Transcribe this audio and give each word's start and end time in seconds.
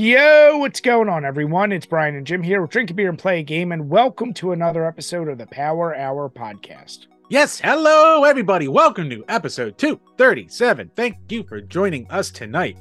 Yo, 0.00 0.56
what's 0.56 0.80
going 0.80 1.10
on, 1.10 1.26
everyone? 1.26 1.72
It's 1.72 1.84
Brian 1.84 2.16
and 2.16 2.26
Jim 2.26 2.42
here. 2.42 2.62
We're 2.62 2.68
drinking 2.68 2.96
beer 2.96 3.10
and 3.10 3.18
play 3.18 3.40
a 3.40 3.42
game, 3.42 3.70
and 3.70 3.90
welcome 3.90 4.32
to 4.32 4.52
another 4.52 4.86
episode 4.86 5.28
of 5.28 5.36
the 5.36 5.46
Power 5.48 5.94
Hour 5.94 6.30
podcast. 6.30 7.00
Yes, 7.28 7.60
hello, 7.60 8.24
everybody. 8.24 8.66
Welcome 8.66 9.10
to 9.10 9.22
episode 9.28 9.76
237. 9.76 10.92
Thank 10.96 11.18
you 11.28 11.42
for 11.42 11.60
joining 11.60 12.10
us 12.10 12.30
tonight. 12.30 12.78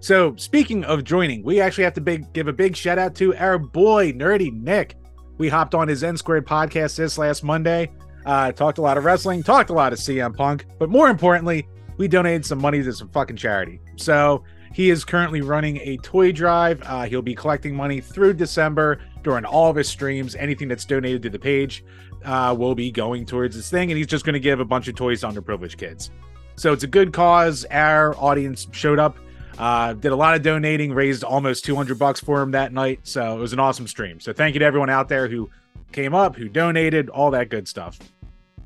So, 0.00 0.34
speaking 0.36 0.84
of 0.84 1.04
joining, 1.04 1.44
we 1.44 1.60
actually 1.60 1.84
have 1.84 1.92
to 1.92 2.00
big, 2.00 2.32
give 2.32 2.48
a 2.48 2.52
big 2.54 2.74
shout 2.74 2.98
out 2.98 3.14
to 3.16 3.36
our 3.36 3.58
boy, 3.58 4.12
Nerdy 4.12 4.50
Nick. 4.50 4.96
We 5.36 5.50
hopped 5.50 5.74
on 5.74 5.86
his 5.86 6.02
N 6.02 6.16
Squared 6.16 6.46
podcast 6.46 6.96
this 6.96 7.18
last 7.18 7.44
Monday, 7.44 7.92
uh, 8.24 8.52
talked 8.52 8.78
a 8.78 8.82
lot 8.82 8.96
of 8.96 9.04
wrestling, 9.04 9.42
talked 9.42 9.68
a 9.68 9.74
lot 9.74 9.92
of 9.92 9.98
CM 9.98 10.34
Punk, 10.34 10.64
but 10.78 10.88
more 10.88 11.10
importantly, 11.10 11.68
we 11.98 12.08
donated 12.08 12.46
some 12.46 12.58
money 12.58 12.82
to 12.82 12.92
some 12.94 13.10
fucking 13.10 13.36
charity. 13.36 13.80
So, 13.96 14.44
he 14.74 14.90
is 14.90 15.04
currently 15.04 15.40
running 15.40 15.76
a 15.78 15.96
toy 15.98 16.32
drive. 16.32 16.82
Uh, 16.84 17.04
he'll 17.04 17.22
be 17.22 17.34
collecting 17.34 17.76
money 17.76 18.00
through 18.00 18.34
December 18.34 18.98
during 19.22 19.44
all 19.44 19.70
of 19.70 19.76
his 19.76 19.88
streams. 19.88 20.34
Anything 20.34 20.66
that's 20.66 20.84
donated 20.84 21.22
to 21.22 21.30
the 21.30 21.38
page 21.38 21.84
uh, 22.24 22.54
will 22.58 22.74
be 22.74 22.90
going 22.90 23.24
towards 23.24 23.54
this 23.54 23.70
thing, 23.70 23.92
and 23.92 23.96
he's 23.96 24.08
just 24.08 24.24
going 24.24 24.34
to 24.34 24.40
give 24.40 24.58
a 24.58 24.64
bunch 24.64 24.88
of 24.88 24.96
toys 24.96 25.20
to 25.20 25.28
underprivileged 25.28 25.78
kids. 25.78 26.10
So 26.56 26.72
it's 26.72 26.82
a 26.82 26.88
good 26.88 27.12
cause. 27.12 27.64
Our 27.70 28.16
audience 28.16 28.66
showed 28.72 28.98
up, 28.98 29.16
uh, 29.58 29.92
did 29.92 30.10
a 30.10 30.16
lot 30.16 30.34
of 30.34 30.42
donating, 30.42 30.92
raised 30.92 31.22
almost 31.22 31.64
200 31.64 31.96
bucks 31.96 32.18
for 32.18 32.42
him 32.42 32.50
that 32.50 32.72
night. 32.72 32.98
So 33.04 33.36
it 33.36 33.40
was 33.40 33.52
an 33.52 33.60
awesome 33.60 33.86
stream. 33.86 34.18
So 34.18 34.32
thank 34.32 34.54
you 34.54 34.58
to 34.58 34.64
everyone 34.64 34.90
out 34.90 35.08
there 35.08 35.28
who 35.28 35.50
came 35.92 36.16
up, 36.16 36.34
who 36.34 36.48
donated, 36.48 37.08
all 37.10 37.30
that 37.30 37.48
good 37.48 37.68
stuff. 37.68 37.98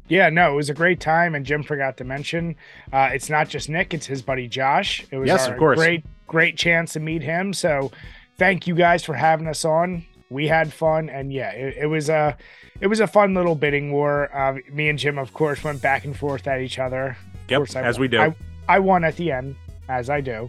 Yeah, 0.08 0.30
no, 0.30 0.52
it 0.52 0.56
was 0.56 0.70
a 0.70 0.74
great 0.74 1.00
time, 1.00 1.34
and 1.34 1.44
Jim 1.44 1.62
forgot 1.62 1.96
to 1.98 2.04
mention, 2.04 2.56
uh, 2.92 3.10
it's 3.12 3.28
not 3.28 3.48
just 3.48 3.68
Nick; 3.68 3.92
it's 3.92 4.06
his 4.06 4.22
buddy 4.22 4.48
Josh. 4.48 5.06
It 5.10 5.18
was 5.18 5.28
yes, 5.28 5.46
of 5.46 5.58
course. 5.58 5.78
great, 5.78 6.04
great 6.26 6.56
chance 6.56 6.94
to 6.94 7.00
meet 7.00 7.22
him. 7.22 7.52
So, 7.52 7.90
thank 8.38 8.66
you 8.66 8.74
guys 8.74 9.04
for 9.04 9.14
having 9.14 9.46
us 9.46 9.64
on. 9.64 10.04
We 10.30 10.48
had 10.48 10.72
fun, 10.72 11.10
and 11.10 11.32
yeah, 11.32 11.50
it, 11.50 11.76
it 11.82 11.86
was 11.86 12.08
a, 12.08 12.36
it 12.80 12.86
was 12.86 13.00
a 13.00 13.06
fun 13.06 13.34
little 13.34 13.54
bidding 13.54 13.92
war. 13.92 14.34
Uh, 14.34 14.58
me 14.72 14.88
and 14.88 14.98
Jim, 14.98 15.18
of 15.18 15.32
course, 15.34 15.62
went 15.62 15.82
back 15.82 16.04
and 16.04 16.16
forth 16.16 16.46
at 16.46 16.60
each 16.60 16.78
other. 16.78 17.16
Of 17.50 17.50
Yep, 17.50 17.76
as 17.76 17.96
won. 17.96 18.00
we 18.00 18.08
do. 18.08 18.20
I, 18.20 18.36
I 18.68 18.78
won 18.78 19.04
at 19.04 19.16
the 19.16 19.32
end, 19.32 19.56
as 19.88 20.10
I 20.10 20.20
do, 20.20 20.48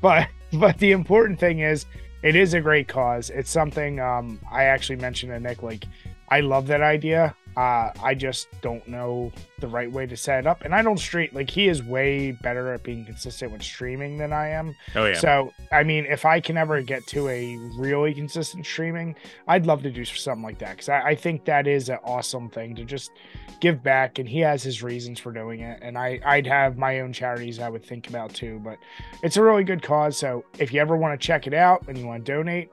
but 0.00 0.28
but 0.54 0.78
the 0.78 0.92
important 0.92 1.38
thing 1.38 1.60
is, 1.60 1.86
it 2.22 2.36
is 2.36 2.54
a 2.54 2.60
great 2.60 2.88
cause. 2.88 3.30
It's 3.30 3.50
something 3.50 4.00
um, 4.00 4.40
I 4.50 4.64
actually 4.64 4.96
mentioned 4.96 5.32
to 5.32 5.40
Nick. 5.40 5.62
Like, 5.62 5.84
I 6.30 6.40
love 6.40 6.66
that 6.68 6.80
idea. 6.80 7.34
Uh, 7.56 7.90
I 8.02 8.14
just 8.14 8.48
don't 8.62 8.86
know 8.88 9.30
the 9.60 9.68
right 9.68 9.90
way 9.90 10.06
to 10.06 10.16
set 10.16 10.40
it 10.40 10.46
up, 10.46 10.62
and 10.64 10.74
I 10.74 10.82
don't 10.82 10.98
stream. 10.98 11.30
Like, 11.32 11.48
he 11.48 11.68
is 11.68 11.82
way 11.82 12.32
better 12.32 12.72
at 12.74 12.82
being 12.82 13.04
consistent 13.04 13.52
with 13.52 13.62
streaming 13.62 14.18
than 14.18 14.32
I 14.32 14.48
am. 14.48 14.74
Oh 14.96 15.06
yeah. 15.06 15.18
So, 15.18 15.52
I 15.70 15.84
mean, 15.84 16.04
if 16.06 16.24
I 16.24 16.40
can 16.40 16.56
ever 16.56 16.82
get 16.82 17.06
to 17.08 17.28
a 17.28 17.56
really 17.76 18.12
consistent 18.12 18.66
streaming, 18.66 19.14
I'd 19.46 19.66
love 19.66 19.82
to 19.84 19.90
do 19.90 20.04
something 20.04 20.42
like 20.42 20.58
that 20.58 20.72
because 20.72 20.88
I, 20.88 21.00
I 21.00 21.14
think 21.14 21.44
that 21.44 21.66
is 21.66 21.88
an 21.88 21.98
awesome 22.04 22.50
thing 22.50 22.74
to 22.74 22.84
just 22.84 23.12
give 23.60 23.82
back. 23.82 24.18
And 24.18 24.28
he 24.28 24.40
has 24.40 24.62
his 24.62 24.82
reasons 24.82 25.20
for 25.20 25.32
doing 25.32 25.60
it. 25.60 25.78
And 25.80 25.96
I, 25.96 26.20
I'd 26.24 26.46
have 26.46 26.76
my 26.76 27.00
own 27.00 27.12
charities 27.12 27.60
I 27.60 27.68
would 27.68 27.84
think 27.84 28.08
about 28.08 28.34
too. 28.34 28.60
But 28.64 28.78
it's 29.22 29.36
a 29.36 29.42
really 29.42 29.64
good 29.64 29.82
cause. 29.82 30.18
So, 30.18 30.44
if 30.58 30.72
you 30.72 30.80
ever 30.80 30.96
want 30.96 31.18
to 31.18 31.24
check 31.24 31.46
it 31.46 31.54
out 31.54 31.86
and 31.86 31.96
you 31.96 32.06
want 32.06 32.24
to 32.24 32.32
donate, 32.32 32.70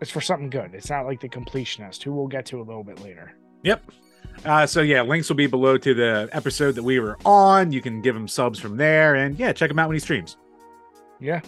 it's 0.00 0.10
for 0.10 0.20
something 0.20 0.50
good. 0.50 0.74
It's 0.74 0.90
not 0.90 1.06
like 1.06 1.20
the 1.20 1.28
completionist, 1.28 2.02
who 2.02 2.12
we'll 2.12 2.26
get 2.26 2.46
to 2.46 2.60
a 2.60 2.64
little 2.64 2.82
bit 2.82 3.00
later. 3.02 3.34
Yep. 3.62 3.92
Uh, 4.44 4.66
so 4.66 4.80
yeah, 4.80 5.02
links 5.02 5.28
will 5.28 5.36
be 5.36 5.46
below 5.46 5.78
to 5.78 5.94
the 5.94 6.28
episode 6.32 6.72
that 6.72 6.82
we 6.82 6.98
were 6.98 7.16
on. 7.24 7.72
You 7.72 7.80
can 7.80 8.00
give 8.02 8.16
him 8.16 8.26
subs 8.26 8.58
from 8.58 8.76
there, 8.76 9.14
and 9.14 9.38
yeah, 9.38 9.52
check 9.52 9.70
him 9.70 9.78
out 9.78 9.88
when 9.88 9.94
he 9.94 10.00
streams. 10.00 10.36
Yeah. 11.20 11.40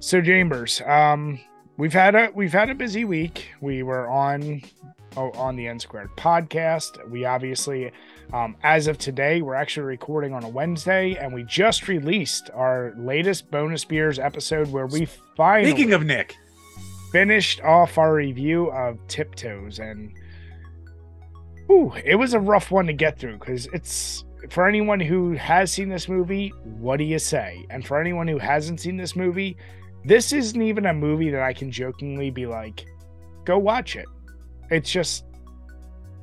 So 0.00 0.20
Chambers, 0.20 0.80
um, 0.86 1.38
we've 1.76 1.92
had 1.92 2.14
a 2.14 2.30
we've 2.34 2.52
had 2.52 2.70
a 2.70 2.74
busy 2.74 3.04
week. 3.04 3.50
We 3.60 3.82
were 3.82 4.08
on 4.08 4.62
oh, 5.16 5.30
on 5.32 5.56
the 5.56 5.68
N 5.68 5.78
Squared 5.78 6.10
podcast. 6.16 7.08
We 7.10 7.24
obviously, 7.24 7.92
um, 8.32 8.56
as 8.62 8.86
of 8.86 8.98
today, 8.98 9.42
we're 9.42 9.54
actually 9.54 9.84
recording 9.84 10.32
on 10.32 10.42
a 10.42 10.48
Wednesday, 10.48 11.16
and 11.16 11.32
we 11.32 11.44
just 11.44 11.86
released 11.88 12.50
our 12.54 12.92
latest 12.96 13.50
bonus 13.50 13.84
beers 13.84 14.18
episode 14.18 14.68
where 14.68 14.86
we 14.86 15.06
finally 15.36 15.70
Speaking 15.70 15.92
of 15.92 16.04
Nick, 16.04 16.36
finished 17.12 17.60
off 17.62 17.98
our 17.98 18.14
review 18.14 18.70
of 18.72 18.98
Tiptoes, 19.06 19.78
and 19.78 20.12
ooh, 21.70 21.92
it 22.04 22.16
was 22.16 22.34
a 22.34 22.40
rough 22.40 22.70
one 22.70 22.86
to 22.86 22.92
get 22.92 23.18
through 23.18 23.38
because 23.38 23.66
it's 23.66 24.24
for 24.50 24.66
anyone 24.66 25.00
who 25.00 25.32
has 25.32 25.72
seen 25.72 25.88
this 25.88 26.08
movie. 26.08 26.48
What 26.64 26.96
do 26.96 27.04
you 27.04 27.18
say? 27.18 27.64
And 27.70 27.86
for 27.86 28.00
anyone 28.00 28.26
who 28.26 28.38
hasn't 28.38 28.80
seen 28.80 28.96
this 28.96 29.14
movie, 29.14 29.56
this 30.04 30.32
isn't 30.32 30.60
even 30.60 30.86
a 30.86 30.94
movie 30.94 31.30
that 31.30 31.42
I 31.42 31.52
can 31.52 31.70
jokingly 31.70 32.30
be 32.30 32.46
like, 32.46 32.86
"Go 33.44 33.58
watch 33.58 33.96
it." 33.96 34.06
It's 34.70 34.90
just 34.90 35.24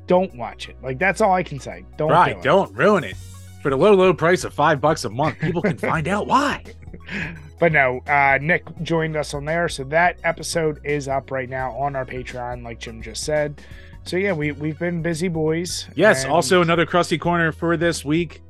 don't 0.08 0.34
watch 0.36 0.70
it. 0.70 0.78
Like 0.82 1.00
that's 1.00 1.22
all 1.22 1.34
I 1.34 1.44
can 1.44 1.60
say. 1.60 1.86
Don't 1.98 2.12
right? 2.12 2.36
do 2.36 2.42
don't 2.42 2.74
ruin 2.76 3.04
it 3.04 3.16
for 3.62 3.70
the 3.70 3.78
low, 3.78 3.94
low 3.94 4.14
price 4.14 4.44
of 4.44 4.54
five 4.54 4.82
bucks 4.82 5.06
a 5.06 5.10
month. 5.10 5.40
People 5.40 5.62
can 5.62 5.78
find 5.92 6.08
out 6.08 6.28
why. 6.28 6.64
but 7.60 7.72
no, 7.72 8.00
uh, 8.08 8.38
Nick 8.42 8.64
joined 8.82 9.16
us 9.16 9.34
on 9.34 9.46
there, 9.46 9.70
so 9.70 9.84
that 9.86 10.20
episode 10.24 10.80
is 10.84 11.08
up 11.08 11.32
right 11.32 11.50
now 11.50 11.72
on 11.78 11.96
our 11.96 12.06
Patreon, 12.06 12.64
like 12.64 12.80
Jim 12.80 13.02
just 13.02 13.24
said. 13.24 13.62
So 14.08 14.16
yeah, 14.18 14.32
we 14.32 14.54
we've 14.54 14.80
been 14.80 15.02
busy 15.02 15.28
boys. 15.28 15.88
Yes. 15.96 16.24
and- 16.24 16.32
Also, 16.32 16.62
another 16.62 16.86
crusty 16.86 17.18
corner 17.18 17.52
for 17.52 17.76
this 17.78 18.06
week. 18.06 18.42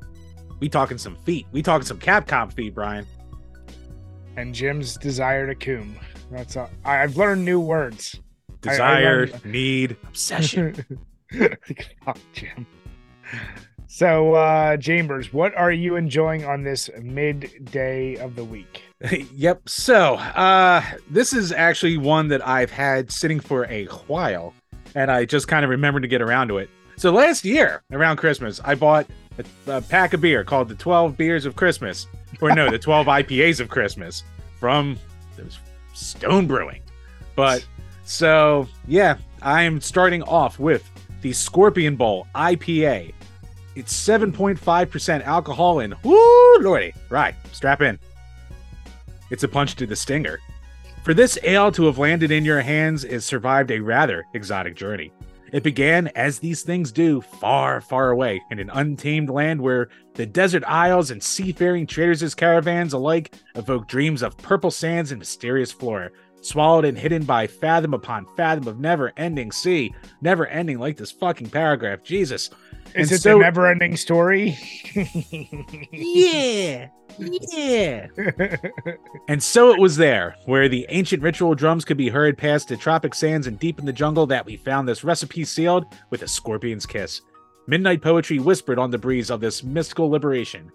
We 0.59 0.69
talking 0.69 0.97
some 0.97 1.15
feet. 1.17 1.45
We 1.51 1.61
talking 1.61 1.85
some 1.85 1.99
Capcom 1.99 2.51
feet, 2.53 2.73
Brian. 2.73 3.05
and 4.37 4.53
Jim's 4.53 4.97
desire 4.97 5.47
to 5.47 5.55
coom. 5.55 5.95
That's 6.31 6.55
all. 6.57 6.69
I, 6.85 7.01
I've 7.03 7.17
learned 7.17 7.43
new 7.43 7.59
words. 7.59 8.15
I- 8.19 8.69
I 8.69 8.71
Desire, 8.71 9.27
learned- 9.27 9.45
need, 9.51 9.97
obsession. 10.07 10.75
Fuck 12.05 12.17
Jim. 12.33 12.65
So, 13.87 14.33
uh, 14.35 14.77
Chambers, 14.77 15.33
what 15.33 15.55
are 15.55 15.71
you 15.71 15.95
enjoying 15.95 16.45
on 16.45 16.61
this 16.63 16.89
midday 17.01 18.15
of 18.17 18.35
the 18.35 18.43
week? 18.43 18.83
yep. 19.33 19.67
So, 19.67 20.15
uh, 20.15 20.83
this 21.09 21.33
is 21.33 21.51
actually 21.51 21.97
one 21.97 22.27
that 22.27 22.45
I've 22.47 22.69
had 22.71 23.11
sitting 23.11 23.39
for 23.39 23.65
a 23.65 23.85
while, 24.07 24.53
and 24.97 25.11
I 25.11 25.25
just 25.25 25.47
kind 25.47 25.63
of 25.63 25.69
remembered 25.69 26.01
to 26.01 26.07
get 26.07 26.23
around 26.23 26.47
to 26.47 26.57
it. 26.57 26.71
So 26.95 27.11
last 27.11 27.45
year 27.45 27.83
around 27.91 28.17
Christmas, 28.17 28.59
I 28.65 28.73
bought 28.73 29.05
a, 29.37 29.45
a 29.77 29.81
pack 29.81 30.13
of 30.13 30.21
beer 30.21 30.43
called 30.43 30.69
the 30.69 30.75
12 30.75 31.15
Beers 31.15 31.45
of 31.45 31.55
Christmas, 31.55 32.07
or 32.41 32.51
no, 32.55 32.71
the 32.71 32.79
12 32.79 33.05
IPAs 33.05 33.59
of 33.59 33.69
Christmas 33.69 34.23
from 34.59 34.97
Stone 35.93 36.47
Brewing. 36.47 36.81
But 37.35 37.63
so 38.05 38.67
yeah, 38.87 39.17
I 39.43 39.61
am 39.61 39.79
starting 39.79 40.23
off 40.23 40.57
with 40.57 40.89
the 41.21 41.31
Scorpion 41.31 41.95
Bowl 41.95 42.25
IPA. 42.33 43.13
It's 43.75 43.93
7.5% 43.93 45.23
alcohol 45.25 45.81
and 45.81 45.93
whoo 46.03 46.57
lordy. 46.59 46.91
Right, 47.09 47.35
strap 47.51 47.81
in. 47.81 47.99
It's 49.29 49.43
a 49.43 49.47
punch 49.47 49.75
to 49.75 49.85
the 49.85 49.95
stinger. 49.95 50.39
For 51.07 51.13
this 51.13 51.39
ale 51.43 51.71
to 51.71 51.85
have 51.85 51.97
landed 51.97 52.31
in 52.31 52.43
your 52.43 52.59
hands 52.59 53.05
it 53.05 53.21
survived 53.21 53.71
a 53.71 53.79
rather 53.79 54.25
exotic 54.33 54.75
journey. 54.75 55.13
It 55.53 55.63
began, 55.63 56.07
as 56.17 56.37
these 56.37 56.63
things 56.63 56.91
do, 56.91 57.21
far, 57.21 57.79
far 57.79 58.11
away 58.11 58.41
in 58.51 58.59
an 58.59 58.69
untamed 58.71 59.29
land 59.29 59.61
where 59.61 59.87
the 60.15 60.25
desert 60.25 60.65
isles 60.67 61.09
and 61.09 61.23
seafaring 61.23 61.87
traders' 61.87 62.35
caravans 62.35 62.91
alike 62.91 63.33
evoke 63.55 63.87
dreams 63.87 64.21
of 64.21 64.35
purple 64.35 64.69
sands 64.69 65.13
and 65.13 65.19
mysterious 65.19 65.71
flora, 65.71 66.09
swallowed 66.41 66.83
and 66.83 66.97
hidden 66.97 67.23
by 67.23 67.47
fathom 67.47 67.93
upon 67.93 68.27
fathom 68.35 68.67
of 68.67 68.81
never 68.81 69.13
ending 69.15 69.53
sea. 69.53 69.95
Never 70.19 70.45
ending 70.47 70.77
like 70.77 70.97
this 70.97 71.13
fucking 71.13 71.51
paragraph. 71.51 72.03
Jesus. 72.03 72.49
Is 72.97 73.11
it 73.11 73.21
so- 73.21 73.37
the 73.37 73.43
never 73.43 73.67
ending 73.67 73.95
story? 73.97 74.57
Yeah. 75.91 76.89
Yeah. 77.19 78.07
And 79.27 79.41
so 79.41 79.71
it 79.71 79.79
was 79.79 79.97
there, 79.97 80.35
where 80.45 80.69
the 80.69 80.85
ancient 80.89 81.23
ritual 81.23 81.55
drums 81.55 81.83
could 81.83 81.97
be 81.97 82.09
heard 82.09 82.37
past 82.37 82.67
the 82.67 82.77
tropic 82.77 83.15
sands 83.15 83.47
and 83.47 83.59
deep 83.59 83.79
in 83.79 83.85
the 83.85 83.93
jungle, 83.93 84.27
that 84.27 84.45
we 84.45 84.57
found 84.57 84.87
this 84.87 85.03
recipe 85.03 85.43
sealed 85.43 85.85
with 86.11 86.21
a 86.21 86.27
scorpion's 86.27 86.85
kiss. 86.85 87.21
Midnight 87.67 88.01
poetry 88.01 88.39
whispered 88.39 88.77
on 88.79 88.91
the 88.91 88.97
breeze 88.97 89.29
of 89.31 89.41
this 89.41 89.63
mystical 89.63 90.09
liberation. 90.09 90.71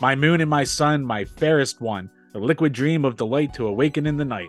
My 0.00 0.14
moon 0.14 0.40
and 0.40 0.48
my 0.50 0.64
sun, 0.64 1.04
my 1.04 1.24
fairest 1.24 1.80
one, 1.80 2.10
a 2.34 2.38
liquid 2.38 2.72
dream 2.72 3.04
of 3.04 3.16
delight 3.16 3.52
to 3.54 3.66
awaken 3.66 4.06
in 4.06 4.16
the 4.16 4.24
night. 4.24 4.48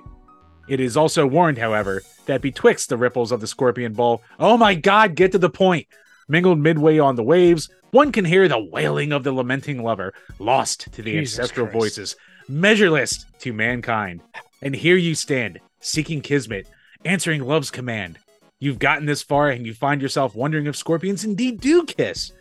It 0.69 0.79
is 0.79 0.95
also 0.95 1.27
warned, 1.27 1.57
however, 1.57 2.01
that 2.25 2.41
betwixt 2.41 2.87
the 2.87 2.95
ripples 2.95 3.33
of 3.33 3.41
the 3.41 3.47
scorpion 3.47 3.91
bowl, 3.91 4.21
oh 4.39 4.57
my 4.57 4.75
god, 4.75 5.15
get 5.15 5.33
to 5.33 5.37
the 5.37 5.49
point! 5.49 5.87
Mingled 6.27 6.59
midway 6.59 6.99
on 6.99 7.15
the 7.15 7.23
waves, 7.23 7.69
one 7.91 8.11
can 8.11 8.25
hear 8.25 8.47
the 8.47 8.59
wailing 8.71 9.11
of 9.11 9.23
the 9.23 9.31
lamenting 9.31 9.83
lover, 9.83 10.13
lost 10.39 10.91
to 10.93 11.01
the 11.01 11.11
Jesus 11.11 11.37
ancestral 11.39 11.67
Christ. 11.67 11.79
voices, 11.79 12.15
measureless 12.47 13.25
to 13.39 13.53
mankind. 13.53 14.21
And 14.61 14.75
here 14.75 14.95
you 14.95 15.15
stand, 15.15 15.59
seeking 15.81 16.21
kismet, 16.21 16.67
answering 17.05 17.43
love's 17.43 17.69
command. 17.71 18.17
You've 18.59 18.79
gotten 18.79 19.05
this 19.05 19.21
far 19.21 19.49
and 19.49 19.65
you 19.65 19.73
find 19.73 20.01
yourself 20.01 20.35
wondering 20.35 20.67
if 20.67 20.75
scorpions 20.77 21.25
indeed 21.25 21.59
do 21.59 21.83
kiss. 21.85 22.31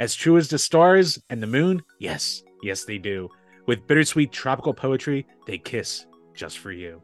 As 0.00 0.14
true 0.14 0.36
as 0.36 0.48
the 0.48 0.58
stars 0.58 1.20
and 1.30 1.40
the 1.42 1.46
moon, 1.46 1.82
yes, 2.00 2.42
yes, 2.62 2.84
they 2.84 2.98
do. 2.98 3.28
With 3.66 3.86
bittersweet 3.86 4.32
tropical 4.32 4.74
poetry, 4.74 5.26
they 5.46 5.58
kiss 5.58 6.06
just 6.34 6.58
for 6.58 6.72
you. 6.72 7.00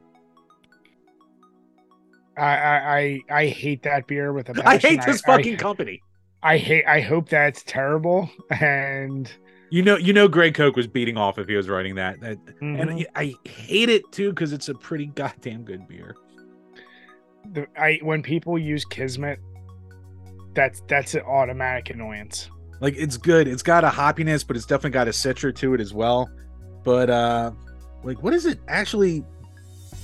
I 2.37 2.43
I 2.43 2.97
I, 2.99 3.21
I 3.31 3.47
hate 3.47 3.83
that 3.85 4.07
beer 4.07 4.33
with 4.33 4.49
a 4.49 4.55
passion. 4.55 4.67
I 4.67 4.77
hate 4.79 5.01
this 5.07 5.23
I- 5.27 5.37
fucking 5.37 5.57
company. 5.57 6.01
I, 6.44 6.58
hate. 6.58 6.85
I 6.87 7.00
hope 7.00 7.29
that's 7.29 7.62
terrible. 7.64 8.31
And 8.61 9.32
You 9.70 9.82
know, 9.82 9.96
you 9.96 10.12
know, 10.12 10.29
Greg 10.29 10.55
Koch 10.55 10.76
was 10.76 10.87
beating 10.87 11.17
off 11.17 11.38
if 11.38 11.49
he 11.49 11.56
was 11.56 11.69
writing 11.69 11.94
that. 11.96 12.20
That- 12.20 12.44
mhm. 12.61 12.81
and 12.81 12.91
I, 12.91 13.06
I 13.17 13.35
hate 13.49 13.88
it 13.88 14.02
too 14.12 14.31
because 14.31 14.52
it's 14.52 14.69
a 14.69 14.75
pretty 14.75 15.06
goddamn 15.06 15.64
good 15.64 15.88
beer. 15.88 16.14
the, 17.52 17.67
I 17.76 17.99
when 18.02 18.23
people 18.23 18.58
use 18.58 18.85
Kismet, 18.85 19.38
that's 20.55 20.82
that's 20.87 21.14
an 21.14 21.23
automatic 21.23 21.91
annoyance. 21.91 22.49
Like 22.81 22.94
it's 22.97 23.17
good. 23.17 23.49
It's 23.49 23.62
got 23.62 23.82
a 23.85 23.88
hoppiness, 23.88 24.47
but 24.47 24.56
it's 24.56 24.67
definitely 24.67 24.90
got 24.90 25.08
a 25.08 25.12
citra 25.12 25.55
to 25.56 25.75
it 25.75 25.81
as 25.81 25.94
well. 25.94 26.29
But 26.85 27.08
uh 27.11 27.52
like 28.02 28.23
what 28.23 28.35
is 28.35 28.44
it 28.47 28.61
actually? 28.69 29.25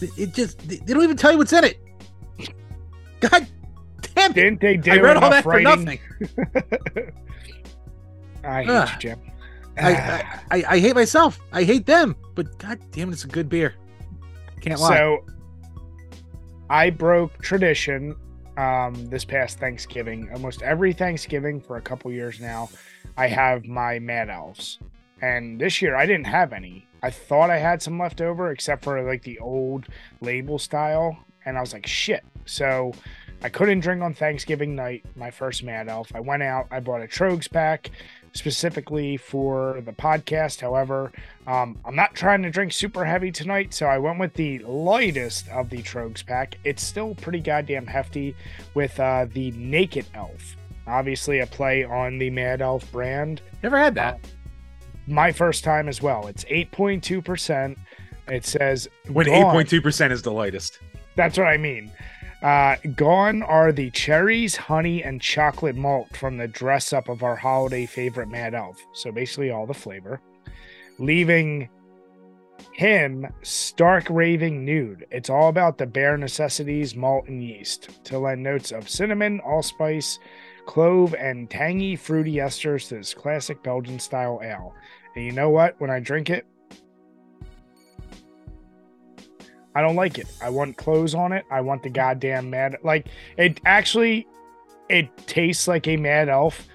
It- 0.01 0.11
It 0.17 0.35
just 0.35 0.59
they 0.67 0.77
they 0.77 0.95
don't 0.95 1.03
even 1.03 1.17
tell 1.17 1.33
you 1.33 1.39
what's 1.39 1.53
in 1.53 1.65
it. 1.65 1.77
God 3.21 3.47
damn! 4.21 4.33
Didn't 4.33 4.61
they 4.61 4.77
do 4.77 4.93
I 4.93 4.97
read 4.99 5.17
all 5.17 5.27
enough 5.27 5.31
that 5.33 5.43
for 5.45 5.61
nothing. 5.61 5.99
I 8.45 8.63
hate 8.63 8.71
Ugh. 8.71 8.89
you, 8.93 8.99
Jim. 8.99 9.21
I, 9.79 9.93
I, 9.93 10.43
I 10.51 10.65
I 10.69 10.79
hate 10.79 10.95
myself. 10.95 11.41
I 11.53 11.63
hate 11.65 11.87
them. 11.87 12.17
But 12.35 12.59
god 12.59 12.79
damn 12.91 13.09
it, 13.09 13.13
it's 13.13 13.25
a 13.25 13.29
good 13.29 13.49
beer. 13.49 13.75
Can't 14.61 14.81
lie. 14.81 14.97
So 14.97 15.25
I 16.69 16.91
broke 16.91 17.39
tradition 17.43 18.15
um 18.57 19.07
this 19.07 19.25
past 19.25 19.59
Thanksgiving. 19.59 20.31
Almost 20.33 20.63
every 20.63 20.93
Thanksgiving 20.93 21.61
for 21.61 21.77
a 21.77 21.81
couple 21.81 22.11
years 22.13 22.41
now, 22.41 22.69
I 23.17 23.27
have 23.29 23.65
my 23.65 23.99
Mad 23.99 24.29
Elves. 24.29 24.79
And 25.23 25.61
this 25.61 25.83
year 25.83 25.97
I 25.97 26.07
didn't 26.07 26.27
have 26.27 26.53
any. 26.53 26.87
I 27.03 27.11
thought 27.11 27.51
I 27.51 27.59
had 27.59 27.81
some 27.81 27.99
left 27.99 28.21
over 28.21 28.51
except 28.51 28.85
for 28.85 29.01
like 29.03 29.23
the 29.23 29.39
old 29.39 29.87
label 30.21 30.59
style 30.59 31.17
and 31.45 31.57
I 31.57 31.61
was 31.61 31.73
like 31.73 31.87
shit. 31.87 32.25
So 32.47 32.93
I 33.43 33.49
couldn't 33.49 33.81
drink 33.81 34.03
on 34.03 34.13
Thanksgiving 34.13 34.75
night, 34.75 35.05
my 35.17 35.31
first 35.31 35.63
Mad 35.63 35.89
Elf. 35.89 36.15
I 36.15 36.21
went 36.21 36.43
out, 36.43 36.67
I 36.71 36.81
bought 36.81 37.03
a 37.03 37.07
Tröegs 37.07 37.51
pack 37.51 37.91
specifically 38.33 39.17
for 39.17 39.81
the 39.85 39.93
podcast. 39.93 40.61
However, 40.61 41.11
um, 41.47 41.79
I'm 41.85 41.97
not 41.97 42.15
trying 42.15 42.43
to 42.43 42.51
drink 42.51 42.73
super 42.73 43.05
heavy 43.05 43.33
tonight, 43.33 43.73
so 43.73 43.87
I 43.87 43.99
went 43.99 44.19
with 44.19 44.35
the 44.35 44.59
lightest 44.61 45.49
of 45.49 45.71
the 45.71 45.83
Tröegs 45.83 46.25
pack. 46.25 46.57
It's 46.65 46.83
still 46.83 47.15
pretty 47.15 47.41
goddamn 47.41 47.87
hefty 47.87 48.37
with 48.75 48.99
uh, 49.01 49.27
the 49.33 49.53
Naked 49.53 50.07
Elf. 50.15 50.57
Obviously, 50.87 51.41
a 51.41 51.47
play 51.47 51.85
on 51.85 52.19
the 52.19 52.31
Mad 52.31 52.61
Elf 52.61 52.91
brand. 52.93 53.41
Never 53.63 53.79
had 53.79 53.95
that. 53.95 54.21
My 55.07 55.33
first 55.33 55.65
time 55.65 55.89
as 55.89 56.03
well. 56.03 56.27
It's 56.27 56.45
8.2%. 56.45 57.77
It 58.29 58.47
says 58.47 58.89
when 59.09 59.29
eight 59.29 59.43
point 59.45 59.69
two 59.69 59.83
percent 59.83 60.13
is 60.13 60.23
the 60.23 60.31
lightest. 60.31 60.79
That's 61.17 61.37
what 61.37 61.49
I 61.49 61.57
mean. 61.57 61.91
Uh, 62.43 62.77
gone 62.97 63.43
are 63.43 63.71
the 63.71 63.91
cherries, 63.91 64.57
honey, 64.57 65.03
and 65.03 65.21
chocolate 65.21 65.77
malt 65.77 66.17
from 66.17 66.39
the 66.39 66.49
dress 66.49 66.93
up 66.93 67.09
of 67.09 67.23
our 67.23 67.37
holiday 67.37 67.85
favorite 67.85 68.29
Mad 68.29 68.55
Elf. 68.55 68.79
So 68.95 69.13
basically, 69.13 69.51
all 69.51 69.67
the 69.67 69.75
flavor, 69.75 70.21
leaving 70.99 71.69
him 72.73 73.27
stark 73.43 74.07
raving 74.09 74.65
nude. 74.65 75.07
It's 75.11 75.29
all 75.29 75.49
about 75.49 75.77
the 75.77 75.87
bare 75.87 76.17
necessities, 76.17 76.97
malt, 76.97 77.29
and 77.29 77.43
yeast 77.43 78.05
to 78.05 78.19
lend 78.19 78.43
notes 78.43 78.73
of 78.73 78.89
cinnamon, 78.89 79.41
allspice, 79.41 80.19
clove, 80.65 81.15
and 81.15 81.51
tangy, 81.51 81.95
fruity 81.95 82.37
esters 82.37 82.89
to 82.89 82.97
this 82.97 83.13
classic 83.13 83.63
Belgian 83.63 83.99
style 83.99 84.41
ale. 84.43 84.75
And 85.15 85.25
you 85.25 85.33
know 85.33 85.51
what? 85.51 85.79
When 85.79 85.91
I 85.91 86.01
drink 86.01 86.31
it, 86.31 86.47
I 89.75 89.81
don't 89.83 89.97
like 89.97 90.19
it. 90.19 90.27
I 90.43 90.51
want 90.51 90.77
clothes 90.77 91.15
on 91.15 91.33
it. 91.33 91.45
I 91.51 91.61
want 91.61 91.83
the 91.83 91.91
goddamn 91.91 92.51
mad 92.51 92.77
like 92.83 93.07
it 93.37 93.61
actually 93.65 94.27
it 94.89 95.09
tastes 95.27 95.69
like 95.69 95.87
a 95.87 95.97
mad 95.97 96.29
elf 96.29 96.67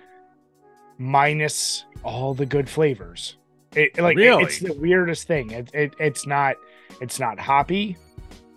minus 0.97 1.85
all 2.03 2.33
the 2.33 2.45
good 2.45 2.69
flavors. 2.69 3.37
It 3.75 3.97
like 3.97 4.17
Really? 4.17 4.43
it's 4.43 4.59
the 4.59 4.73
weirdest 4.73 5.27
thing. 5.27 5.51
It, 5.51 5.69
it 5.73 5.93
it's 5.99 6.25
not 6.25 6.55
it's 7.01 7.19
not 7.19 7.39
hoppy. 7.39 7.97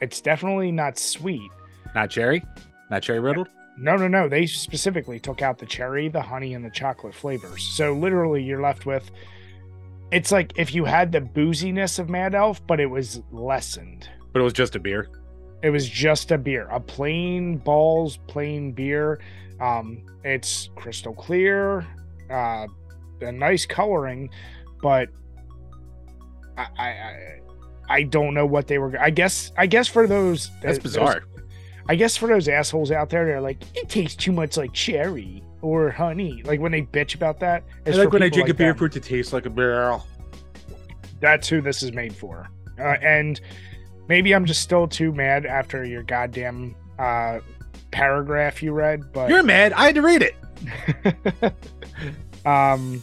It's 0.00 0.20
definitely 0.20 0.70
not 0.70 0.99
sweet. 0.99 1.50
Not 1.94 2.11
cherry. 2.11 2.44
Not 2.90 3.02
cherry 3.02 3.19
riddled. 3.19 3.49
No, 3.76 3.96
no, 3.96 4.08
no. 4.08 4.29
They 4.29 4.46
specifically 4.46 5.19
took 5.20 5.43
out 5.43 5.58
the 5.58 5.67
cherry, 5.67 6.08
the 6.08 6.23
honey, 6.23 6.55
and 6.55 6.64
the 6.64 6.70
chocolate 6.70 7.14
flavors. 7.14 7.62
So 7.62 7.93
literally, 7.94 8.43
you're 8.43 8.62
left 8.62 8.87
with. 8.87 9.11
It's 10.11 10.32
like 10.32 10.52
if 10.56 10.75
you 10.75 10.85
had 10.85 11.12
the 11.12 11.20
booziness 11.20 11.99
of 11.99 12.08
Mad 12.08 12.35
Elf, 12.35 12.64
but 12.67 12.81
it 12.81 12.87
was 12.87 13.23
lessened. 13.31 14.08
But 14.38 14.43
it 14.43 14.44
was 14.44 14.52
just 14.52 14.76
a 14.76 14.79
beer. 14.79 15.08
It 15.64 15.70
was 15.70 15.88
just 15.88 16.31
a 16.31 16.38
beer, 16.38 16.69
a 16.70 16.79
plain 16.79 17.56
balls, 17.56 18.20
plain 18.29 18.70
beer. 18.70 19.19
Um, 19.61 20.06
it's 20.23 20.70
crystal 20.76 21.12
clear, 21.12 21.85
uh, 22.31 22.69
a 23.20 23.32
nice 23.32 23.67
coloring, 23.67 24.31
but 24.81 25.08
I, 26.56 26.67
I, 26.79 26.87
I, 26.88 27.40
I 27.90 28.02
don't 28.05 28.32
know 28.32 28.46
what 28.46 28.69
they 28.69 28.79
were. 28.79 28.96
I 29.00 29.11
guess, 29.11 29.50
I 29.58 29.67
guess 29.67 29.88
for 29.88 30.06
those, 30.06 30.52
That's 30.62 30.79
those- 30.79 30.94
bizarre. 30.94 31.25
I 31.88 31.96
guess 31.96 32.17
for 32.17 32.29
those 32.29 32.46
assholes 32.46 32.93
out 32.93 33.11
there, 33.11 33.26
they're 33.26 33.40
like, 33.40 33.61
it 33.75 33.88
tastes 33.88 34.14
too 34.23 34.31
much 34.31 34.56
like 34.56 34.73
cherry 34.73 35.43
or 35.62 35.90
honey. 35.90 36.43
Like 36.44 36.61
when 36.61 36.70
they 36.70 36.82
bitch 36.82 37.17
about 37.17 37.40
that. 37.40 37.64
I 37.85 37.88
it's 37.88 37.99
like 37.99 38.12
when 38.12 38.23
I 38.23 38.26
people 38.26 38.37
drink 38.44 38.50
a 38.50 38.55
beer 38.55 38.69
them. 38.69 38.76
for 38.76 38.87
it 38.87 38.93
to 38.93 39.00
taste 39.00 39.32
like 39.32 39.46
a 39.46 39.50
barrel. 39.50 40.06
That's 41.19 41.49
who 41.49 41.61
this 41.61 41.82
is 41.82 41.93
made 41.93 42.14
for. 42.14 42.46
Uh, 42.79 42.82
and 43.02 43.40
maybe 44.08 44.34
I'm 44.34 44.44
just 44.44 44.62
still 44.62 44.88
too 44.88 45.12
mad 45.12 45.46
after 45.46 45.84
your 45.84 46.02
goddamn 46.02 46.75
uh, 46.99 47.40
paragraph 47.90 48.62
you 48.62 48.72
read, 48.72 49.12
but 49.12 49.31
You're 49.31 49.43
mad. 49.43 49.72
I 49.72 49.87
had 49.87 49.94
to 49.94 50.02
read 50.02 50.22
it. 50.22 51.55
um, 52.46 53.02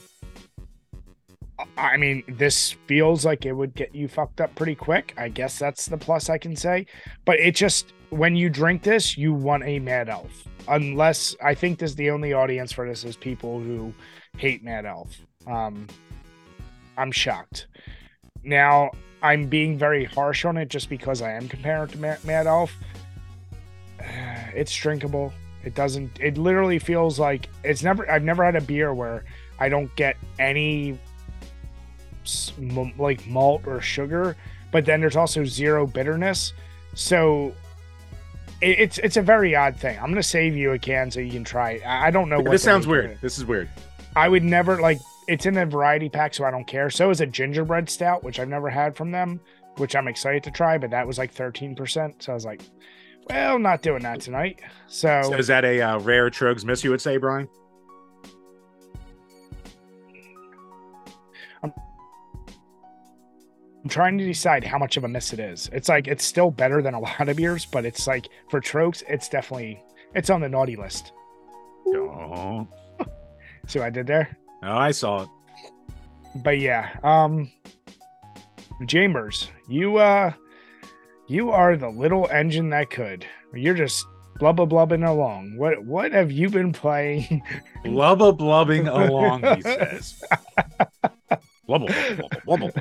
I 1.78 1.98
mean, 1.98 2.24
this 2.28 2.74
feels 2.88 3.26
like 3.26 3.46
it 3.46 3.54
would 3.54 3.76
get 3.76 3.94
you 3.96 4.08
fucked 4.08 4.42
up 4.42 4.54
pretty 4.56 4.76
quick. 4.76 5.14
I 5.18 5.30
guess 5.30 5.58
that's 5.58 5.86
the 5.86 5.98
plus 5.98 6.30
I 6.30 6.38
can 6.38 6.56
say. 6.56 6.86
But 7.26 7.40
it 7.40 7.56
just 7.56 7.94
when 8.10 8.36
you 8.36 8.50
drink 8.50 8.84
this, 8.84 9.18
you 9.18 9.34
want 9.34 9.64
a 9.64 9.80
Mad 9.80 10.10
Elf. 10.10 10.48
Unless 10.68 11.36
I 11.44 11.54
think 11.54 11.80
this 11.80 11.94
the 11.94 12.10
only 12.10 12.34
audience 12.34 12.72
for 12.72 12.88
this 12.88 13.04
is 13.04 13.16
people 13.16 13.60
who 13.60 13.94
hate 14.38 14.64
Mad 14.64 14.86
Elf. 14.86 15.16
Um, 15.48 15.88
I'm 16.98 17.12
shocked. 17.12 17.68
Now 18.44 18.92
I'm 19.26 19.48
being 19.48 19.78
very 19.78 20.06
harsh 20.06 20.46
on 20.46 20.56
it 20.58 20.70
just 20.70 20.88
because 20.88 21.22
I 21.22 21.32
am 21.32 21.48
comparing 21.48 21.90
it 21.90 21.92
to 21.94 21.98
Ma- 22.00 22.16
Mad 22.24 22.48
Elf. 22.48 22.74
It's 24.54 24.74
drinkable. 24.74 25.34
It 25.66 25.76
doesn't. 25.76 26.18
It 26.22 26.38
literally 26.38 26.80
feels 26.80 27.20
like 27.20 27.50
it's 27.64 27.84
never. 27.84 28.10
I've 28.10 28.24
never 28.24 28.46
had 28.46 28.56
a 28.56 28.62
beer 28.62 28.94
where 28.94 29.26
I 29.60 29.68
don't 29.68 29.94
get 29.98 30.16
any 30.40 30.98
like 32.98 33.28
malt 33.28 33.64
or 33.68 33.82
sugar, 33.82 34.38
but 34.72 34.86
then 34.86 35.02
there's 35.02 35.18
also 35.18 35.44
zero 35.44 35.86
bitterness. 35.86 36.54
So 36.94 37.54
it, 38.62 38.80
it's 38.80 38.98
it's 39.00 39.18
a 39.18 39.22
very 39.22 39.56
odd 39.56 39.76
thing. 39.76 39.98
I'm 40.00 40.10
gonna 40.10 40.24
save 40.24 40.56
you 40.56 40.72
a 40.72 40.80
can 40.80 41.12
so 41.12 41.20
you 41.20 41.32
can 41.32 41.44
try 41.44 41.72
it. 41.72 41.82
I 41.82 42.08
I 42.08 42.12
don't 42.12 42.30
know 42.30 42.38
what 42.40 42.52
this 42.52 42.64
sounds 42.64 42.88
weird. 42.88 43.18
This 43.20 43.38
is 43.38 43.44
weird. 43.44 43.68
I 44.16 44.30
would 44.30 44.44
never 44.44 44.80
like. 44.80 45.00
It's 45.28 45.46
in 45.46 45.58
a 45.58 45.66
variety 45.66 46.10
pack, 46.10 46.34
so 46.34 46.44
I 46.44 46.52
don't 46.52 46.68
care. 46.68 46.90
So 46.90 47.10
is 47.10 47.22
a 47.22 47.26
gingerbread 47.26 47.90
stout, 47.90 48.24
which 48.24 48.40
I've 48.40 48.48
never 48.48 48.70
had 48.70 48.96
from 48.96 49.12
them, 49.12 49.40
which 49.78 49.96
I'm 49.96 50.08
excited 50.08 50.44
to 50.44 50.52
try. 50.52 50.78
But 50.78 50.92
that 50.92 51.08
was 51.08 51.18
like 51.18 51.34
13%. 51.34 52.22
So 52.22 52.32
I 52.32 52.36
was 52.36 52.46
like, 52.46 52.62
well, 53.30 53.58
not 53.58 53.82
doing 53.82 54.04
that 54.04 54.22
tonight. 54.22 54.62
So, 54.88 55.22
So 55.24 55.34
is 55.34 55.48
that 55.48 55.66
a 55.66 55.82
uh, 55.82 56.00
rare 56.00 56.30
Tröegs 56.30 56.64
miss? 56.64 56.84
You 56.84 56.92
would 56.92 57.02
say, 57.02 57.18
Brian? 57.18 57.48
I'm 61.64 61.74
I'm 63.84 63.90
trying 63.90 64.18
to 64.20 64.26
decide 64.26 64.64
how 64.64 64.78
much 64.78 64.96
of 64.98 65.04
a 65.04 65.08
miss 65.08 65.34
it 65.34 65.40
is. 65.40 65.70
It's 65.74 65.90
like 65.90 66.08
it's 66.08 66.24
still 66.24 66.52
better 66.52 66.84
than 66.84 66.94
a 66.94 67.00
lot 67.08 67.28
of 67.28 67.36
beers, 67.36 67.66
but 67.66 67.86
it's 67.86 68.06
like 68.06 68.28
for 68.50 68.62
Tröegs, 68.62 69.04
it's 69.08 69.28
definitely 69.28 69.84
it's 70.14 70.30
on 70.30 70.42
the 70.42 70.50
naughty 70.50 70.76
list. 70.76 71.12
Oh, 71.88 72.68
See 73.68 73.80
what 73.80 73.86
I 73.86 73.90
did 73.90 74.06
there? 74.06 74.38
Oh, 74.64 74.78
I 74.78 74.92
saw 74.92 75.24
it. 75.24 75.30
But 76.44 76.60
yeah, 76.60 76.98
um 77.04 77.52
Chambers, 78.88 79.50
you 79.70 79.98
uh 79.98 80.34
you 81.28 81.52
are 81.52 81.76
the 81.78 81.90
little 81.90 82.28
engine 82.30 82.70
that 82.70 82.90
could. 82.90 83.26
You're 83.54 83.74
just 83.74 84.06
blubba 84.40 84.68
blubbing 84.68 85.04
along. 85.04 85.58
What 85.58 85.84
what 85.86 86.12
have 86.12 86.32
you 86.32 86.50
been 86.50 86.74
playing? 86.74 87.42
Blubba 87.86 88.38
blubbing 88.38 88.88
along, 88.88 89.44
he 89.56 89.62
says. 89.62 90.22
Blubble, 91.68 91.88
blubble, 91.88 92.30
blubble, 92.46 92.72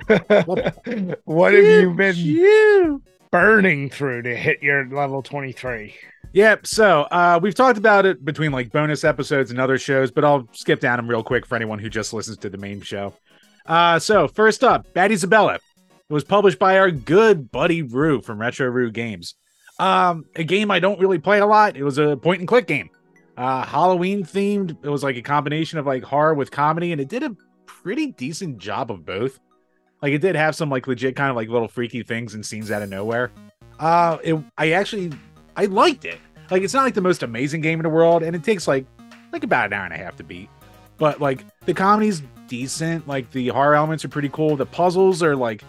blubble. 0.44 1.16
what 1.24 1.54
have 1.54 1.64
you 1.64 1.94
been 1.94 2.16
You. 2.16 3.02
burning 3.30 3.88
through 3.88 4.22
to 4.22 4.36
hit 4.36 4.62
your 4.62 4.86
level 4.88 5.22
23? 5.22 5.94
Yep. 6.34 6.66
So 6.66 7.02
uh, 7.02 7.38
we've 7.40 7.54
talked 7.54 7.78
about 7.78 8.04
it 8.06 8.24
between 8.24 8.50
like 8.50 8.72
bonus 8.72 9.04
episodes 9.04 9.52
and 9.52 9.60
other 9.60 9.78
shows, 9.78 10.10
but 10.10 10.24
I'll 10.24 10.48
skip 10.52 10.80
down 10.80 10.96
them 10.96 11.08
real 11.08 11.22
quick 11.22 11.46
for 11.46 11.54
anyone 11.54 11.78
who 11.78 11.88
just 11.88 12.12
listens 12.12 12.38
to 12.38 12.50
the 12.50 12.58
main 12.58 12.80
show. 12.80 13.14
Uh, 13.66 14.00
so 14.00 14.26
first 14.26 14.64
up, 14.64 14.92
Bad 14.92 15.12
Isabella. 15.12 15.54
It 15.54 16.12
was 16.12 16.24
published 16.24 16.58
by 16.58 16.78
our 16.78 16.90
good 16.90 17.52
buddy 17.52 17.82
Rue 17.82 18.20
from 18.20 18.40
Retro 18.40 18.66
Rue 18.66 18.90
Games. 18.90 19.36
Um, 19.78 20.24
a 20.34 20.42
game 20.42 20.72
I 20.72 20.80
don't 20.80 20.98
really 20.98 21.18
play 21.18 21.38
a 21.38 21.46
lot. 21.46 21.76
It 21.76 21.84
was 21.84 21.98
a 21.98 22.16
point 22.16 22.40
and 22.40 22.48
click 22.48 22.66
game. 22.66 22.90
Uh, 23.36 23.64
Halloween 23.64 24.24
themed. 24.24 24.76
It 24.82 24.88
was 24.88 25.04
like 25.04 25.16
a 25.16 25.22
combination 25.22 25.78
of 25.78 25.86
like 25.86 26.02
horror 26.02 26.34
with 26.34 26.50
comedy, 26.50 26.90
and 26.90 27.00
it 27.00 27.08
did 27.08 27.22
a 27.22 27.36
pretty 27.66 28.08
decent 28.08 28.58
job 28.58 28.90
of 28.90 29.06
both. 29.06 29.38
Like 30.02 30.12
it 30.12 30.20
did 30.20 30.34
have 30.34 30.56
some 30.56 30.68
like 30.68 30.88
legit 30.88 31.14
kind 31.14 31.30
of 31.30 31.36
like 31.36 31.48
little 31.48 31.68
freaky 31.68 32.02
things 32.02 32.34
and 32.34 32.44
scenes 32.44 32.72
out 32.72 32.82
of 32.82 32.90
nowhere. 32.90 33.30
Uh, 33.78 34.18
it 34.22 34.36
I 34.58 34.72
actually 34.72 35.12
I 35.56 35.66
liked 35.66 36.04
it. 36.04 36.18
Like 36.50 36.62
it's 36.62 36.74
not 36.74 36.84
like 36.84 36.94
the 36.94 37.00
most 37.00 37.22
amazing 37.22 37.60
game 37.60 37.78
in 37.78 37.84
the 37.84 37.90
world, 37.90 38.22
and 38.22 38.34
it 38.36 38.44
takes 38.44 38.68
like 38.68 38.86
like 39.32 39.44
about 39.44 39.66
an 39.66 39.72
hour 39.72 39.84
and 39.84 39.94
a 39.94 39.96
half 39.96 40.16
to 40.16 40.24
beat. 40.24 40.48
But 40.98 41.20
like 41.20 41.44
the 41.66 41.74
comedy's 41.74 42.22
decent. 42.48 43.08
Like 43.08 43.30
the 43.30 43.48
horror 43.48 43.74
elements 43.74 44.04
are 44.04 44.08
pretty 44.08 44.28
cool. 44.28 44.56
The 44.56 44.66
puzzles 44.66 45.22
are 45.22 45.36
like 45.36 45.62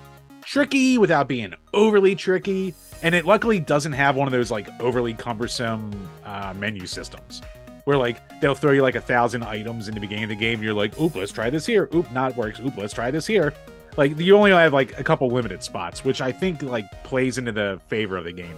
tricky 0.44 0.98
without 0.98 1.28
being 1.28 1.54
overly 1.74 2.16
tricky 2.16 2.74
and 3.02 3.16
it 3.16 3.26
luckily 3.26 3.60
doesn't 3.60 3.94
have 3.94 4.16
one 4.16 4.28
of 4.28 4.32
those 4.32 4.52
like 4.52 4.70
overly 4.80 5.14
cumbersome 5.14 5.92
uh, 6.24 6.54
menu 6.58 6.86
systems 6.86 7.42
where 7.86 7.98
like 7.98 8.40
they'll 8.42 8.54
throw 8.54 8.72
you 8.72 8.84
like 8.84 8.96
a 8.96 9.02
thousand 9.02 9.44
items 9.44 9.88
in 9.88 9.96
the 9.96 10.00
beginning 10.00 10.26
of 10.26 10.30
the 10.30 10.36
game 10.36 10.56
and 10.56 10.64
you're 10.64 10.74
like 10.74 11.00
oop 11.02 11.16
let's 11.16 11.32
try 11.32 11.50
this 11.50 11.66
here 11.66 11.90
oop 11.96 12.10
not 12.12 12.36
works 12.36 12.60
oop 12.60 12.78
let's 12.78 12.94
try 12.94 13.10
this 13.10 13.26
here 13.26 13.54
like 13.98 14.18
you 14.20 14.38
only 14.38 14.52
have 14.52 14.72
like 14.72 14.98
a 15.00 15.04
couple 15.04 15.28
limited 15.30 15.64
spots 15.64 16.06
which 16.06 16.22
i 16.22 16.32
think 16.32 16.62
like 16.62 16.86
plays 17.04 17.40
into 17.40 17.52
the 17.52 17.80
favor 17.88 18.16
of 18.16 18.24
the 18.24 18.32
game 18.32 18.56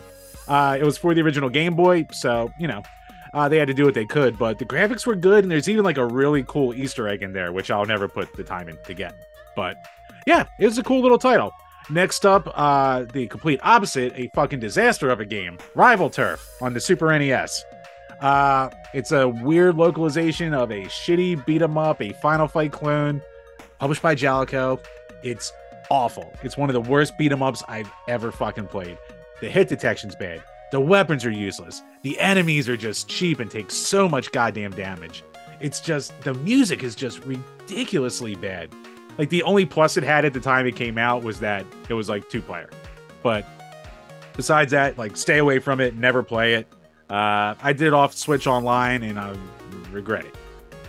uh, 0.48 0.78
it 0.80 0.84
was 0.84 0.98
for 0.98 1.14
the 1.14 1.22
original 1.22 1.50
game 1.50 1.76
boy 1.76 2.06
so 2.12 2.52
you 2.60 2.68
know 2.68 2.82
uh, 3.34 3.48
they 3.50 3.58
had 3.58 3.68
to 3.68 3.74
do 3.74 3.86
what 3.86 3.94
they 3.94 4.06
could 4.06 4.38
but 4.38 4.58
the 4.60 4.66
graphics 4.66 5.06
were 5.06 5.16
good 5.16 5.44
and 5.44 5.52
there's 5.52 5.70
even 5.70 5.84
like 5.84 5.98
a 5.98 6.06
really 6.06 6.44
cool 6.44 6.74
easter 6.74 7.08
egg 7.08 7.22
in 7.24 7.34
there 7.34 7.52
which 7.52 7.70
i'll 7.70 7.86
never 7.86 8.08
put 8.08 8.34
the 8.36 8.44
time 8.44 8.70
in 8.70 8.78
to 8.84 8.94
get 8.94 9.14
but 9.56 9.76
yeah 10.26 10.46
it 10.60 10.66
was 10.66 10.78
a 10.78 10.84
cool 10.84 11.02
little 11.02 11.20
title 11.20 11.52
Next 11.90 12.26
up, 12.26 12.52
uh, 12.54 13.06
the 13.14 13.28
complete 13.28 13.62
opposite, 13.64 14.12
a 14.18 14.30
fucking 14.36 14.60
disaster 14.60 15.10
of 15.10 15.22
a 15.22 15.26
game, 15.26 15.58
Rival 15.74 16.10
Turf 16.10 16.46
on 16.62 16.74
the 16.74 16.82
Super 16.82 17.18
NES. 17.18 17.64
Uh, 18.20 18.70
it's 18.94 19.14
a 19.14 19.30
weird 19.30 19.78
localization 19.78 20.54
of 20.54 20.70
a 20.72 20.84
shitty 20.86 21.46
beat 21.46 21.62
'em 21.62 21.78
up, 21.78 22.02
a 22.02 22.12
Final 22.14 22.48
Fight 22.48 22.74
clone, 22.74 23.22
published 23.80 24.02
by 24.02 24.16
Jaleco. 24.16 24.84
It's 25.24 25.54
awful. 25.90 26.34
It's 26.44 26.58
one 26.58 26.70
of 26.70 26.74
the 26.74 26.82
worst 26.82 27.18
beat 27.18 27.32
'em 27.32 27.42
ups 27.42 27.64
I've 27.70 27.92
ever 28.10 28.34
fucking 28.34 28.68
played. 28.68 28.98
The 29.40 29.50
hit 29.50 29.70
detection's 29.70 30.16
bad. 30.16 30.44
The 30.72 30.80
weapons 30.82 31.26
are 31.26 31.32
useless. 31.32 31.82
The 32.02 32.20
enemies 32.20 32.68
are 32.68 32.76
just 32.76 33.08
cheap 33.08 33.40
and 33.40 33.50
take 33.50 33.72
so 33.72 34.10
much 34.10 34.32
goddamn 34.32 34.72
damage. 34.72 35.24
It's 35.60 35.80
just 35.80 36.20
the 36.22 36.34
music 36.34 36.84
is 36.84 36.96
just 36.96 37.24
ridiculously 37.26 38.36
bad. 38.36 38.74
Like 39.18 39.30
the 39.30 39.44
only 39.44 39.66
plus 39.66 39.98
it 39.98 40.04
had 40.04 40.26
at 40.26 40.34
the 40.34 40.40
time 40.40 40.68
it 40.68 40.76
came 40.76 40.98
out 40.98 41.24
was 41.24 41.40
that 41.40 41.66
it 41.90 41.94
was 41.94 42.10
like 42.10 42.30
two 42.30 42.42
player. 42.42 42.70
But 43.24 43.46
besides 44.36 44.72
that, 44.72 44.98
like 44.98 45.18
stay 45.18 45.38
away 45.38 45.60
from 45.60 45.80
it, 45.80 45.96
never 45.96 46.22
play 46.22 46.56
it. 46.56 46.68
Uh, 47.10 47.56
I 47.62 47.74
did 47.74 47.94
off 47.94 48.14
Switch 48.14 48.48
Online 48.48 49.04
and 49.04 49.20
I 49.20 49.36
regret 49.92 50.26
it. 50.26 50.36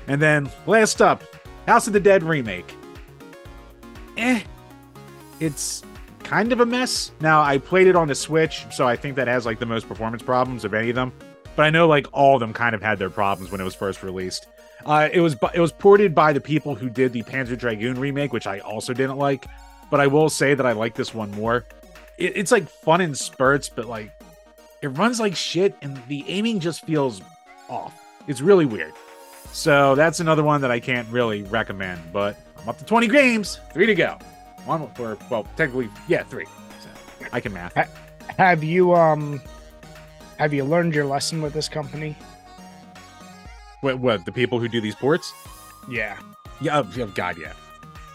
And 0.08 0.20
then 0.20 0.50
last 0.66 1.00
up, 1.00 1.22
House 1.66 1.86
of 1.86 1.92
the 1.92 2.00
Dead 2.00 2.22
remake. 2.22 2.74
Eh, 4.16 4.42
it's 5.38 5.82
kind 6.28 6.52
of 6.52 6.60
a 6.60 6.66
mess. 6.66 7.10
Now 7.20 7.40
I 7.40 7.56
played 7.56 7.86
it 7.86 7.96
on 7.96 8.06
the 8.06 8.14
Switch, 8.14 8.66
so 8.70 8.86
I 8.86 8.96
think 8.96 9.16
that 9.16 9.26
has 9.26 9.46
like 9.46 9.58
the 9.58 9.66
most 9.66 9.88
performance 9.88 10.22
problems 10.22 10.64
of 10.64 10.74
any 10.74 10.90
of 10.90 10.94
them. 10.94 11.12
But 11.56 11.64
I 11.64 11.70
know 11.70 11.88
like 11.88 12.06
all 12.12 12.34
of 12.34 12.40
them 12.40 12.52
kind 12.52 12.74
of 12.74 12.82
had 12.82 12.98
their 12.98 13.08
problems 13.08 13.50
when 13.50 13.60
it 13.60 13.64
was 13.64 13.74
first 13.74 14.02
released. 14.02 14.46
Uh, 14.84 15.08
it 15.10 15.20
was 15.20 15.36
it 15.54 15.60
was 15.60 15.72
ported 15.72 16.14
by 16.14 16.34
the 16.34 16.40
people 16.40 16.74
who 16.74 16.90
did 16.90 17.14
the 17.14 17.22
Panzer 17.22 17.58
Dragoon 17.58 17.98
remake, 17.98 18.32
which 18.32 18.46
I 18.46 18.58
also 18.58 18.92
didn't 18.92 19.16
like. 19.16 19.46
But 19.90 20.00
I 20.00 20.06
will 20.06 20.28
say 20.28 20.54
that 20.54 20.66
I 20.66 20.72
like 20.72 20.94
this 20.94 21.14
one 21.14 21.30
more. 21.30 21.64
It, 22.18 22.36
it's 22.36 22.52
like 22.52 22.68
fun 22.68 23.00
in 23.00 23.14
spurts, 23.14 23.70
but 23.70 23.86
like 23.86 24.12
it 24.82 24.88
runs 24.88 25.18
like 25.18 25.34
shit, 25.34 25.74
and 25.80 26.00
the 26.08 26.24
aiming 26.28 26.60
just 26.60 26.84
feels 26.84 27.22
off. 27.70 27.98
It's 28.26 28.42
really 28.42 28.66
weird. 28.66 28.92
So 29.52 29.94
that's 29.94 30.20
another 30.20 30.44
one 30.44 30.60
that 30.60 30.70
I 30.70 30.78
can't 30.78 31.08
really 31.08 31.42
recommend. 31.44 32.00
But 32.12 32.36
I'm 32.60 32.68
up 32.68 32.76
to 32.78 32.84
20 32.84 33.08
games, 33.08 33.58
three 33.72 33.86
to 33.86 33.94
go. 33.94 34.18
One 34.64 34.90
or 34.98 35.18
well, 35.30 35.44
technically, 35.56 35.88
yeah, 36.08 36.22
three. 36.24 36.46
So 36.80 36.88
I 37.32 37.40
can 37.40 37.52
math. 37.52 37.74
Have 38.36 38.62
you 38.62 38.94
um 38.94 39.40
have 40.38 40.54
you 40.54 40.64
learned 40.64 40.94
your 40.94 41.06
lesson 41.06 41.42
with 41.42 41.52
this 41.52 41.68
company? 41.68 42.16
What, 43.80 43.98
what 43.98 44.24
the 44.24 44.32
people 44.32 44.58
who 44.58 44.68
do 44.68 44.80
these 44.80 44.94
ports? 44.94 45.32
Yeah. 45.88 46.18
Yeah. 46.60 46.78
Oh, 46.78 47.06
God, 47.06 47.38
yeah. 47.38 47.52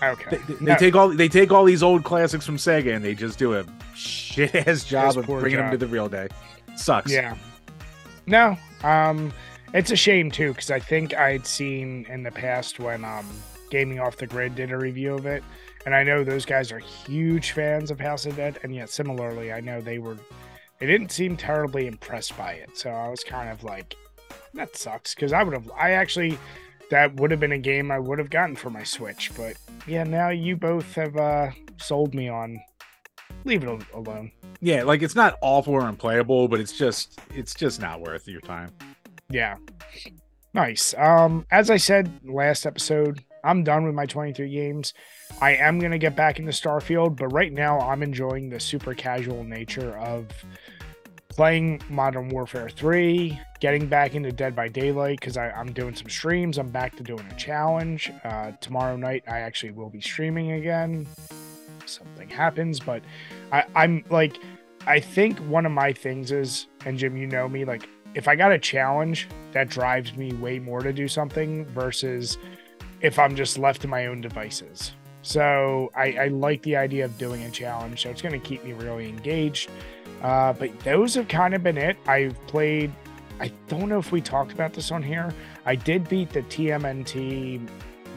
Okay. 0.01 0.37
They, 0.37 0.53
they 0.55 0.65
no. 0.65 0.75
take 0.75 0.95
all 0.95 1.09
they 1.09 1.29
take 1.29 1.51
all 1.51 1.63
these 1.63 1.81
old 1.81 2.03
classics 2.03 2.45
from 2.45 2.57
Sega 2.57 2.95
and 2.95 3.03
they 3.03 3.15
just 3.15 3.39
do 3.39 3.55
a 3.55 3.65
shit 3.95 4.53
ass 4.53 4.83
job 4.83 5.17
of 5.17 5.25
bringing 5.25 5.51
job. 5.51 5.71
them 5.71 5.71
to 5.71 5.77
the 5.77 5.87
real 5.87 6.09
day. 6.09 6.27
Sucks. 6.75 7.11
Yeah. 7.11 7.35
No. 8.25 8.57
Um, 8.83 9.31
it's 9.73 9.91
a 9.91 9.95
shame 9.95 10.29
too 10.29 10.49
because 10.49 10.71
I 10.71 10.79
think 10.79 11.13
I'd 11.13 11.47
seen 11.47 12.05
in 12.09 12.23
the 12.23 12.31
past 12.31 12.79
when 12.79 13.05
um 13.05 13.25
Gaming 13.69 13.99
Off 13.99 14.17
the 14.17 14.27
Grid 14.27 14.55
did 14.55 14.71
a 14.71 14.77
review 14.77 15.13
of 15.15 15.25
it, 15.25 15.43
and 15.85 15.93
I 15.93 16.03
know 16.03 16.23
those 16.23 16.45
guys 16.45 16.71
are 16.71 16.79
huge 16.79 17.51
fans 17.51 17.91
of 17.91 17.99
House 17.99 18.25
of 18.25 18.35
Dead, 18.35 18.59
and 18.63 18.73
yet 18.73 18.89
similarly, 18.89 19.51
I 19.51 19.59
know 19.59 19.81
they 19.81 19.99
were 19.99 20.17
they 20.79 20.87
didn't 20.87 21.11
seem 21.11 21.37
terribly 21.37 21.87
impressed 21.87 22.37
by 22.37 22.53
it. 22.53 22.77
So 22.77 22.89
I 22.89 23.07
was 23.09 23.23
kind 23.23 23.49
of 23.49 23.63
like, 23.63 23.95
that 24.53 24.75
sucks 24.75 25.15
because 25.15 25.33
I 25.33 25.43
would 25.43 25.53
have. 25.53 25.71
I 25.77 25.91
actually 25.91 26.37
that 26.89 27.15
would 27.15 27.31
have 27.31 27.39
been 27.39 27.53
a 27.53 27.57
game 27.57 27.91
I 27.91 27.99
would 27.99 28.19
have 28.19 28.29
gotten 28.29 28.55
for 28.55 28.69
my 28.69 28.83
Switch, 28.83 29.31
but 29.35 29.55
yeah, 29.87 30.03
now 30.03 30.29
you 30.29 30.55
both 30.55 30.93
have 30.95 31.15
uh, 31.17 31.51
sold 31.77 32.13
me 32.13 32.29
on. 32.29 32.59
Leave 33.45 33.63
it 33.63 33.81
alone. 33.93 34.31
Yeah, 34.61 34.83
like 34.83 35.01
it's 35.01 35.15
not 35.15 35.37
awful 35.41 35.73
or 35.73 35.87
unplayable, 35.87 36.47
but 36.47 36.59
it's 36.59 36.77
just 36.77 37.19
it's 37.33 37.53
just 37.53 37.81
not 37.81 38.01
worth 38.01 38.27
your 38.27 38.41
time. 38.41 38.71
Yeah. 39.29 39.57
Nice. 40.53 40.93
Um, 40.97 41.45
as 41.49 41.69
I 41.71 41.77
said 41.77 42.11
last 42.23 42.65
episode, 42.65 43.23
I'm 43.43 43.63
done 43.63 43.85
with 43.85 43.95
my 43.95 44.05
23 44.05 44.49
games. 44.49 44.93
I 45.41 45.55
am 45.55 45.79
gonna 45.79 45.97
get 45.97 46.15
back 46.15 46.39
into 46.39 46.51
Starfield, 46.51 47.17
but 47.17 47.27
right 47.27 47.51
now 47.51 47.79
I'm 47.79 48.01
enjoying 48.03 48.49
the 48.49 48.59
super 48.59 48.93
casual 48.93 49.43
nature 49.43 49.97
of 49.97 50.27
playing 51.35 51.81
Modern 51.89 52.29
Warfare 52.29 52.69
3, 52.69 53.39
getting 53.59 53.87
back 53.87 54.13
into 54.13 54.31
Dead 54.31 54.55
by 54.55 54.67
Daylight 54.67 55.19
because 55.19 55.35
I'm 55.35 55.73
doing 55.73 55.95
some 55.95 56.09
streams. 56.09 56.57
I'm 56.57 56.69
back 56.69 56.95
to 56.97 57.03
doing 57.03 57.25
a 57.29 57.35
challenge. 57.35 58.11
Uh, 58.23 58.51
tomorrow 58.61 58.95
night, 58.95 59.23
I 59.27 59.39
actually 59.39 59.71
will 59.71 59.89
be 59.89 59.99
streaming 60.01 60.51
again. 60.51 61.07
Something 61.85 62.29
happens, 62.29 62.79
but 62.79 63.01
I, 63.51 63.65
I'm 63.75 64.05
like, 64.09 64.37
I 64.85 64.99
think 64.99 65.39
one 65.39 65.65
of 65.65 65.71
my 65.71 65.91
things 65.91 66.31
is, 66.31 66.67
and 66.85 66.97
Jim, 66.97 67.17
you 67.17 67.25
know 67.25 67.49
me, 67.49 67.65
like, 67.65 67.89
if 68.13 68.27
I 68.27 68.35
got 68.35 68.51
a 68.51 68.59
challenge, 68.59 69.27
that 69.53 69.69
drives 69.69 70.15
me 70.15 70.33
way 70.33 70.59
more 70.59 70.81
to 70.81 70.93
do 70.93 71.07
something 71.07 71.65
versus 71.65 72.37
if 73.01 73.17
I'm 73.17 73.35
just 73.35 73.57
left 73.57 73.81
to 73.81 73.87
my 73.87 74.05
own 74.05 74.21
devices. 74.21 74.93
So 75.23 75.89
I, 75.95 76.11
I 76.13 76.27
like 76.27 76.61
the 76.63 76.75
idea 76.75 77.05
of 77.05 77.17
doing 77.17 77.43
a 77.43 77.49
challenge. 77.49 78.03
So 78.03 78.09
it's 78.09 78.21
going 78.21 78.39
to 78.39 78.45
keep 78.45 78.63
me 78.63 78.73
really 78.73 79.09
engaged. 79.09 79.71
Uh, 80.21 80.53
but 80.53 80.77
those 80.81 81.15
have 81.15 81.27
kind 81.27 81.53
of 81.53 81.63
been 81.63 81.77
it. 81.77 81.97
I've 82.07 82.35
played, 82.47 82.91
I 83.39 83.51
don't 83.67 83.89
know 83.89 83.97
if 83.97 84.11
we 84.11 84.21
talked 84.21 84.51
about 84.51 84.73
this 84.73 84.91
on 84.91 85.01
here. 85.01 85.33
I 85.65 85.75
did 85.75 86.07
beat 86.07 86.29
the 86.29 86.43
TMNT 86.43 87.67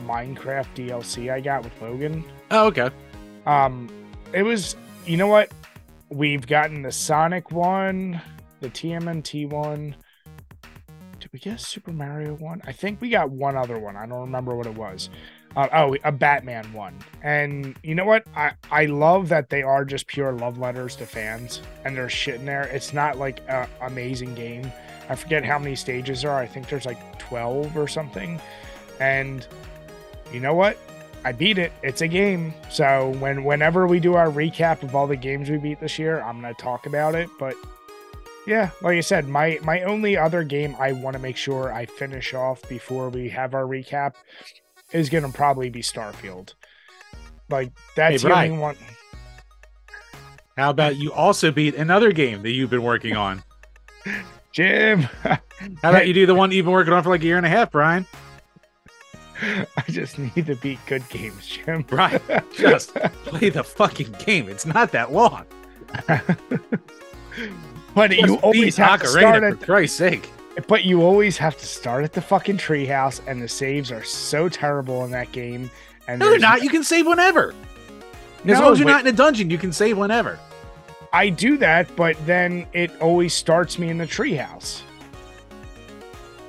Minecraft 0.05 0.67
DLC 0.75 1.33
I 1.33 1.41
got 1.41 1.65
with 1.65 1.81
Logan. 1.81 2.25
Oh, 2.51 2.67
okay. 2.67 2.91
Um, 3.47 3.89
it 4.33 4.43
was, 4.43 4.77
you 5.07 5.17
know 5.17 5.29
what? 5.29 5.53
We've 6.09 6.47
gotten 6.47 6.83
the 6.83 6.93
Sonic 6.93 7.51
one, 7.51 8.21
the 8.61 8.69
TMNT 8.69 9.49
one. 9.49 9.97
Did 11.21 11.33
we 11.33 11.39
get 11.39 11.61
Super 11.61 11.93
Mario 11.93 12.35
one? 12.35 12.63
I 12.65 12.73
think 12.73 13.01
we 13.01 13.09
got 13.09 13.31
one 13.31 13.57
other 13.57 13.79
one. 13.79 13.97
I 13.97 14.07
don't 14.07 14.21
remember 14.21 14.55
what 14.55 14.67
it 14.67 14.75
was. 14.75 15.11
Uh, 15.57 15.69
oh, 15.73 15.97
a 16.05 16.13
Batman 16.13 16.71
one. 16.75 16.95
And 17.23 17.77
you 17.83 17.95
know 17.95 18.05
what? 18.05 18.27
I, 18.37 18.53
I 18.71 18.85
love 18.85 19.31
that 19.31 19.49
they 19.49 19.63
are 19.63 19.87
just 19.87 20.07
pure 20.07 20.33
love 20.33 20.59
letters 20.59 20.97
to 20.97 21.07
fans 21.07 21.63
and 21.85 21.97
there's 21.97 22.13
shit 22.13 22.37
in 22.37 22.45
there. 22.45 22.65
It's 22.65 22.93
not 22.93 23.17
like 23.17 23.41
an 23.49 23.67
amazing 23.81 24.35
game. 24.35 24.71
I 25.09 25.15
forget 25.15 25.45
how 25.45 25.59
many 25.59 25.75
stages 25.75 26.23
there 26.23 26.31
are. 26.31 26.41
I 26.41 26.47
think 26.47 26.69
there's 26.69 26.85
like 26.85 27.19
12 27.19 27.77
or 27.77 27.89
something. 27.89 28.39
And 29.01 29.47
you 30.31 30.41
know 30.41 30.55
what? 30.55 30.77
I 31.25 31.33
beat 31.33 31.57
it. 31.57 31.73
It's 31.83 32.03
a 32.03 32.09
game. 32.09 32.53
So 32.71 33.17
when 33.19 33.43
whenever 33.43 33.87
we 33.87 33.99
do 33.99 34.15
our 34.15 34.29
recap 34.29 34.83
of 34.83 34.95
all 34.95 35.07
the 35.07 35.17
games 35.17 35.49
we 35.49 35.57
beat 35.57 35.81
this 35.81 35.99
year, 35.99 36.21
I'm 36.21 36.41
gonna 36.41 36.55
talk 36.55 36.87
about 36.87 37.15
it. 37.15 37.31
But 37.39 37.57
yeah, 38.47 38.71
like 38.83 38.97
I 38.97 39.01
said, 39.01 39.27
my 39.27 39.59
my 39.63 39.83
only 39.83 40.17
other 40.17 40.45
game 40.45 40.77
I 40.79 40.93
want 40.93 41.15
to 41.15 41.19
make 41.19 41.37
sure 41.37 41.73
I 41.73 41.87
finish 41.87 42.35
off 42.35 42.69
before 42.69 43.09
we 43.09 43.29
have 43.31 43.55
our 43.55 43.65
recap 43.65 44.15
is 44.93 45.09
going 45.09 45.25
to 45.25 45.33
probably 45.33 45.71
be 45.71 45.83
Starfield. 45.83 46.55
Like 47.49 47.73
that's 47.95 48.23
hey, 48.23 48.29
the 48.29 48.35
only 48.35 48.59
one. 48.59 48.77
How 50.57 50.71
about 50.71 50.97
you 50.97 51.13
also 51.13 51.51
beat 51.51 51.75
another 51.75 52.13
game 52.13 52.43
that 52.43 52.51
you've 52.51 52.71
been 52.71 52.83
working 52.83 53.17
on? 53.17 53.43
Jim. 54.53 55.03
How 55.03 55.39
about 55.83 56.07
you 56.07 56.15
do 56.15 56.27
the 56.27 56.35
one 56.35 56.51
you've 56.51 56.65
been 56.65 56.73
working 56.73 56.93
on 56.93 57.03
for 57.03 57.11
like 57.11 57.23
a 57.23 57.27
year 57.27 57.37
and 57.37 57.47
a 57.47 57.51
half, 57.51 57.71
Brian? 57.71 58.07
I 59.43 59.83
just 59.91 60.19
need 60.19 60.47
to 60.47 60.57
beat 60.57 60.79
good 60.87 61.07
games, 61.11 61.47
Jim. 61.47 61.83
Brian, 61.83 62.23
Just 62.55 62.95
play 62.95 63.51
the 63.51 63.63
fucking 63.63 64.13
game. 64.25 64.49
It's 64.49 64.65
not 64.65 64.93
that 64.93 65.13
long. 65.13 65.45
but 67.95 68.17
you 68.17 68.37
always 68.37 68.77
beat 68.77 68.77
have 68.77 69.01
to 69.03 69.07
Ocarina, 69.07 69.11
start 69.11 69.41
for 69.41 69.49
at 69.49 69.61
Christ's 69.61 69.99
sake. 69.99 70.31
But 70.67 70.85
you 70.85 71.03
always 71.03 71.37
have 71.39 71.57
to 71.59 71.67
start 71.67 72.05
at 72.05 72.13
the 72.13 72.23
fucking 72.23 72.57
treehouse, 72.59 73.21
and 73.27 73.43
the 73.43 73.49
saves 73.49 73.93
are 73.93 74.03
so 74.03 74.49
terrible 74.49 75.05
in 75.05 75.11
that 75.11 75.31
game. 75.33 75.71
And 76.09 76.19
No, 76.19 76.31
they're 76.31 76.39
not. 76.39 76.63
You 76.63 76.71
can 76.71 76.83
save 76.83 77.07
whenever. 77.07 77.55
As 78.41 78.45
No, 78.45 78.61
long 78.61 78.73
as 78.73 78.79
you're 78.79 78.89
not 78.89 79.01
in 79.01 79.07
a 79.07 79.17
dungeon, 79.17 79.51
you 79.51 79.59
can 79.59 79.73
save 79.73 79.99
whenever. 79.99 80.39
I 81.13 81.29
do 81.29 81.57
that, 81.59 81.95
but 81.97 82.17
then 82.27 82.67
it 82.73 82.91
always 83.01 83.35
starts 83.35 83.79
me 83.79 83.89
in 83.89 83.99
the 83.99 84.07
treehouse. 84.07 84.83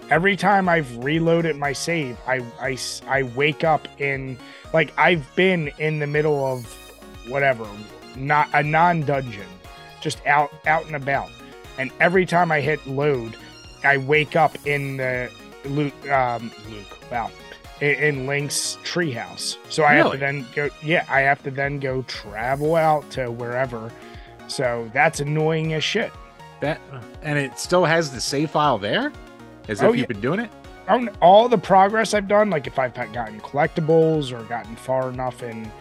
Every 0.09 0.37
time 0.37 0.69
I've 0.69 1.03
reloaded 1.03 1.57
my 1.57 1.73
save, 1.73 2.17
I, 2.25 2.41
I, 2.61 2.77
I 3.07 3.23
wake 3.23 3.63
up 3.63 3.87
in 3.99 4.37
like 4.73 4.93
I've 4.97 5.25
been 5.35 5.69
in 5.79 5.99
the 5.99 6.07
middle 6.07 6.45
of 6.45 6.65
whatever, 7.27 7.67
not 8.15 8.47
a 8.53 8.63
non 8.63 9.01
dungeon, 9.01 9.47
just 9.99 10.25
out 10.25 10.51
out 10.65 10.85
and 10.85 10.95
about, 10.95 11.29
and 11.77 11.91
every 11.99 12.25
time 12.25 12.51
I 12.51 12.61
hit 12.61 12.85
load, 12.87 13.35
I 13.87 13.97
wake 13.97 14.35
up 14.35 14.57
in 14.67 14.97
the 14.97 15.31
Luke 15.65 16.09
um, 16.09 16.51
Luke 16.69 16.97
wow 17.11 17.31
in, 17.81 17.95
in 17.95 18.27
Link's 18.27 18.77
treehouse. 18.83 19.57
So 19.69 19.83
I 19.83 19.93
have 19.95 20.11
to 20.11 20.17
then 20.17 20.45
go 20.55 20.69
yeah 20.83 21.05
I 21.09 21.21
have 21.21 21.41
to 21.43 21.51
then 21.51 21.79
go 21.79 22.01
travel 22.03 22.75
out 22.75 23.09
to 23.11 23.31
wherever. 23.31 23.91
So 24.47 24.89
that's 24.93 25.19
annoying 25.19 25.73
as 25.73 25.83
shit. 25.83 26.11
That 26.61 26.79
and 27.21 27.37
it 27.37 27.59
still 27.59 27.85
has 27.85 28.11
the 28.11 28.21
save 28.21 28.51
file 28.51 28.77
there, 28.77 29.11
as 29.67 29.81
Oh, 29.83 29.89
if 29.91 29.97
you've 29.97 30.07
been 30.07 30.21
doing 30.21 30.39
it. 30.39 30.49
on 30.87 31.09
all 31.21 31.47
the 31.49 31.57
progress 31.57 32.13
I've 32.13 32.27
done, 32.27 32.49
like 32.49 32.65
if 32.65 32.79
I've 32.79 32.93
gotten 32.95 33.39
collectibles 33.41 34.31
or 34.31 34.43
gotten 34.45 34.75
far 34.75 35.09
enough 35.09 35.43
in 35.43 35.71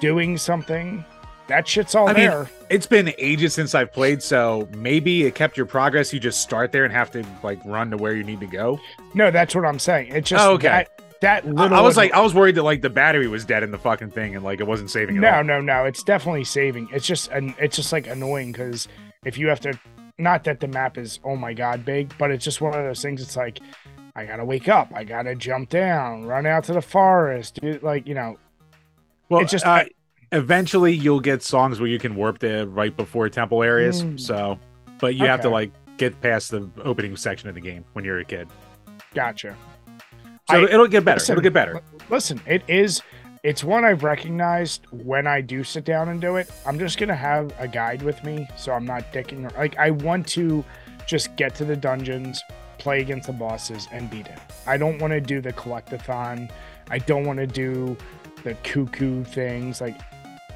doing 0.00 0.38
something, 0.38 1.04
that 1.48 1.66
shit's 1.68 1.94
all 1.94 2.08
I 2.08 2.12
mean, 2.12 2.28
there. 2.28 2.50
It's 2.70 2.86
been 2.86 3.12
ages 3.18 3.54
since 3.54 3.74
I've 3.74 3.92
played, 3.92 4.22
so 4.22 4.68
maybe 4.76 5.24
it 5.24 5.34
kept 5.34 5.56
your 5.56 5.66
progress. 5.66 6.12
You 6.12 6.18
just 6.20 6.40
start 6.40 6.72
there 6.72 6.84
and 6.84 6.92
have 6.92 7.10
to 7.12 7.24
like 7.42 7.60
run 7.64 7.90
to 7.90 7.96
where 7.96 8.14
you 8.14 8.24
need 8.24 8.40
to 8.40 8.46
go. 8.46 8.80
no, 9.14 9.30
that's 9.30 9.54
what 9.54 9.64
I'm 9.64 9.78
saying. 9.78 10.12
It's 10.12 10.28
just 10.30 10.44
Oh, 10.44 10.54
okay. 10.54 10.68
that, 10.68 11.02
that 11.20 11.44
I, 11.44 11.48
little. 11.48 11.76
I 11.78 11.80
was 11.80 11.96
like, 11.96 12.12
I 12.12 12.20
was 12.20 12.34
worried 12.34 12.56
that 12.56 12.62
like 12.64 12.82
the 12.82 12.90
battery 12.90 13.28
was 13.28 13.44
dead 13.44 13.62
in 13.62 13.70
the 13.70 13.78
fucking 13.78 14.10
thing 14.10 14.34
and 14.34 14.44
like 14.44 14.60
it 14.60 14.66
wasn't 14.66 14.90
saving 14.90 15.16
at 15.16 15.20
no, 15.22 15.30
all. 15.30 15.44
no, 15.44 15.60
no. 15.60 15.84
It's 15.84 16.02
definitely 16.02 16.44
saving. 16.44 16.88
It's 16.92 17.06
just 17.06 17.30
and 17.30 17.54
it's 17.58 17.76
just 17.76 17.92
like 17.92 18.06
annoying 18.06 18.52
because 18.52 18.88
if 19.24 19.38
you 19.38 19.46
have 19.48 19.60
to, 19.60 19.78
not 20.18 20.44
that 20.44 20.60
the 20.60 20.68
map 20.68 20.98
is 20.98 21.20
oh 21.24 21.36
my 21.36 21.52
god 21.54 21.84
big, 21.84 22.12
but 22.18 22.30
it's 22.30 22.44
just 22.44 22.60
one 22.60 22.74
of 22.76 22.84
those 22.84 23.00
things. 23.02 23.22
It's 23.22 23.36
like 23.36 23.60
I 24.16 24.24
gotta 24.26 24.44
wake 24.44 24.68
up, 24.68 24.90
I 24.94 25.04
gotta 25.04 25.34
jump 25.34 25.68
down, 25.68 26.24
run 26.24 26.44
out 26.46 26.64
to 26.64 26.72
the 26.72 26.82
forest, 26.82 27.60
do 27.62 27.78
like 27.82 28.06
you 28.06 28.14
know. 28.14 28.36
Well, 29.28 29.40
It's 29.42 29.50
just- 29.52 29.66
uh, 29.66 29.84
eventually 30.36 30.92
you'll 30.92 31.20
get 31.20 31.42
songs 31.42 31.80
where 31.80 31.88
you 31.88 31.98
can 31.98 32.14
warp 32.14 32.38
to 32.40 32.66
right 32.66 32.96
before 32.96 33.28
temple 33.28 33.62
areas. 33.62 34.02
Mm. 34.02 34.20
So, 34.20 34.58
but 34.98 35.14
you 35.14 35.26
have 35.26 35.40
to 35.42 35.48
like 35.48 35.72
get 35.96 36.20
past 36.20 36.50
the 36.50 36.68
opening 36.84 37.16
section 37.16 37.48
of 37.48 37.54
the 37.54 37.60
game 37.60 37.84
when 37.94 38.04
you're 38.04 38.18
a 38.18 38.24
kid. 38.24 38.48
Gotcha. 39.14 39.56
So 40.50 40.60
I- 40.60 40.64
it'll 40.64 40.86
get 40.86 41.04
better. 41.04 41.16
listen, 41.16 41.32
it'll 41.32 41.42
get 41.42 41.52
better. 41.54 41.80
Listen, 42.10 42.40
it 42.46 42.62
is. 42.68 43.02
It's 43.42 43.62
one 43.62 43.84
I've 43.84 44.02
recognized 44.02 44.86
when 44.90 45.26
I 45.26 45.40
do 45.40 45.62
sit 45.62 45.84
down 45.84 46.08
and 46.08 46.20
do 46.20 46.36
it. 46.36 46.50
I'm 46.66 46.78
just 46.78 46.98
gonna 46.98 47.14
have 47.14 47.52
a 47.58 47.68
guide 47.68 48.02
with 48.02 48.22
me, 48.24 48.48
so 48.56 48.72
I'm 48.72 48.84
not 48.84 49.12
dicking. 49.12 49.54
Like 49.56 49.76
I 49.78 49.90
want 49.90 50.26
to 50.28 50.64
just 51.06 51.34
get 51.36 51.54
to 51.56 51.64
the 51.64 51.76
dungeons, 51.76 52.42
play 52.78 53.00
against 53.00 53.28
the 53.28 53.32
bosses, 53.32 53.86
and 53.92 54.10
beat 54.10 54.26
it. 54.26 54.38
I 54.66 54.76
don't 54.76 55.00
want 55.00 55.12
to 55.12 55.20
do 55.20 55.40
the 55.40 55.52
collectathon. 55.52 56.50
I 56.90 56.98
don't 56.98 57.24
want 57.24 57.38
to 57.38 57.46
do 57.46 57.96
the 58.46 58.54
cuckoo 58.62 59.24
things. 59.24 59.80
Like, 59.80 59.96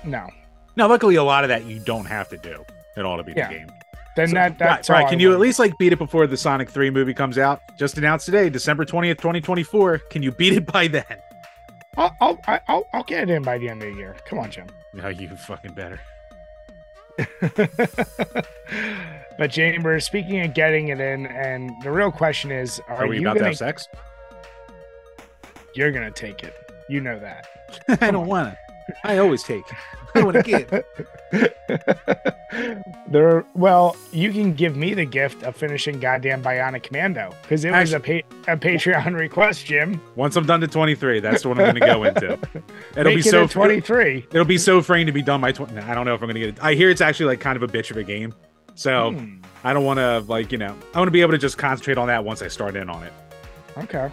no. 0.04 0.28
Now, 0.76 0.88
luckily, 0.88 1.16
a 1.16 1.22
lot 1.24 1.44
of 1.44 1.48
that 1.48 1.64
you 1.64 1.78
don't 1.80 2.06
have 2.06 2.28
to 2.30 2.36
do 2.36 2.64
at 2.96 3.04
all 3.04 3.16
to 3.16 3.22
beat 3.22 3.36
Yeah. 3.36 3.48
the 3.48 3.54
game. 3.54 3.70
Then 4.16 4.28
So, 4.28 4.34
that 4.34 4.58
that's 4.58 4.88
right, 4.90 4.96
all 4.96 5.02
right. 5.02 5.06
I 5.06 5.10
Can 5.10 5.20
you 5.20 5.32
at 5.32 5.38
least 5.40 5.58
like 5.58 5.76
beat 5.78 5.92
it 5.92 5.98
before 5.98 6.26
the 6.26 6.36
Sonic 6.36 6.68
3 6.70 6.90
movie 6.90 7.14
comes 7.14 7.38
out? 7.38 7.60
Just 7.78 7.96
announced 7.98 8.26
today, 8.26 8.50
December 8.50 8.84
20th, 8.84 9.18
2024. 9.18 9.98
Can 10.10 10.22
you 10.22 10.32
beat 10.32 10.52
it 10.54 10.66
by 10.66 10.88
then? 10.88 11.04
I'll 11.96 12.14
I'll 12.20 12.40
I'll, 12.68 12.84
I'll 12.92 13.02
get 13.04 13.24
it 13.24 13.30
in 13.30 13.42
by 13.42 13.58
the 13.58 13.68
end 13.68 13.82
of 13.82 13.92
the 13.92 13.98
year. 13.98 14.16
Come 14.26 14.38
on, 14.38 14.50
Jim. 14.50 14.66
No, 14.94 15.08
you 15.08 15.28
fucking 15.28 15.74
better. 15.74 16.00
but 19.38 19.50
Chamber, 19.50 20.00
speaking 20.00 20.40
of 20.40 20.54
getting 20.54 20.88
it 20.88 21.00
in, 21.00 21.26
and 21.26 21.70
the 21.82 21.90
real 21.90 22.10
question 22.10 22.50
is, 22.50 22.80
are, 22.88 23.04
Are, 23.04 23.06
we 23.06 23.16
you 23.16 23.22
about 23.22 23.34
to 23.34 23.38
gonna? 23.40 23.50
have 23.50 23.58
sex? 23.58 23.88
You're 25.74 25.92
gonna 25.92 26.10
take 26.10 26.42
it. 26.42 26.54
You 26.88 27.00
know 27.00 27.18
that. 27.20 27.46
I 28.02 28.10
don't 28.10 28.26
want 28.26 28.52
to. 28.54 28.58
I 29.04 29.18
always 29.18 29.42
take. 29.42 29.64
I 30.14 30.22
want 30.24 30.36
to 30.36 30.42
get. 30.42 30.84
there. 33.08 33.44
Well, 33.54 33.96
you 34.12 34.32
can 34.32 34.54
give 34.54 34.76
me 34.76 34.94
the 34.94 35.04
gift 35.04 35.42
of 35.44 35.56
finishing 35.56 36.00
goddamn 36.00 36.42
Bionic 36.42 36.82
Commando 36.82 37.32
because 37.42 37.64
it 37.64 37.70
was 37.70 37.92
a 37.92 38.00
pa- 38.00 38.26
a 38.52 38.56
Patreon 38.56 39.14
request, 39.18 39.66
Jim. 39.66 40.00
Once 40.16 40.36
I'm 40.36 40.46
done 40.46 40.60
to 40.60 40.66
23, 40.66 41.20
that's 41.20 41.44
what 41.44 41.52
I'm 41.58 41.64
going 41.64 41.74
to 41.74 41.80
go 41.80 42.04
into. 42.04 42.32
It'll 42.96 43.04
Make 43.04 43.22
be 43.22 43.28
it 43.28 43.30
so 43.30 43.44
a 43.44 43.48
23. 43.48 44.26
It'll 44.32 44.44
be 44.44 44.58
so 44.58 44.82
freeing 44.82 45.06
to 45.06 45.12
be 45.12 45.22
done 45.22 45.40
by 45.40 45.52
20. 45.52 45.78
I 45.78 45.94
don't 45.94 46.06
know 46.06 46.14
if 46.14 46.22
I'm 46.22 46.26
going 46.26 46.34
to 46.34 46.40
get 46.40 46.48
it. 46.50 46.64
I 46.64 46.74
hear 46.74 46.90
it's 46.90 47.00
actually 47.00 47.26
like 47.26 47.40
kind 47.40 47.56
of 47.56 47.62
a 47.62 47.68
bitch 47.68 47.90
of 47.90 47.96
a 47.96 48.04
game. 48.04 48.34
So 48.74 49.12
Hmm, 49.12 49.42
I 49.62 49.72
don't 49.72 49.84
want 49.84 49.98
to 49.98 50.20
like, 50.30 50.50
you 50.52 50.58
know, 50.58 50.74
I 50.94 50.98
want 50.98 51.08
to 51.08 51.12
be 51.12 51.20
able 51.20 51.32
to 51.32 51.38
just 51.38 51.58
concentrate 51.58 51.98
on 51.98 52.08
that 52.08 52.24
once 52.24 52.42
I 52.42 52.48
start 52.48 52.76
in 52.76 52.88
on 52.90 53.02
it. 53.04 53.12
okay. 53.78 54.10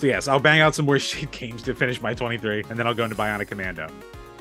So 0.00 0.06
yes, 0.06 0.28
I'll 0.28 0.40
bang 0.40 0.60
out 0.62 0.74
some 0.74 0.86
more 0.86 0.98
shit 0.98 1.30
games 1.30 1.62
to 1.64 1.74
finish 1.74 2.00
my 2.00 2.14
23 2.14 2.64
and 2.70 2.78
then 2.78 2.86
I'll 2.86 2.94
go 2.94 3.04
into 3.04 3.16
Bionic 3.16 3.48
Commando. 3.48 3.86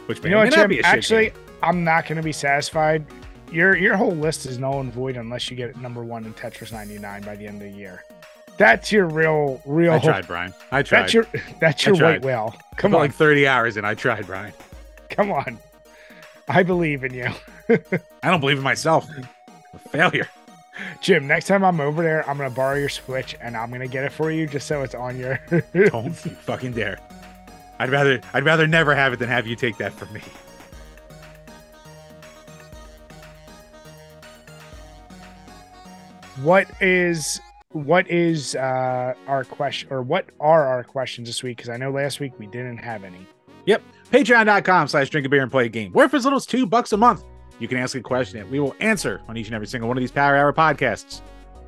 Which 0.05 0.23
may 0.23 0.29
You 0.29 0.35
know 0.35 0.39
what, 0.41 0.49
may 0.51 0.55
not 0.55 0.61
Jim? 0.61 0.69
be 0.69 0.79
a 0.79 0.83
shit 0.83 0.85
Actually. 0.85 1.33
I'm 1.61 1.83
not 1.83 2.07
gonna 2.07 2.23
be 2.23 2.31
satisfied. 2.31 3.05
Your 3.51 3.75
your 3.75 3.97
whole 3.97 4.15
list 4.15 4.45
is 4.45 4.57
null 4.57 4.79
and 4.79 4.93
void 4.93 5.17
unless 5.17 5.51
you 5.51 5.57
get 5.57 5.75
number 5.75 6.01
one 6.01 6.23
in 6.23 6.33
Tetris 6.33 6.71
99 6.71 7.23
by 7.23 7.35
the 7.35 7.45
end 7.45 7.61
of 7.61 7.69
the 7.69 7.77
year. 7.77 8.05
That's 8.57 8.89
your 8.91 9.07
real 9.07 9.61
real. 9.65 9.91
I 9.91 9.99
tried, 9.99 10.27
Brian. 10.27 10.53
I 10.71 10.81
tried. 10.81 11.01
That's 11.01 11.13
your 11.13 11.27
that's 11.59 11.85
your 11.85 11.95
white 11.95 12.21
whale. 12.21 12.55
Come 12.77 12.95
on, 12.95 13.01
like 13.01 13.13
30 13.13 13.45
hours 13.45 13.75
and 13.75 13.85
I 13.85 13.95
tried, 13.95 14.25
Brian. 14.27 14.53
come 15.09 15.29
on. 15.31 15.59
I 16.47 16.63
believe 16.63 17.03
in 17.03 17.13
you, 17.13 17.27
I 17.69 18.31
don't 18.31 18.39
believe 18.39 18.57
in 18.57 18.63
myself. 18.63 19.07
A 19.73 19.79
failure. 19.89 20.29
Jim. 21.01 21.27
Next 21.27 21.47
time 21.47 21.63
I'm 21.63 21.79
over 21.79 22.03
there, 22.03 22.27
I'm 22.29 22.37
gonna 22.37 22.49
borrow 22.49 22.75
your 22.75 22.89
Switch 22.89 23.35
and 23.41 23.55
I'm 23.55 23.71
gonna 23.71 23.87
get 23.87 24.03
it 24.03 24.11
for 24.11 24.31
you 24.31 24.47
just 24.47 24.67
so 24.67 24.81
it's 24.83 24.95
on 24.95 25.17
your. 25.17 25.39
Don't 25.73 26.25
you 26.25 26.31
fucking 26.31 26.73
dare. 26.73 26.99
I'd 27.79 27.89
rather 27.89 28.21
I'd 28.33 28.45
rather 28.45 28.67
never 28.67 28.95
have 28.95 29.13
it 29.13 29.19
than 29.19 29.29
have 29.29 29.47
you 29.47 29.55
take 29.55 29.77
that 29.77 29.93
from 29.93 30.11
me. 30.13 30.21
what 36.41 36.69
is 36.81 37.39
what 37.71 38.09
is 38.09 38.55
uh 38.55 39.13
our 39.27 39.43
question 39.43 39.87
or 39.91 40.01
what 40.01 40.25
are 40.39 40.67
our 40.67 40.83
questions 40.83 41.27
this 41.27 41.43
week? 41.43 41.57
Because 41.57 41.69
I 41.69 41.77
know 41.77 41.91
last 41.91 42.19
week 42.19 42.33
we 42.39 42.47
didn't 42.47 42.77
have 42.77 43.03
any. 43.03 43.25
Yep. 43.65 43.83
Patreon.com 44.11 44.87
slash 44.87 45.09
drink 45.09 45.27
a 45.27 45.29
beer 45.29 45.43
and 45.43 45.51
play 45.51 45.65
a 45.65 45.69
game. 45.69 45.91
For 45.91 46.03
as 46.03 46.23
little 46.23 46.37
as 46.37 46.45
two 46.45 46.65
bucks 46.65 46.93
a 46.93 46.97
month, 46.97 47.23
you 47.59 47.67
can 47.67 47.77
ask 47.77 47.95
a 47.95 48.01
question 48.01 48.39
that 48.39 48.49
we 48.49 48.59
will 48.59 48.75
answer 48.79 49.21
on 49.27 49.37
each 49.37 49.47
and 49.47 49.55
every 49.55 49.67
single 49.67 49.87
one 49.87 49.97
of 49.97 50.01
these 50.01 50.11
Power 50.11 50.35
Hour 50.35 50.53
podcasts. 50.53 51.21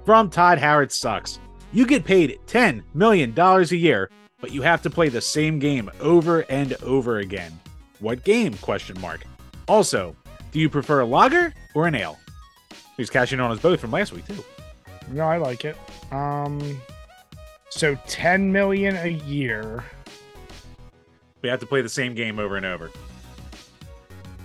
From 0.06 0.30
Todd 0.30 0.58
Howard 0.58 0.92
Sucks. 0.92 1.40
You 1.74 1.86
get 1.86 2.04
paid 2.04 2.40
$10 2.48 2.84
million 2.94 3.38
a 3.38 3.62
year, 3.64 4.10
but 4.40 4.52
you 4.52 4.62
have 4.62 4.82
to 4.82 4.90
play 4.90 5.10
the 5.10 5.22
same 5.22 5.60
game 5.60 5.90
over 6.00 6.42
and 6.50 6.74
over 6.82 7.20
again. 7.20 7.58
What 8.00 8.24
game? 8.24 8.56
Question 8.58 9.00
mark. 9.00 9.24
Also, 9.68 10.16
do 10.52 10.60
you 10.60 10.70
prefer 10.70 11.02
a 11.02 11.06
lager 11.06 11.54
or 11.76 11.88
an 11.88 11.96
ale? 11.96 12.18
He's 12.98 13.10
cashing 13.10 13.40
on 13.40 13.52
us 13.52 13.60
both 13.60 13.80
from 13.80 13.92
last 13.92 14.12
week 14.12 14.28
too. 14.28 14.44
No, 15.12 15.24
I 15.24 15.38
like 15.38 15.66
it. 15.66 15.78
Um, 16.12 16.82
so 17.70 17.96
ten 18.08 18.52
million 18.52 18.96
a 18.98 19.08
year. 19.08 19.84
We 21.42 21.50
have 21.50 21.60
to 21.62 21.66
play 21.66 21.82
the 21.82 21.90
same 21.90 22.14
game 22.14 22.38
over 22.38 22.58
and 22.58 22.66
over. 22.66 22.92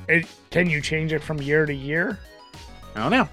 It, 0.09 0.27
can 0.51 0.71
you 0.71 0.81
change 0.81 1.13
it 1.13 1.23
from 1.23 1.41
year 1.41 1.67
to 1.67 1.75
year? 1.75 2.19
I 2.95 3.01
don't 3.01 3.11
know. 3.11 3.29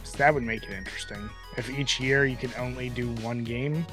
'Cause 0.00 0.12
that 0.14 0.34
would 0.34 0.42
make 0.42 0.62
it 0.64 0.70
interesting. 0.70 1.28
If 1.56 1.70
each 1.70 1.98
year 2.00 2.26
you 2.26 2.36
can 2.36 2.52
only 2.58 2.88
do 2.90 3.08
one 3.16 3.44
game. 3.44 3.86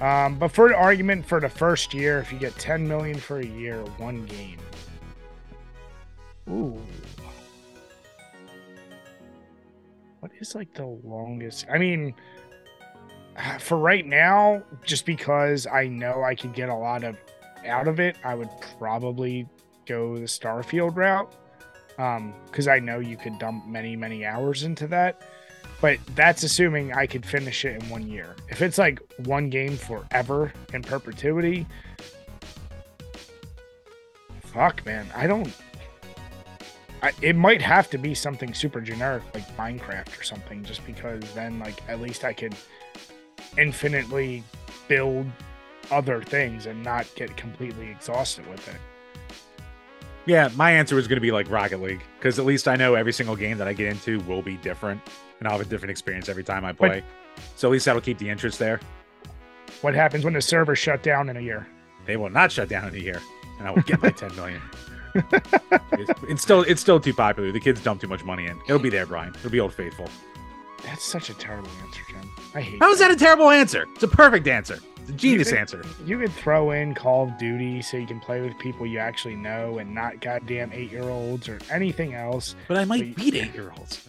Um, 0.00 0.36
but 0.38 0.48
for 0.48 0.68
the 0.68 0.76
argument 0.76 1.26
for 1.26 1.40
the 1.40 1.48
first 1.48 1.92
year, 1.92 2.18
if 2.18 2.32
you 2.32 2.38
get 2.38 2.56
ten 2.58 2.86
million 2.86 3.18
for 3.18 3.40
a 3.40 3.46
year, 3.46 3.80
one 3.96 4.26
game. 4.26 4.58
Ooh. 6.48 6.80
What 10.20 10.32
is 10.40 10.54
like 10.54 10.72
the 10.74 10.86
longest? 10.86 11.66
I 11.72 11.78
mean, 11.78 12.14
for 13.58 13.78
right 13.78 14.06
now, 14.06 14.62
just 14.84 15.06
because 15.06 15.66
I 15.66 15.86
know 15.88 16.22
I 16.22 16.34
could 16.34 16.54
get 16.54 16.68
a 16.68 16.74
lot 16.74 17.04
of 17.04 17.16
out 17.66 17.88
of 17.88 17.98
it, 18.00 18.16
I 18.24 18.34
would 18.34 18.50
probably 18.78 19.46
go 19.88 20.16
the 20.16 20.26
Starfield 20.26 20.96
route. 20.96 21.32
Um, 21.98 22.32
because 22.46 22.68
I 22.68 22.78
know 22.78 23.00
you 23.00 23.16
could 23.16 23.38
dump 23.40 23.66
many, 23.66 23.96
many 23.96 24.24
hours 24.24 24.62
into 24.62 24.86
that. 24.88 25.20
But 25.80 25.98
that's 26.14 26.42
assuming 26.42 26.92
I 26.92 27.06
could 27.06 27.24
finish 27.24 27.64
it 27.64 27.82
in 27.82 27.88
one 27.88 28.06
year. 28.06 28.36
If 28.48 28.62
it's 28.62 28.78
like 28.78 29.00
one 29.24 29.48
game 29.48 29.76
forever 29.76 30.52
in 30.72 30.82
perpetuity, 30.82 31.66
fuck 34.40 34.84
man, 34.84 35.06
I 35.14 35.26
don't 35.26 35.52
I, 37.02 37.12
it 37.22 37.36
might 37.36 37.62
have 37.62 37.88
to 37.90 37.98
be 37.98 38.14
something 38.14 38.52
super 38.52 38.80
generic 38.80 39.22
like 39.34 39.46
Minecraft 39.56 40.18
or 40.18 40.24
something, 40.24 40.64
just 40.64 40.84
because 40.84 41.22
then 41.32 41.58
like 41.60 41.80
at 41.88 42.00
least 42.00 42.24
I 42.24 42.32
could 42.32 42.56
infinitely 43.56 44.42
build 44.88 45.26
other 45.90 46.22
things 46.22 46.66
and 46.66 46.82
not 46.82 47.06
get 47.14 47.36
completely 47.36 47.88
exhausted 47.88 48.46
with 48.48 48.66
it. 48.68 48.80
Yeah, 50.28 50.50
my 50.56 50.70
answer 50.72 50.94
was 50.94 51.08
going 51.08 51.16
to 51.16 51.22
be 51.22 51.32
like 51.32 51.50
Rocket 51.50 51.80
League 51.80 52.02
because 52.18 52.38
at 52.38 52.44
least 52.44 52.68
I 52.68 52.76
know 52.76 52.94
every 52.94 53.14
single 53.14 53.34
game 53.34 53.56
that 53.56 53.66
I 53.66 53.72
get 53.72 53.88
into 53.88 54.20
will 54.20 54.42
be 54.42 54.58
different, 54.58 55.00
and 55.38 55.48
I'll 55.48 55.56
have 55.56 55.66
a 55.66 55.70
different 55.70 55.90
experience 55.90 56.28
every 56.28 56.44
time 56.44 56.66
I 56.66 56.72
play. 56.72 57.02
so 57.56 57.68
at 57.68 57.72
least 57.72 57.86
that'll 57.86 58.02
keep 58.02 58.18
the 58.18 58.28
interest 58.28 58.58
there. 58.58 58.78
What 59.80 59.94
happens 59.94 60.24
when 60.24 60.34
the 60.34 60.42
server 60.42 60.76
shut 60.76 61.02
down 61.02 61.30
in 61.30 61.38
a 61.38 61.40
year? 61.40 61.66
They 62.04 62.18
will 62.18 62.28
not 62.28 62.52
shut 62.52 62.68
down 62.68 62.88
in 62.88 62.94
a 62.94 62.98
year, 62.98 63.22
and 63.58 63.66
I 63.66 63.70
will 63.70 63.80
get 63.80 64.02
my 64.02 64.10
10 64.10 64.36
million. 64.36 64.60
it's, 65.14 66.12
it's 66.24 66.42
still 66.42 66.60
it's 66.60 66.82
still 66.82 67.00
too 67.00 67.14
popular. 67.14 67.50
The 67.50 67.60
kids 67.60 67.82
dump 67.82 68.02
too 68.02 68.08
much 68.08 68.22
money 68.22 68.44
in. 68.44 68.60
It'll 68.66 68.78
be 68.78 68.90
there, 68.90 69.06
Brian. 69.06 69.34
It'll 69.34 69.50
be 69.50 69.60
old 69.60 69.72
faithful. 69.72 70.10
That's 70.84 71.04
such 71.04 71.30
a 71.30 71.34
terrible 71.34 71.70
answer, 71.82 72.02
Jim. 72.10 72.30
I 72.54 72.60
hate. 72.60 72.78
How 72.80 72.92
is 72.92 72.98
that 72.98 73.10
a 73.10 73.16
terrible 73.16 73.48
answer? 73.48 73.86
It's 73.94 74.02
a 74.02 74.08
perfect 74.08 74.46
answer. 74.46 74.78
Genius 75.16 75.48
You 75.48 75.52
could- 75.52 75.58
answer. 75.60 75.84
You 76.06 76.18
could 76.18 76.32
throw 76.32 76.70
in 76.72 76.94
Call 76.94 77.24
of 77.28 77.38
Duty 77.38 77.82
so 77.82 77.96
you 77.96 78.06
can 78.06 78.20
play 78.20 78.40
with 78.40 78.58
people 78.58 78.86
you 78.86 78.98
actually 78.98 79.36
know 79.36 79.78
and 79.78 79.94
not 79.94 80.20
goddamn 80.20 80.70
eight 80.72 80.90
year 80.90 81.02
olds 81.04 81.48
or 81.48 81.58
anything 81.70 82.14
else. 82.14 82.54
But 82.68 82.76
I 82.76 82.84
might 82.84 83.16
beat 83.16 83.34
eight 83.34 83.54
year 83.54 83.72
olds. 83.76 84.06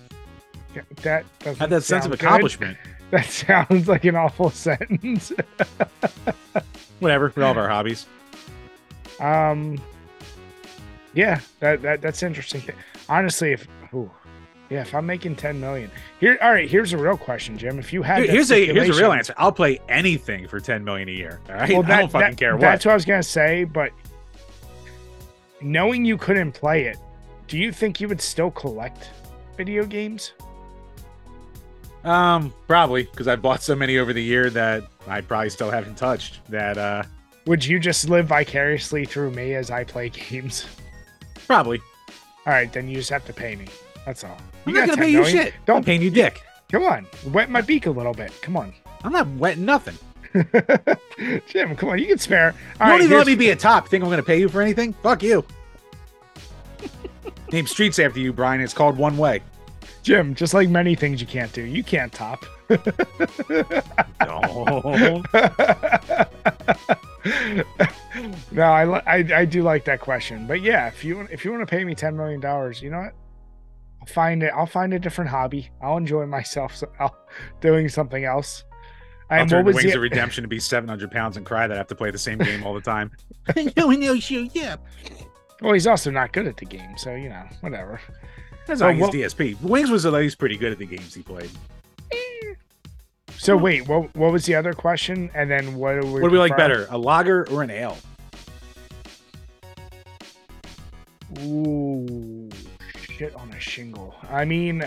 That 1.01 1.25
doesn't 1.39 1.59
Have 1.59 1.69
that 1.71 1.83
sense 1.83 2.05
of 2.05 2.12
sound 2.12 2.19
good. 2.19 2.25
accomplishment. 2.27 2.77
That 3.12 3.25
sounds 3.25 3.88
like 3.88 4.05
an 4.05 4.15
awful 4.15 4.49
sentence. 4.51 5.31
Whatever. 6.99 7.33
We 7.35 7.41
all 7.41 7.49
have 7.55 7.57
our 7.57 7.67
hobbies. 7.67 8.05
Um, 9.19 9.81
yeah, 11.15 11.39
that, 11.59 11.81
that 11.81 12.01
that's 12.01 12.21
interesting. 12.21 12.62
Honestly, 13.09 13.53
if 13.53 13.67
yeah, 14.69 14.82
if 14.82 14.93
I'm 14.93 15.05
making 15.05 15.36
ten 15.36 15.60
million 15.60 15.89
here, 16.19 16.38
all 16.41 16.51
right. 16.51 16.69
Here's 16.69 16.93
a 16.93 16.97
real 16.97 17.17
question, 17.17 17.58
Jim. 17.58 17.79
If 17.79 17.91
you 17.91 18.03
had 18.03 18.23
Here- 18.23 18.32
here's 18.34 18.51
a 18.51 18.65
here's 18.65 18.89
a 18.97 19.01
real 19.01 19.12
answer. 19.12 19.34
I'll 19.38 19.51
play 19.51 19.79
anything 19.89 20.47
for 20.47 20.60
10 20.60 20.84
million 20.84 21.10
a 21.10 21.12
year. 21.12 21.39
All 21.49 21.55
right. 21.55 21.69
Well, 21.69 21.84
I 21.91 21.99
don't 22.01 22.12
fucking 22.12 22.29
that- 22.32 22.38
care 22.38 22.53
what. 22.55 22.62
That's 22.62 22.86
what 22.86 22.91
I 22.91 22.95
was 22.95 23.05
gonna 23.05 23.23
say, 23.23 23.63
but 23.63 23.91
knowing 25.62 26.05
you 26.05 26.17
couldn't 26.17 26.51
play 26.53 26.86
it, 26.86 26.97
do 27.47 27.58
you 27.58 27.71
think 27.71 27.99
you 27.99 28.08
would 28.08 28.21
still 28.21 28.51
collect 28.51 29.10
video 29.58 29.86
games? 29.86 30.34
Um, 32.03 32.53
probably 32.67 33.03
because 33.03 33.27
I've 33.27 33.41
bought 33.41 33.62
so 33.62 33.75
many 33.75 33.97
over 33.97 34.13
the 34.13 34.23
year 34.23 34.49
that 34.51 34.84
I 35.08 35.19
probably 35.21 35.49
still 35.49 35.69
haven't 35.69 35.95
touched. 35.97 36.39
That 36.49 36.77
uh, 36.77 37.03
Would 37.45 37.65
you 37.65 37.77
just 37.79 38.08
live 38.08 38.27
vicariously 38.27 39.03
through 39.05 39.32
me 39.32 39.55
as 39.55 39.69
I 39.69 39.84
play 39.84 40.10
games? 40.29 40.65
probably. 41.47 41.82
All 42.45 42.53
right, 42.53 42.71
then 42.71 42.88
you 42.88 42.95
just 42.95 43.10
have 43.10 43.25
to 43.25 43.34
pay 43.34 43.55
me. 43.55 43.65
That's 44.05 44.23
all. 44.23 44.38
I'm 44.65 44.73
You 44.73 44.79
not 44.79 44.88
gonna 44.88 44.95
10 44.97 45.05
pay 45.05 45.12
you 45.12 45.25
shit. 45.25 45.53
I'm 45.53 45.59
Don't 45.65 45.85
paying 45.85 46.01
you 46.01 46.09
dick. 46.09 46.41
come 46.71 46.83
on. 46.83 47.05
Wet 47.27 47.49
my 47.49 47.62
beak 47.62 47.85
a 47.85 47.91
little 47.91 48.13
bit. 48.13 48.31
Come 48.41 48.57
on, 48.57 48.73
I'm 49.03 49.12
not 49.12 49.27
wetting 49.35 49.65
nothing. 49.65 49.95
Jim. 51.47 51.75
Come 51.75 51.89
on, 51.89 51.99
you 51.99 52.05
can 52.07 52.17
spare. 52.19 52.51
You 52.51 52.57
All 52.81 52.89
don't 52.89 53.01
even 53.03 53.17
let 53.17 53.27
me 53.27 53.35
be 53.35 53.49
a 53.49 53.55
top. 53.55 53.88
Think 53.88 54.03
I'm 54.03 54.09
gonna 54.09 54.23
pay 54.23 54.39
you 54.39 54.49
for 54.49 54.62
anything? 54.62 54.93
Fuck 54.93 55.23
you. 55.23 55.43
Name 57.51 57.67
streets 57.67 57.99
after 57.99 58.19
you, 58.19 58.31
Brian. 58.31 58.62
It's 58.62 58.73
called 58.73 58.97
One 58.97 59.17
Way. 59.17 59.41
Jim. 60.03 60.33
Just 60.35 60.53
like 60.53 60.69
many 60.69 60.95
things 60.95 61.19
you 61.19 61.27
can't 61.27 61.51
do, 61.51 61.63
you 61.63 61.83
can't 61.83 62.13
top. 62.13 62.45
No. 62.69 62.77
no, 68.51 68.63
I, 68.63 68.99
I 68.99 69.15
I 69.35 69.45
do 69.45 69.63
like 69.63 69.85
that 69.85 69.99
question, 69.99 70.47
but 70.47 70.62
yeah, 70.62 70.88
if 70.88 71.03
you 71.03 71.21
if 71.31 71.43
you 71.43 71.51
want 71.51 71.62
to 71.62 71.67
pay 71.67 71.83
me 71.83 71.95
ten 71.95 72.15
million 72.15 72.39
dollars, 72.39 72.81
you 72.81 72.89
know 72.89 72.99
what? 72.99 73.13
I'll 74.10 74.13
find 74.13 74.43
it. 74.43 74.52
I'll 74.56 74.65
find 74.65 74.93
a 74.93 75.00
different 75.00 75.30
hobby. 75.30 75.69
I'll 75.82 75.98
enjoy 75.98 76.26
myself 76.26 76.76
so, 76.76 76.89
I'll, 77.00 77.15
doing 77.62 77.89
something 77.89 78.26
else. 78.26 78.63
I'll 79.30 79.41
And 79.41 79.50
turn 79.50 79.60
what 79.60 79.76
was 79.76 79.76
Wings 79.76 79.93
the, 79.93 80.00
of 80.00 80.02
Redemption 80.02 80.41
to 80.43 80.48
be 80.48 80.60
700 80.60 81.12
pounds 81.12 81.38
and 81.38 81.45
cry 81.45 81.67
that 81.67 81.76
I 81.76 81.78
have 81.78 81.88
to 81.88 81.95
play 81.95 82.10
the 82.10 82.17
same 82.17 82.39
game 82.39 82.63
all 82.63 82.74
the 82.74 82.82
time. 82.82 83.12
no, 83.78 83.91
no, 83.91 84.19
shoot, 84.19 84.50
yeah. 84.54 84.78
well, 85.62 85.74
he's 85.74 85.86
also 85.86 86.10
not 86.10 86.34
good 86.34 86.48
at 86.48 86.58
the 86.58 86.65
game, 86.65 86.98
so 86.98 87.13
you 87.13 87.30
know, 87.30 87.43
whatever. 87.62 88.02
That's 88.65 88.82
Well, 88.82 88.93
not 88.93 89.13
his 89.13 89.34
DSP. 89.34 89.62
Wings 89.62 89.91
was 89.91 90.06
at 90.06 90.13
least 90.13 90.39
pretty 90.39 90.58
good 90.58 90.72
at 90.72 90.80
the 90.80 90.86
games 90.88 91.13
he 91.13 91.22
played. 91.22 91.52
Eh. 92.12 92.54
So 93.38 93.56
wait, 93.56 93.88
what 93.88 94.15
what 94.15 94.32
was 94.32 94.45
the 94.45 94.56
other 94.56 94.74
question? 94.74 95.30
And 95.36 95.50
then 95.50 95.76
what? 95.76 96.04
What 96.04 96.24
do 96.24 96.30
we 96.30 96.39
like 96.39 96.58
better, 96.58 96.88
a 96.89 96.98
lager 96.98 97.48
or 97.50 97.62
an 97.62 97.69
ale? 97.69 97.98
Ooh, 101.43 102.50
shit 103.19 103.36
on 103.36 103.51
a 103.51 103.60
shingle. 103.60 104.15
I 104.29 104.45
mean, 104.45 104.82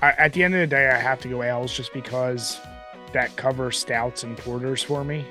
I, 0.00 0.10
at 0.12 0.32
the 0.32 0.44
end 0.44 0.54
of 0.54 0.60
the 0.60 0.66
day, 0.68 0.88
I 0.88 0.96
have 0.96 1.20
to 1.22 1.28
go 1.28 1.42
ales 1.42 1.76
just 1.76 1.92
because 1.92 2.60
that 3.12 3.34
covers 3.34 3.78
stouts 3.78 4.22
and 4.22 4.38
porters 4.38 4.80
for 4.80 5.02
me. 5.02 5.24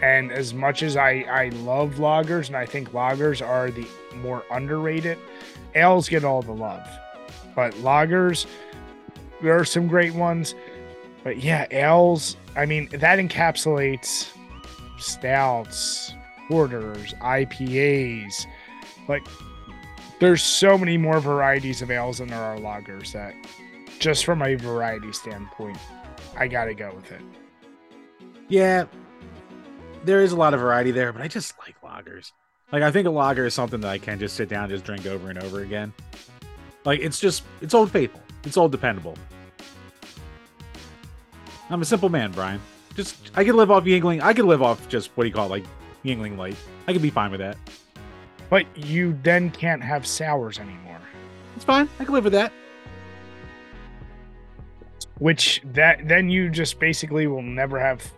And 0.00 0.30
as 0.30 0.54
much 0.54 0.84
as 0.84 0.96
I 0.96 1.24
I 1.28 1.48
love 1.48 1.94
lagers, 1.94 2.46
and 2.46 2.56
I 2.56 2.64
think 2.64 2.92
lagers 2.92 3.44
are 3.44 3.72
the 3.72 3.88
more 4.14 4.44
underrated, 4.52 5.18
ales 5.74 6.08
get 6.08 6.24
all 6.24 6.42
the 6.42 6.52
love. 6.52 6.86
But 7.56 7.74
lagers, 7.82 8.46
there 9.42 9.58
are 9.58 9.64
some 9.64 9.88
great 9.88 10.14
ones. 10.14 10.54
But 11.24 11.42
yeah, 11.42 11.66
ales. 11.72 12.36
I 12.54 12.66
mean, 12.66 12.88
that 12.92 13.18
encapsulates 13.18 14.28
stouts, 14.96 16.12
porters, 16.48 17.14
IPAs. 17.14 18.46
Like, 19.08 19.26
there's 20.18 20.42
so 20.42 20.76
many 20.76 20.96
more 20.96 21.20
varieties 21.20 21.82
of 21.82 21.90
ales 21.90 22.18
than 22.18 22.28
there 22.28 22.42
are 22.42 22.58
lagers 22.58 23.12
that, 23.12 23.34
just 23.98 24.24
from 24.24 24.42
a 24.42 24.54
variety 24.54 25.12
standpoint, 25.12 25.78
I 26.36 26.46
gotta 26.46 26.74
go 26.74 26.92
with 26.94 27.10
it. 27.12 27.22
Yeah, 28.48 28.84
there 30.04 30.22
is 30.22 30.32
a 30.32 30.36
lot 30.36 30.54
of 30.54 30.60
variety 30.60 30.90
there, 30.90 31.12
but 31.12 31.22
I 31.22 31.28
just 31.28 31.54
like 31.58 31.80
lagers. 31.82 32.32
Like 32.72 32.82
I 32.82 32.90
think 32.90 33.06
a 33.06 33.10
lager 33.10 33.46
is 33.46 33.54
something 33.54 33.80
that 33.80 33.90
I 33.90 33.98
can 33.98 34.18
just 34.18 34.36
sit 34.36 34.48
down 34.48 34.64
and 34.64 34.72
just 34.72 34.84
drink 34.84 35.06
over 35.06 35.30
and 35.30 35.38
over 35.42 35.60
again. 35.60 35.92
Like 36.84 37.00
it's 37.00 37.20
just 37.20 37.42
it's 37.60 37.74
old 37.74 37.90
faithful. 37.90 38.20
It's 38.44 38.56
old 38.56 38.72
dependable. 38.72 39.16
I'm 41.68 41.82
a 41.82 41.84
simple 41.84 42.08
man, 42.08 42.32
Brian. 42.32 42.60
Just 42.94 43.30
I 43.34 43.44
could 43.44 43.54
live 43.54 43.70
off 43.70 43.84
Yuengling. 43.84 44.22
I 44.22 44.32
could 44.32 44.44
live 44.44 44.62
off 44.62 44.88
just 44.88 45.10
what 45.16 45.24
do 45.24 45.28
you 45.28 45.34
call 45.34 45.46
it, 45.46 45.50
like 45.50 45.64
Yuengling 46.04 46.36
Light. 46.36 46.56
I 46.86 46.92
could 46.92 47.02
be 47.02 47.10
fine 47.10 47.30
with 47.30 47.40
that. 47.40 47.56
But 48.50 48.66
you 48.76 49.16
then 49.22 49.50
can't 49.50 49.82
have 49.82 50.06
sours 50.06 50.58
anymore, 50.58 51.00
It's 51.56 51.64
fine. 51.64 51.88
I 51.98 52.04
can 52.04 52.12
live 52.12 52.24
with 52.24 52.32
that. 52.34 52.52
which 55.18 55.60
that 55.72 56.08
then 56.08 56.30
you 56.30 56.48
just 56.48 56.80
basically 56.80 57.26
will 57.26 57.42
never 57.42 57.78
have 57.78 58.10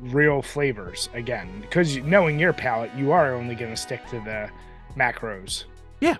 real 0.00 0.42
flavors 0.42 1.08
again 1.14 1.48
because 1.62 1.96
knowing 1.98 2.38
your 2.38 2.52
palate, 2.52 2.94
you 2.94 3.10
are 3.12 3.34
only 3.34 3.54
going 3.54 3.70
to 3.70 3.76
stick 3.76 4.06
to 4.10 4.20
the 4.20 4.48
macros. 4.94 5.64
Yeah. 6.00 6.16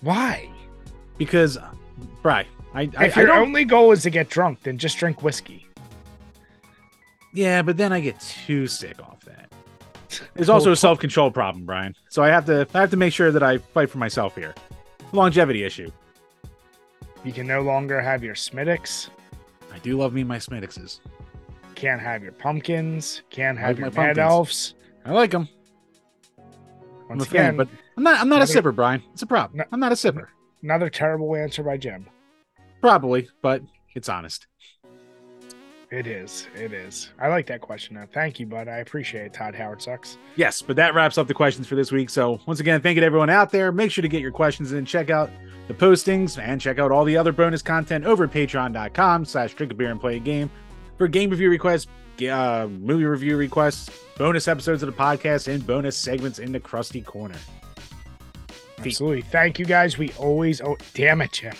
Why? 0.00 0.48
Because, 1.18 1.58
Bri, 2.22 2.32
I, 2.32 2.46
I, 2.96 3.06
if 3.06 3.18
I 3.18 3.22
your 3.22 3.32
only 3.32 3.64
goal 3.64 3.90
is 3.90 4.04
to 4.04 4.10
get 4.10 4.30
drunk, 4.30 4.62
then 4.62 4.78
just 4.78 4.96
drink 4.96 5.22
whiskey. 5.22 5.66
Yeah, 7.34 7.62
but 7.62 7.76
then 7.76 7.92
I 7.92 7.98
get 8.00 8.18
too 8.20 8.66
sick 8.68 9.02
off. 9.02 9.17
There's 10.34 10.48
also 10.48 10.72
a 10.72 10.76
self 10.76 10.98
control 10.98 11.30
problem, 11.30 11.64
Brian. 11.64 11.94
So 12.08 12.22
I 12.22 12.28
have 12.28 12.46
to 12.46 12.66
I 12.74 12.80
have 12.80 12.90
to 12.90 12.96
make 12.96 13.12
sure 13.12 13.30
that 13.30 13.42
I 13.42 13.58
fight 13.58 13.90
for 13.90 13.98
myself 13.98 14.34
here. 14.34 14.54
Longevity 15.12 15.64
issue. 15.64 15.90
You 17.24 17.32
can 17.32 17.46
no 17.46 17.62
longer 17.62 18.00
have 18.00 18.22
your 18.22 18.34
Smithwick's. 18.34 19.10
I 19.72 19.78
do 19.78 19.96
love 19.96 20.12
me 20.14 20.24
my 20.24 20.38
Smittixes. 20.38 21.00
Can't 21.74 22.00
have 22.00 22.22
your 22.22 22.32
pumpkins. 22.32 23.22
Can't 23.30 23.58
have 23.58 23.70
like 23.70 23.78
your 23.78 23.86
mad 23.86 23.94
pumpkins. 23.94 24.18
elves. 24.18 24.74
I 25.04 25.12
like 25.12 25.30
them. 25.30 25.48
I'm 26.38 27.16
Once 27.18 27.24
a 27.24 27.30
fan, 27.30 27.56
but 27.56 27.68
I'm 27.96 28.02
not. 28.02 28.20
I'm 28.20 28.28
not 28.28 28.42
a 28.42 28.44
sipper, 28.44 28.74
Brian. 28.74 29.02
It's 29.12 29.22
a 29.22 29.26
problem. 29.26 29.58
No- 29.58 29.64
I'm 29.72 29.80
not 29.80 29.92
a 29.92 29.94
sipper. 29.94 30.26
another 30.62 30.90
terrible 30.90 31.34
answer 31.36 31.62
by 31.62 31.76
Jim. 31.76 32.06
Probably, 32.80 33.28
but 33.42 33.62
it's 33.94 34.08
honest. 34.08 34.46
It 35.90 36.06
is. 36.06 36.46
It 36.54 36.74
is. 36.74 37.10
I 37.18 37.28
like 37.28 37.46
that 37.46 37.62
question. 37.62 37.96
Though. 37.96 38.06
Thank 38.12 38.38
you, 38.38 38.46
bud. 38.46 38.68
I 38.68 38.78
appreciate 38.78 39.26
it. 39.26 39.32
Todd 39.32 39.54
Howard 39.54 39.80
sucks. 39.80 40.18
Yes, 40.36 40.60
but 40.60 40.76
that 40.76 40.94
wraps 40.94 41.16
up 41.16 41.28
the 41.28 41.34
questions 41.34 41.66
for 41.66 41.76
this 41.76 41.90
week. 41.90 42.10
So 42.10 42.40
once 42.46 42.60
again, 42.60 42.82
thank 42.82 42.96
you 42.96 43.00
to 43.00 43.06
everyone 43.06 43.30
out 43.30 43.50
there. 43.50 43.72
Make 43.72 43.90
sure 43.90 44.02
to 44.02 44.08
get 44.08 44.20
your 44.20 44.30
questions 44.30 44.72
in. 44.72 44.84
Check 44.84 45.08
out 45.08 45.30
the 45.66 45.72
postings 45.74 46.38
and 46.38 46.60
check 46.60 46.78
out 46.78 46.92
all 46.92 47.04
the 47.04 47.16
other 47.16 47.32
bonus 47.32 47.62
content 47.62 48.04
over 48.04 48.24
at 48.24 48.32
patreon.com 48.32 49.24
slash 49.24 49.54
drink 49.54 49.72
a 49.72 49.74
beer 49.74 49.90
and 49.90 50.00
play 50.00 50.16
a 50.16 50.20
game 50.20 50.50
for 50.98 51.08
game 51.08 51.30
review 51.30 51.48
requests, 51.48 51.86
uh, 52.30 52.66
movie 52.68 53.04
review 53.04 53.38
requests, 53.38 53.88
bonus 54.18 54.46
episodes 54.46 54.82
of 54.82 54.94
the 54.94 54.96
podcast, 54.96 55.48
and 55.48 55.66
bonus 55.66 55.96
segments 55.96 56.38
in 56.38 56.52
the 56.52 56.60
crusty 56.60 57.00
corner. 57.00 57.36
Absolutely. 58.78 59.22
Thank 59.22 59.58
you, 59.58 59.64
guys. 59.64 59.96
We 59.96 60.12
always. 60.18 60.60
Oh, 60.60 60.76
damn 60.94 61.22
it, 61.22 61.32
Jim. 61.32 61.54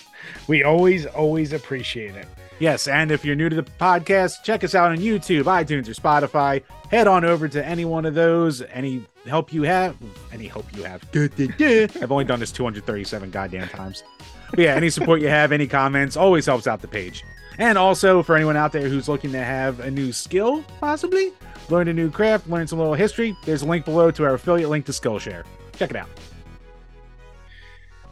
We 0.48 0.64
always, 0.64 1.06
always 1.06 1.52
appreciate 1.52 2.14
it. 2.14 2.28
Yes, 2.60 2.88
and 2.88 3.12
if 3.12 3.24
you're 3.24 3.36
new 3.36 3.48
to 3.48 3.54
the 3.54 3.62
podcast, 3.62 4.42
check 4.42 4.64
us 4.64 4.74
out 4.74 4.90
on 4.90 4.98
YouTube, 4.98 5.44
iTunes, 5.44 5.88
or 5.88 5.94
Spotify. 5.94 6.62
Head 6.90 7.06
on 7.06 7.24
over 7.24 7.46
to 7.46 7.64
any 7.64 7.84
one 7.84 8.04
of 8.04 8.14
those. 8.14 8.62
Any 8.62 9.04
help 9.26 9.52
you 9.52 9.62
have, 9.62 9.96
any 10.32 10.48
help 10.48 10.66
you 10.76 10.82
have. 10.82 11.02
I've 11.14 12.10
only 12.10 12.24
done 12.24 12.40
this 12.40 12.50
237 12.50 13.30
goddamn 13.30 13.68
times. 13.68 14.02
But 14.50 14.60
yeah, 14.60 14.74
any 14.74 14.90
support 14.90 15.20
you 15.20 15.28
have, 15.28 15.52
any 15.52 15.68
comments, 15.68 16.16
always 16.16 16.46
helps 16.46 16.66
out 16.66 16.80
the 16.80 16.88
page. 16.88 17.22
And 17.58 17.78
also 17.78 18.22
for 18.22 18.34
anyone 18.34 18.56
out 18.56 18.72
there 18.72 18.88
who's 18.88 19.08
looking 19.08 19.30
to 19.32 19.44
have 19.44 19.80
a 19.80 19.90
new 19.90 20.12
skill, 20.12 20.64
possibly 20.80 21.32
learn 21.68 21.86
a 21.88 21.92
new 21.92 22.10
craft, 22.10 22.48
learn 22.48 22.66
some 22.66 22.78
little 22.78 22.94
history, 22.94 23.36
there's 23.44 23.62
a 23.62 23.66
link 23.66 23.84
below 23.84 24.10
to 24.10 24.24
our 24.24 24.34
affiliate 24.34 24.70
link 24.70 24.86
to 24.86 24.92
Skillshare. 24.92 25.44
Check 25.76 25.90
it 25.90 25.96
out. 25.96 26.08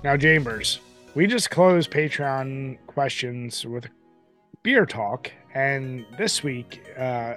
Now, 0.05 0.17
Chambers, 0.17 0.79
we 1.15 1.27
just 1.27 1.51
closed 1.51 1.91
Patreon 1.91 2.79
questions 2.87 3.65
with 3.65 3.89
beer 4.66 4.85
talk, 4.85 5.31
and 5.55 6.05
this 6.18 6.42
week, 6.42 6.85
uh, 6.98 7.35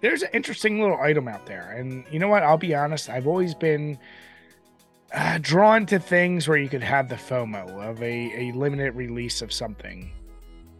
there's 0.00 0.22
an 0.22 0.30
interesting 0.32 0.80
little 0.80 1.00
item 1.00 1.28
out 1.28 1.46
there. 1.46 1.76
And 1.78 2.04
you 2.10 2.18
know 2.18 2.26
what? 2.26 2.42
I'll 2.42 2.58
be 2.58 2.74
honest, 2.74 3.08
I've 3.08 3.28
always 3.28 3.54
been 3.54 3.96
uh, 5.14 5.38
drawn 5.40 5.86
to 5.86 6.00
things 6.00 6.48
where 6.48 6.58
you 6.58 6.68
could 6.68 6.82
have 6.82 7.08
the 7.08 7.14
FOMO 7.14 7.80
of 7.88 8.02
a, 8.02 8.48
a 8.48 8.52
limited 8.56 8.96
release 8.96 9.40
of 9.40 9.52
something. 9.52 10.10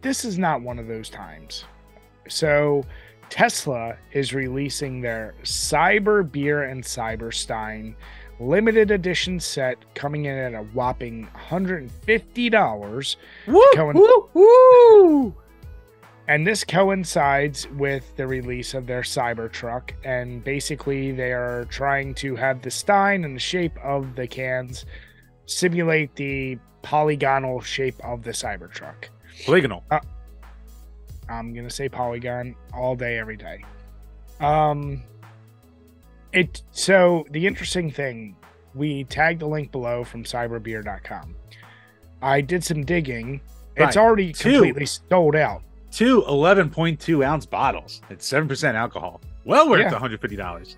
This 0.01 0.25
is 0.25 0.37
not 0.37 0.61
one 0.63 0.79
of 0.79 0.87
those 0.87 1.09
times. 1.09 1.63
So, 2.27 2.83
Tesla 3.29 3.95
is 4.11 4.33
releasing 4.33 4.99
their 4.99 5.33
Cyber 5.43 6.29
Beer 6.29 6.63
and 6.63 6.83
Cyberstein 6.83 7.95
limited 8.39 8.91
edition 8.91 9.39
set 9.39 9.77
coming 9.95 10.25
in 10.25 10.37
at 10.37 10.53
a 10.53 10.63
whopping 10.73 11.27
$150. 11.49 13.15
Woo, 13.47 13.63
Cohen- 13.73 13.97
woo, 13.97 14.29
woo. 14.33 15.35
And 16.29 16.45
this 16.45 16.63
coincides 16.65 17.67
with 17.77 18.13
the 18.17 18.27
release 18.27 18.73
of 18.73 18.85
their 18.85 19.01
Cybertruck. 19.01 19.91
And 20.03 20.43
basically, 20.43 21.13
they 21.13 21.31
are 21.31 21.65
trying 21.65 22.13
to 22.15 22.35
have 22.35 22.61
the 22.61 22.69
Stein 22.69 23.23
and 23.23 23.35
the 23.35 23.39
shape 23.39 23.77
of 23.81 24.15
the 24.15 24.27
cans 24.27 24.85
simulate 25.45 26.13
the 26.15 26.57
polygonal 26.81 27.61
shape 27.61 27.95
of 28.03 28.23
the 28.23 28.31
Cybertruck. 28.31 29.05
Polygonal. 29.45 29.83
I'm 31.29 31.53
gonna 31.53 31.69
say 31.69 31.87
polygon 31.89 32.55
all 32.73 32.95
day, 32.95 33.17
every 33.17 33.37
day. 33.37 33.63
Um, 34.39 35.03
it 36.37 36.61
so 36.71 37.25
the 37.31 37.45
interesting 37.47 37.91
thing, 37.91 38.35
we 38.75 39.03
tagged 39.05 39.41
the 39.41 39.47
link 39.47 39.71
below 39.71 40.03
from 40.03 40.23
cyberbeer.com. 40.23 41.35
I 42.21 42.41
did 42.41 42.63
some 42.63 42.83
digging. 42.85 43.41
It's 43.75 43.95
Right. 43.95 43.97
already 43.97 44.33
Two. 44.33 44.51
completely 44.53 44.85
sold 44.85 45.35
out. 45.35 45.61
Two 45.91 46.23
11.2 46.27 47.23
ounce 47.23 47.45
bottles. 47.45 48.01
It's 48.09 48.25
7% 48.27 48.75
alcohol. 48.75 49.21
Well 49.45 49.69
worth 49.69 49.81
Yeah. 49.81 49.91
$150. 49.91 50.77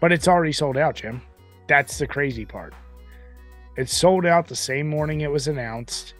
but 0.00 0.12
it's 0.12 0.28
already 0.28 0.52
sold 0.52 0.76
out, 0.76 0.94
Jim. 0.96 1.20
That's 1.68 1.98
the 1.98 2.06
crazy 2.06 2.44
part. 2.44 2.74
It 3.76 3.88
sold 3.88 4.24
out 4.26 4.46
the 4.46 4.54
same 4.56 4.88
morning 4.88 5.22
it 5.22 5.30
was 5.30 5.48
announced. 5.48 6.14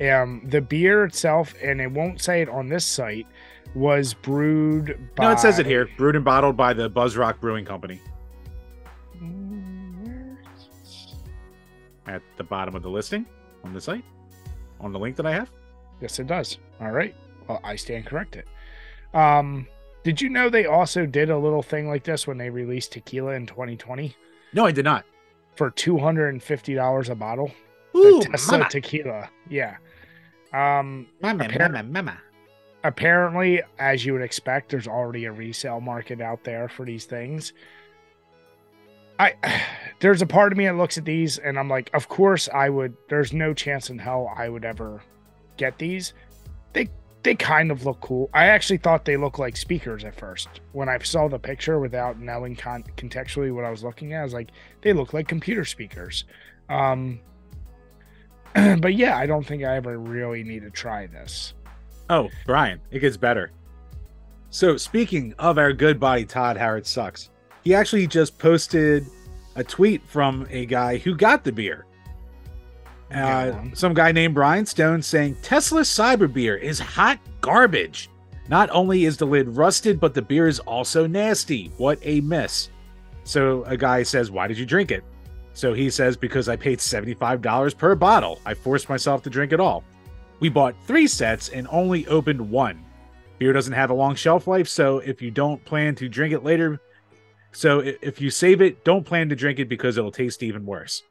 Um, 0.00 0.42
the 0.46 0.60
beer 0.60 1.04
itself, 1.04 1.54
and 1.62 1.80
it 1.80 1.90
won't 1.90 2.20
say 2.20 2.40
it 2.42 2.48
on 2.48 2.68
this 2.68 2.84
site, 2.86 3.26
was 3.74 4.14
brewed 4.14 4.98
by. 5.16 5.24
No, 5.24 5.30
it 5.32 5.38
says 5.40 5.58
it 5.58 5.66
here. 5.66 5.88
Brewed 5.96 6.16
and 6.16 6.24
bottled 6.24 6.56
by 6.56 6.72
the 6.72 6.88
Buzzrock 6.90 7.40
Brewing 7.40 7.64
Company 7.64 8.00
at 12.06 12.22
the 12.36 12.44
bottom 12.44 12.74
of 12.74 12.82
the 12.82 12.88
listing 12.90 13.26
on 13.64 13.72
the 13.72 13.80
site, 13.80 14.04
on 14.80 14.92
the 14.92 14.98
link 14.98 15.16
that 15.16 15.26
I 15.26 15.32
have. 15.32 15.50
Yes, 16.00 16.18
it 16.18 16.26
does. 16.26 16.58
All 16.80 16.90
right. 16.90 17.14
Well, 17.46 17.60
I 17.62 17.76
stand 17.76 18.06
corrected. 18.06 18.44
Um, 19.14 19.66
did 20.02 20.20
you 20.20 20.28
know 20.30 20.48
they 20.48 20.66
also 20.66 21.04
did 21.06 21.30
a 21.30 21.36
little 21.38 21.62
thing 21.62 21.88
like 21.88 22.04
this 22.04 22.26
when 22.26 22.38
they 22.38 22.48
released 22.50 22.92
tequila 22.92 23.32
in 23.32 23.46
2020 23.46 24.16
No, 24.54 24.64
I 24.66 24.72
did 24.72 24.84
not. 24.84 25.04
for 25.56 25.70
$250 25.70 27.10
a 27.10 27.14
bottle? 27.14 27.50
Ooh, 27.96 28.20
the 28.20 28.28
Tesla 28.30 28.58
mama. 28.58 28.70
tequila. 28.70 29.28
Yeah. 29.48 29.76
Um, 30.52 31.06
Mama, 31.20 31.44
Appar- 31.44 31.72
mama, 31.72 31.82
mama. 31.82 32.18
Apparently, 32.84 33.62
as 33.78 34.04
you 34.04 34.12
would 34.12 34.22
expect, 34.22 34.70
there's 34.70 34.88
already 34.88 35.24
a 35.24 35.32
resale 35.32 35.80
market 35.80 36.20
out 36.20 36.44
there 36.44 36.68
for 36.68 36.84
these 36.84 37.04
things. 37.04 37.52
I 39.18 39.34
there's 40.00 40.22
a 40.22 40.26
part 40.26 40.52
of 40.52 40.58
me 40.58 40.64
that 40.64 40.76
looks 40.76 40.98
at 40.98 41.04
these 41.04 41.38
and 41.38 41.58
I'm 41.58 41.68
like, 41.68 41.90
of 41.94 42.08
course 42.08 42.48
I 42.52 42.70
would. 42.70 42.96
There's 43.08 43.32
no 43.32 43.54
chance 43.54 43.90
in 43.90 43.98
hell 43.98 44.32
I 44.36 44.48
would 44.48 44.64
ever 44.64 45.02
get 45.56 45.78
these. 45.78 46.14
They 46.72 46.88
they 47.22 47.34
kind 47.34 47.70
of 47.70 47.84
look 47.84 48.00
cool. 48.00 48.30
I 48.32 48.46
actually 48.46 48.78
thought 48.78 49.04
they 49.04 49.18
looked 49.18 49.38
like 49.38 49.56
speakers 49.56 50.04
at 50.04 50.14
first 50.14 50.48
when 50.72 50.88
I 50.88 50.98
saw 50.98 51.28
the 51.28 51.38
picture 51.38 51.78
without 51.78 52.18
knowing 52.18 52.56
con- 52.56 52.84
contextually 52.96 53.54
what 53.54 53.64
I 53.64 53.70
was 53.70 53.84
looking 53.84 54.14
at. 54.14 54.20
I 54.20 54.24
was 54.24 54.32
like, 54.32 54.50
they 54.80 54.94
look 54.94 55.12
like 55.12 55.28
computer 55.28 55.66
speakers. 55.66 56.24
Um, 56.70 57.20
but 58.54 58.94
yeah, 58.94 59.18
I 59.18 59.26
don't 59.26 59.46
think 59.46 59.64
I 59.64 59.76
ever 59.76 59.98
really 59.98 60.42
need 60.42 60.62
to 60.62 60.70
try 60.70 61.06
this. 61.06 61.52
Oh, 62.10 62.28
Brian, 62.44 62.80
it 62.90 62.98
gets 62.98 63.16
better. 63.16 63.52
So, 64.50 64.76
speaking 64.76 65.32
of 65.38 65.58
our 65.58 65.72
good 65.72 66.00
buddy 66.00 66.24
Todd 66.24 66.56
Howard 66.56 66.84
sucks, 66.84 67.30
he 67.62 67.72
actually 67.72 68.08
just 68.08 68.36
posted 68.36 69.06
a 69.54 69.62
tweet 69.62 70.02
from 70.06 70.46
a 70.50 70.66
guy 70.66 70.98
who 70.98 71.14
got 71.14 71.44
the 71.44 71.52
beer. 71.52 71.86
Uh, 73.14 73.52
some 73.74 73.94
guy 73.94 74.12
named 74.12 74.34
Brian 74.34 74.66
Stone 74.66 75.02
saying 75.02 75.36
Tesla 75.42 75.82
Cyber 75.82 76.32
Beer 76.32 76.56
is 76.56 76.78
hot 76.78 77.18
garbage. 77.40 78.08
Not 78.48 78.70
only 78.70 79.04
is 79.04 79.16
the 79.16 79.26
lid 79.26 79.48
rusted, 79.48 80.00
but 80.00 80.12
the 80.12 80.22
beer 80.22 80.48
is 80.48 80.58
also 80.60 81.06
nasty. 81.06 81.70
What 81.76 81.98
a 82.02 82.20
mess. 82.22 82.70
So 83.22 83.62
a 83.64 83.76
guy 83.76 84.02
says, 84.02 84.30
Why 84.30 84.48
did 84.48 84.58
you 84.58 84.66
drink 84.66 84.90
it? 84.90 85.04
So 85.54 85.72
he 85.72 85.90
says, 85.90 86.16
Because 86.16 86.48
I 86.48 86.56
paid 86.56 86.78
$75 86.78 87.76
per 87.76 87.94
bottle. 87.94 88.40
I 88.44 88.54
forced 88.54 88.88
myself 88.88 89.22
to 89.22 89.30
drink 89.30 89.52
it 89.52 89.60
all. 89.60 89.84
We 90.40 90.48
bought 90.48 90.74
three 90.86 91.06
sets 91.06 91.50
and 91.50 91.68
only 91.70 92.06
opened 92.06 92.50
one. 92.50 92.84
Beer 93.38 93.52
doesn't 93.52 93.72
have 93.72 93.90
a 93.90 93.94
long 93.94 94.14
shelf 94.14 94.46
life, 94.46 94.68
so 94.68 94.98
if 94.98 95.22
you 95.22 95.30
don't 95.30 95.64
plan 95.64 95.94
to 95.96 96.08
drink 96.08 96.34
it 96.34 96.44
later, 96.44 96.80
so 97.52 97.80
if 97.80 98.20
you 98.20 98.30
save 98.30 98.60
it, 98.60 98.84
don't 98.84 99.04
plan 99.04 99.28
to 99.28 99.36
drink 99.36 99.58
it 99.58 99.68
because 99.68 99.96
it'll 99.96 100.12
taste 100.12 100.42
even 100.42 100.64
worse. 100.64 101.02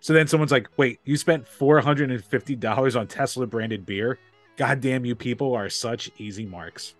So 0.00 0.12
then 0.12 0.26
someone's 0.26 0.52
like, 0.52 0.68
wait, 0.76 1.00
you 1.04 1.16
spent 1.16 1.46
$450 1.46 3.00
on 3.00 3.06
Tesla 3.06 3.46
branded 3.46 3.84
beer? 3.84 4.18
God 4.56 4.80
damn 4.80 5.04
you 5.04 5.14
people 5.14 5.54
are 5.54 5.68
such 5.68 6.10
easy 6.18 6.46
marks. 6.46 6.94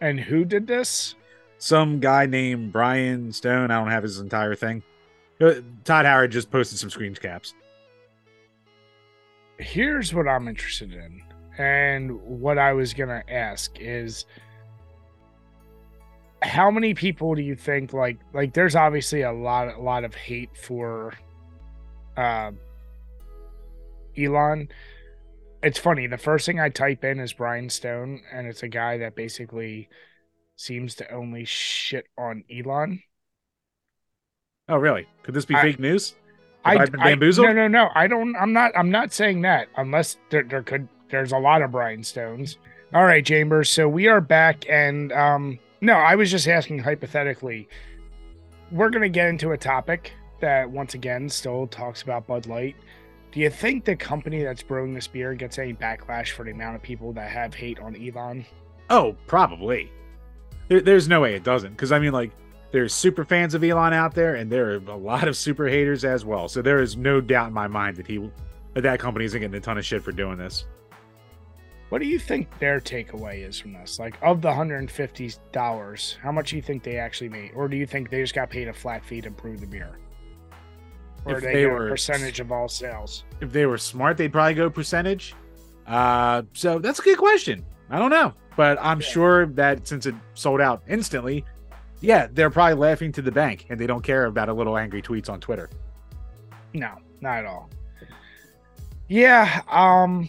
And 0.00 0.18
who 0.18 0.44
did 0.44 0.66
this? 0.66 1.14
Some 1.58 2.00
guy 2.00 2.26
named 2.26 2.72
Brian 2.72 3.32
Stone, 3.32 3.70
I 3.70 3.78
don't 3.78 3.90
have 3.90 4.02
his 4.02 4.18
entire 4.18 4.54
thing. 4.54 4.82
Uh, 5.40 5.54
Todd 5.84 6.06
Howard 6.06 6.32
just 6.32 6.50
posted 6.50 6.78
some 6.78 6.90
screen 6.90 7.14
caps. 7.14 7.54
Here's 9.58 10.12
what 10.12 10.28
I'm 10.28 10.48
interested 10.48 10.92
in. 10.92 11.22
And 11.58 12.20
what 12.22 12.58
I 12.58 12.72
was 12.72 12.94
to 13.10 13.32
ask 13.32 13.76
is 13.78 14.24
how 16.42 16.70
many 16.70 16.94
people 16.94 17.34
do 17.34 17.42
you 17.42 17.54
think 17.54 17.92
like 17.92 18.18
like 18.34 18.52
there's 18.52 18.76
obviously 18.76 19.22
a 19.22 19.32
lot 19.32 19.68
a 19.74 19.80
lot 19.80 20.04
of 20.04 20.14
hate 20.14 20.50
for 20.56 21.14
uh 22.16 22.50
Elon. 24.18 24.68
It's 25.62 25.78
funny, 25.78 26.06
the 26.06 26.18
first 26.18 26.44
thing 26.44 26.60
I 26.60 26.68
type 26.68 27.02
in 27.04 27.18
is 27.18 27.32
Brian 27.32 27.70
Stone 27.70 28.20
and 28.32 28.46
it's 28.46 28.62
a 28.62 28.68
guy 28.68 28.98
that 28.98 29.16
basically 29.16 29.88
seems 30.56 30.94
to 30.96 31.10
only 31.10 31.44
shit 31.44 32.06
on 32.18 32.44
Elon. 32.54 33.02
Oh, 34.68 34.76
really? 34.76 35.06
Could 35.22 35.34
this 35.34 35.44
be 35.44 35.54
I- 35.54 35.62
fake 35.62 35.78
news? 35.78 36.14
Have 36.64 36.80
I, 36.80 36.86
been 36.86 37.00
I- 37.00 37.14
no, 37.14 37.52
no, 37.52 37.68
no. 37.68 37.90
I 37.94 38.06
don't. 38.06 38.34
I'm 38.36 38.52
not. 38.52 38.72
I'm 38.76 38.90
not 38.90 39.12
saying 39.12 39.42
that 39.42 39.68
unless 39.76 40.16
there, 40.30 40.42
there 40.42 40.62
could. 40.62 40.88
There's 41.10 41.32
a 41.32 41.38
lot 41.38 41.62
of 41.62 41.70
Brian 41.70 42.02
Stones. 42.02 42.58
All 42.92 43.04
right, 43.04 43.24
Chambers. 43.24 43.70
So 43.70 43.88
we 43.88 44.08
are 44.08 44.20
back, 44.20 44.64
and 44.68 45.12
um, 45.12 45.58
no, 45.80 45.94
I 45.94 46.14
was 46.14 46.30
just 46.30 46.48
asking 46.48 46.78
hypothetically. 46.78 47.68
We're 48.72 48.90
gonna 48.90 49.08
get 49.08 49.28
into 49.28 49.52
a 49.52 49.58
topic 49.58 50.12
that 50.40 50.70
once 50.70 50.94
again 50.94 51.28
still 51.28 51.66
talks 51.66 52.02
about 52.02 52.26
Bud 52.26 52.46
Light. 52.46 52.76
Do 53.32 53.40
you 53.40 53.50
think 53.50 53.84
the 53.84 53.96
company 53.96 54.42
that's 54.44 54.62
brewing 54.62 54.94
this 54.94 55.08
beer 55.08 55.34
gets 55.34 55.58
any 55.58 55.74
backlash 55.74 56.30
for 56.30 56.44
the 56.44 56.52
amount 56.52 56.76
of 56.76 56.82
people 56.82 57.12
that 57.14 57.30
have 57.30 57.52
hate 57.52 57.80
on 57.80 57.96
Elon? 57.96 58.46
Oh, 58.90 59.16
probably. 59.26 59.90
There, 60.68 60.80
there's 60.80 61.08
no 61.08 61.20
way 61.20 61.34
it 61.34 61.42
doesn't. 61.42 61.72
Because, 61.72 61.90
I 61.90 61.98
mean, 61.98 62.12
like, 62.12 62.30
there's 62.74 62.92
super 62.92 63.24
fans 63.24 63.54
of 63.54 63.62
Elon 63.62 63.92
out 63.92 64.16
there, 64.16 64.34
and 64.34 64.50
there 64.50 64.72
are 64.72 64.74
a 64.88 64.96
lot 64.96 65.28
of 65.28 65.36
super 65.36 65.68
haters 65.68 66.04
as 66.04 66.24
well. 66.24 66.48
So 66.48 66.60
there 66.60 66.82
is 66.82 66.96
no 66.96 67.20
doubt 67.20 67.46
in 67.46 67.54
my 67.54 67.68
mind 67.68 67.96
that 67.98 68.06
he, 68.08 68.18
that, 68.74 68.80
that 68.80 68.98
company 68.98 69.24
isn't 69.26 69.40
getting 69.40 69.54
a 69.54 69.60
ton 69.60 69.78
of 69.78 69.84
shit 69.86 70.02
for 70.02 70.10
doing 70.10 70.38
this. 70.38 70.66
What 71.90 72.00
do 72.00 72.06
you 72.08 72.18
think 72.18 72.48
their 72.58 72.80
takeaway 72.80 73.46
is 73.48 73.60
from 73.60 73.74
this? 73.74 74.00
Like, 74.00 74.16
of 74.22 74.42
the 74.42 74.52
hundred 74.52 74.78
and 74.78 74.90
fifty 74.90 75.30
dollars, 75.52 76.18
how 76.20 76.32
much 76.32 76.50
do 76.50 76.56
you 76.56 76.62
think 76.62 76.82
they 76.82 76.96
actually 76.96 77.28
made, 77.28 77.52
or 77.54 77.68
do 77.68 77.76
you 77.76 77.86
think 77.86 78.10
they 78.10 78.20
just 78.20 78.34
got 78.34 78.50
paid 78.50 78.66
a 78.66 78.72
flat 78.72 79.04
fee 79.04 79.20
to 79.20 79.30
brew 79.30 79.56
the 79.56 79.66
beer, 79.68 79.96
or 81.24 81.40
they, 81.40 81.52
they 81.52 81.66
were- 81.66 81.86
a 81.86 81.90
percentage 81.92 82.40
of 82.40 82.50
all 82.50 82.66
sales? 82.68 83.22
If 83.40 83.52
they 83.52 83.66
were 83.66 83.78
smart, 83.78 84.16
they'd 84.16 84.32
probably 84.32 84.54
go 84.54 84.68
percentage. 84.68 85.32
Uh, 85.86 86.42
so 86.54 86.80
that's 86.80 86.98
a 86.98 87.02
good 87.02 87.18
question. 87.18 87.64
I 87.88 88.00
don't 88.00 88.10
know, 88.10 88.32
but 88.56 88.78
I'm 88.80 89.00
Yeah. 89.00 89.06
sure 89.06 89.46
that 89.46 89.86
since 89.86 90.06
it 90.06 90.16
sold 90.32 90.60
out 90.60 90.82
instantly, 90.88 91.44
yeah, 92.04 92.28
they're 92.30 92.50
probably 92.50 92.74
laughing 92.74 93.12
to 93.12 93.22
the 93.22 93.32
bank 93.32 93.66
and 93.70 93.80
they 93.80 93.86
don't 93.86 94.02
care 94.02 94.26
about 94.26 94.48
a 94.48 94.52
little 94.52 94.76
angry 94.76 95.00
tweets 95.00 95.30
on 95.30 95.40
Twitter. 95.40 95.70
No, 96.74 96.98
not 97.20 97.38
at 97.38 97.46
all. 97.46 97.70
Yeah, 99.08 99.62
um 99.70 100.28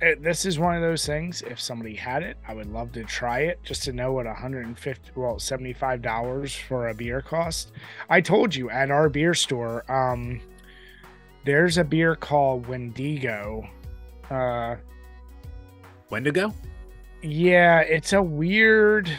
it, 0.00 0.22
this 0.22 0.44
is 0.44 0.58
one 0.58 0.74
of 0.74 0.82
those 0.82 1.06
things. 1.06 1.42
If 1.42 1.58
somebody 1.58 1.94
had 1.94 2.22
it, 2.22 2.36
I 2.46 2.52
would 2.54 2.70
love 2.70 2.92
to 2.92 3.04
try 3.04 3.40
it 3.40 3.58
just 3.62 3.82
to 3.84 3.92
know 3.92 4.12
what 4.12 4.26
150 4.26 5.10
well, 5.14 5.36
$75 5.36 6.56
for 6.62 6.88
a 6.88 6.94
beer 6.94 7.22
cost. 7.22 7.72
I 8.08 8.20
told 8.20 8.54
you 8.54 8.70
at 8.70 8.90
our 8.90 9.08
beer 9.08 9.34
store, 9.34 9.90
um 9.92 10.40
there's 11.44 11.78
a 11.78 11.84
beer 11.84 12.16
called 12.16 12.66
Wendigo. 12.66 13.68
Uh 14.30 14.76
Wendigo? 16.08 16.54
yeah, 17.22 17.80
it's 17.80 18.12
a 18.12 18.22
weird 18.22 19.10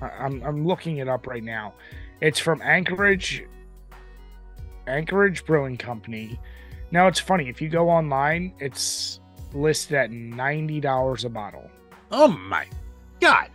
I'm 0.00 0.42
I'm 0.42 0.66
looking 0.66 0.98
it 0.98 1.08
up 1.08 1.26
right 1.26 1.42
now. 1.42 1.74
It's 2.20 2.38
from 2.38 2.60
Anchorage 2.62 3.44
Anchorage 4.86 5.44
Brewing 5.46 5.76
Company. 5.76 6.38
Now 6.90 7.06
it's 7.08 7.20
funny, 7.20 7.48
if 7.48 7.60
you 7.62 7.68
go 7.68 7.88
online, 7.90 8.52
it's 8.60 9.20
listed 9.52 9.96
at 9.96 10.10
$90 10.10 11.24
a 11.24 11.28
bottle. 11.28 11.70
Oh 12.10 12.28
my 12.28 12.66
god. 13.20 13.50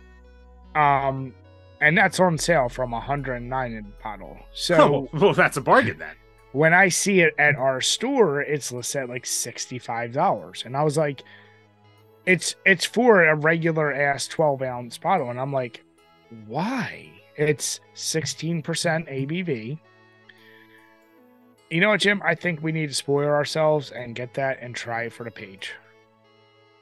Um 0.74 1.34
and 1.80 1.96
that's 1.96 2.20
on 2.20 2.36
sale 2.36 2.68
from 2.68 2.90
109 2.90 3.76
a 3.76 4.02
bottle. 4.02 4.38
So 4.52 5.08
oh, 5.12 5.18
well, 5.18 5.34
that's 5.34 5.56
a 5.56 5.60
bargain 5.62 5.98
then. 5.98 6.14
when 6.52 6.74
I 6.74 6.88
see 6.88 7.20
it 7.20 7.34
at 7.38 7.56
our 7.56 7.80
store, 7.80 8.42
it's 8.42 8.72
listed 8.72 9.02
at 9.02 9.08
like 9.08 9.24
$65. 9.24 10.64
And 10.66 10.76
I 10.76 10.82
was 10.82 10.96
like, 10.98 11.22
it's 12.26 12.54
it's 12.66 12.84
for 12.84 13.24
a 13.24 13.34
regular 13.34 13.92
ass 13.92 14.26
12 14.28 14.62
ounce 14.62 14.98
bottle. 14.98 15.30
And 15.30 15.40
I'm 15.40 15.52
like, 15.52 15.82
why? 16.46 17.10
It's 17.36 17.80
16% 17.94 18.62
ABV. 18.64 19.78
You 21.70 21.80
know 21.80 21.90
what, 21.90 22.00
Jim? 22.00 22.20
I 22.24 22.34
think 22.34 22.62
we 22.62 22.72
need 22.72 22.88
to 22.88 22.94
spoil 22.94 23.28
ourselves 23.28 23.92
and 23.92 24.14
get 24.14 24.34
that 24.34 24.58
and 24.60 24.74
try 24.74 25.04
it 25.04 25.12
for 25.12 25.24
the 25.24 25.30
page. 25.30 25.72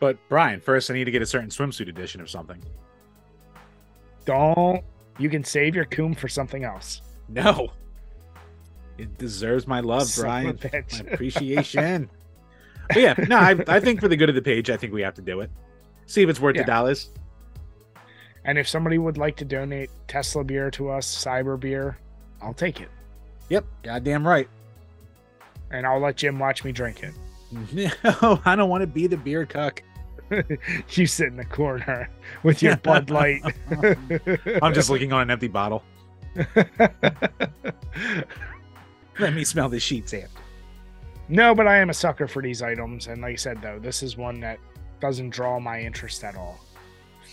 But 0.00 0.16
Brian, 0.28 0.60
first 0.60 0.90
I 0.90 0.94
need 0.94 1.04
to 1.04 1.10
get 1.10 1.22
a 1.22 1.26
certain 1.26 1.50
swimsuit 1.50 1.88
edition 1.88 2.20
or 2.20 2.26
something. 2.26 2.62
Don't 4.24 4.82
you 5.18 5.28
can 5.28 5.42
save 5.44 5.74
your 5.74 5.84
coom 5.86 6.14
for 6.14 6.28
something 6.28 6.64
else. 6.64 7.02
No. 7.28 7.68
It 8.96 9.18
deserves 9.18 9.66
my 9.66 9.80
love, 9.80 10.06
Son 10.06 10.24
Brian. 10.24 10.58
My 10.72 10.78
appreciation. 11.12 12.08
but 12.88 12.96
yeah, 12.96 13.14
no, 13.28 13.36
I, 13.36 13.56
I 13.68 13.80
think 13.80 14.00
for 14.00 14.08
the 14.08 14.16
good 14.16 14.28
of 14.28 14.34
the 14.34 14.42
page, 14.42 14.70
I 14.70 14.76
think 14.76 14.92
we 14.92 15.02
have 15.02 15.14
to 15.14 15.22
do 15.22 15.40
it. 15.40 15.50
See 16.06 16.22
if 16.22 16.28
it's 16.28 16.40
worth 16.40 16.56
Yeah. 16.56 16.62
the 16.62 16.66
dollars. 16.66 17.10
And 18.48 18.56
if 18.56 18.66
somebody 18.66 18.96
would 18.96 19.18
like 19.18 19.36
to 19.36 19.44
donate 19.44 19.90
Tesla 20.06 20.42
beer 20.42 20.70
to 20.70 20.88
us, 20.88 21.06
cyber 21.06 21.60
beer, 21.60 21.98
I'll 22.40 22.54
take 22.54 22.80
it. 22.80 22.88
Yep, 23.50 23.66
goddamn 23.82 24.26
right. 24.26 24.48
And 25.70 25.86
I'll 25.86 26.00
let 26.00 26.16
Jim 26.16 26.38
watch 26.38 26.64
me 26.64 26.72
drink 26.72 27.02
it. 27.02 27.12
No, 27.70 27.90
oh, 28.22 28.40
I 28.46 28.56
don't 28.56 28.70
want 28.70 28.80
to 28.80 28.86
be 28.86 29.06
the 29.06 29.18
beer 29.18 29.44
cuck. 29.44 29.82
you 30.92 31.06
sit 31.06 31.26
in 31.26 31.36
the 31.36 31.44
corner 31.44 32.08
with 32.42 32.62
your 32.62 32.78
Bud 32.78 33.10
Light. 33.10 33.42
I'm 34.62 34.72
just 34.72 34.88
looking 34.88 35.12
on 35.12 35.20
an 35.20 35.30
empty 35.30 35.48
bottle. 35.48 35.82
Let 39.18 39.34
me 39.34 39.44
smell 39.44 39.68
the 39.68 39.78
sheets 39.78 40.14
after. 40.14 40.40
no, 41.28 41.54
but 41.54 41.66
I 41.66 41.76
am 41.76 41.90
a 41.90 41.94
sucker 41.94 42.26
for 42.26 42.40
these 42.40 42.62
items, 42.62 43.08
and 43.08 43.20
like 43.20 43.32
I 43.32 43.36
said, 43.36 43.60
though, 43.60 43.78
this 43.78 44.02
is 44.02 44.16
one 44.16 44.40
that 44.40 44.58
doesn't 45.00 45.30
draw 45.30 45.60
my 45.60 45.82
interest 45.82 46.24
at 46.24 46.34
all. 46.34 46.58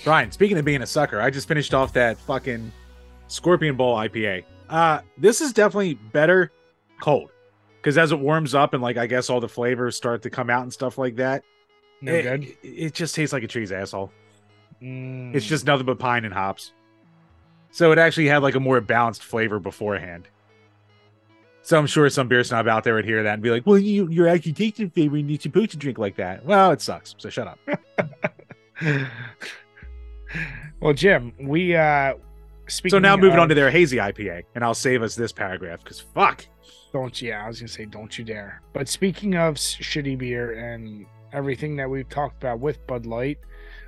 Brian, 0.06 0.32
speaking 0.32 0.58
of 0.58 0.64
being 0.64 0.82
a 0.84 0.86
sucker, 0.86 1.20
I 1.20 1.30
just 1.30 1.48
finished 1.48 1.74
off 1.74 1.92
that 1.94 2.18
fucking 2.20 2.72
Scorpion 3.28 3.76
Bowl 3.76 3.98
IPA. 3.98 4.44
Uh, 4.70 5.00
this 5.18 5.42
is 5.42 5.52
definitely 5.52 5.96
better 5.96 6.52
cold. 7.02 7.32
Because 7.82 7.98
as 7.98 8.12
it 8.12 8.20
warms 8.20 8.56
up 8.56 8.74
and 8.74 8.82
like 8.82 8.98
I 8.98 9.08
guess 9.08 9.30
all 9.30 9.40
the 9.40 9.50
flavors 9.50 9.98
start 9.98 10.22
to 10.24 10.30
come 10.30 10.50
out 10.50 10.62
and 10.64 10.72
stuff 10.72 10.98
like 10.98 11.16
that, 11.18 11.44
No 12.02 12.14
it, 12.14 12.22
good. 12.24 12.44
It, 12.44 12.58
it 12.64 12.94
just 12.94 13.16
tastes 13.16 13.34
like 13.34 13.44
a 13.44 13.48
tree's 13.48 13.72
asshole. 13.72 14.12
Mm, 14.82 15.34
It's 15.36 15.46
just 15.46 15.66
nothing 15.66 15.86
but 15.88 15.98
pine 16.00 16.24
and 16.24 16.34
hops. 16.34 16.72
So 17.72 17.92
it 17.92 17.98
actually 17.98 18.28
had 18.28 18.42
like 18.44 18.56
a 18.56 18.60
more 18.60 18.80
balanced 18.82 19.24
flavor 19.24 19.60
beforehand. 19.60 20.28
So 21.64 21.78
I'm 21.80 21.88
sure 21.88 22.08
some 22.12 22.28
beer 22.28 22.44
snob 22.44 22.68
out 22.68 22.84
there 22.84 22.94
would 22.94 23.06
hear 23.06 23.24
that 23.24 23.34
and 23.34 23.42
be 23.44 23.50
like, 23.50 23.66
"Well, 23.66 23.80
you 23.80 24.08
you're 24.10 24.28
actually 24.28 24.54
tasting 24.54 24.92
flavor 24.92 25.18
and 25.18 25.30
you're 25.32 25.40
supposed 25.40 25.72
to 25.72 25.78
drink 25.78 25.98
like 25.98 26.16
that." 26.18 26.46
Well, 26.46 26.70
it 26.72 26.80
sucks. 26.82 27.16
So 27.18 27.30
shut 27.32 27.48
up. 27.48 27.60
well, 30.82 30.94
Jim, 30.94 31.34
we 31.40 31.76
uh 31.76 32.14
speaking. 32.68 32.92
so 32.92 33.00
now 33.00 33.16
moving 33.18 33.40
on 33.40 33.50
to 33.50 33.56
their 33.56 33.72
hazy 33.72 33.98
IPA, 33.98 34.44
and 34.56 34.64
I'll 34.64 34.74
save 34.74 35.04
us 35.04 35.16
this 35.16 35.32
paragraph 35.32 35.84
because 35.84 36.00
fuck. 36.00 36.46
Don't 36.94 37.22
yeah, 37.22 37.44
I 37.44 37.48
was 37.48 37.60
gonna 37.60 37.68
say 37.68 37.86
don't 37.86 38.18
you 38.18 38.24
dare. 38.24 38.62
But 38.74 38.88
speaking 38.88 39.36
of 39.36 39.56
shitty 39.56 40.18
beer 40.18 40.54
and 40.54 41.06
everything 41.34 41.76
that 41.76 41.90
we've 41.90 42.08
talked 42.08 42.42
about 42.44 42.60
with 42.60 42.86
Bud 42.88 43.06
Light, 43.06 43.38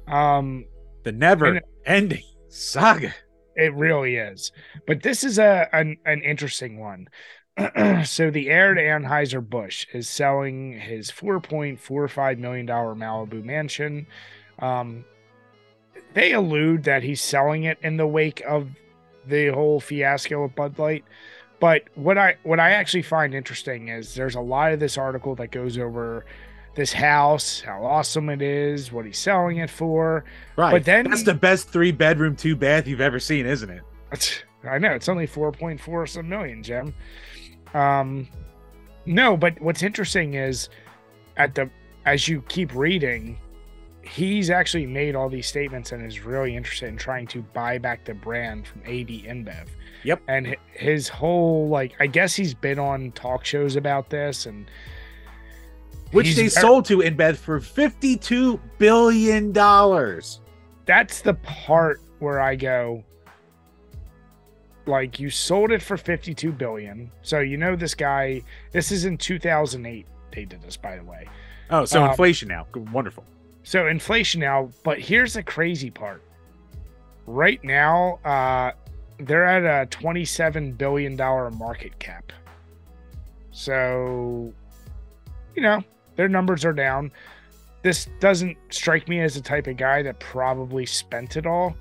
um, 0.07 0.65
The 1.03 1.11
never 1.11 1.61
ending 1.85 2.23
saga. 2.49 3.13
It 3.55 3.73
really 3.73 4.17
is. 4.17 4.51
But 4.85 5.01
this 5.01 5.23
is 5.23 5.39
a 5.39 5.67
an, 5.73 5.97
an 6.05 6.21
interesting 6.21 6.79
one. 6.79 7.07
so 8.03 8.29
the 8.29 8.49
heir 8.49 8.75
to 8.75 8.81
Anheuser 8.81 9.47
Busch 9.47 9.87
is 9.93 10.07
selling 10.07 10.79
his 10.79 11.09
four 11.09 11.39
point 11.39 11.79
four 11.79 12.07
five 12.07 12.37
million 12.37 12.65
dollar 12.65 12.93
Malibu 12.93 13.43
mansion. 13.43 14.05
Um, 14.59 15.05
they 16.17 16.33
allude 16.33 16.83
that 16.85 17.03
he's 17.03 17.21
selling 17.21 17.65
it 17.65 17.77
in 17.83 17.95
the 17.95 18.07
wake 18.07 18.41
of 18.47 18.67
the 19.27 19.49
whole 19.49 19.79
fiasco 19.79 20.41
with 20.41 20.55
Bud 20.55 20.79
Light. 20.79 21.05
But 21.59 21.83
what 21.93 22.17
I 22.17 22.37
what 22.41 22.59
I 22.59 22.71
actually 22.71 23.03
find 23.03 23.35
interesting 23.35 23.89
is 23.89 24.15
there's 24.15 24.33
a 24.33 24.41
lot 24.41 24.73
of 24.73 24.79
this 24.79 24.97
article 24.97 25.35
that 25.35 25.51
goes 25.51 25.77
over 25.77 26.25
this 26.73 26.91
house, 26.91 27.61
how 27.61 27.85
awesome 27.85 28.29
it 28.29 28.41
is, 28.41 28.91
what 28.91 29.05
he's 29.05 29.19
selling 29.19 29.57
it 29.57 29.69
for. 29.69 30.25
Right. 30.55 30.71
But 30.71 30.85
then- 30.85 31.07
that's 31.07 31.21
the 31.21 31.35
best 31.35 31.69
three 31.69 31.91
bedroom, 31.91 32.35
two 32.35 32.55
bath 32.55 32.87
you've 32.87 33.01
ever 33.01 33.19
seen, 33.19 33.45
isn't 33.45 33.69
it? 33.69 34.43
I 34.63 34.79
know 34.79 34.93
it's 34.93 35.09
only 35.09 35.27
4.4 35.27 36.09
some 36.09 36.29
million, 36.29 36.63
Jim. 36.63 36.95
Um, 37.75 38.27
no, 39.05 39.37
but 39.37 39.59
what's 39.61 39.83
interesting 39.83 40.33
is 40.33 40.69
at 41.35 41.53
the 41.53 41.69
as 42.05 42.27
you 42.27 42.41
keep 42.43 42.73
reading, 42.73 43.37
he's 44.07 44.49
actually 44.49 44.85
made 44.85 45.15
all 45.15 45.29
these 45.29 45.47
statements 45.47 45.91
and 45.91 46.05
is 46.05 46.21
really 46.21 46.55
interested 46.55 46.89
in 46.89 46.97
trying 46.97 47.27
to 47.27 47.41
buy 47.53 47.77
back 47.77 48.05
the 48.05 48.13
brand 48.13 48.65
from 48.67 48.81
AB 48.85 49.25
InBev. 49.27 49.67
Yep. 50.03 50.21
And 50.27 50.55
his 50.73 51.09
whole 51.09 51.67
like, 51.67 51.95
I 51.99 52.07
guess 52.07 52.35
he's 52.35 52.53
been 52.53 52.79
on 52.79 53.11
talk 53.11 53.45
shows 53.45 53.75
about 53.75 54.09
this 54.09 54.45
and 54.45 54.69
Which 56.11 56.35
they 56.35 56.47
sold 56.49 56.85
to 56.85 56.99
InBev 56.99 57.35
for 57.37 57.59
fifty-two 57.59 58.59
billion 58.77 59.51
dollars. 59.51 60.39
that's 60.85 61.21
the 61.21 61.33
part 61.35 62.01
where 62.19 62.39
I 62.39 62.55
go 62.55 63.03
like 64.85 65.19
you 65.19 65.29
sold 65.29 65.71
it 65.71 65.81
for 65.81 65.97
52 65.97 66.49
billion. 66.53 67.11
So 67.21 67.41
you 67.41 67.57
know 67.57 67.75
this 67.75 67.93
guy 67.93 68.41
this 68.71 68.91
is 68.91 69.03
in 69.03 69.17
2008 69.17 70.05
they 70.31 70.45
did 70.45 70.61
this 70.61 70.77
by 70.77 70.95
the 70.95 71.03
way. 71.03 71.27
Oh, 71.69 71.83
so 71.83 72.03
Um, 72.03 72.09
inflation 72.11 72.47
now. 72.47 72.65
Wonderful. 72.93 73.25
So 73.67 73.87
inflation 73.87 74.39
now, 74.39 74.69
but 74.85 74.97
here's 74.97 75.33
the 75.33 75.43
crazy 75.43 75.91
part. 75.91 76.23
Right 77.25 77.61
now 77.65 78.17
uh 78.23 78.71
they're 79.19 79.43
at 79.43 79.83
a 79.83 79.87
27 79.87 80.71
billion 80.71 81.17
dollar 81.17 81.51
market 81.51 81.99
cap. 81.99 82.31
So 83.51 84.53
you 85.53 85.61
know, 85.61 85.83
their 86.15 86.29
numbers 86.29 86.63
are 86.63 86.71
down. 86.71 87.11
This 87.81 88.07
doesn't 88.21 88.55
strike 88.69 89.09
me 89.09 89.19
as 89.19 89.35
the 89.35 89.41
type 89.41 89.67
of 89.67 89.75
guy 89.75 90.01
that 90.01 90.17
probably 90.21 90.85
spent 90.85 91.35
it 91.35 91.45
all. 91.45 91.75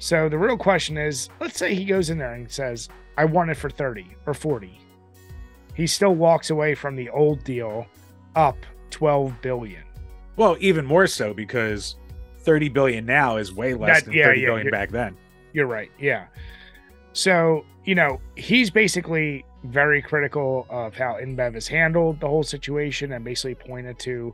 So 0.00 0.28
the 0.28 0.36
real 0.36 0.56
question 0.56 0.98
is, 0.98 1.28
let's 1.38 1.56
say 1.56 1.76
he 1.76 1.84
goes 1.84 2.10
in 2.10 2.18
there 2.18 2.34
and 2.34 2.50
says, 2.50 2.88
"I 3.16 3.24
want 3.24 3.50
it 3.50 3.56
for 3.56 3.70
30 3.70 4.16
or 4.26 4.34
40." 4.34 4.80
He 5.74 5.86
still 5.86 6.16
walks 6.16 6.50
away 6.50 6.74
from 6.74 6.96
the 6.96 7.08
old 7.10 7.44
deal 7.44 7.86
up 8.34 8.56
12 8.90 9.40
billion. 9.42 9.84
Well, 10.36 10.56
even 10.60 10.84
more 10.86 11.06
so 11.06 11.34
because 11.34 11.96
thirty 12.38 12.68
billion 12.68 13.04
now 13.04 13.36
is 13.36 13.52
way 13.52 13.74
less 13.74 14.00
That- 14.00 14.04
than 14.06 14.14
yeah, 14.14 14.24
thirty 14.26 14.40
yeah, 14.40 14.46
billion 14.48 14.70
back 14.70 14.90
then. 14.90 15.16
You're 15.52 15.66
right. 15.66 15.90
Yeah. 15.98 16.26
So, 17.12 17.64
you 17.84 17.94
know, 17.94 18.20
he's 18.36 18.70
basically 18.70 19.44
very 19.64 20.00
critical 20.00 20.66
of 20.70 20.94
how 20.94 21.14
InBev 21.14 21.54
has 21.54 21.66
handled 21.68 22.20
the 22.20 22.28
whole 22.28 22.44
situation 22.44 23.12
and 23.12 23.24
basically 23.24 23.56
pointed 23.56 23.98
to 24.00 24.32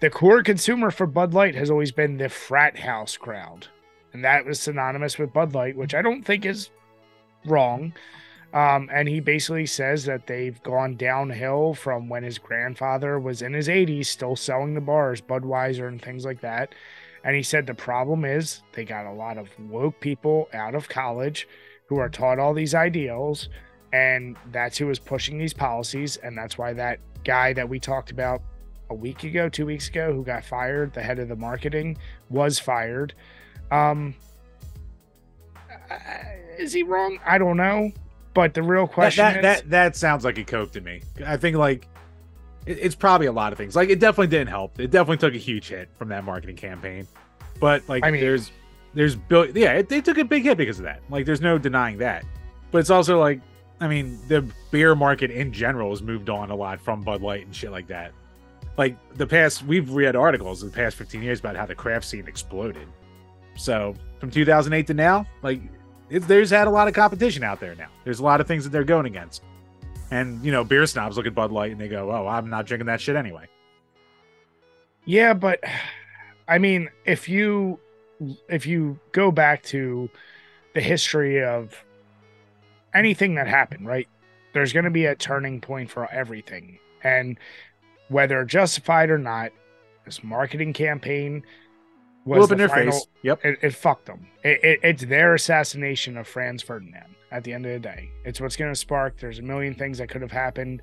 the 0.00 0.10
core 0.10 0.42
consumer 0.42 0.90
for 0.90 1.06
Bud 1.06 1.34
Light 1.34 1.54
has 1.54 1.70
always 1.70 1.92
been 1.92 2.16
the 2.16 2.28
frat 2.28 2.76
house 2.78 3.16
crowd. 3.16 3.68
And 4.12 4.24
that 4.24 4.44
was 4.46 4.58
synonymous 4.60 5.18
with 5.18 5.32
Bud 5.32 5.54
Light, 5.54 5.76
which 5.76 5.94
I 5.94 6.02
don't 6.02 6.22
think 6.24 6.46
is 6.46 6.70
wrong. 7.44 7.92
Um, 8.52 8.88
and 8.92 9.08
he 9.08 9.20
basically 9.20 9.66
says 9.66 10.04
that 10.04 10.26
they've 10.26 10.62
gone 10.62 10.96
downhill 10.96 11.74
from 11.74 12.08
when 12.08 12.22
his 12.22 12.38
grandfather 12.38 13.18
was 13.18 13.42
in 13.42 13.52
his 13.52 13.68
80s, 13.68 14.06
still 14.06 14.36
selling 14.36 14.74
the 14.74 14.80
bars, 14.80 15.20
Budweiser 15.20 15.88
and 15.88 16.00
things 16.00 16.24
like 16.24 16.40
that. 16.40 16.74
And 17.24 17.34
he 17.34 17.42
said 17.42 17.66
the 17.66 17.74
problem 17.74 18.24
is 18.24 18.62
they 18.72 18.84
got 18.84 19.04
a 19.04 19.12
lot 19.12 19.36
of 19.36 19.48
woke 19.58 19.98
people 20.00 20.48
out 20.54 20.74
of 20.74 20.88
college 20.88 21.48
who 21.86 21.98
are 21.98 22.08
taught 22.08 22.38
all 22.38 22.54
these 22.54 22.74
ideals, 22.74 23.48
and 23.92 24.36
that's 24.52 24.78
who 24.78 24.90
is 24.90 24.98
pushing 24.98 25.38
these 25.38 25.52
policies. 25.52 26.16
And 26.18 26.38
that's 26.38 26.56
why 26.56 26.72
that 26.74 27.00
guy 27.24 27.52
that 27.52 27.68
we 27.68 27.80
talked 27.80 28.10
about 28.10 28.42
a 28.90 28.94
week 28.94 29.24
ago, 29.24 29.48
two 29.48 29.66
weeks 29.66 29.88
ago, 29.88 30.12
who 30.12 30.24
got 30.24 30.44
fired, 30.44 30.92
the 30.92 31.02
head 31.02 31.18
of 31.18 31.28
the 31.28 31.36
marketing, 31.36 31.98
was 32.30 32.58
fired. 32.58 33.12
Um, 33.70 34.14
is 36.58 36.72
he 36.72 36.82
wrong? 36.82 37.18
I 37.24 37.38
don't 37.38 37.56
know. 37.56 37.92
But 38.36 38.54
the 38.54 38.62
real 38.62 38.86
That, 38.86 38.92
question 38.92 39.24
that, 39.24 39.36
is, 39.36 39.42
that 39.42 39.70
that 39.70 39.96
sounds 39.96 40.24
like 40.24 40.38
a 40.38 40.44
coke 40.44 40.70
to 40.72 40.80
me. 40.80 41.02
I 41.26 41.36
think 41.36 41.56
like 41.56 41.88
it- 42.66 42.78
it's 42.80 42.94
probably 42.94 43.26
a 43.26 43.32
lot 43.32 43.50
of 43.52 43.58
things. 43.58 43.74
Like 43.74 43.88
it 43.88 43.98
definitely 43.98 44.28
didn't 44.28 44.48
help. 44.50 44.78
It 44.78 44.92
definitely 44.92 45.16
took 45.16 45.34
a 45.34 45.38
huge 45.42 45.68
hit 45.68 45.88
from 45.96 46.08
that 46.10 46.22
marketing 46.22 46.56
campaign. 46.56 47.08
But 47.58 47.82
like 47.88 48.04
I 48.04 48.10
mean- 48.12 48.20
there's 48.20 48.52
there's 48.94 49.16
bill 49.16 49.46
yeah, 49.56 49.72
it, 49.72 49.88
they 49.88 50.00
took 50.00 50.18
a 50.18 50.24
big 50.24 50.44
hit 50.44 50.56
because 50.58 50.78
of 50.78 50.84
that. 50.84 51.00
Like 51.10 51.26
there's 51.26 51.40
no 51.40 51.58
denying 51.58 51.98
that. 51.98 52.24
But 52.70 52.78
it's 52.78 52.90
also 52.90 53.18
like 53.18 53.40
I 53.80 53.88
mean, 53.88 54.18
the 54.28 54.46
beer 54.70 54.94
market 54.94 55.30
in 55.30 55.52
general 55.52 55.90
has 55.90 56.02
moved 56.02 56.30
on 56.30 56.50
a 56.50 56.54
lot 56.56 56.80
from 56.80 57.02
Bud 57.02 57.20
Light 57.22 57.44
and 57.44 57.54
shit 57.54 57.70
like 57.72 57.86
that. 57.88 58.12
Like 58.78 58.96
the 59.16 59.26
past 59.26 59.64
we've 59.64 59.90
read 59.90 60.14
articles 60.14 60.62
in 60.62 60.70
the 60.70 60.74
past 60.76 60.96
15 60.96 61.22
years 61.22 61.40
about 61.40 61.56
how 61.56 61.64
the 61.66 61.74
craft 61.74 62.04
scene 62.06 62.26
exploded. 62.28 62.86
So 63.56 63.94
from 64.20 64.30
2008 64.30 64.86
to 64.88 64.94
now, 64.94 65.26
like 65.42 65.60
it's, 66.10 66.26
there's 66.26 66.50
had 66.50 66.66
a 66.66 66.70
lot 66.70 66.88
of 66.88 66.94
competition 66.94 67.42
out 67.42 67.60
there 67.60 67.74
now. 67.74 67.88
There's 68.04 68.20
a 68.20 68.24
lot 68.24 68.40
of 68.40 68.46
things 68.46 68.64
that 68.64 68.70
they're 68.70 68.84
going 68.84 69.06
against. 69.06 69.42
And 70.10 70.44
you 70.44 70.52
know, 70.52 70.64
beer 70.64 70.86
snobs 70.86 71.16
look 71.16 71.26
at 71.26 71.34
Bud 71.34 71.50
Light 71.50 71.72
and 71.72 71.80
they 71.80 71.88
go, 71.88 72.12
"Oh, 72.12 72.26
I'm 72.26 72.48
not 72.48 72.66
drinking 72.66 72.86
that 72.86 73.00
shit 73.00 73.16
anyway." 73.16 73.48
Yeah, 75.04 75.34
but 75.34 75.60
I 76.48 76.58
mean, 76.58 76.90
if 77.04 77.28
you 77.28 77.80
if 78.48 78.66
you 78.66 78.98
go 79.12 79.30
back 79.30 79.62
to 79.64 80.08
the 80.74 80.80
history 80.80 81.42
of 81.42 81.74
anything 82.94 83.34
that 83.34 83.46
happened, 83.46 83.86
right? 83.86 84.08
There's 84.52 84.72
going 84.72 84.84
to 84.84 84.90
be 84.90 85.06
a 85.06 85.14
turning 85.14 85.60
point 85.60 85.90
for 85.90 86.10
everything. 86.10 86.78
And 87.02 87.38
whether 88.08 88.44
justified 88.44 89.10
or 89.10 89.18
not, 89.18 89.52
this 90.04 90.22
marketing 90.22 90.72
campaign 90.72 91.44
was 92.26 92.48
the 92.48 92.54
in 92.54 92.58
their 92.58 92.68
final, 92.68 92.92
face. 92.92 93.06
Yep. 93.22 93.44
it, 93.44 93.58
it 93.62 93.74
fucked 93.74 94.06
them. 94.06 94.26
It, 94.42 94.62
it, 94.62 94.80
it's 94.82 95.04
their 95.04 95.34
assassination 95.34 96.16
of 96.16 96.26
Franz 96.26 96.62
Ferdinand 96.62 97.14
at 97.30 97.44
the 97.44 97.52
end 97.52 97.66
of 97.66 97.72
the 97.72 97.78
day. 97.78 98.10
It's 98.24 98.40
what's 98.40 98.56
going 98.56 98.72
to 98.72 98.78
spark. 98.78 99.18
There's 99.18 99.38
a 99.38 99.42
million 99.42 99.74
things 99.74 99.98
that 99.98 100.08
could 100.08 100.22
have 100.22 100.32
happened. 100.32 100.82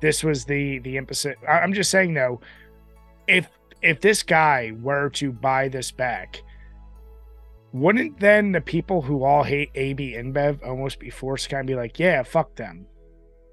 This 0.00 0.22
was 0.22 0.44
the 0.44 0.78
the 0.80 0.96
impetus. 0.96 1.34
I- 1.48 1.60
I'm 1.60 1.72
just 1.72 1.90
saying 1.90 2.14
though, 2.14 2.40
if 3.26 3.48
if 3.82 4.00
this 4.00 4.22
guy 4.22 4.72
were 4.80 5.10
to 5.10 5.32
buy 5.32 5.68
this 5.68 5.90
back, 5.90 6.42
wouldn't 7.72 8.18
then 8.20 8.52
the 8.52 8.60
people 8.60 9.02
who 9.02 9.24
all 9.24 9.42
hate 9.42 9.70
AB 9.74 10.14
InBev 10.14 10.66
almost 10.66 10.98
be 10.98 11.10
forced 11.10 11.44
to 11.44 11.50
kind 11.50 11.60
of 11.60 11.66
be 11.66 11.74
like, 11.74 11.98
yeah, 11.98 12.22
fuck 12.22 12.54
them? 12.56 12.86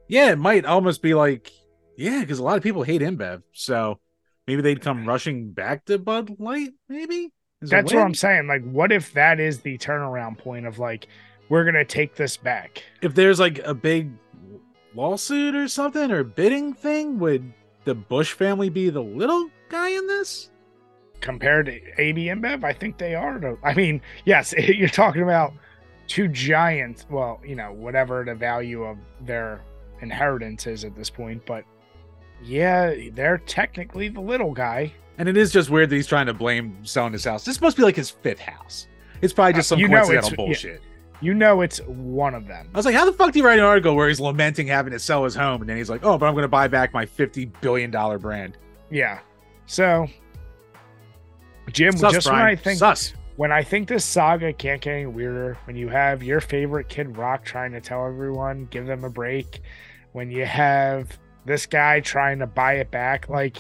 Yeah, 0.08 0.32
it 0.32 0.38
might 0.38 0.66
almost 0.66 1.02
be 1.02 1.14
like, 1.14 1.52
yeah, 1.98 2.22
because 2.22 2.40
a 2.40 2.44
lot 2.44 2.58
of 2.58 2.64
people 2.64 2.84
hate 2.84 3.02
InBev, 3.02 3.42
so 3.54 4.00
maybe 4.48 4.62
they'd 4.62 4.82
come 4.82 5.08
rushing 5.08 5.52
back 5.52 5.86
to 5.86 5.98
Bud 5.98 6.40
Light. 6.40 6.72
Maybe 6.90 7.32
That's 7.62 7.94
what? 7.94 8.04
I'm 8.04 8.14
saying. 8.14 8.48
Like, 8.48 8.64
what 8.64 8.92
if 8.92 9.14
that 9.14 9.40
is 9.40 9.62
the 9.62 9.78
turnaround 9.78 10.38
point 10.38 10.66
of 10.66 10.80
like, 10.80 11.08
we're 11.50 11.66
gonna 11.66 11.86
take 11.86 12.16
this 12.16 12.38
back? 12.38 12.84
If 13.02 13.16
there's 13.16 13.40
like 13.40 13.60
a 13.60 13.74
big 13.74 14.12
lawsuit 14.96 15.56
or 15.56 15.68
something 15.68 16.12
or 16.12 16.24
bidding 16.24 16.74
thing, 16.74 17.20
would 17.20 17.54
the 17.86 17.96
Busch 17.96 18.34
family 18.34 18.70
be 18.70 18.90
the 18.90 19.04
little 19.04 19.50
guy 19.70 19.90
in 19.90 20.08
this? 20.08 20.50
compared 21.24 21.66
to 21.66 22.02
AB 22.02 22.26
InBev, 22.26 22.64
I 22.64 22.74
think 22.74 22.98
they 22.98 23.16
are. 23.16 23.40
To, 23.40 23.58
I 23.64 23.74
mean, 23.74 24.02
yes, 24.26 24.54
you're 24.58 24.90
talking 24.90 25.24
about 25.24 25.54
two 26.08 26.28
giants. 26.28 27.08
Well, 27.10 27.42
you 27.44 27.56
know, 27.56 27.72
whatever 27.72 28.24
the 28.24 28.36
value 28.36 28.84
of 28.84 28.98
their 29.22 29.62
inheritance 30.02 30.68
is 30.68 30.84
at 30.84 30.96
this 30.96 31.10
point, 31.10 31.44
but 31.48 31.64
yeah, 32.44 32.94
they're 33.14 33.38
technically 33.40 34.10
the 34.10 34.22
little 34.22 34.52
guy. 34.54 34.94
And 35.18 35.30
it 35.30 35.38
is 35.38 35.52
just 35.52 35.70
weird 35.70 35.90
that 35.90 35.96
he's 35.96 36.08
trying 36.08 36.26
to 36.26 36.34
blame 36.34 36.78
selling 36.86 37.14
his 37.14 37.24
house. 37.24 37.46
This 37.46 37.62
must 37.62 37.78
be 37.78 37.84
like 37.84 37.96
his 37.96 38.10
fifth 38.10 38.40
house. 38.40 38.88
It's 39.22 39.32
probably 39.34 39.54
just 39.54 39.72
Uh, 39.72 39.76
some 39.76 39.80
you 39.80 39.88
know 39.88 40.04
it's- 40.12 40.30
yeah. 40.30 40.36
bullshit. 40.36 40.82
You 41.22 41.34
know, 41.34 41.62
it's 41.62 41.80
one 41.86 42.36
of 42.36 42.48
them. 42.48 42.68
I 42.74 42.78
was 42.78 42.86
like, 42.86 42.96
how 42.96 43.06
the 43.06 43.14
fuck 43.14 43.32
do 43.32 43.40
you 43.40 43.46
write 43.46 43.58
an 43.58 43.64
article 43.64 43.96
where 43.96 44.10
he's 44.10 44.20
lamenting 44.20 44.68
having 44.68 44.92
to 44.92 45.00
sell 45.00 45.24
his 45.24 45.34
home, 45.34 45.62
and 45.62 45.70
then 45.70 45.78
he's 45.78 45.90
like, 45.90 46.04
oh, 46.04 46.18
but 46.18 46.26
I'm 46.26 46.34
going 46.34 46.42
to 46.42 46.50
buy 46.50 46.68
back 46.68 46.94
my 46.94 47.06
fifty 47.06 47.46
billion 47.46 47.92
dollar 47.92 48.18
brand. 48.20 48.58
Yeah. 48.92 49.20
So, 49.66 50.08
Jim, 51.72 51.96
Sus, 51.96 52.12
just 52.14 52.28
when 52.30 52.36
I 52.42 52.56
think 52.56 52.78
sus. 52.80 53.14
when 53.38 53.52
I 53.54 53.64
think 53.64 53.88
this 53.88 54.04
saga 54.04 54.52
can't 54.52 54.82
get 54.82 54.92
any 54.94 55.06
weirder, 55.06 55.58
when 55.66 55.78
you 55.78 55.88
have 55.88 56.22
your 56.24 56.42
favorite 56.42 56.90
Kid 56.90 57.16
Rock 57.16 57.46
trying 57.46 57.72
to 57.72 57.80
tell 57.80 58.06
everyone, 58.06 58.66
give 58.70 58.86
them 58.86 59.06
a 59.06 59.10
break, 59.10 59.62
when 60.12 60.30
you 60.30 60.46
have 60.46 61.18
this 61.46 61.66
guy 61.66 62.00
trying 62.00 62.40
to 62.40 62.48
buy 62.48 62.74
it 62.74 62.92
back, 62.92 63.30
like 63.30 63.58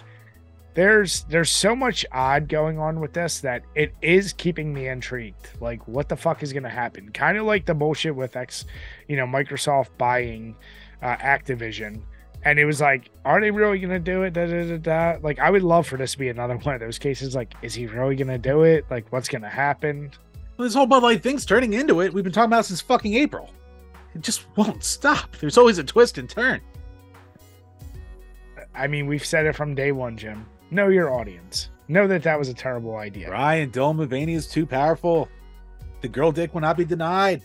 there's 0.73 1.23
there's 1.25 1.49
so 1.49 1.75
much 1.75 2.05
odd 2.11 2.47
going 2.49 2.79
on 2.79 2.99
with 2.99 3.13
this 3.13 3.39
that 3.41 3.63
it 3.75 3.93
is 4.01 4.33
keeping 4.33 4.73
me 4.73 4.87
intrigued. 4.87 5.49
Like 5.61 5.87
what 5.87 6.09
the 6.09 6.15
fuck 6.15 6.41
is 6.43 6.53
gonna 6.53 6.69
happen? 6.69 7.11
Kind 7.11 7.37
of 7.37 7.45
like 7.45 7.65
the 7.65 7.73
bullshit 7.73 8.15
with 8.15 8.35
X, 8.35 8.65
you 9.07 9.15
know, 9.15 9.25
Microsoft 9.25 9.89
buying 9.97 10.55
uh, 11.01 11.15
Activision. 11.17 12.01
And 12.45 12.59
it 12.59 12.65
was 12.65 12.81
like, 12.81 13.09
are 13.23 13.39
they 13.39 13.51
really 13.51 13.79
gonna 13.79 13.99
do 13.99 14.23
it? 14.23 14.33
Da, 14.33 14.47
da, 14.47 14.77
da. 14.77 15.17
Like, 15.21 15.39
I 15.39 15.49
would 15.49 15.63
love 15.63 15.87
for 15.87 15.97
this 15.97 16.13
to 16.13 16.19
be 16.19 16.29
another 16.29 16.57
one 16.63 16.75
of 16.75 16.81
those 16.81 16.99
cases. 16.99 17.35
Like, 17.35 17.53
is 17.61 17.73
he 17.73 17.85
really 17.85 18.15
gonna 18.15 18.37
do 18.37 18.63
it? 18.63 18.85
Like, 18.89 19.05
what's 19.11 19.29
gonna 19.29 19.49
happen? 19.49 20.11
This 20.57 20.73
whole 20.73 20.85
Bud 20.85 21.03
Light 21.03 21.23
thing's 21.23 21.45
turning 21.45 21.73
into 21.73 22.01
it. 22.01 22.13
We've 22.13 22.23
been 22.23 22.33
talking 22.33 22.49
about 22.49 22.65
since 22.65 22.81
fucking 22.81 23.13
April. 23.15 23.49
It 24.13 24.21
just 24.21 24.45
won't 24.55 24.83
stop. 24.83 25.35
There's 25.37 25.57
always 25.57 25.77
a 25.77 25.83
twist 25.83 26.17
and 26.17 26.29
turn. 26.29 26.61
I 28.75 28.87
mean, 28.87 29.07
we've 29.07 29.25
said 29.25 29.45
it 29.45 29.55
from 29.55 29.75
day 29.75 29.91
one, 29.91 30.17
Jim. 30.17 30.45
Know 30.71 30.89
your 30.89 31.13
audience. 31.13 31.69
Know 31.87 32.07
that 32.07 32.23
that 32.23 32.39
was 32.39 32.49
a 32.49 32.53
terrible 32.53 32.95
idea. 32.97 33.27
Brian 33.27 33.69
Dylan 33.69 33.97
Mulvaney 33.97 34.33
is 34.33 34.47
too 34.47 34.65
powerful. 34.65 35.29
The 36.01 36.07
girl 36.07 36.31
dick 36.31 36.53
will 36.53 36.61
not 36.61 36.77
be 36.77 36.85
denied. 36.85 37.41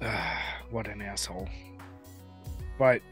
what 0.70 0.88
an 0.88 1.02
asshole. 1.02 1.48
But, 2.78 3.02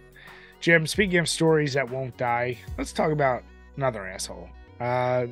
Jim, 0.61 0.87
speaking 0.87 1.19
of 1.19 1.29
stories 1.29 1.75
that 1.75 1.89
won't 1.89 2.17
die, 2.17 2.59
let's 2.79 2.93
talk 2.93 3.11
about 3.13 3.43
another 3.77 4.07
asshole. 4.07 4.49
Uh, 4.81 5.27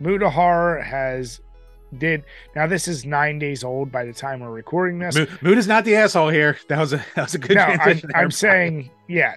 Mutahar 0.00 0.84
has 0.84 1.40
did 1.98 2.24
now. 2.54 2.66
This 2.66 2.88
is 2.88 3.04
nine 3.04 3.38
days 3.38 3.64
old 3.64 3.92
by 3.92 4.04
the 4.04 4.12
time 4.12 4.40
we're 4.40 4.50
recording 4.50 4.98
this. 4.98 5.16
Mo- 5.16 5.26
Mood 5.40 5.58
is 5.58 5.66
not 5.66 5.84
the 5.84 5.94
asshole 5.94 6.28
here. 6.28 6.58
That 6.68 6.78
was 6.78 6.92
a 6.92 6.96
that 7.14 7.22
was 7.22 7.34
a 7.34 7.38
good 7.38 7.56
no, 7.56 7.62
I'm, 7.62 8.00
I'm 8.14 8.30
saying, 8.30 8.90
yeah, 9.08 9.36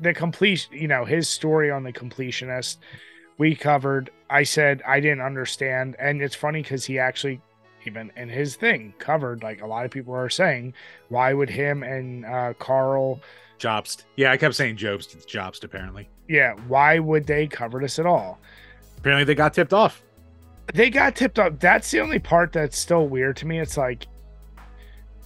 the 0.00 0.12
complete, 0.12 0.68
you 0.70 0.88
know, 0.88 1.04
his 1.04 1.28
story 1.28 1.70
on 1.70 1.82
the 1.82 1.92
completionist 1.92 2.78
we 3.38 3.54
covered. 3.54 4.10
I 4.30 4.42
said 4.42 4.82
I 4.86 5.00
didn't 5.00 5.20
understand, 5.20 5.96
and 5.98 6.20
it's 6.22 6.34
funny 6.34 6.62
because 6.62 6.84
he 6.84 6.98
actually, 6.98 7.40
even 7.86 8.10
in 8.16 8.28
his 8.28 8.56
thing, 8.56 8.94
covered 8.98 9.42
like 9.42 9.62
a 9.62 9.66
lot 9.66 9.84
of 9.84 9.90
people 9.90 10.14
are 10.14 10.28
saying, 10.30 10.74
why 11.08 11.32
would 11.32 11.50
him 11.50 11.82
and 11.82 12.24
uh, 12.24 12.54
Karl, 12.58 13.20
Jobst. 13.58 14.04
Yeah, 14.16 14.32
I 14.32 14.36
kept 14.36 14.54
saying 14.54 14.76
Jobst. 14.76 15.14
It's 15.14 15.24
Jobst, 15.26 15.64
apparently. 15.64 16.08
yeah, 16.28 16.54
why 16.68 16.98
would 16.98 17.26
they 17.26 17.46
cover 17.46 17.80
this 17.80 17.98
at 17.98 18.04
all? 18.06 18.38
Apparently 18.98 19.24
they 19.24 19.34
got 19.34 19.54
tipped 19.54 19.72
off. 19.72 20.02
they 20.74 20.90
got 20.90 21.16
tipped 21.16 21.38
off. 21.38 21.52
That's 21.58 21.90
the 21.90 22.00
only 22.00 22.18
part 22.18 22.52
that's 22.52 22.76
still 22.78 23.08
weird 23.08 23.36
to 23.38 23.46
me. 23.46 23.58
It's 23.60 23.76
like, 23.76 24.06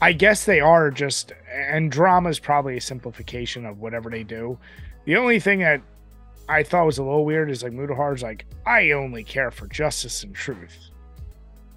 I 0.00 0.12
guess 0.12 0.44
they 0.44 0.60
are 0.60 0.90
just, 0.90 1.32
and 1.52 1.90
drama 1.90 2.30
is 2.30 2.38
probably 2.38 2.76
a 2.76 2.80
simplification 2.80 3.66
of 3.66 3.80
whatever 3.80 4.08
they 4.10 4.22
do. 4.22 4.58
The 5.04 5.16
only 5.16 5.40
thing 5.40 5.60
that 5.60 5.82
I 6.48 6.62
thought 6.62 6.86
was 6.86 6.98
a 6.98 7.02
little 7.02 7.24
weird 7.24 7.50
is 7.50 7.62
like 7.62 7.72
Mutahar's 7.72 8.22
like, 8.22 8.46
I 8.66 8.92
only 8.92 9.22
care 9.22 9.50
for 9.50 9.66
justice 9.66 10.22
and 10.22 10.34
truth. 10.34 10.90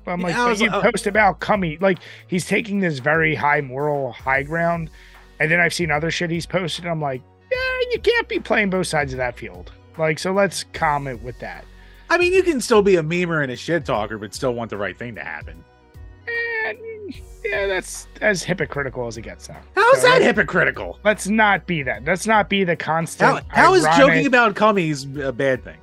But 0.05 0.11
I'm 0.11 0.21
like, 0.21 0.35
I 0.35 0.49
but 0.49 0.59
you 0.59 0.69
like, 0.69 0.85
oh. 0.85 0.91
post 0.91 1.07
about 1.07 1.39
Cummy, 1.39 1.77
like 1.77 1.99
he's 2.27 2.45
taking 2.45 2.79
this 2.79 2.99
very 2.99 3.35
high 3.35 3.61
moral 3.61 4.11
high 4.11 4.43
ground, 4.43 4.89
and 5.39 5.49
then 5.49 5.59
I've 5.59 5.73
seen 5.73 5.91
other 5.91 6.11
shit 6.11 6.29
he's 6.29 6.45
posted. 6.45 6.85
I'm 6.85 7.01
like, 7.01 7.21
yeah, 7.51 7.89
you 7.91 7.99
can't 7.99 8.27
be 8.27 8.39
playing 8.39 8.69
both 8.69 8.87
sides 8.87 9.13
of 9.13 9.17
that 9.17 9.37
field. 9.37 9.71
Like, 9.97 10.19
so 10.19 10.33
let's 10.33 10.65
comment 10.73 11.21
with 11.23 11.39
that. 11.39 11.65
I 12.09 12.17
mean, 12.17 12.33
you 12.33 12.43
can 12.43 12.59
still 12.59 12.81
be 12.81 12.97
a 12.97 13.03
memer 13.03 13.43
and 13.43 13.51
a 13.51 13.55
shit 13.55 13.85
talker, 13.85 14.17
but 14.17 14.33
still 14.33 14.53
want 14.53 14.69
the 14.69 14.77
right 14.77 14.97
thing 14.97 15.15
to 15.15 15.23
happen. 15.23 15.63
Yeah, 17.53 17.67
that's 17.67 18.07
as 18.21 18.43
hypocritical 18.43 19.05
as 19.07 19.17
it 19.17 19.21
gets 19.21 19.47
now. 19.49 19.57
How 19.75 19.91
is 19.93 20.01
So 20.01 20.07
that 20.07 20.21
hypocritical? 20.21 20.97
Let's 21.03 21.27
not 21.27 21.67
be 21.67 21.83
that. 21.83 22.03
Let's 22.05 22.25
not 22.25 22.49
be 22.49 22.63
the 22.63 22.75
constant. 22.75 23.43
How, 23.49 23.67
how 23.67 23.73
is 23.75 23.83
joking 23.97 24.25
about 24.25 24.55
cummies 24.55 25.21
a 25.23 25.31
bad 25.31 25.63
thing? 25.63 25.77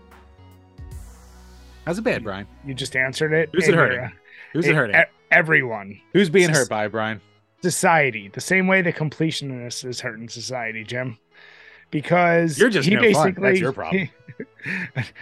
How's 1.87 1.99
it 1.99 2.03
bad, 2.03 2.25
Brian? 2.25 2.47
You 2.65 2.75
just 2.75 2.95
answered 2.97 3.33
it. 3.33 3.51
Who's 3.53 3.69
it 3.69 3.75
hurting? 3.75 3.99
you're- 4.01 4.13
Who's 4.53 4.67
it 4.67 4.75
hurting? 4.75 5.01
everyone. 5.31 6.01
Who's 6.13 6.29
being 6.29 6.51
hurt 6.51 6.69
by 6.69 6.87
it, 6.87 6.89
Brian? 6.93 7.21
society 7.63 8.29
the 8.33 8.41
same 8.41 8.67
way 8.67 8.81
the 8.81 8.93
completionist 8.93 9.85
is 9.85 10.01
hurting 10.01 10.29
society, 10.31 10.83
Jim. 10.83 11.19
Because 11.91 12.59
You're 12.59 12.71
just 12.71 12.89
he 12.89 12.95
no 12.95 13.01
fun. 13.13 13.13
basically 13.13 13.49
That's 13.51 13.61
your 13.61 13.73
problem. 13.75 14.09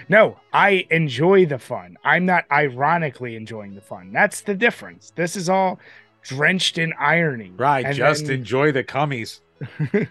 no, 0.08 0.38
I 0.52 0.86
enjoy 0.90 1.46
the 1.46 1.58
fun. 1.58 1.96
I'm 2.04 2.26
not 2.26 2.44
ironically 2.52 3.34
enjoying 3.36 3.74
the 3.74 3.80
fun. 3.80 4.12
That's 4.12 4.40
the 4.42 4.54
difference. 4.54 5.12
This 5.16 5.34
is 5.36 5.48
all 5.48 5.78
drenched 6.22 6.78
in 6.78 6.92
irony. 6.98 7.52
Right. 7.56 7.84
And 7.84 7.94
just 7.94 8.26
then- 8.26 8.36
enjoy 8.36 8.72
the 8.72 8.84
cummies. 8.84 9.40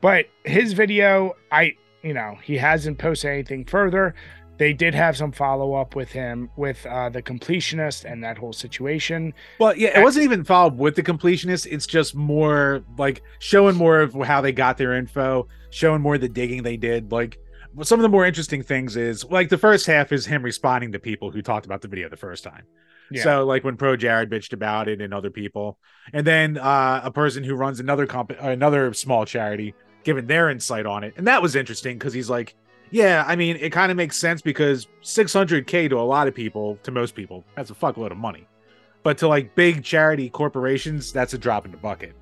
but 0.00 0.26
his 0.44 0.72
video, 0.72 1.36
I 1.52 1.76
you 2.02 2.14
know, 2.14 2.38
he 2.42 2.56
hasn't 2.56 2.98
posted 2.98 3.30
anything 3.30 3.64
further. 3.64 4.14
They 4.58 4.72
did 4.72 4.92
have 4.94 5.16
some 5.16 5.30
follow 5.30 5.74
up 5.74 5.94
with 5.94 6.10
him 6.10 6.50
with 6.56 6.84
uh, 6.84 7.10
the 7.10 7.22
completionist 7.22 8.10
and 8.10 8.24
that 8.24 8.38
whole 8.38 8.52
situation. 8.52 9.32
Well, 9.60 9.76
yeah, 9.76 10.00
it 10.00 10.02
wasn't 10.02 10.24
even 10.24 10.42
followed 10.42 10.76
with 10.76 10.96
the 10.96 11.02
completionist. 11.02 11.66
It's 11.70 11.86
just 11.86 12.16
more 12.16 12.82
like 12.98 13.22
showing 13.38 13.76
more 13.76 14.00
of 14.00 14.14
how 14.14 14.40
they 14.40 14.50
got 14.50 14.76
their 14.76 14.94
info, 14.94 15.46
showing 15.70 16.02
more 16.02 16.16
of 16.16 16.20
the 16.20 16.28
digging 16.28 16.64
they 16.64 16.76
did. 16.76 17.12
Like 17.12 17.38
some 17.82 18.00
of 18.00 18.02
the 18.02 18.08
more 18.08 18.26
interesting 18.26 18.62
things 18.62 18.96
is 18.96 19.24
like 19.26 19.48
the 19.48 19.58
first 19.58 19.86
half 19.86 20.10
is 20.10 20.26
him 20.26 20.42
responding 20.42 20.90
to 20.92 20.98
people 20.98 21.30
who 21.30 21.40
talked 21.40 21.66
about 21.66 21.80
the 21.80 21.88
video 21.88 22.08
the 22.08 22.16
first 22.16 22.42
time. 22.42 22.64
Yeah. 23.10 23.22
So 23.22 23.44
like 23.44 23.64
when 23.64 23.76
Pro 23.76 23.96
Jared 23.96 24.30
bitched 24.30 24.52
about 24.52 24.88
it 24.88 25.00
and 25.00 25.14
other 25.14 25.30
people, 25.30 25.78
and 26.12 26.26
then 26.26 26.58
uh, 26.58 27.00
a 27.04 27.10
person 27.10 27.44
who 27.44 27.54
runs 27.54 27.80
another 27.80 28.06
comp 28.06 28.30
another 28.38 28.92
small 28.92 29.24
charity 29.24 29.74
giving 30.04 30.26
their 30.26 30.50
insight 30.50 30.86
on 30.86 31.04
it, 31.04 31.14
and 31.16 31.26
that 31.26 31.42
was 31.42 31.56
interesting 31.56 31.98
because 31.98 32.12
he's 32.12 32.30
like, 32.30 32.54
yeah, 32.90 33.24
I 33.26 33.36
mean, 33.36 33.56
it 33.56 33.70
kind 33.70 33.90
of 33.90 33.96
makes 33.96 34.16
sense 34.16 34.40
because 34.40 34.86
600k 35.02 35.90
to 35.90 35.98
a 35.98 36.02
lot 36.02 36.28
of 36.28 36.34
people, 36.34 36.78
to 36.82 36.90
most 36.90 37.14
people, 37.14 37.44
that's 37.54 37.70
a 37.70 37.74
fuckload 37.74 38.10
of 38.10 38.18
money, 38.18 38.46
but 39.02 39.18
to 39.18 39.28
like 39.28 39.54
big 39.54 39.84
charity 39.84 40.30
corporations, 40.30 41.12
that's 41.12 41.34
a 41.34 41.38
drop 41.38 41.64
in 41.64 41.70
the 41.70 41.78
bucket. 41.78 42.14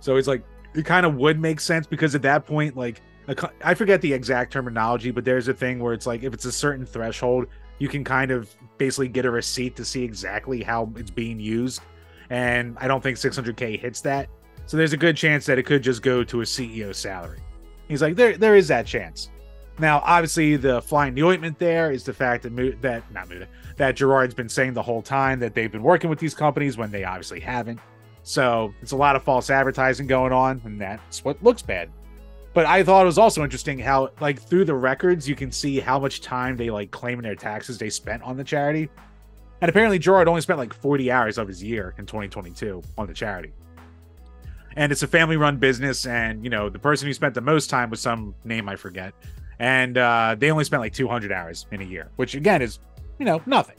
So 0.00 0.16
it's 0.16 0.28
like 0.28 0.44
it 0.74 0.84
kind 0.84 1.06
of 1.06 1.14
would 1.16 1.40
make 1.40 1.60
sense 1.60 1.86
because 1.86 2.14
at 2.14 2.22
that 2.22 2.46
point, 2.46 2.76
like 2.76 3.00
I 3.62 3.74
forget 3.74 4.02
the 4.02 4.12
exact 4.12 4.52
terminology, 4.52 5.10
but 5.10 5.24
there's 5.24 5.48
a 5.48 5.54
thing 5.54 5.78
where 5.78 5.94
it's 5.94 6.06
like 6.06 6.22
if 6.22 6.34
it's 6.34 6.44
a 6.44 6.52
certain 6.52 6.84
threshold, 6.84 7.46
you 7.78 7.88
can 7.88 8.04
kind 8.04 8.30
of 8.30 8.54
basically 8.78 9.08
get 9.08 9.24
a 9.24 9.30
receipt 9.30 9.76
to 9.76 9.84
see 9.84 10.02
exactly 10.02 10.62
how 10.62 10.90
it's 10.96 11.10
being 11.10 11.40
used. 11.40 11.82
And 12.30 12.76
I 12.80 12.88
don't 12.88 13.02
think 13.02 13.18
600k 13.18 13.78
hits 13.78 14.00
that. 14.02 14.28
So 14.66 14.76
there's 14.76 14.92
a 14.92 14.96
good 14.96 15.16
chance 15.16 15.44
that 15.46 15.58
it 15.58 15.64
could 15.64 15.82
just 15.82 16.02
go 16.02 16.24
to 16.24 16.40
a 16.40 16.44
CEO 16.44 16.94
salary. 16.94 17.40
He's 17.88 18.00
like, 18.00 18.16
there, 18.16 18.36
there 18.38 18.56
is 18.56 18.68
that 18.68 18.86
chance. 18.86 19.30
Now, 19.78 20.02
obviously, 20.04 20.56
the 20.56 20.80
flying 20.82 21.14
the 21.14 21.24
ointment 21.24 21.58
there 21.58 21.90
is 21.90 22.04
the 22.04 22.12
fact 22.12 22.44
that 22.44 22.52
Mu- 22.52 22.76
that 22.80 23.10
not 23.12 23.28
Muda, 23.28 23.48
that 23.76 23.96
Jirard's 23.96 24.34
been 24.34 24.48
saying 24.48 24.72
the 24.72 24.82
whole 24.82 25.02
time 25.02 25.40
that 25.40 25.54
they've 25.54 25.70
been 25.70 25.82
working 25.82 26.08
with 26.08 26.20
these 26.20 26.34
companies 26.34 26.76
when 26.76 26.92
they 26.92 27.04
obviously 27.04 27.40
haven't. 27.40 27.80
So 28.22 28.72
it's 28.80 28.92
a 28.92 28.96
lot 28.96 29.16
of 29.16 29.24
false 29.24 29.50
advertising 29.50 30.06
going 30.06 30.32
on, 30.32 30.62
and 30.64 30.80
that's 30.80 31.24
what 31.24 31.42
looks 31.42 31.60
bad. 31.60 31.90
But 32.54 32.66
I 32.66 32.84
thought 32.84 33.02
it 33.02 33.06
was 33.06 33.18
also 33.18 33.42
interesting 33.42 33.80
how, 33.80 34.10
like, 34.20 34.40
through 34.40 34.64
the 34.64 34.74
records, 34.74 35.28
you 35.28 35.34
can 35.34 35.50
see 35.50 35.80
how 35.80 35.98
much 35.98 36.20
time 36.20 36.56
they 36.56 36.70
like 36.70 36.92
claiming 36.92 37.24
their 37.24 37.34
taxes 37.34 37.78
they 37.78 37.90
spent 37.90 38.22
on 38.22 38.36
the 38.36 38.44
charity. 38.44 38.88
And 39.60 39.68
apparently, 39.68 39.98
Jirard 39.98 40.28
only 40.28 40.40
spent 40.40 40.60
like 40.60 40.72
40 40.72 41.10
hours 41.10 41.36
of 41.36 41.48
his 41.48 41.62
year 41.62 41.94
in 41.98 42.06
2022 42.06 42.80
on 42.96 43.08
the 43.08 43.12
charity. 43.12 43.52
And 44.76 44.92
it's 44.92 45.02
a 45.02 45.08
family 45.08 45.36
run 45.36 45.56
business. 45.56 46.06
And, 46.06 46.44
you 46.44 46.50
know, 46.50 46.68
the 46.68 46.78
person 46.78 47.08
who 47.08 47.14
spent 47.14 47.34
the 47.34 47.40
most 47.40 47.70
time 47.70 47.90
was 47.90 48.00
some 48.00 48.34
name 48.44 48.68
I 48.68 48.76
forget. 48.76 49.14
And 49.58 49.98
uh, 49.98 50.36
they 50.38 50.50
only 50.50 50.64
spent 50.64 50.80
like 50.80 50.92
200 50.92 51.32
hours 51.32 51.66
in 51.72 51.80
a 51.80 51.84
year, 51.84 52.10
which 52.16 52.34
again 52.34 52.62
is, 52.62 52.78
you 53.18 53.24
know, 53.24 53.42
nothing. 53.46 53.76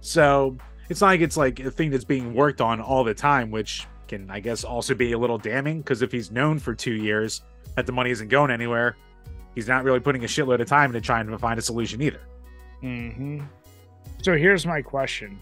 So 0.00 0.56
it's 0.88 1.00
not 1.00 1.08
like 1.08 1.20
it's 1.20 1.36
like 1.36 1.60
a 1.60 1.70
thing 1.70 1.90
that's 1.90 2.04
being 2.04 2.34
worked 2.34 2.60
on 2.60 2.80
all 2.80 3.04
the 3.04 3.14
time, 3.14 3.50
which 3.50 3.86
can, 4.08 4.30
I 4.30 4.40
guess, 4.40 4.64
also 4.64 4.94
be 4.94 5.12
a 5.12 5.18
little 5.18 5.38
damning 5.38 5.80
because 5.80 6.00
if 6.00 6.12
he's 6.12 6.30
known 6.30 6.58
for 6.58 6.74
two 6.74 6.94
years 6.94 7.42
that 7.74 7.86
the 7.86 7.92
money 7.92 8.10
isn't 8.10 8.28
going 8.28 8.50
anywhere, 8.50 8.96
he's 9.54 9.68
not 9.68 9.84
really 9.84 10.00
putting 10.00 10.24
a 10.24 10.26
shitload 10.26 10.60
of 10.60 10.68
time 10.68 10.90
into 10.90 11.00
trying 11.00 11.26
to 11.26 11.38
find 11.38 11.58
a 11.58 11.62
solution 11.62 12.00
either. 12.02 12.20
hmm 12.80 13.40
So 14.22 14.36
here's 14.36 14.66
my 14.66 14.82
question. 14.82 15.38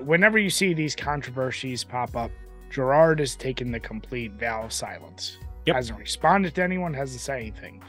Whenever 0.00 0.38
you 0.38 0.50
see 0.50 0.74
these 0.74 0.94
controversies 0.94 1.84
pop 1.84 2.16
up, 2.16 2.30
Jirard 2.70 3.18
has 3.20 3.34
taken 3.34 3.70
the 3.70 3.80
complete 3.80 4.32
vow 4.32 4.62
of 4.64 4.72
silence. 4.72 5.38
Yep. 5.66 5.76
Hasn't 5.76 5.98
responded 5.98 6.54
to 6.54 6.62
anyone, 6.62 6.94
hasn't 6.94 7.20
said 7.20 7.40
anything. 7.40 7.82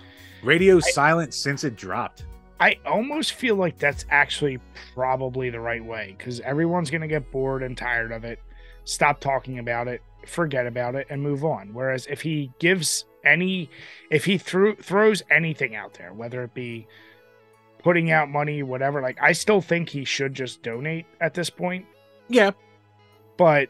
Radio 0.43 0.79
silent 0.79 1.33
since 1.33 1.63
it 1.63 1.75
dropped. 1.75 2.25
I 2.59 2.77
almost 2.85 3.33
feel 3.33 3.55
like 3.55 3.77
that's 3.77 4.05
actually 4.09 4.59
probably 4.93 5.49
the 5.49 5.59
right 5.59 5.83
way 5.83 6.15
because 6.17 6.41
everyone's 6.41 6.89
going 6.89 7.01
to 7.01 7.07
get 7.07 7.31
bored 7.31 7.63
and 7.63 7.77
tired 7.77 8.11
of 8.11 8.25
it, 8.25 8.41
stop 8.83 9.21
talking 9.21 9.59
about 9.59 9.87
it, 9.87 10.01
forget 10.29 10.67
about 10.67 10.95
it, 10.95 11.07
and 11.09 11.21
move 11.21 11.43
on. 11.43 11.73
Whereas 11.73 12.05
if 12.07 12.21
he 12.21 12.51
gives 12.59 13.05
any, 13.23 13.69
if 14.09 14.25
he 14.25 14.37
threw, 14.37 14.75
throws 14.75 15.23
anything 15.29 15.75
out 15.75 15.95
there, 15.95 16.13
whether 16.13 16.43
it 16.43 16.53
be 16.53 16.87
putting 17.83 18.11
out 18.11 18.29
money, 18.29 18.63
whatever, 18.63 19.01
like 19.01 19.17
I 19.21 19.31
still 19.31 19.61
think 19.61 19.89
he 19.89 20.05
should 20.05 20.33
just 20.33 20.61
donate 20.61 21.05
at 21.19 21.33
this 21.33 21.49
point. 21.49 21.85
Yeah. 22.27 22.51
But 23.37 23.69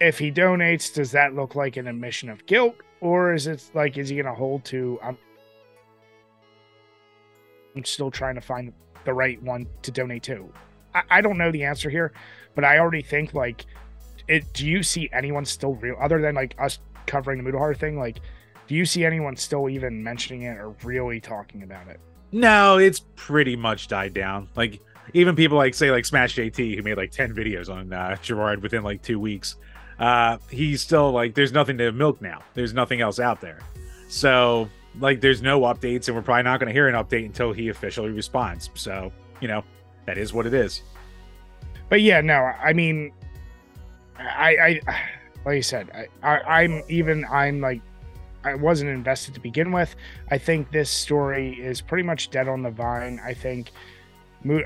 if 0.00 0.18
he 0.18 0.32
donates, 0.32 0.92
does 0.92 1.12
that 1.12 1.34
look 1.34 1.54
like 1.54 1.76
an 1.76 1.86
admission 1.86 2.28
of 2.28 2.44
guilt? 2.46 2.76
Or 3.00 3.32
is 3.32 3.46
it 3.46 3.70
like, 3.74 3.96
is 3.98 4.08
he 4.08 4.16
going 4.16 4.26
to 4.26 4.34
hold 4.34 4.64
to, 4.66 4.98
I'm, 5.02 5.18
I'm 7.76 7.84
still 7.84 8.10
trying 8.10 8.34
to 8.34 8.40
find 8.40 8.72
the 9.04 9.12
right 9.12 9.42
one 9.42 9.66
to 9.82 9.90
donate 9.90 10.24
to? 10.24 10.52
I, 10.94 11.02
I 11.10 11.20
don't 11.20 11.38
know 11.38 11.50
the 11.50 11.64
answer 11.64 11.90
here, 11.90 12.12
but 12.54 12.64
I 12.64 12.78
already 12.78 13.02
think 13.02 13.34
like, 13.34 13.66
it. 14.32 14.52
Do 14.52 14.66
you 14.66 14.82
see 14.82 15.08
anyone 15.12 15.44
still 15.44 15.74
real 15.74 15.96
other 16.00 16.20
than 16.20 16.34
like 16.34 16.54
us 16.58 16.78
covering 17.06 17.42
the 17.42 17.50
Mutahar 17.50 17.76
thing? 17.76 17.98
Like, 17.98 18.18
do 18.66 18.74
you 18.74 18.86
see 18.86 19.04
anyone 19.04 19.36
still 19.36 19.68
even 19.68 20.02
mentioning 20.02 20.42
it 20.42 20.56
or 20.58 20.74
really 20.82 21.20
talking 21.20 21.62
about 21.62 21.88
it? 21.88 22.00
No, 22.32 22.78
it's 22.78 23.00
pretty 23.16 23.56
much 23.56 23.88
died 23.88 24.14
down. 24.14 24.48
Like 24.56 24.80
even 25.12 25.36
people 25.36 25.58
like 25.58 25.74
say 25.74 25.90
like 25.90 26.04
Smash 26.04 26.36
JT 26.36 26.76
who 26.76 26.82
made 26.82 26.96
like 26.96 27.10
10 27.10 27.34
videos 27.34 27.68
on 27.72 27.92
uh, 27.92 28.16
Jirard 28.22 28.62
within 28.62 28.82
like 28.82 29.02
two 29.02 29.20
weeks. 29.20 29.56
Uh, 29.98 30.38
he's 30.50 30.80
still 30.80 31.12
like 31.12 31.34
there's 31.34 31.52
nothing 31.52 31.78
to 31.78 31.92
milk 31.92 32.22
now. 32.22 32.42
There's 32.54 32.72
nothing 32.72 33.00
else 33.00 33.20
out 33.20 33.40
there. 33.40 33.60
So 34.08 34.68
like 34.98 35.20
there's 35.20 35.42
no 35.42 35.60
updates, 35.62 36.08
and 36.08 36.16
we're 36.16 36.22
probably 36.22 36.42
not 36.44 36.60
going 36.60 36.68
to 36.68 36.72
hear 36.72 36.88
an 36.88 36.94
update 36.94 37.26
until 37.26 37.52
he 37.52 37.68
officially 37.68 38.10
responds. 38.10 38.70
So 38.74 39.12
you 39.40 39.48
know 39.48 39.62
that 40.06 40.18
is 40.18 40.32
what 40.32 40.46
it 40.46 40.54
is. 40.54 40.82
But 41.88 42.00
yeah, 42.00 42.20
no, 42.20 42.34
I 42.34 42.72
mean, 42.72 43.12
I, 44.18 44.80
I, 44.86 45.00
like 45.44 45.56
you 45.56 45.62
said, 45.62 46.08
I, 46.22 46.28
I, 46.28 46.62
I'm 46.62 46.82
even, 46.88 47.24
I'm 47.26 47.60
like, 47.60 47.80
I 48.44 48.54
wasn't 48.54 48.90
invested 48.90 49.34
to 49.34 49.40
begin 49.40 49.72
with. 49.72 49.94
I 50.30 50.38
think 50.38 50.70
this 50.70 50.90
story 50.90 51.54
is 51.60 51.80
pretty 51.80 52.02
much 52.02 52.30
dead 52.30 52.48
on 52.48 52.62
the 52.62 52.70
vine. 52.70 53.20
I 53.24 53.34
think, 53.34 53.70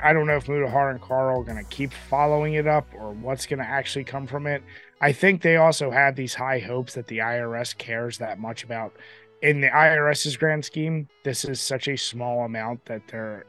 I 0.03 0.13
don't 0.13 0.27
know 0.27 0.37
if 0.37 0.47
Mutahar 0.47 0.91
and 0.91 1.01
Karl 1.01 1.41
are 1.41 1.45
going 1.45 1.63
to 1.63 1.71
keep 1.71 1.93
following 1.93 2.55
it 2.55 2.67
up 2.67 2.87
or 2.99 3.13
what's 3.13 3.47
going 3.47 3.59
to 3.59 3.67
actually 3.67 4.05
come 4.05 4.27
from 4.27 4.47
it. 4.47 4.63
I 5.01 5.13
think 5.13 5.43
they 5.43 5.57
also 5.57 5.91
have 5.91 6.17
these 6.17 6.35
high 6.35 6.59
hopes 6.59 6.95
that 6.95 7.07
the 7.07 7.19
IRS 7.19 7.77
cares 7.77 8.17
that 8.19 8.39
much 8.39 8.65
about. 8.65 8.95
In 9.43 9.61
the 9.61 9.69
IRS's 9.69 10.39
grand 10.39 10.65
scheme, 10.65 11.09
this 11.23 11.45
is 11.45 11.61
such 11.61 11.89
a 11.89 11.97
small 11.97 12.45
amount 12.45 12.85
that 12.87 13.03
they're 13.09 13.45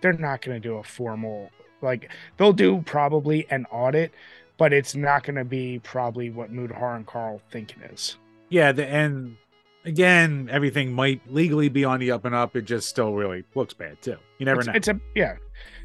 they're 0.00 0.14
not 0.14 0.42
going 0.42 0.60
to 0.60 0.68
do 0.68 0.78
a 0.78 0.82
formal 0.82 1.50
like 1.82 2.10
they'll 2.36 2.52
do 2.52 2.82
probably 2.86 3.46
an 3.50 3.66
audit, 3.70 4.12
but 4.58 4.72
it's 4.72 4.94
not 4.94 5.24
going 5.24 5.36
to 5.36 5.44
be 5.44 5.80
probably 5.80 6.30
what 6.30 6.52
Mutahar 6.52 6.96
and 6.96 7.06
Karl 7.06 7.40
think 7.50 7.72
it 7.72 7.90
is. 7.92 8.16
Yeah, 8.48 8.72
the, 8.72 8.86
and 8.86 9.36
again, 9.84 10.48
everything 10.50 10.92
might 10.92 11.20
legally 11.32 11.68
be 11.68 11.84
on 11.84 12.00
the 12.00 12.10
up 12.10 12.24
and 12.24 12.34
up. 12.34 12.54
It 12.56 12.62
just 12.62 12.88
still 12.88 13.14
really 13.14 13.44
looks 13.54 13.74
bad 13.74 14.00
too. 14.02 14.16
You 14.38 14.46
never 14.46 14.60
it's, 14.60 14.66
know. 14.66 14.72
it's 14.74 14.88
a 14.88 15.00
yeah. 15.14 15.36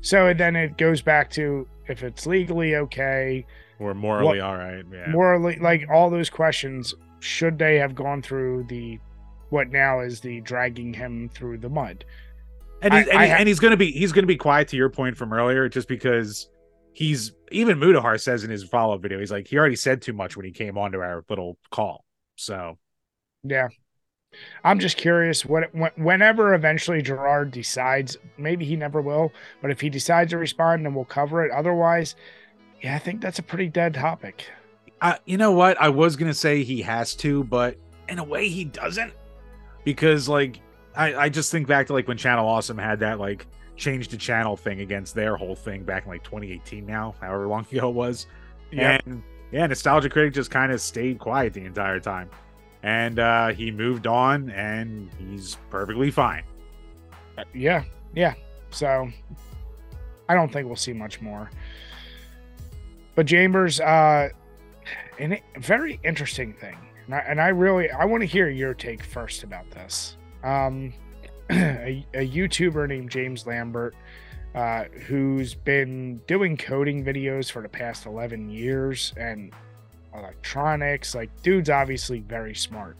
So 0.01 0.33
then 0.33 0.55
it 0.55 0.77
goes 0.77 1.01
back 1.01 1.29
to 1.31 1.67
if 1.87 2.03
it's 2.03 2.25
legally 2.27 2.75
okay, 2.75 3.45
or 3.79 3.93
morally 3.93 4.39
all 4.39 4.57
right. 4.57 4.83
Yeah. 4.91 5.09
morally 5.11 5.57
like 5.59 5.87
all 5.91 6.09
those 6.09 6.29
questions. 6.29 6.93
Should 7.19 7.57
they 7.57 7.77
have 7.77 7.95
gone 7.95 8.21
through 8.21 8.65
the 8.69 8.99
what 9.49 9.69
now 9.69 10.01
is 10.01 10.19
the 10.19 10.41
dragging 10.41 10.93
him 10.93 11.29
through 11.29 11.59
the 11.59 11.69
mud? 11.69 12.03
and 12.81 12.93
he's, 12.93 13.07
I- 13.07 13.11
and, 13.11 13.19
I 13.19 13.27
ha- 13.27 13.35
and 13.39 13.47
he's 13.47 13.59
gonna 13.59 13.77
be 13.77 13.91
he's 13.91 14.11
gonna 14.11 14.27
be 14.27 14.35
quiet 14.35 14.67
to 14.69 14.77
your 14.77 14.89
point 14.89 15.17
from 15.17 15.33
earlier, 15.33 15.67
just 15.69 15.87
because 15.87 16.49
he's 16.97 17.31
even 17.51 17.77
Mutahar 17.79 18.19
says 18.19 18.43
in 18.43 18.49
his 18.49 18.63
follow 18.63 18.95
up 18.95 19.03
video, 19.03 19.19
he's 19.19 19.31
like 19.31 19.47
he 19.47 19.55
already 19.57 19.75
said 19.75 20.01
too 20.01 20.13
much 20.13 20.35
when 20.35 20.47
he 20.47 20.51
came 20.51 20.79
onto 20.79 20.97
our 20.99 21.23
little 21.29 21.59
call. 21.69 22.03
So 22.35 22.79
Yeah. 23.43 23.67
I'm 24.63 24.79
just 24.79 24.97
curious 24.97 25.45
what 25.45 25.73
when, 25.75 25.91
whenever 25.95 26.55
eventually 26.55 27.03
Jirard 27.03 27.51
decides, 27.51 28.17
maybe 28.37 28.65
he 28.65 28.75
never 28.75 28.99
will, 28.99 29.31
but 29.61 29.69
if 29.69 29.79
he 29.79 29.89
decides 29.89 30.31
to 30.31 30.37
respond, 30.39 30.85
then 30.85 30.95
we'll 30.95 31.05
cover 31.05 31.45
it. 31.45 31.51
Otherwise, 31.51 32.15
yeah, 32.81 32.95
I 32.95 32.99
think 32.99 33.21
that's 33.21 33.39
a 33.39 33.43
pretty 33.43 33.69
dead 33.69 33.93
topic. 33.93 34.49
uh, 35.01 35.17
you 35.25 35.37
know 35.37 35.51
what? 35.51 35.79
I 35.79 35.89
was 35.89 36.15
gonna 36.15 36.33
say 36.33 36.63
he 36.63 36.81
has 36.81 37.13
to, 37.17 37.43
but 37.43 37.77
in 38.09 38.17
a 38.17 38.23
way 38.23 38.49
he 38.49 38.65
doesn't, 38.65 39.13
because 39.83 40.27
like 40.27 40.59
I, 40.95 41.15
I 41.15 41.29
just 41.29 41.51
think 41.51 41.67
back 41.67 41.85
to 41.87 41.93
like 41.93 42.07
when 42.07 42.17
Channel 42.17 42.47
Awesome 42.47 42.77
had 42.77 42.99
that 43.01 43.19
like 43.19 43.45
changed 43.77 44.11
the 44.11 44.17
channel 44.17 44.57
thing 44.57 44.81
against 44.81 45.15
their 45.15 45.35
whole 45.37 45.55
thing 45.55 45.83
back 45.83 46.03
in 46.03 46.09
like 46.09 46.23
2018 46.23 46.85
now, 46.85 47.15
however 47.21 47.47
long 47.47 47.65
ago 47.71 47.89
it 47.89 47.95
was. 47.95 48.27
Yep. 48.71 49.01
And 49.05 49.23
yeah, 49.51 49.65
Nostalgia 49.67 50.09
Critic 50.09 50.33
just 50.33 50.51
kind 50.51 50.71
of 50.71 50.81
stayed 50.81 51.19
quiet 51.19 51.53
the 51.53 51.63
entire 51.63 51.99
time. 51.99 52.29
And 52.83 53.19
uh, 53.19 53.49
he 53.49 53.71
moved 53.71 54.07
on 54.07 54.49
and 54.49 55.09
he's 55.17 55.57
perfectly 55.69 56.11
fine. 56.11 56.43
yeah, 57.53 57.83
yeah. 58.13 58.33
So 58.71 59.09
I 60.29 60.33
don't 60.33 60.51
think 60.51 60.67
we'll 60.67 60.75
see 60.75 60.93
much 60.93 61.21
more. 61.21 61.49
But 63.15 63.27
Chambers, 63.27 63.79
uh, 63.79 64.29
a 65.19 65.41
very 65.57 65.99
interesting 66.03 66.53
thing, 66.53 66.77
and 67.05 67.15
I, 67.15 67.19
and 67.19 67.41
I 67.41 67.47
really 67.47 67.89
I 67.89 68.05
want 68.05 68.21
to 68.21 68.27
hear 68.27 68.49
your 68.49 68.73
take 68.75 69.03
first 69.03 69.43
about 69.43 69.69
this. 69.71 70.17
Um, 70.43 70.93
a, 71.51 72.05
a 72.13 72.27
YouTuber 72.27 72.87
named 72.87 73.09
James 73.09 73.45
Lambert, 73.45 73.95
uh, 74.55 74.85
who's 75.05 75.53
been 75.53 76.21
doing 76.27 76.57
coding 76.57 77.03
videos 77.03 77.51
for 77.51 77.61
the 77.61 77.69
past 77.69 78.05
eleven 78.05 78.49
years 78.49 79.13
and 79.17 79.53
electronics, 80.13 81.15
like 81.15 81.29
dude's 81.41 81.69
obviously 81.69 82.19
very 82.19 82.55
smart. 82.55 82.97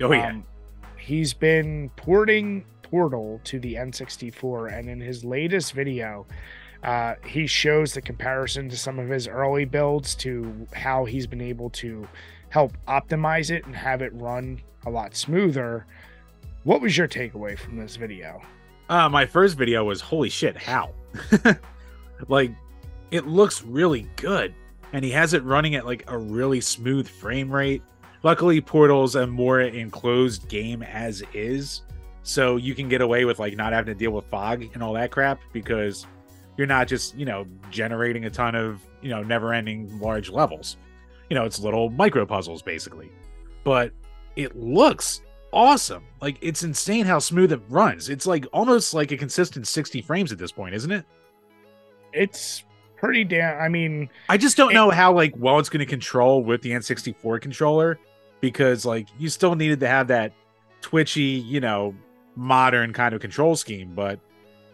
Oh, 0.00 0.12
yeah. 0.12 0.28
Um, 0.28 0.44
he's 0.96 1.32
been 1.32 1.90
porting 1.96 2.64
Portal 2.82 3.40
to 3.44 3.58
the 3.58 3.74
N64, 3.74 4.78
and 4.78 4.88
in 4.88 5.00
his 5.00 5.24
latest 5.24 5.72
video, 5.72 6.26
uh, 6.82 7.14
he 7.26 7.46
shows 7.46 7.92
the 7.92 8.00
comparison 8.00 8.68
to 8.68 8.76
some 8.76 8.98
of 8.98 9.08
his 9.08 9.26
early 9.26 9.64
builds 9.64 10.14
to 10.16 10.66
how 10.72 11.04
he's 11.04 11.26
been 11.26 11.40
able 11.40 11.70
to 11.70 12.06
help 12.50 12.76
optimize 12.86 13.50
it 13.50 13.66
and 13.66 13.74
have 13.74 14.00
it 14.00 14.12
run 14.14 14.60
a 14.86 14.90
lot 14.90 15.14
smoother. 15.14 15.86
What 16.68 16.82
was 16.82 16.98
your 16.98 17.08
takeaway 17.08 17.58
from 17.58 17.78
this 17.78 17.96
video? 17.96 18.42
Uh, 18.90 19.08
my 19.08 19.24
first 19.24 19.56
video 19.56 19.84
was 19.84 20.02
holy 20.02 20.28
shit, 20.28 20.54
how? 20.54 20.92
like, 22.28 22.50
it 23.10 23.26
looks 23.26 23.62
really 23.62 24.06
good, 24.16 24.54
and 24.92 25.02
he 25.02 25.10
has 25.12 25.32
it 25.32 25.42
running 25.44 25.76
at 25.76 25.86
like 25.86 26.04
a 26.08 26.18
really 26.18 26.60
smooth 26.60 27.08
frame 27.08 27.50
rate. 27.50 27.82
Luckily, 28.22 28.60
Portal's 28.60 29.14
a 29.14 29.26
more 29.26 29.62
enclosed 29.62 30.46
game 30.50 30.82
as 30.82 31.22
is, 31.32 31.84
so 32.22 32.56
you 32.56 32.74
can 32.74 32.86
get 32.86 33.00
away 33.00 33.24
with 33.24 33.38
like 33.38 33.56
not 33.56 33.72
having 33.72 33.94
to 33.94 33.98
deal 33.98 34.10
with 34.10 34.26
fog 34.26 34.62
and 34.74 34.82
all 34.82 34.92
that 34.92 35.10
crap 35.10 35.40
because 35.54 36.06
you're 36.58 36.66
not 36.66 36.86
just 36.86 37.16
you 37.16 37.24
know 37.24 37.46
generating 37.70 38.26
a 38.26 38.30
ton 38.30 38.54
of 38.54 38.82
you 39.00 39.08
know 39.08 39.22
never-ending 39.22 39.98
large 40.00 40.28
levels. 40.28 40.76
You 41.30 41.34
know, 41.34 41.46
it's 41.46 41.58
little 41.58 41.88
micro 41.88 42.26
puzzles 42.26 42.60
basically, 42.60 43.10
but 43.64 43.90
it 44.36 44.54
looks 44.54 45.22
awesome. 45.52 46.04
Like 46.20 46.38
it's 46.40 46.62
insane 46.62 47.06
how 47.06 47.18
smooth 47.18 47.52
it 47.52 47.60
runs. 47.68 48.08
It's 48.08 48.26
like 48.26 48.46
almost 48.52 48.94
like 48.94 49.12
a 49.12 49.16
consistent 49.16 49.66
60 49.66 50.02
frames 50.02 50.32
at 50.32 50.38
this 50.38 50.52
point, 50.52 50.74
isn't 50.74 50.90
it? 50.90 51.04
It's 52.12 52.64
pretty 52.96 53.24
damn. 53.24 53.60
I 53.60 53.68
mean, 53.68 54.08
I 54.28 54.36
just 54.36 54.56
don't 54.56 54.70
It- 54.70 54.74
know 54.74 54.90
how 54.90 55.12
like 55.12 55.34
well 55.36 55.58
it's 55.58 55.68
going 55.68 55.80
to 55.80 55.86
control 55.86 56.42
with 56.42 56.62
the 56.62 56.70
N64 56.72 57.40
controller 57.40 57.98
because 58.40 58.84
like 58.84 59.08
you 59.18 59.28
still 59.28 59.54
needed 59.54 59.80
to 59.80 59.88
have 59.88 60.08
that 60.08 60.32
twitchy, 60.80 61.22
you 61.22 61.60
know, 61.60 61.94
modern 62.36 62.92
kind 62.92 63.14
of 63.14 63.20
control 63.20 63.56
scheme, 63.56 63.92
but 63.94 64.20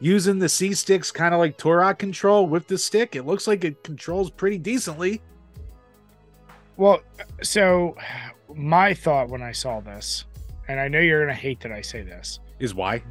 using 0.01 0.39
the 0.39 0.49
C 0.49 0.75
sticks 0.75 1.11
kind 1.11 1.33
of 1.35 1.41
like 1.41 1.57
Turok 1.57 1.99
control 1.99 2.47
with 2.47 2.67
the 2.67 2.77
stick, 2.77 3.17
it 3.17 3.25
looks 3.25 3.47
like 3.47 3.65
it 3.65 3.83
controls 3.85 4.31
pretty 4.31 4.59
decently. 4.59 5.23
well, 6.77 7.01
so 7.43 7.97
my 8.55 8.93
thought 8.93 9.29
when 9.29 9.41
I 9.43 9.53
saw 9.53 9.81
this, 9.81 10.25
and 10.69 10.81
I 10.81 10.89
know 10.89 11.01
you're 11.01 11.25
gonna 11.25 11.35
hate 11.35 11.61
that 11.61 11.73
I 11.73 11.81
say 11.81 12.03
this. 12.03 12.41
Is 12.59 12.75
why? 12.75 13.03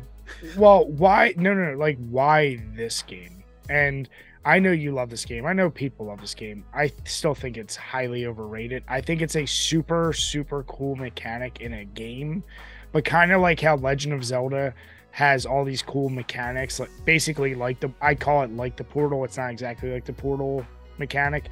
Well, 0.58 0.88
why? 0.88 1.34
No, 1.38 1.54
no, 1.54 1.72
no. 1.72 1.78
Like, 1.78 1.98
why 2.10 2.62
this 2.76 3.02
game? 3.04 3.44
And 3.70 4.10
I 4.46 4.60
know 4.60 4.72
you 4.72 4.92
love 4.92 5.10
this 5.10 5.26
game. 5.26 5.46
I 5.46 5.54
know 5.54 5.70
people 5.70 6.08
love 6.08 6.20
this 6.20 6.34
game. 6.34 6.66
I 6.74 6.92
still 7.06 7.34
think 7.34 7.58
it's 7.58 7.76
highly 7.76 8.26
overrated. 8.26 8.84
I 8.88 9.00
think 9.00 9.22
it's 9.22 9.36
a 9.36 9.46
super, 9.46 10.12
super 10.14 10.64
cool 10.64 10.96
mechanic 10.96 11.62
in 11.62 11.74
a 11.74 11.86
game, 11.86 12.44
but 12.92 13.06
kind 13.06 13.32
of 13.32 13.42
like 13.42 13.62
how 13.62 13.78
Legend 13.78 14.14
of 14.14 14.24
Zelda 14.24 14.74
has 15.12 15.46
all 15.46 15.64
these 15.64 15.82
cool 15.82 16.10
mechanics. 16.10 16.80
Like 16.80 16.90
basically, 17.06 17.56
like 17.56 17.80
the 17.80 17.92
I 18.02 18.16
call 18.16 18.44
it 18.44 18.52
like 18.52 18.76
the 18.76 18.84
Portal. 18.84 19.24
It's 19.24 19.38
not 19.38 19.52
exactly 19.52 19.92
like 19.92 20.06
the 20.06 20.14
Portal 20.14 20.66
mechanic. 20.98 21.46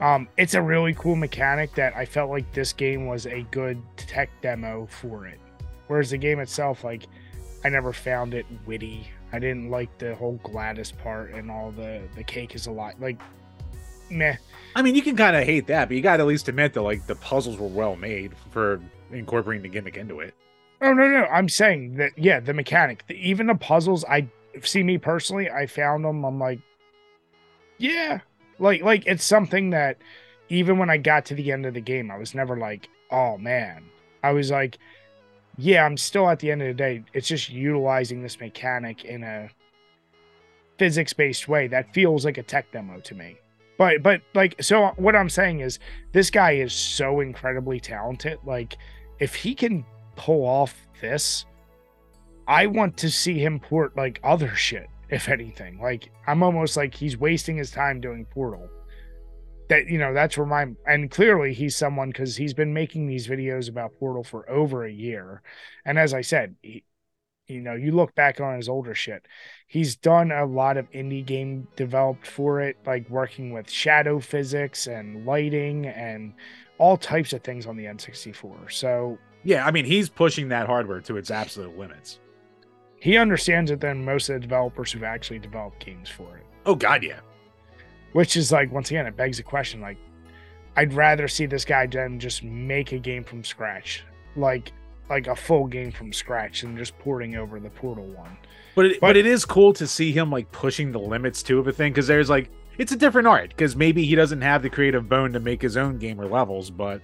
Um, 0.00 0.28
it's 0.36 0.54
a 0.54 0.62
really 0.62 0.94
cool 0.94 1.16
mechanic 1.16 1.74
that 1.74 1.94
I 1.96 2.04
felt 2.04 2.30
like 2.30 2.50
this 2.52 2.72
game 2.72 3.06
was 3.06 3.26
a 3.26 3.42
good 3.50 3.82
tech 3.96 4.30
demo 4.40 4.86
for 4.86 5.26
it. 5.26 5.40
Whereas 5.88 6.10
the 6.10 6.18
game 6.18 6.38
itself, 6.38 6.84
like 6.84 7.04
I 7.64 7.68
never 7.68 7.92
found 7.92 8.34
it 8.34 8.46
witty. 8.66 9.08
I 9.32 9.38
didn't 9.38 9.70
like 9.70 9.96
the 9.98 10.14
whole 10.14 10.38
GLaDOS 10.44 10.96
part 10.98 11.32
and 11.32 11.50
all 11.50 11.72
the 11.72 12.02
the 12.14 12.22
cake 12.22 12.54
is 12.54 12.66
a 12.66 12.70
lot 12.70 13.00
like 13.00 13.20
meh. 14.10 14.36
I 14.76 14.82
mean, 14.82 14.94
you 14.94 15.02
can 15.02 15.16
kind 15.16 15.36
of 15.36 15.44
hate 15.44 15.66
that, 15.66 15.88
but 15.88 15.96
you 15.96 16.02
got 16.02 16.18
to 16.18 16.22
at 16.22 16.28
least 16.28 16.48
admit 16.48 16.74
that 16.74 16.82
like 16.82 17.06
the 17.06 17.16
puzzles 17.16 17.58
were 17.58 17.66
well 17.66 17.96
made 17.96 18.32
for 18.50 18.80
incorporating 19.10 19.62
the 19.62 19.68
gimmick 19.68 19.96
into 19.96 20.20
it. 20.20 20.34
Oh 20.80 20.92
no 20.92 21.08
no, 21.08 21.24
I'm 21.24 21.48
saying 21.48 21.96
that 21.96 22.12
yeah, 22.16 22.38
the 22.38 22.54
mechanic, 22.54 23.04
the, 23.08 23.14
even 23.14 23.48
the 23.48 23.56
puzzles. 23.56 24.04
I 24.04 24.28
see 24.62 24.82
me 24.82 24.96
personally, 24.98 25.50
I 25.50 25.66
found 25.66 26.04
them. 26.04 26.24
I'm 26.24 26.38
like, 26.38 26.60
yeah, 27.78 28.20
like 28.58 28.82
like 28.82 29.06
it's 29.06 29.24
something 29.24 29.70
that 29.70 29.98
even 30.48 30.78
when 30.78 30.90
I 30.90 30.96
got 30.96 31.26
to 31.26 31.34
the 31.34 31.52
end 31.52 31.66
of 31.66 31.74
the 31.74 31.80
game, 31.80 32.10
I 32.10 32.18
was 32.18 32.34
never 32.34 32.56
like, 32.56 32.88
oh 33.10 33.38
man. 33.38 33.84
I 34.22 34.32
was 34.32 34.50
like, 34.50 34.78
yeah, 35.56 35.84
I'm 35.84 35.96
still 35.96 36.28
at 36.28 36.40
the 36.40 36.50
end 36.50 36.62
of 36.62 36.68
the 36.68 36.74
day. 36.74 37.04
It's 37.12 37.28
just 37.28 37.50
utilizing 37.50 38.22
this 38.22 38.40
mechanic 38.40 39.04
in 39.04 39.22
a 39.22 39.50
physics 40.78 41.12
based 41.12 41.48
way 41.48 41.66
that 41.68 41.92
feels 41.92 42.24
like 42.24 42.38
a 42.38 42.42
tech 42.42 42.70
demo 42.72 43.00
to 43.00 43.14
me. 43.14 43.36
But 43.76 44.02
but 44.02 44.22
like 44.34 44.60
so 44.62 44.88
what 44.96 45.14
I'm 45.14 45.28
saying 45.28 45.60
is 45.60 45.78
this 46.12 46.30
guy 46.30 46.52
is 46.52 46.72
so 46.72 47.20
incredibly 47.20 47.80
talented. 47.80 48.38
Like 48.44 48.76
if 49.18 49.34
he 49.34 49.54
can 49.54 49.84
pull 50.16 50.44
off 50.44 50.74
this, 51.00 51.44
I 52.46 52.66
want 52.66 52.96
to 52.98 53.10
see 53.10 53.38
him 53.38 53.60
port 53.60 53.96
like 53.96 54.20
other 54.24 54.54
shit, 54.54 54.88
if 55.10 55.28
anything. 55.28 55.80
Like 55.80 56.10
I'm 56.26 56.42
almost 56.42 56.76
like 56.76 56.94
he's 56.94 57.16
wasting 57.16 57.56
his 57.56 57.70
time 57.70 58.00
doing 58.00 58.24
Portal. 58.26 58.68
That 59.68 59.86
you 59.86 59.98
know, 59.98 60.14
that's 60.14 60.36
where 60.36 60.46
my 60.46 60.66
and 60.86 61.10
clearly 61.10 61.52
he's 61.52 61.76
someone 61.76 62.08
because 62.08 62.36
he's 62.36 62.54
been 62.54 62.72
making 62.72 63.06
these 63.06 63.28
videos 63.28 63.68
about 63.68 63.98
Portal 63.98 64.24
for 64.24 64.48
over 64.48 64.84
a 64.84 64.92
year. 64.92 65.42
And 65.84 65.98
as 65.98 66.14
I 66.14 66.22
said, 66.22 66.56
he, 66.62 66.84
you 67.48 67.62
know, 67.62 67.74
you 67.74 67.92
look 67.92 68.14
back 68.14 68.40
on 68.40 68.56
his 68.56 68.68
older 68.68 68.94
shit, 68.94 69.26
he's 69.66 69.96
done 69.96 70.30
a 70.32 70.44
lot 70.44 70.76
of 70.76 70.90
indie 70.92 71.24
game 71.24 71.66
developed 71.76 72.26
for 72.26 72.60
it, 72.60 72.76
like 72.86 73.08
working 73.08 73.52
with 73.52 73.70
shadow 73.70 74.20
physics 74.20 74.86
and 74.86 75.26
lighting 75.26 75.86
and 75.86 76.34
all 76.76 76.96
types 76.96 77.32
of 77.32 77.42
things 77.42 77.66
on 77.66 77.76
the 77.76 77.84
N64. 77.86 78.70
So 78.70 79.18
Yeah, 79.44 79.66
I 79.66 79.70
mean, 79.70 79.84
he's 79.84 80.08
pushing 80.08 80.48
that 80.48 80.66
hardware 80.66 81.00
to 81.02 81.16
its 81.16 81.30
absolute 81.30 81.76
limits. 81.76 82.20
He 83.00 83.16
understands 83.16 83.70
it 83.70 83.80
than 83.80 84.04
most 84.04 84.28
of 84.28 84.34
the 84.34 84.40
developers 84.40 84.92
who've 84.92 85.02
actually 85.04 85.38
developed 85.38 85.84
games 85.84 86.08
for 86.08 86.36
it. 86.36 86.44
Oh 86.66 86.74
God, 86.74 87.02
yeah. 87.02 87.20
Which 88.12 88.36
is 88.36 88.50
like 88.52 88.72
once 88.72 88.90
again, 88.90 89.06
it 89.06 89.16
begs 89.16 89.36
the 89.36 89.42
question: 89.42 89.80
like, 89.80 89.98
I'd 90.76 90.92
rather 90.94 91.28
see 91.28 91.46
this 91.46 91.64
guy 91.64 91.86
than 91.86 92.18
just 92.18 92.42
make 92.42 92.92
a 92.92 92.98
game 92.98 93.24
from 93.24 93.44
scratch, 93.44 94.04
like 94.36 94.72
like 95.10 95.26
a 95.26 95.36
full 95.36 95.66
game 95.66 95.90
from 95.90 96.12
scratch, 96.12 96.62
and 96.64 96.76
just 96.76 96.98
porting 96.98 97.36
over 97.36 97.58
the 97.60 97.70
Portal 97.70 98.04
one. 98.06 98.36
But 98.74 98.86
it, 98.86 99.00
but, 99.00 99.08
But- 99.08 99.16
it 99.16 99.26
is 99.26 99.44
cool 99.44 99.72
to 99.74 99.86
see 99.86 100.12
him 100.12 100.30
like 100.30 100.50
pushing 100.52 100.92
the 100.92 100.98
limits 100.98 101.42
too 101.42 101.58
of 101.58 101.66
a 101.68 101.72
thing 101.72 101.92
because 101.92 102.06
there's 102.06 102.28
like 102.30 102.50
it's 102.78 102.92
a 102.92 102.96
different 102.96 103.26
art 103.28 103.48
because 103.50 103.74
maybe 103.76 104.04
he 104.04 104.14
doesn't 104.14 104.40
have 104.42 104.62
the 104.62 104.70
creative 104.70 105.08
bone 105.08 105.32
to 105.32 105.40
make 105.40 105.60
his 105.62 105.76
own 105.76 105.98
game 105.98 106.20
or 106.20 106.26
levels, 106.26 106.70
but 106.70 107.00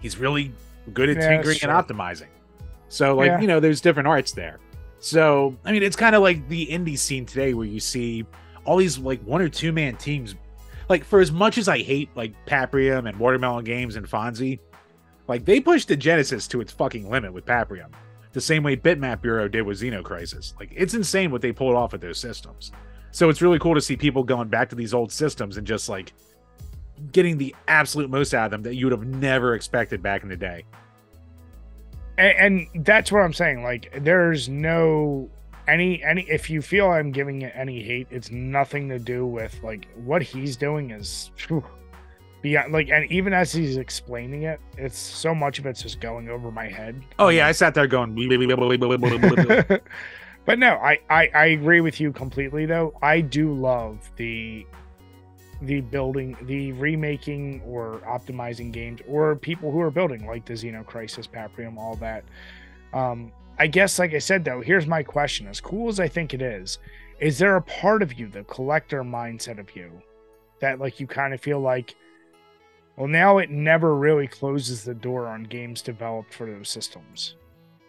he's 0.00 0.18
really 0.18 0.52
good 0.92 1.08
at 1.08 1.16
Yeah, 1.16 1.28
tinkering 1.28 1.58
and 1.62 1.72
optimizing. 1.72 2.28
So 2.88 3.14
like 3.16 3.26
Yeah. 3.28 3.40
you 3.40 3.46
know, 3.48 3.58
there's 3.60 3.80
different 3.80 4.06
arts 4.06 4.32
there. 4.32 4.58
So 4.98 5.56
I 5.64 5.72
mean, 5.72 5.82
it's 5.82 5.96
kind 5.96 6.14
of 6.14 6.22
like 6.22 6.48
the 6.48 6.66
indie 6.66 6.98
scene 6.98 7.26
today 7.26 7.54
where 7.54 7.66
you 7.66 7.80
see 7.80 8.24
all 8.64 8.76
these 8.76 8.98
like 8.98 9.22
one 9.22 9.40
or 9.40 9.48
two 9.48 9.72
man 9.72 9.96
teams. 9.96 10.34
Like 10.88 11.04
for 11.04 11.20
as 11.20 11.32
much 11.32 11.58
as 11.58 11.68
I 11.68 11.78
hate 11.78 12.10
like 12.14 12.32
Paprium 12.46 13.08
and 13.08 13.18
Watermelon 13.18 13.64
Games 13.64 13.96
and 13.96 14.06
Fonzie, 14.06 14.60
like 15.28 15.44
they 15.44 15.60
pushed 15.60 15.88
the 15.88 15.96
Genesis 15.96 16.46
to 16.48 16.60
its 16.60 16.72
fucking 16.72 17.10
limit 17.10 17.32
with 17.32 17.44
Paprium 17.44 17.90
the 18.36 18.40
same 18.42 18.62
way 18.62 18.76
Bitmap 18.76 19.22
Bureau 19.22 19.48
did 19.48 19.62
with 19.62 19.80
Xenocrisis. 19.80 20.52
Like 20.60 20.70
it's 20.76 20.92
insane 20.92 21.30
what 21.30 21.40
they 21.40 21.52
pulled 21.52 21.74
off 21.74 21.92
with 21.92 22.02
those 22.02 22.18
systems. 22.18 22.70
So 23.10 23.30
it's 23.30 23.40
really 23.40 23.58
cool 23.58 23.74
to 23.74 23.80
see 23.80 23.96
people 23.96 24.22
going 24.22 24.48
back 24.48 24.68
to 24.68 24.76
these 24.76 24.92
old 24.92 25.10
systems 25.10 25.56
and 25.56 25.66
just 25.66 25.88
like 25.88 26.12
getting 27.12 27.38
the 27.38 27.56
absolute 27.66 28.10
most 28.10 28.34
out 28.34 28.44
of 28.44 28.50
them 28.50 28.62
that 28.64 28.74
you 28.74 28.84
would 28.84 28.92
have 28.92 29.06
never 29.06 29.54
expected 29.54 30.02
back 30.02 30.22
in 30.22 30.28
the 30.28 30.36
day. 30.36 30.64
And, 32.18 32.66
and 32.74 32.84
that's 32.86 33.12
what 33.12 33.20
I'm 33.20 33.32
saying. 33.32 33.62
Like, 33.62 33.92
there's 34.00 34.48
no 34.48 35.30
any 35.68 36.02
any. 36.02 36.22
If 36.22 36.50
you 36.50 36.62
feel 36.62 36.88
I'm 36.88 37.12
giving 37.12 37.42
it 37.42 37.52
any 37.54 37.82
hate, 37.82 38.08
it's 38.10 38.30
nothing 38.30 38.88
to 38.88 38.98
do 38.98 39.26
with 39.26 39.58
like 39.62 39.88
what 39.94 40.22
he's 40.22 40.56
doing 40.56 40.90
is. 40.90 41.30
Whew, 41.46 41.64
beyond 42.42 42.72
like 42.72 42.90
and 42.90 43.10
even 43.10 43.32
as 43.32 43.50
he's 43.50 43.78
explaining 43.78 44.42
it 44.42 44.60
it's 44.76 44.98
so 44.98 45.34
much 45.34 45.58
of 45.58 45.64
it's 45.64 45.82
just 45.82 46.00
going 46.00 46.28
over 46.28 46.50
my 46.50 46.68
head 46.68 47.02
Oh 47.18 47.28
yeah, 47.28 47.46
I 47.46 47.52
sat 47.52 47.72
there 47.72 47.86
going 47.86 48.14
But 50.46 50.60
no, 50.60 50.76
I, 50.76 51.00
I 51.10 51.28
I 51.34 51.46
agree 51.46 51.80
with 51.80 52.00
you 52.00 52.12
completely. 52.12 52.64
Though 52.66 52.96
I 53.02 53.20
do 53.20 53.52
love 53.52 54.10
the 54.16 54.64
the 55.62 55.80
building, 55.80 56.36
the 56.42 56.72
remaking 56.72 57.62
or 57.64 58.02
optimizing 58.06 58.72
games, 58.72 59.00
or 59.08 59.36
people 59.36 59.70
who 59.70 59.80
are 59.80 59.90
building 59.90 60.26
like 60.26 60.44
the 60.44 60.54
Xeno 60.54 60.84
Crisis, 60.84 61.26
Paprium, 61.26 61.76
all 61.76 61.96
that. 61.96 62.24
Um, 62.92 63.32
I 63.58 63.66
guess, 63.66 63.98
like 63.98 64.14
I 64.14 64.18
said, 64.18 64.44
though, 64.44 64.60
here's 64.60 64.86
my 64.86 65.02
question: 65.02 65.46
As 65.46 65.60
cool 65.60 65.88
as 65.88 65.98
I 66.00 66.08
think 66.08 66.34
it 66.34 66.42
is, 66.42 66.78
is 67.20 67.38
there 67.38 67.56
a 67.56 67.62
part 67.62 68.02
of 68.02 68.14
you, 68.18 68.28
the 68.28 68.44
collector 68.44 69.02
mindset 69.02 69.58
of 69.58 69.74
you, 69.74 69.90
that 70.60 70.78
like 70.78 71.00
you 71.00 71.06
kind 71.06 71.32
of 71.32 71.40
feel 71.40 71.60
like, 71.60 71.94
well, 72.96 73.08
now 73.08 73.38
it 73.38 73.50
never 73.50 73.94
really 73.94 74.26
closes 74.26 74.84
the 74.84 74.94
door 74.94 75.26
on 75.26 75.44
games 75.44 75.80
developed 75.80 76.34
for 76.34 76.46
those 76.46 76.68
systems? 76.68 77.36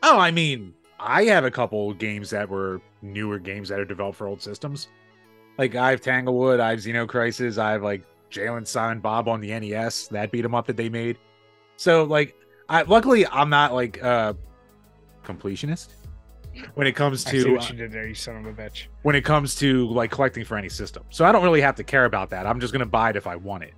Oh, 0.03 0.17
I 0.17 0.31
mean, 0.31 0.73
I 0.99 1.25
have 1.25 1.43
a 1.43 1.51
couple 1.51 1.93
games 1.93 2.29
that 2.29 2.49
were 2.49 2.81
newer 3.01 3.39
games 3.39 3.69
that 3.69 3.79
are 3.79 3.85
developed 3.85 4.17
for 4.17 4.27
old 4.27 4.41
systems. 4.41 4.87
Like 5.57 5.75
I 5.75 5.89
have 5.91 6.01
Tanglewood, 6.01 6.59
I 6.59 6.71
have 6.71 6.79
Xeno 6.79 7.07
Crisis, 7.07 7.57
I 7.57 7.71
have 7.71 7.83
like 7.83 8.03
Jay 8.29 8.47
and 8.47 8.67
Silent 8.67 9.01
Bob 9.01 9.27
on 9.27 9.39
the 9.41 9.57
NES, 9.59 10.07
that 10.09 10.31
beat 10.31 10.45
'em 10.45 10.53
up 10.55 10.67
that 10.67 10.77
they 10.77 10.89
made. 10.89 11.17
So 11.77 12.03
like 12.03 12.35
I 12.69 12.81
luckily 12.83 13.25
I'm 13.27 13.49
not 13.49 13.73
like 13.73 14.03
uh 14.03 14.33
completionist 15.23 15.89
when 16.73 16.87
it 16.87 16.95
comes 16.95 17.23
to 17.25 17.37
I 17.37 17.41
see 17.43 17.51
what 17.51 17.69
you 17.69 17.75
did 17.75 17.91
there, 17.91 18.07
you 18.07 18.15
son 18.15 18.37
of 18.37 18.45
a 18.45 18.53
bitch. 18.53 18.87
when 19.03 19.15
it 19.15 19.23
comes 19.23 19.53
to 19.55 19.87
like 19.89 20.09
collecting 20.11 20.43
for 20.43 20.57
any 20.57 20.69
system. 20.69 21.03
So 21.09 21.23
I 21.25 21.31
don't 21.31 21.43
really 21.43 21.61
have 21.61 21.75
to 21.75 21.83
care 21.83 22.05
about 22.05 22.29
that. 22.31 22.47
I'm 22.47 22.59
just 22.59 22.73
gonna 22.73 22.85
buy 22.85 23.11
it 23.11 23.15
if 23.15 23.27
I 23.27 23.35
want 23.35 23.63
it. 23.63 23.73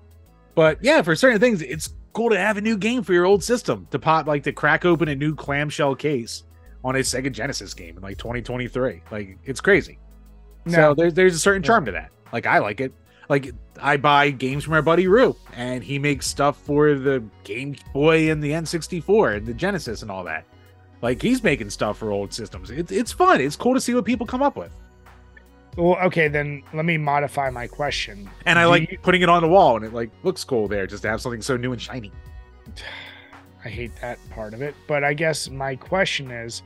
But 0.55 0.77
yeah, 0.81 1.01
for 1.01 1.15
certain 1.15 1.39
things, 1.39 1.61
it's 1.61 1.93
cool 2.13 2.29
to 2.29 2.37
have 2.39 2.57
a 2.57 2.61
new 2.61 2.77
game 2.77 3.03
for 3.03 3.13
your 3.13 3.25
old 3.25 3.43
system 3.43 3.87
to 3.91 3.99
pop 3.99 4.27
like 4.27 4.43
to 4.43 4.51
crack 4.53 4.85
open 4.85 5.09
a 5.09 5.15
new 5.15 5.35
clamshell 5.35 5.95
case 5.95 6.43
on 6.83 6.95
a 6.95 6.99
Sega 6.99 7.31
Genesis 7.31 7.73
game 7.73 7.97
in 7.97 8.03
like 8.03 8.17
2023. 8.17 9.03
Like 9.11 9.37
it's 9.43 9.59
crazy. 9.61 9.99
So 10.67 10.77
No, 10.77 10.93
there's 10.93 11.13
there's 11.13 11.35
a 11.35 11.39
certain 11.39 11.63
charm 11.63 11.85
to 11.85 11.91
that. 11.93 12.09
Like 12.33 12.45
I 12.45 12.59
like 12.59 12.81
it. 12.81 12.93
Like 13.29 13.51
I 13.81 13.97
buy 13.97 14.31
games 14.31 14.63
from 14.63 14.73
our 14.73 14.81
buddy 14.81 15.07
Rue, 15.07 15.35
and 15.53 15.83
he 15.83 15.99
makes 15.99 16.25
stuff 16.27 16.57
for 16.61 16.95
the 16.95 17.23
Game 17.43 17.75
Boy 17.93 18.31
and 18.31 18.41
the 18.43 18.51
N64 18.51 19.37
and 19.37 19.45
the 19.45 19.53
Genesis 19.53 20.01
and 20.01 20.09
all 20.11 20.23
that. 20.25 20.45
Like 21.01 21.21
he's 21.21 21.43
making 21.43 21.69
stuff 21.69 21.97
for 21.99 22.11
old 22.11 22.33
systems. 22.33 22.71
It's 22.71 22.91
it's 22.91 23.11
fun. 23.11 23.39
It's 23.41 23.55
cool 23.55 23.73
to 23.73 23.81
see 23.81 23.93
what 23.93 24.03
people 24.05 24.25
come 24.27 24.41
up 24.41 24.55
with. 24.57 24.71
well, 25.77 25.97
okay, 26.05 26.27
then 26.27 26.61
let 26.73 26.85
me 26.85 26.97
modify 26.97 27.49
my 27.51 27.67
question. 27.67 28.29
And 28.45 28.57
I 28.59 28.63
Do 28.63 28.69
like 28.69 28.91
you- 28.91 28.97
putting 28.99 29.21
it 29.21 29.29
on 29.29 29.41
the 29.43 29.47
wall, 29.47 29.75
and 29.77 29.85
it 29.85 29.93
like 29.93 30.09
looks 30.23 30.43
cool 30.43 30.67
there, 30.67 30.85
just 30.87 31.03
to 31.03 31.09
have 31.09 31.21
something 31.21 31.41
so 31.41 31.55
new 31.55 31.71
and 31.71 31.81
shiny. 31.81 32.11
I 33.65 33.69
hate 33.69 33.91
that 34.01 34.17
part 34.31 34.53
of 34.53 34.61
it. 34.61 34.73
But 34.87 35.03
I 35.03 35.13
guess 35.13 35.49
my 35.49 35.75
question 35.75 36.31
is 36.31 36.63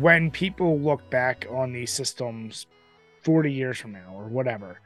when 0.00 0.30
people 0.30 0.78
look 0.78 1.08
back 1.10 1.46
on 1.50 1.72
these 1.72 1.92
systems 1.92 2.66
40 3.22 3.52
years 3.52 3.78
from 3.78 3.92
now 3.92 4.12
or 4.14 4.26
whatever, 4.26 4.80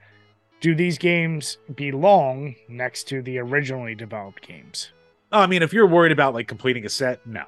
do 0.60 0.74
these 0.74 0.98
games 0.98 1.58
belong 1.74 2.54
next 2.68 3.04
to 3.08 3.22
the 3.22 3.38
originally 3.38 3.94
developed 3.94 4.46
games? 4.46 4.92
Oh, 5.30 5.40
I 5.40 5.46
mean, 5.46 5.62
if 5.62 5.72
you're 5.72 5.86
worried 5.86 6.12
about 6.12 6.34
like 6.34 6.48
completing 6.48 6.84
a 6.86 6.88
set, 6.88 7.24
no. 7.26 7.44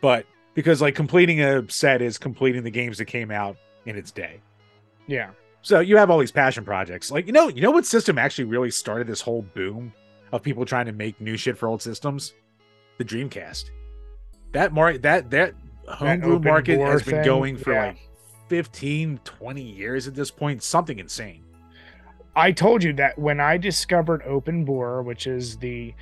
But 0.00 0.26
because 0.54 0.80
like 0.80 0.94
completing 0.94 1.40
a 1.42 1.68
set 1.70 2.02
is 2.02 2.18
completing 2.18 2.62
the 2.62 2.70
games 2.70 2.98
that 2.98 3.04
came 3.04 3.30
out 3.30 3.56
in 3.84 3.96
its 3.96 4.10
day. 4.10 4.40
Yeah. 5.06 5.30
So 5.62 5.80
you 5.80 5.96
have 5.96 6.10
all 6.10 6.18
these 6.18 6.32
passion 6.32 6.64
projects. 6.64 7.10
Like, 7.10 7.26
you 7.26 7.32
know, 7.32 7.48
you 7.48 7.60
know 7.60 7.70
what 7.70 7.86
system 7.86 8.18
actually 8.18 8.44
really 8.44 8.70
started 8.70 9.06
this 9.06 9.20
whole 9.20 9.42
boom 9.42 9.92
of 10.32 10.42
people 10.42 10.64
trying 10.64 10.86
to 10.86 10.92
make 10.92 11.20
new 11.20 11.36
shit 11.36 11.58
for 11.58 11.68
old 11.68 11.82
systems? 11.82 12.34
The 12.98 13.04
Dreamcast. 13.04 13.70
That 14.52 14.72
mar- 14.72 14.98
that 14.98 15.30
that 15.30 15.54
homebrew 15.88 16.38
market 16.40 16.80
has 16.80 17.02
been 17.02 17.16
thing, 17.16 17.24
going 17.24 17.56
for 17.56 17.72
yeah. 17.72 17.86
like 17.86 17.98
15, 18.48 19.20
20 19.24 19.62
years 19.62 20.06
at 20.08 20.14
this 20.14 20.30
point. 20.30 20.62
Something 20.62 20.98
insane. 20.98 21.42
I 22.34 22.52
told 22.52 22.82
you 22.82 22.92
that 22.94 23.18
when 23.18 23.40
I 23.40 23.56
discovered 23.56 24.22
OpenBOR, 24.24 25.04
which 25.04 25.26
is 25.26 25.56
the 25.56 25.94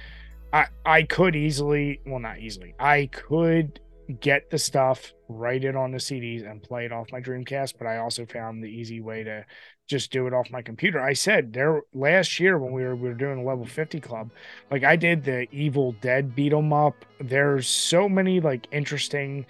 I 0.53 0.67
I 0.85 1.03
could 1.03 1.37
easily, 1.37 2.01
well 2.07 2.19
not 2.19 2.39
easily. 2.39 2.75
I 2.79 3.09
could 3.13 3.81
get 4.21 4.51
the 4.51 4.59
stuff, 4.59 5.13
write 5.29 5.65
it 5.65 5.77
on 5.77 5.91
the 5.91 5.99
CDs 5.99 6.49
and 6.49 6.63
play 6.63 6.85
it 6.85 6.93
off 6.93 7.11
my 7.13 7.21
Dreamcast, 7.21 7.75
but 7.79 7.87
I 7.87 7.99
also 7.99 8.27
found 8.27 8.63
the 8.63 8.69
easy 8.69 9.01
way 9.01 9.25
to 9.25 9.45
just 9.87 10.11
do 10.11 10.27
it 10.27 10.35
off 10.35 10.51
my 10.51 10.63
computer. 10.63 11.01
I 11.01 11.13
said 11.13 11.53
there 11.53 11.83
last 11.95 12.39
year 12.41 12.59
when 12.59 12.73
we 12.73 12.83
were 12.83 12.97
we 12.97 13.09
were 13.09 13.15
doing 13.15 13.45
level 13.45 13.65
50 13.65 14.01
club, 14.01 14.31
like 14.71 14.85
I 14.85 14.97
did 14.97 15.25
the 15.25 15.47
Evil 15.53 15.93
Dead 16.01 16.35
beat 16.35 16.53
'em 16.53 16.73
up. 16.73 17.05
There's 17.21 17.69
so 17.69 18.09
many 18.09 18.41
like 18.41 18.67
interesting 18.73 19.47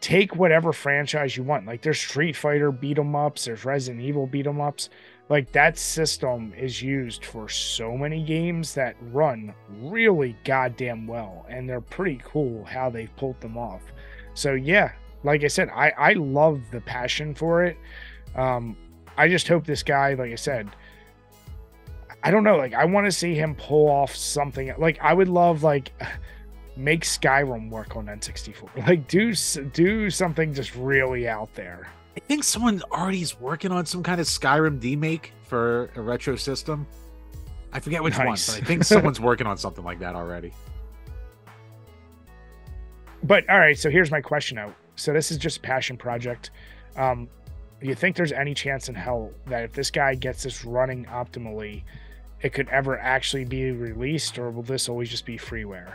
take 0.00 0.36
whatever 0.36 0.72
franchise 0.72 1.36
you 1.36 1.42
want. 1.42 1.66
Like 1.66 1.82
there's 1.82 1.98
Street 1.98 2.36
Fighter 2.36 2.70
beat 2.70 2.98
'em 2.98 3.14
ups, 3.16 3.44
there's 3.46 3.64
Resident 3.64 4.02
Evil 4.02 4.26
beat 4.26 4.46
'em 4.46 4.60
ups 4.60 4.88
like 5.28 5.52
that 5.52 5.76
system 5.76 6.54
is 6.56 6.80
used 6.80 7.24
for 7.24 7.48
so 7.48 7.96
many 7.96 8.22
games 8.22 8.74
that 8.74 8.96
run 9.12 9.54
really 9.82 10.36
goddamn 10.44 11.06
well 11.06 11.44
and 11.48 11.68
they're 11.68 11.80
pretty 11.80 12.20
cool 12.24 12.64
how 12.64 12.88
they've 12.88 13.14
pulled 13.16 13.40
them 13.40 13.56
off. 13.56 13.82
So 14.34 14.54
yeah 14.54 14.92
like 15.24 15.42
i 15.42 15.48
said 15.48 15.68
i 15.70 15.92
i 15.98 16.12
love 16.12 16.62
the 16.70 16.80
passion 16.82 17.34
for 17.34 17.64
it. 17.64 17.76
Um 18.36 18.76
i 19.16 19.28
just 19.28 19.48
hope 19.48 19.66
this 19.66 19.82
guy 19.82 20.14
like 20.14 20.32
i 20.32 20.36
said 20.36 20.70
i 22.22 22.30
don't 22.30 22.44
know 22.44 22.56
like 22.56 22.72
i 22.72 22.84
want 22.84 23.04
to 23.04 23.12
see 23.12 23.34
him 23.34 23.54
pull 23.56 23.88
off 23.88 24.14
something 24.14 24.72
like 24.78 24.98
i 25.00 25.12
would 25.12 25.28
love 25.28 25.62
like 25.62 25.92
make 26.78 27.04
skyrim 27.04 27.68
work 27.68 27.96
on 27.96 28.06
n64 28.06 28.86
like 28.86 29.06
do 29.08 29.34
do 29.72 30.08
something 30.08 30.54
just 30.54 30.74
really 30.76 31.28
out 31.28 31.52
there 31.54 31.88
I 32.18 32.20
think 32.20 32.42
someone 32.42 32.82
already 32.90 33.22
is 33.22 33.38
working 33.38 33.70
on 33.70 33.86
some 33.86 34.02
kind 34.02 34.20
of 34.20 34.26
Skyrim 34.26 34.80
demake 34.80 35.26
for 35.44 35.88
a 35.94 36.00
retro 36.00 36.34
system. 36.34 36.84
I 37.72 37.78
forget 37.78 38.02
which 38.02 38.18
one, 38.18 38.26
but 38.26 38.58
I 38.60 38.64
think 38.64 38.82
someone's 38.92 39.20
working 39.20 39.46
on 39.46 39.56
something 39.56 39.84
like 39.84 40.00
that 40.00 40.16
already. 40.16 40.52
But 43.22 43.48
all 43.48 43.60
right, 43.60 43.78
so 43.78 43.88
here's 43.88 44.10
my 44.10 44.20
question 44.20 44.56
though. 44.56 44.74
So 44.96 45.12
this 45.12 45.30
is 45.30 45.36
just 45.36 45.58
a 45.58 45.60
passion 45.60 45.96
project. 45.96 46.50
Um, 46.96 47.28
do 47.80 47.86
you 47.86 47.94
think 47.94 48.16
there's 48.16 48.32
any 48.32 48.52
chance 48.52 48.88
in 48.88 48.96
hell 48.96 49.30
that 49.46 49.62
if 49.62 49.72
this 49.72 49.88
guy 49.88 50.16
gets 50.16 50.42
this 50.42 50.64
running 50.64 51.04
optimally, 51.04 51.84
it 52.42 52.52
could 52.52 52.68
ever 52.68 52.98
actually 52.98 53.44
be 53.44 53.70
released, 53.70 54.40
or 54.40 54.50
will 54.50 54.64
this 54.64 54.88
always 54.88 55.08
just 55.08 55.24
be 55.24 55.38
freeware? 55.38 55.94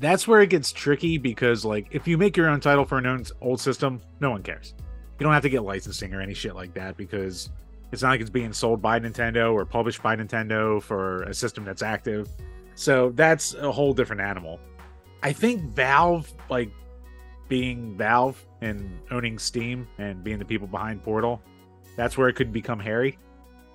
That's 0.00 0.26
where 0.26 0.40
it 0.40 0.48
gets 0.48 0.72
tricky 0.72 1.18
because, 1.18 1.64
like, 1.64 1.88
if 1.90 2.08
you 2.08 2.16
make 2.16 2.36
your 2.36 2.48
own 2.48 2.60
title 2.60 2.86
for 2.86 2.96
an 2.96 3.26
old 3.42 3.60
system, 3.60 4.00
no 4.18 4.30
one 4.30 4.42
cares. 4.42 4.74
You 5.18 5.24
don't 5.24 5.34
have 5.34 5.42
to 5.42 5.50
get 5.50 5.62
licensing 5.62 6.14
or 6.14 6.22
any 6.22 6.32
shit 6.32 6.54
like 6.54 6.72
that 6.72 6.96
because 6.96 7.50
it's 7.92 8.00
not 8.00 8.08
like 8.08 8.22
it's 8.22 8.30
being 8.30 8.54
sold 8.54 8.80
by 8.80 8.98
Nintendo 8.98 9.52
or 9.52 9.66
published 9.66 10.02
by 10.02 10.16
Nintendo 10.16 10.82
for 10.82 11.24
a 11.24 11.34
system 11.34 11.64
that's 11.64 11.82
active. 11.82 12.30
So 12.76 13.10
that's 13.10 13.52
a 13.54 13.70
whole 13.70 13.92
different 13.92 14.22
animal. 14.22 14.58
I 15.22 15.34
think 15.34 15.60
Valve, 15.74 16.32
like 16.48 16.70
being 17.48 17.94
Valve 17.98 18.42
and 18.62 18.98
owning 19.10 19.38
Steam 19.38 19.86
and 19.98 20.24
being 20.24 20.38
the 20.38 20.46
people 20.46 20.66
behind 20.66 21.04
Portal, 21.04 21.42
that's 21.94 22.16
where 22.16 22.28
it 22.28 22.36
could 22.36 22.54
become 22.54 22.80
hairy. 22.80 23.18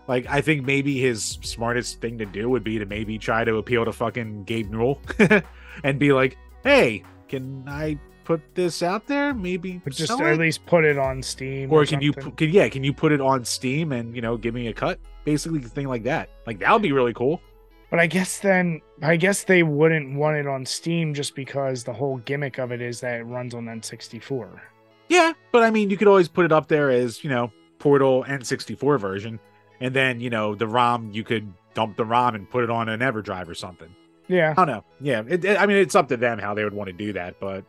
Like, 0.07 0.25
I 0.27 0.41
think 0.41 0.65
maybe 0.65 0.99
his 0.99 1.37
smartest 1.41 2.01
thing 2.01 2.17
to 2.17 2.25
do 2.25 2.49
would 2.49 2.63
be 2.63 2.79
to 2.79 2.85
maybe 2.85 3.19
try 3.19 3.43
to 3.43 3.57
appeal 3.57 3.85
to 3.85 3.91
fucking 3.91 4.45
Gabe 4.45 4.71
Newell 4.71 5.01
and 5.83 5.99
be 5.99 6.13
like, 6.13 6.37
"Hey, 6.63 7.03
can 7.27 7.63
I 7.67 7.99
put 8.23 8.41
this 8.55 8.81
out 8.81 9.05
there? 9.07 9.33
Maybe 9.33 9.79
But 9.83 9.93
just 9.93 10.11
at 10.19 10.33
it? 10.33 10.39
least 10.39 10.65
put 10.65 10.83
it 10.83 10.97
on 10.97 11.21
Steam, 11.21 11.71
or 11.71 11.85
can 11.85 12.01
you, 12.01 12.11
something? 12.13 12.31
pu- 12.31 12.35
can, 12.37 12.49
yeah, 12.49 12.67
can 12.69 12.83
you 12.83 12.91
put 12.93 13.11
it 13.11 13.21
on 13.21 13.45
Steam 13.45 13.91
and 13.91 14.15
you 14.15 14.21
know 14.21 14.37
give 14.37 14.53
me 14.53 14.67
a 14.67 14.73
cut? 14.73 14.99
Basically, 15.25 15.59
a 15.59 15.63
thing 15.63 15.87
like 15.87 16.03
that. 16.03 16.29
Like 16.47 16.59
that 16.59 16.71
would 16.71 16.81
be 16.81 16.91
really 16.91 17.13
cool. 17.13 17.41
But 17.91 17.99
I 17.99 18.07
guess 18.07 18.39
then 18.39 18.81
I 19.01 19.15
guess 19.15 19.43
they 19.43 19.63
wouldn't 19.63 20.15
want 20.17 20.37
it 20.37 20.47
on 20.47 20.65
Steam 20.65 21.13
just 21.13 21.35
because 21.35 21.83
the 21.83 21.93
whole 21.93 22.17
gimmick 22.17 22.57
of 22.57 22.71
it 22.71 22.81
is 22.81 22.99
that 23.01 23.19
it 23.19 23.23
runs 23.23 23.53
on 23.53 23.65
N64. 23.65 24.59
Yeah, 25.07 25.33
but 25.51 25.61
I 25.63 25.69
mean, 25.69 25.89
you 25.91 25.97
could 25.97 26.07
always 26.07 26.27
put 26.27 26.45
it 26.45 26.51
up 26.51 26.67
there 26.67 26.89
as 26.89 27.23
you 27.23 27.29
know 27.29 27.51
Portal 27.77 28.25
N64 28.27 28.99
version, 28.99 29.39
and 29.79 29.93
then 29.95 30.19
you 30.19 30.31
know 30.31 30.55
the 30.55 30.67
ROM 30.67 31.11
you 31.11 31.23
could 31.23 31.53
dump 31.75 31.95
the 31.95 32.05
ROM 32.05 32.33
and 32.33 32.49
put 32.49 32.63
it 32.63 32.69
on 32.71 32.89
an 32.89 33.01
EverDrive 33.01 33.47
or 33.47 33.53
something. 33.55 33.93
Yeah. 34.27 34.51
I 34.51 34.53
don't 34.65 34.67
know. 34.67 34.83
Yeah, 35.01 35.23
it, 35.27 35.45
it- 35.45 35.59
I 35.59 35.65
mean, 35.65 35.77
it's 35.77 35.95
up 35.95 36.07
to 36.09 36.17
them 36.17 36.39
how 36.39 36.53
they 36.53 36.63
would 36.63 36.73
want 36.73 36.87
to 36.87 36.93
do 36.93 37.13
that, 37.13 37.39
but 37.39 37.63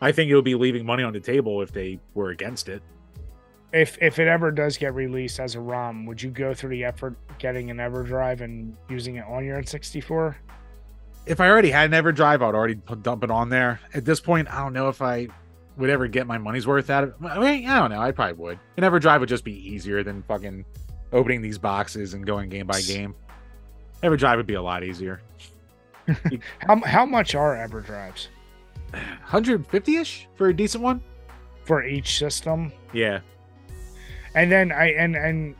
I 0.00 0.12
think 0.12 0.30
it 0.30 0.34
would 0.34 0.44
be 0.44 0.54
leaving 0.54 0.84
money 0.86 1.02
on 1.02 1.12
the 1.12 1.20
table 1.20 1.62
if 1.62 1.72
they 1.72 2.00
were 2.14 2.30
against 2.30 2.68
it. 2.68 2.82
If 3.72 3.96
if 4.02 4.18
it 4.18 4.26
ever 4.26 4.50
does 4.50 4.76
get 4.76 4.94
released 4.94 5.38
as 5.38 5.54
a 5.54 5.60
ROM, 5.60 6.04
would 6.06 6.20
you 6.20 6.30
go 6.30 6.52
through 6.54 6.70
the 6.70 6.82
effort 6.84 7.16
getting 7.38 7.70
an 7.70 7.76
EverDrive 7.76 8.40
and 8.40 8.76
using 8.88 9.16
it 9.16 9.24
on 9.28 9.44
your 9.44 9.60
N64? 9.62 10.34
if 11.26 11.38
I 11.38 11.48
already 11.48 11.70
had 11.70 11.92
an 11.92 12.02
EverDrive, 12.04 12.36
I'd 12.36 12.54
already 12.54 12.74
dump 13.02 13.22
it 13.22 13.30
on 13.30 13.50
there. 13.50 13.78
At 13.94 14.04
this 14.06 14.18
point, 14.20 14.48
I 14.52 14.58
don't 14.64 14.72
know 14.72 14.88
if 14.88 15.00
I 15.02 15.28
would 15.76 15.90
ever 15.90 16.08
get 16.08 16.26
my 16.26 16.38
money's 16.38 16.66
worth 16.66 16.90
out 16.90 17.04
of 17.04 17.10
it. 17.10 17.14
I 17.24 17.38
mean, 17.38 17.68
I 17.68 17.78
don't 17.78 17.90
know. 17.90 18.00
I 18.00 18.10
probably 18.10 18.32
would. 18.42 18.58
An 18.78 18.82
EverDrive 18.82 19.20
would 19.20 19.28
just 19.28 19.44
be 19.44 19.52
easier 19.52 20.02
than 20.02 20.22
fucking 20.24 20.64
opening 21.12 21.40
these 21.42 21.58
boxes 21.58 22.14
and 22.14 22.26
going 22.26 22.48
game 22.48 22.66
by 22.66 22.80
game. 22.80 23.14
EverDrive 24.02 24.38
would 24.38 24.46
be 24.46 24.54
a 24.54 24.62
lot 24.62 24.82
easier. 24.82 25.20
How 26.60 26.76
how 26.84 27.06
much 27.06 27.34
are 27.34 27.56
EverDrives? 27.56 28.28
150 28.92 29.96
ish 29.96 30.28
for 30.34 30.48
a 30.48 30.54
decent 30.54 30.82
one. 30.82 31.00
for 31.64 31.84
each 31.84 32.18
system. 32.18 32.72
Yeah. 32.92 33.20
And 34.34 34.50
then 34.50 34.72
I 34.72 34.90
and 34.92 35.14
and 35.16 35.54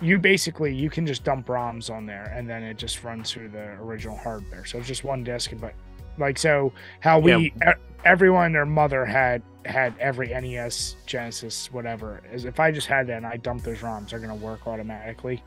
you 0.00 0.18
basically 0.18 0.74
you 0.74 0.88
can 0.88 1.06
just 1.06 1.24
dump 1.24 1.46
ROMs 1.48 1.90
on 1.90 2.06
there 2.06 2.32
and 2.34 2.48
then 2.48 2.62
it 2.62 2.78
just 2.78 3.04
runs 3.04 3.30
through 3.30 3.50
the 3.50 3.72
original 3.80 4.16
hardware. 4.16 4.64
So 4.64 4.78
it's 4.78 4.86
just 4.88 5.04
one 5.04 5.22
disk 5.24 5.52
but 5.60 5.74
like 6.18 6.38
so 6.38 6.72
how 7.00 7.18
we 7.18 7.52
Yeah. 7.60 7.74
everyone 8.04 8.52
their 8.52 8.64
mother 8.66 9.04
had 9.04 9.42
had 9.66 9.92
every 10.00 10.28
NES, 10.28 10.96
Genesis, 11.06 11.70
whatever. 11.70 12.22
Is 12.32 12.46
if 12.46 12.58
I 12.58 12.70
just 12.70 12.86
had 12.86 13.06
that 13.08 13.18
and 13.18 13.26
I 13.26 13.36
dump 13.36 13.62
those 13.62 13.78
ROMs, 13.80 14.10
they're 14.10 14.18
gonna 14.20 14.34
work 14.34 14.66
automatically. 14.66 15.42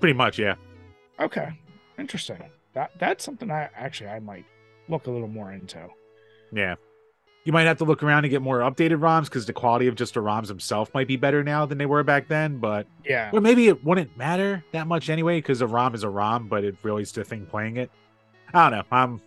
Pretty 0.00 0.14
much, 0.14 0.38
yeah. 0.38 0.54
Okay. 1.20 1.50
Interesting. 1.98 2.42
That 2.74 2.92
that's 2.98 3.24
something 3.24 3.50
I 3.50 3.68
actually 3.74 4.10
I 4.10 4.20
might 4.20 4.44
look 4.88 5.06
a 5.06 5.10
little 5.10 5.28
more 5.28 5.52
into. 5.52 5.88
Yeah. 6.52 6.76
You 7.44 7.52
might 7.52 7.62
have 7.66 7.78
to 7.78 7.84
look 7.84 8.02
around 8.02 8.24
and 8.24 8.30
get 8.30 8.42
more 8.42 8.58
updated 8.58 9.00
ROMs 9.00 9.24
because 9.24 9.46
the 9.46 9.52
quality 9.54 9.86
of 9.86 9.94
just 9.94 10.14
the 10.14 10.20
ROMs 10.20 10.48
themselves 10.48 10.90
might 10.92 11.08
be 11.08 11.16
better 11.16 11.42
now 11.42 11.64
than 11.64 11.78
they 11.78 11.86
were 11.86 12.02
back 12.02 12.28
then. 12.28 12.58
But 12.58 12.86
Yeah. 13.04 13.30
or 13.32 13.40
maybe 13.40 13.68
it 13.68 13.82
wouldn't 13.84 14.16
matter 14.18 14.64
that 14.72 14.86
much 14.86 15.08
anyway 15.08 15.38
because 15.38 15.60
a 15.62 15.66
ROM 15.66 15.94
is 15.94 16.02
a 16.02 16.10
ROM, 16.10 16.48
but 16.48 16.62
it 16.64 16.76
really 16.82 17.02
is 17.02 17.12
the 17.12 17.24
thing 17.24 17.46
playing 17.46 17.76
it. 17.78 17.90
I 18.52 18.68
don't 18.70 18.78
know. 18.78 18.84
I'm 18.92 19.22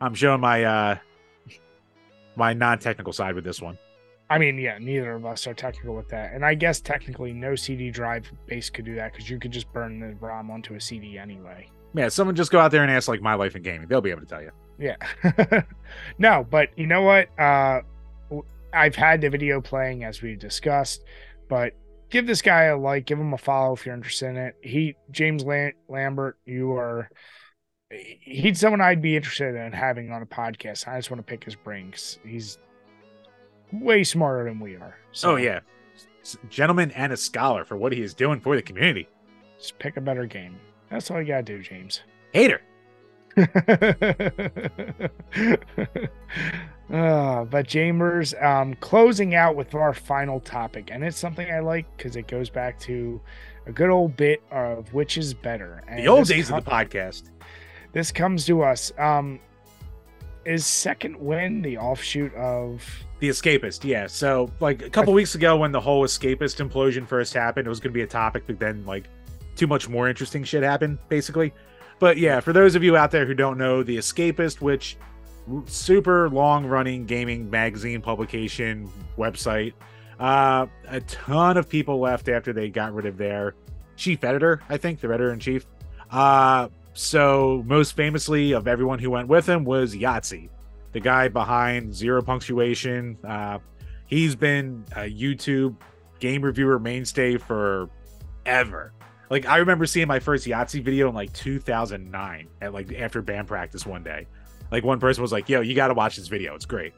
I'm 0.00 0.14
showing 0.14 0.40
my 0.40 0.64
uh 0.64 0.98
my 2.36 2.52
non-technical 2.52 3.12
side 3.12 3.34
with 3.34 3.44
this 3.44 3.60
one. 3.60 3.76
I 4.28 4.38
mean, 4.38 4.56
yeah, 4.58 4.78
neither 4.78 5.14
of 5.14 5.26
us 5.26 5.46
are 5.48 5.54
technical 5.54 5.96
with 5.96 6.08
that. 6.10 6.32
And 6.32 6.44
I 6.44 6.54
guess 6.54 6.80
technically 6.80 7.32
no 7.32 7.56
CD 7.56 7.90
drive 7.90 8.30
base 8.46 8.70
could 8.70 8.84
do 8.84 8.94
that 8.94 9.12
because 9.12 9.28
you 9.28 9.40
could 9.40 9.50
just 9.50 9.70
burn 9.72 9.98
the 9.98 10.14
ROM 10.24 10.50
onto 10.52 10.74
a 10.74 10.80
CD 10.80 11.18
anyway. 11.18 11.68
Yeah, 11.94 12.08
someone 12.08 12.36
just 12.36 12.50
go 12.52 12.60
out 12.60 12.70
there 12.70 12.82
and 12.82 12.90
ask 12.90 13.08
like 13.08 13.20
my 13.20 13.34
life 13.34 13.56
in 13.56 13.62
gaming. 13.62 13.88
They'll 13.88 14.00
be 14.00 14.10
able 14.10 14.20
to 14.20 14.26
tell 14.26 14.42
you. 14.42 14.50
Yeah. 14.78 15.62
no, 16.18 16.46
but 16.48 16.70
you 16.78 16.86
know 16.86 17.02
what? 17.02 17.28
Uh 17.38 17.80
I've 18.72 18.94
had 18.94 19.20
the 19.20 19.28
video 19.30 19.60
playing 19.60 20.04
as 20.04 20.22
we 20.22 20.36
discussed, 20.36 21.02
but 21.48 21.72
give 22.08 22.26
this 22.26 22.40
guy 22.42 22.64
a 22.64 22.76
like, 22.78 23.06
give 23.06 23.18
him 23.18 23.32
a 23.32 23.38
follow 23.38 23.72
if 23.74 23.84
you're 23.84 23.94
interested 23.96 24.28
in 24.28 24.36
it. 24.36 24.56
He 24.62 24.94
James 25.10 25.42
Lam- 25.44 25.72
Lambert, 25.88 26.38
you 26.46 26.72
are 26.76 27.10
he's 27.90 28.60
someone 28.60 28.80
I'd 28.80 29.02
be 29.02 29.16
interested 29.16 29.56
in 29.56 29.72
having 29.72 30.12
on 30.12 30.22
a 30.22 30.26
podcast. 30.26 30.86
I 30.86 30.96
just 30.98 31.10
want 31.10 31.18
to 31.18 31.28
pick 31.28 31.42
his 31.42 31.56
brains. 31.56 32.20
he's 32.24 32.58
way 33.72 34.04
smarter 34.04 34.44
than 34.48 34.60
we 34.60 34.76
are. 34.76 34.96
So 35.12 35.32
Oh 35.32 35.36
yeah, 35.36 35.60
gentleman 36.48 36.92
and 36.92 37.12
a 37.12 37.16
scholar 37.16 37.64
for 37.64 37.76
what 37.76 37.92
he 37.92 38.00
is 38.02 38.14
doing 38.14 38.40
for 38.40 38.54
the 38.54 38.62
community. 38.62 39.08
just 39.58 39.78
pick 39.78 39.96
a 39.96 40.00
better 40.00 40.26
game. 40.26 40.56
That's 40.90 41.10
all 41.10 41.20
you 41.20 41.26
gotta 41.28 41.42
do, 41.42 41.62
James. 41.62 42.00
Hater. 42.32 42.60
uh, 46.92 47.44
but 47.44 47.66
Chambers, 47.68 48.34
um, 48.40 48.74
closing 48.74 49.34
out 49.34 49.56
with 49.56 49.74
our 49.74 49.94
final 49.94 50.40
topic, 50.40 50.90
and 50.92 51.04
it's 51.04 51.18
something 51.18 51.50
I 51.50 51.60
like 51.60 51.86
because 51.96 52.16
it 52.16 52.26
goes 52.26 52.50
back 52.50 52.78
to 52.80 53.20
a 53.66 53.72
good 53.72 53.90
old 53.90 54.16
bit 54.16 54.42
of 54.50 54.92
which 54.92 55.16
is 55.16 55.32
better. 55.34 55.82
And 55.88 56.00
The 56.00 56.08
old 56.08 56.26
days 56.26 56.48
com- 56.48 56.58
of 56.58 56.64
the 56.64 56.70
podcast. 56.70 57.30
This 57.92 58.10
comes 58.12 58.46
to 58.46 58.62
us. 58.62 58.92
Um, 58.98 59.40
is 60.44 60.64
Second 60.64 61.16
Wind 61.16 61.64
the 61.64 61.76
offshoot 61.78 62.34
of? 62.34 62.82
The 63.18 63.28
Escapist, 63.28 63.84
yeah. 63.84 64.06
So, 64.06 64.50
like 64.60 64.82
a 64.82 64.88
couple 64.90 65.12
weeks 65.12 65.34
ago, 65.34 65.56
when 65.56 65.70
the 65.72 65.80
whole 65.80 66.04
Escapist 66.04 66.66
implosion 66.66 67.06
first 67.06 67.34
happened, 67.34 67.66
it 67.66 67.68
was 67.68 67.78
going 67.78 67.92
to 67.92 67.94
be 67.94 68.02
a 68.02 68.06
topic, 68.06 68.44
but 68.46 68.58
then 68.58 68.84
like 68.86 69.04
too 69.60 69.66
much 69.66 69.90
more 69.90 70.08
interesting 70.08 70.42
shit 70.42 70.62
happened, 70.62 70.98
basically. 71.10 71.52
But 71.98 72.16
yeah, 72.16 72.40
for 72.40 72.54
those 72.54 72.74
of 72.74 72.82
you 72.82 72.96
out 72.96 73.10
there 73.10 73.26
who 73.26 73.34
don't 73.34 73.58
know, 73.58 73.82
The 73.82 73.98
Escapist, 73.98 74.62
which 74.62 74.96
super 75.66 76.30
long 76.30 76.64
running 76.64 77.04
gaming 77.04 77.50
magazine 77.50 78.00
publication 78.00 78.90
website, 79.18 79.74
uh, 80.18 80.66
a 80.88 81.00
ton 81.02 81.58
of 81.58 81.68
people 81.68 82.00
left 82.00 82.30
after 82.30 82.54
they 82.54 82.70
got 82.70 82.94
rid 82.94 83.04
of 83.04 83.18
their 83.18 83.54
chief 83.96 84.24
editor, 84.24 84.62
I 84.70 84.78
think, 84.78 85.00
the 85.00 85.08
editor 85.08 85.30
in 85.30 85.40
chief. 85.40 85.66
Uh, 86.10 86.68
so 86.94 87.62
most 87.66 87.94
famously 87.94 88.52
of 88.52 88.66
everyone 88.66 88.98
who 88.98 89.10
went 89.10 89.28
with 89.28 89.46
him 89.46 89.64
was 89.64 89.94
Yahtzee 89.94 90.48
the 90.92 91.00
guy 91.00 91.28
behind 91.28 91.94
Zero 91.94 92.22
Punctuation. 92.22 93.16
Uh, 93.22 93.58
he's 94.06 94.34
been 94.34 94.84
a 94.92 95.02
YouTube 95.02 95.76
game 96.18 96.42
reviewer 96.42 96.78
mainstay 96.78 97.36
for 97.36 97.88
ever. 98.46 98.92
Like 99.30 99.46
I 99.46 99.58
remember 99.58 99.86
seeing 99.86 100.08
my 100.08 100.18
first 100.18 100.46
Yahtzee 100.46 100.82
video 100.82 101.08
in 101.08 101.14
like 101.14 101.32
2009 101.32 102.48
at 102.60 102.74
like 102.74 102.92
after 102.92 103.22
band 103.22 103.46
practice 103.46 103.86
one 103.86 104.02
day. 104.02 104.26
Like 104.72 104.84
one 104.84 105.00
person 105.00 105.22
was 105.22 105.32
like, 105.32 105.48
"Yo, 105.48 105.60
you 105.60 105.74
got 105.74 105.88
to 105.88 105.94
watch 105.94 106.16
this 106.16 106.28
video. 106.28 106.54
It's 106.54 106.66
great." 106.66 106.92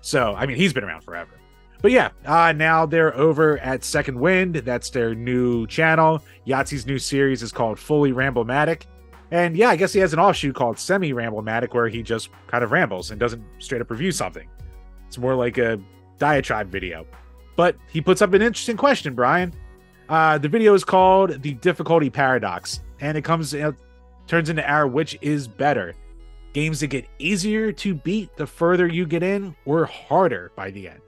So 0.00 0.34
I 0.36 0.46
mean, 0.46 0.56
he's 0.56 0.72
been 0.72 0.84
around 0.84 1.02
forever. 1.02 1.32
But 1.82 1.90
yeah, 1.90 2.10
uh, 2.24 2.52
now 2.52 2.86
they're 2.86 3.14
over 3.16 3.58
at 3.58 3.82
Second 3.82 4.18
Wind. 4.18 4.54
That's 4.54 4.88
their 4.90 5.16
new 5.16 5.66
channel. 5.66 6.22
Yahtzee's 6.46 6.86
new 6.86 6.98
series 6.98 7.42
is 7.42 7.50
called 7.50 7.78
Fully 7.78 8.12
Ramblematic. 8.12 8.82
And 9.32 9.56
yeah, 9.56 9.70
I 9.70 9.76
guess 9.76 9.92
he 9.92 9.98
has 9.98 10.12
an 10.12 10.20
offshoot 10.20 10.54
called 10.54 10.78
Semi 10.78 11.12
Ramblematic 11.12 11.74
where 11.74 11.88
he 11.88 12.02
just 12.02 12.28
kind 12.46 12.62
of 12.62 12.70
rambles 12.70 13.10
and 13.10 13.18
doesn't 13.18 13.42
straight 13.58 13.80
up 13.80 13.90
review 13.90 14.12
something. 14.12 14.48
It's 15.08 15.18
more 15.18 15.34
like 15.34 15.58
a 15.58 15.80
diatribe 16.18 16.70
video. 16.70 17.04
But 17.56 17.76
he 17.90 18.00
puts 18.00 18.22
up 18.22 18.32
an 18.32 18.42
interesting 18.42 18.76
question, 18.76 19.14
Brian. 19.14 19.52
Uh, 20.08 20.38
the 20.38 20.48
video 20.48 20.74
is 20.74 20.84
called 20.84 21.42
The 21.42 21.54
Difficulty 21.54 22.10
Paradox, 22.10 22.80
and 23.00 23.16
it 23.16 23.22
comes 23.22 23.54
it 23.54 23.74
turns 24.26 24.50
into 24.50 24.68
our 24.68 24.86
which 24.86 25.18
is 25.22 25.48
better. 25.48 25.94
Games 26.52 26.80
that 26.80 26.88
get 26.88 27.08
easier 27.18 27.72
to 27.72 27.94
beat 27.94 28.36
the 28.36 28.46
further 28.46 28.86
you 28.86 29.06
get 29.06 29.22
in, 29.22 29.56
or 29.64 29.86
harder 29.86 30.52
by 30.54 30.70
the 30.70 30.88
end. 30.88 31.00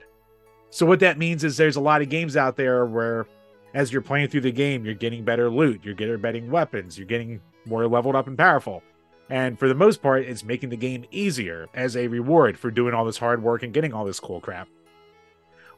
So 0.71 0.85
what 0.85 0.99
that 1.01 1.17
means 1.17 1.43
is 1.43 1.55
there's 1.55 1.75
a 1.75 1.81
lot 1.81 2.01
of 2.01 2.09
games 2.09 2.35
out 2.35 2.57
there 2.57 2.85
where 2.85 3.27
as 3.73 3.91
you're 3.91 4.01
playing 4.01 4.29
through 4.29 4.41
the 4.41 4.51
game, 4.51 4.85
you're 4.85 4.95
getting 4.95 5.23
better 5.23 5.49
loot, 5.49 5.81
you're 5.83 5.93
getting 5.93 6.17
better 6.17 6.41
weapons, 6.45 6.97
you're 6.97 7.07
getting 7.07 7.41
more 7.65 7.87
leveled 7.87 8.15
up 8.15 8.27
and 8.27 8.37
powerful. 8.37 8.81
And 9.29 9.57
for 9.57 9.67
the 9.67 9.75
most 9.75 10.01
part, 10.01 10.23
it's 10.23 10.43
making 10.43 10.69
the 10.69 10.77
game 10.77 11.05
easier 11.11 11.67
as 11.73 11.97
a 11.97 12.07
reward 12.07 12.57
for 12.57 12.71
doing 12.71 12.93
all 12.93 13.05
this 13.05 13.17
hard 13.17 13.41
work 13.43 13.63
and 13.63 13.73
getting 13.73 13.93
all 13.93 14.05
this 14.05 14.19
cool 14.19 14.39
crap. 14.39 14.67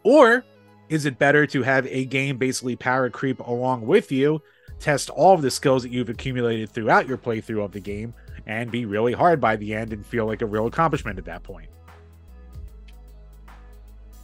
Or 0.03 0.43
is 0.89 1.05
it 1.05 1.17
better 1.17 1.45
to 1.47 1.63
have 1.63 1.85
a 1.87 2.05
game 2.05 2.37
basically 2.37 2.75
power 2.75 3.09
creep 3.09 3.39
along 3.39 3.85
with 3.85 4.11
you, 4.11 4.41
test 4.79 5.09
all 5.09 5.33
of 5.33 5.41
the 5.41 5.51
skills 5.51 5.83
that 5.83 5.91
you've 5.91 6.09
accumulated 6.09 6.69
throughout 6.69 7.07
your 7.07 7.17
playthrough 7.17 7.63
of 7.63 7.71
the 7.71 7.79
game, 7.79 8.13
and 8.45 8.71
be 8.71 8.85
really 8.85 9.13
hard 9.13 9.41
by 9.41 9.55
the 9.55 9.73
end 9.73 9.93
and 9.93 10.05
feel 10.05 10.25
like 10.25 10.41
a 10.41 10.45
real 10.45 10.67
accomplishment 10.67 11.17
at 11.17 11.25
that 11.25 11.43
point? 11.43 11.69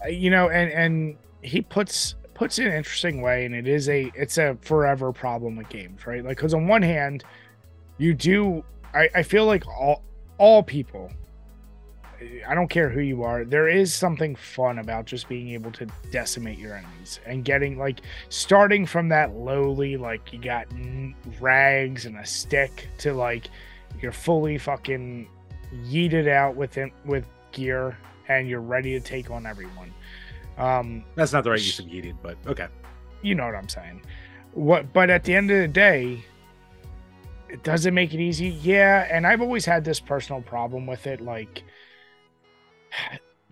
Uh, 0.04 0.10
you 0.10 0.30
know 0.30 0.50
and 0.50 0.72
and 0.72 1.18
he 1.42 1.62
puts 1.62 2.16
puts 2.34 2.58
it 2.60 2.64
in 2.64 2.72
an 2.72 2.78
interesting 2.78 3.22
way 3.22 3.46
and 3.46 3.54
it 3.54 3.68
is 3.68 3.90
a 3.90 4.12
it's 4.16 4.38
a 4.38 4.58
forever 4.62 5.12
problem 5.12 5.56
with 5.56 5.70
games 5.70 6.06
right 6.08 6.24
like 6.24 6.38
because 6.38 6.54
on 6.54 6.68
one 6.68 6.82
hand 6.82 7.24
you 7.98 8.14
do 8.14 8.64
I, 8.94 9.10
I 9.16 9.24
feel 9.24 9.46
like 9.46 9.68
all 9.68 10.04
all 10.38 10.64
people 10.64 11.12
i 12.48 12.56
don't 12.56 12.70
care 12.70 12.90
who 12.90 13.02
you 13.02 13.24
are 13.24 13.46
there 13.46 13.68
is 13.68 13.94
something 13.94 14.36
fun 14.36 14.80
about 14.80 15.06
just 15.06 15.28
being 15.28 15.50
able 15.50 15.72
to 15.72 15.88
decimate 16.12 16.58
your 16.58 16.76
enemies 16.76 17.20
and 17.26 17.46
getting 17.46 17.78
like 17.78 18.02
starting 18.30 18.86
from 18.86 19.10
that 19.10 19.34
lowly 19.34 19.98
like 19.98 20.32
you 20.34 20.40
got 20.40 20.68
rags 21.40 22.06
and 22.06 22.18
a 22.18 22.26
stick 22.26 22.88
to 22.98 23.14
like 23.14 23.50
you're 24.02 24.12
fully 24.12 24.58
fucking 24.58 25.28
yeeted 25.86 26.28
out 26.28 26.56
with 26.56 26.78
with 27.06 27.26
gear 27.52 27.98
and 28.28 28.48
you're 28.48 28.62
ready 28.62 28.92
to 28.92 29.00
take 29.00 29.30
on 29.30 29.46
everyone. 29.46 29.94
Um 30.58 31.04
That's 31.16 31.34
not 31.34 31.44
the 31.44 31.52
right 31.52 31.60
use 31.60 31.80
of 31.80 31.86
yeeted, 31.86 32.16
but 32.22 32.38
okay. 32.48 32.68
you 33.22 33.36
know 33.36 33.46
what 33.46 33.56
i'm 33.56 33.70
saying. 33.70 34.02
What 34.54 34.92
but 34.94 35.10
at 35.10 35.24
the 35.24 35.36
end 35.36 35.52
of 35.52 35.58
the 35.60 35.68
day 35.68 36.24
it 37.50 37.64
does 37.64 37.86
it 37.86 37.92
make 37.92 38.14
it 38.14 38.20
easy. 38.20 38.50
Yeah 38.50 39.08
and 39.10 39.26
i've 39.26 39.42
always 39.42 39.66
had 39.66 39.84
this 39.84 40.00
personal 40.00 40.42
problem 40.42 40.86
with 40.86 41.08
it 41.08 41.22
like 41.22 41.64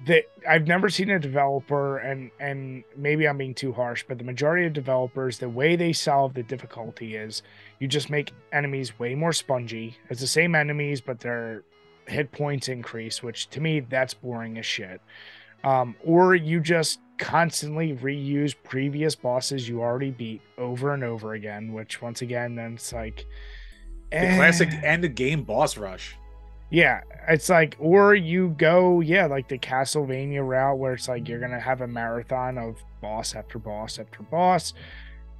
that 0.05 0.23
i've 0.47 0.67
never 0.67 0.89
seen 0.89 1.09
a 1.11 1.19
developer 1.19 1.97
and 1.97 2.31
and 2.39 2.83
maybe 2.95 3.27
i'm 3.27 3.37
being 3.37 3.53
too 3.53 3.71
harsh 3.71 4.03
but 4.07 4.17
the 4.17 4.23
majority 4.23 4.65
of 4.65 4.73
developers 4.73 5.37
the 5.37 5.49
way 5.49 5.75
they 5.75 5.93
solve 5.93 6.33
the 6.33 6.43
difficulty 6.43 7.15
is 7.15 7.43
you 7.79 7.87
just 7.87 8.09
make 8.09 8.31
enemies 8.51 8.97
way 8.99 9.13
more 9.13 9.33
spongy 9.33 9.95
it's 10.09 10.21
the 10.21 10.27
same 10.27 10.55
enemies 10.55 11.01
but 11.01 11.19
their 11.19 11.63
hit 12.07 12.31
points 12.31 12.67
increase 12.67 13.21
which 13.21 13.49
to 13.49 13.61
me 13.61 13.79
that's 13.79 14.13
boring 14.13 14.57
as 14.57 14.65
shit 14.65 15.01
um, 15.63 15.95
or 16.03 16.33
you 16.33 16.59
just 16.59 16.99
constantly 17.19 17.95
reuse 17.97 18.55
previous 18.63 19.15
bosses 19.15 19.69
you 19.69 19.81
already 19.81 20.09
beat 20.09 20.41
over 20.57 20.95
and 20.95 21.03
over 21.03 21.33
again 21.33 21.71
which 21.73 22.01
once 22.01 22.23
again 22.23 22.55
then 22.55 22.73
it's 22.73 22.91
like 22.91 23.27
The 24.11 24.17
eh. 24.17 24.35
classic 24.35 24.69
end 24.83 25.05
of 25.05 25.15
game 25.15 25.43
boss 25.43 25.77
rush. 25.77 26.15
Yeah 26.71 27.01
it's 27.27 27.49
like 27.49 27.75
or 27.79 28.15
you 28.15 28.49
go 28.57 28.99
yeah 28.99 29.27
like 29.27 29.47
the 29.47 29.57
castlevania 29.57 30.45
route 30.45 30.79
where 30.79 30.93
it's 30.93 31.07
like 31.07 31.27
you're 31.27 31.39
gonna 31.39 31.59
have 31.59 31.81
a 31.81 31.87
marathon 31.87 32.57
of 32.57 32.83
boss 33.01 33.35
after 33.35 33.59
boss 33.59 33.99
after 33.99 34.23
boss 34.23 34.73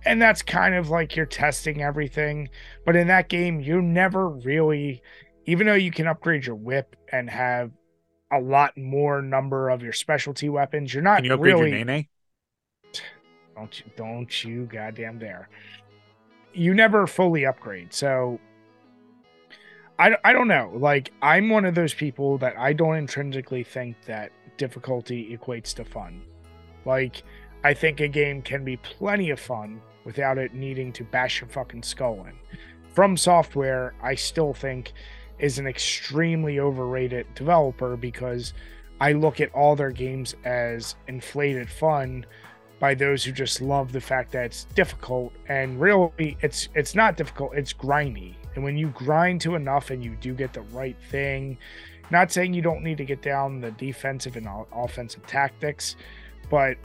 and 0.06 0.22
that's 0.22 0.42
kind 0.42 0.76
of 0.76 0.90
like 0.90 1.16
you're 1.16 1.26
testing 1.26 1.82
everything 1.82 2.48
but 2.86 2.96
in 2.96 3.08
that 3.08 3.30
game 3.30 3.60
you 3.60 3.82
never 3.82 4.30
really 4.30 5.02
even 5.46 5.66
though 5.66 5.74
you 5.74 5.92
can 5.92 6.08
upgrade 6.08 6.46
your 6.46 6.56
whip 6.56 6.96
and 7.12 7.30
have 7.30 7.72
a 8.32 8.40
lot 8.40 8.78
more 8.78 9.22
number 9.22 9.70
of 9.70 9.84
your 9.84 9.94
specialty 9.94 10.50
weapons. 10.50 10.94
You're 10.94 11.04
not 11.04 11.18
Can 11.18 11.26
you 11.26 11.34
upgrade 11.34 11.56
really 11.56 11.70
your 11.72 11.86
Nene? 11.86 12.08
don't 13.56 13.80
you 13.80 13.86
don't 13.96 14.44
you 14.44 14.66
goddamn 14.66 15.20
dare. 15.20 15.50
You 16.54 16.74
never 16.74 17.06
fully 17.08 17.46
upgrade. 17.46 17.94
So 17.94 18.40
I, 20.02 20.18
I 20.24 20.34
don't 20.34 20.48
know. 20.48 20.72
Like 20.74 21.14
I'm 21.22 21.48
one 21.50 21.64
of 21.64 21.76
those 21.76 21.94
people 21.94 22.40
that 22.40 22.58
I 22.58 22.74
don't 22.74 22.96
intrinsically 22.96 23.64
think 23.64 23.96
that 24.08 24.32
difficulty 24.58 25.38
equates 25.38 25.76
to 25.76 25.86
fun. 25.86 26.24
Like 26.86 27.22
I 27.64 27.76
think 27.76 28.00
a 28.00 28.08
game 28.08 28.42
can 28.42 28.66
be 28.66 28.78
plenty 28.78 29.30
of 29.30 29.40
fun 29.40 29.80
without 30.04 30.40
it 30.40 30.56
needing 30.56 30.92
to 30.94 31.04
bash 31.04 31.40
your 31.40 31.50
fucking 31.52 31.84
skull 31.84 32.26
in. 32.26 32.34
From 32.96 33.16
software, 33.16 33.94
I 34.02 34.16
still 34.16 34.56
think 34.56 34.94
is 35.38 35.60
an 35.60 35.68
extremely 35.68 36.60
overrated 36.60 37.28
developer 37.36 37.96
because 37.96 38.54
I 39.00 39.12
look 39.12 39.40
at 39.40 39.54
all 39.54 39.76
their 39.76 39.92
games 39.92 40.34
as 40.46 40.96
inflated 41.08 41.70
fun 41.70 42.26
by 42.80 42.96
those 42.96 43.24
who 43.24 43.32
just 43.32 43.62
love 43.62 43.92
the 43.92 44.02
fact 44.02 44.32
that 44.32 44.46
it's 44.46 44.64
difficult 44.74 45.32
and 45.48 45.80
really 45.80 46.38
it's 46.42 46.70
it's 46.74 46.96
not 46.96 47.18
difficult 47.18 47.54
it's 47.54 47.72
grindy 47.72 48.34
and 48.56 48.64
when 48.64 48.78
you 48.78 48.88
grind 48.90 49.42
to 49.42 49.56
enough 49.56 49.90
and 49.90 50.04
you 50.04 50.16
do 50.22 50.34
get 50.34 50.54
the 50.54 50.62
right 50.62 50.98
thing 51.10 51.58
not 52.10 52.32
saying 52.32 52.54
you 52.54 52.62
don't 52.62 52.84
need 52.84 52.98
to 52.98 53.06
get 53.06 53.22
down 53.22 53.62
the 53.62 53.72
defensive 53.72 54.36
and 54.36 54.48
offensive 54.74 55.26
tactics 55.26 55.96
but 56.50 56.78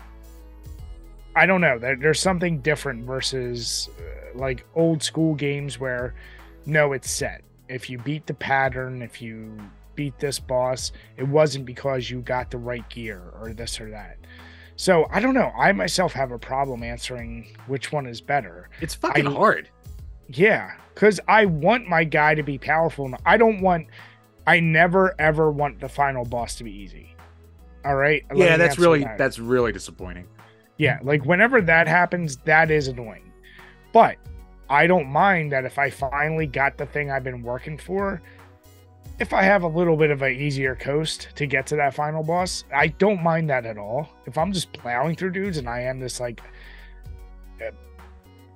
i 1.35 1.47
don't 1.47 1.61
know 1.61 1.79
there's 1.79 2.21
something 2.21 2.61
different 2.61 3.05
versus 3.05 3.89
uh, 3.99 4.39
like 4.39 4.65
old 4.75 5.03
school 5.03 5.35
games 5.35 5.79
where 5.81 6.15
no 6.65 6.93
it's 6.93 7.11
set 7.11 7.43
if 7.69 7.91
you 7.91 7.99
beat 7.99 8.27
the 8.27 8.35
pattern 8.35 9.03
if 9.03 9.21
you 9.21 9.57
beat 9.95 10.19
this 10.19 10.39
boss 10.39 10.93
it 11.17 11.27
wasn't 11.27 11.65
because 11.65 12.11
you 12.11 12.21
got 12.21 12.51
the 12.51 12.59
right 12.59 12.89
gear 12.91 13.23
or 13.41 13.53
this 13.53 13.81
or 13.81 13.91
that 13.91 14.17
so 14.77 15.07
I 15.11 15.21
don't 15.21 15.33
know. 15.33 15.51
I 15.57 15.73
myself 15.73 16.13
have 16.13 16.33
a 16.33 16.39
problem 16.39 16.83
answering 16.83 17.47
which 17.67 17.93
one 17.93 18.07
is 18.07 18.21
better. 18.21 18.69
It's 18.83 18.95
fucking 18.95 19.27
I- 19.27 19.33
hard. 19.33 19.71
Yeah, 20.29 20.73
because 20.97 21.21
I 21.29 21.45
want 21.45 21.87
my 21.89 22.05
guy 22.05 22.35
to 22.35 22.43
be 22.43 22.57
powerful. 22.57 23.13
I 23.27 23.37
don't 23.37 23.61
want. 23.61 23.87
I 24.47 24.61
never 24.61 25.15
ever 25.21 25.51
want 25.53 25.79
the 25.79 25.91
final 25.91 26.25
boss 26.25 26.55
to 26.57 26.65
be 26.65 26.73
easy. 26.73 27.15
All 27.85 27.97
right. 27.97 28.25
Let 28.31 28.49
Yeah, 28.49 28.57
that's 28.57 28.79
really 28.79 29.05
that. 29.05 29.19
that's 29.19 29.39
really 29.39 29.73
disappointing. 29.73 30.27
Yeah, 30.79 30.99
like 31.03 31.25
whenever 31.27 31.61
that 31.61 31.87
happens, 31.87 32.39
that 32.39 32.71
is 32.71 32.89
annoying. 32.89 33.31
But 33.93 34.17
I 34.71 34.87
don't 34.87 35.09
mind 35.09 35.53
that 35.53 35.65
if 35.67 35.79
I 35.79 35.91
finally 35.91 36.47
got 36.47 36.79
the 36.79 36.87
thing 36.87 37.11
I've 37.11 37.25
been 37.25 37.43
working 37.43 37.77
for, 37.77 38.23
if 39.19 39.33
I 39.35 39.43
have 39.43 39.63
a 39.65 39.69
little 39.69 39.97
bit 39.97 40.11
of 40.11 40.23
an 40.23 40.33
easier 40.33 40.75
coast 40.75 41.29
to 41.37 41.47
get 41.47 41.67
to 41.69 41.77
that 41.77 41.95
final 41.95 42.23
boss, 42.23 42.65
I 42.75 42.89
don't 42.89 43.23
mind 43.23 43.51
that 43.51 43.67
at 43.67 43.77
all. 43.79 44.09
If 44.27 44.39
I'm 44.39 44.53
just 44.53 44.73
plowing 44.73 45.15
through 45.17 45.31
dudes 45.33 45.59
and 45.59 45.69
I 45.69 45.83
am 45.83 46.01
this 46.01 46.21
like 46.21 46.41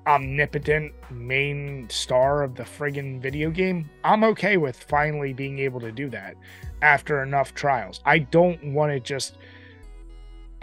omnipotent 0.07 0.93
main 1.11 1.89
star 1.91 2.43
of 2.43 2.55
the 2.55 2.63
friggin' 2.63 3.21
video 3.21 3.51
game, 3.51 3.89
I'm 4.05 4.25
okay 4.25 4.57
with 4.57 4.77
finally 4.77 5.33
being 5.33 5.59
able 5.59 5.81
to 5.81 5.93
do 5.93 6.09
that 6.11 6.37
after 6.83 7.23
enough 7.23 7.55
trials. 7.55 8.01
I 8.05 8.21
don't 8.21 8.73
want 8.73 8.93
to 8.93 9.01
just 9.01 9.37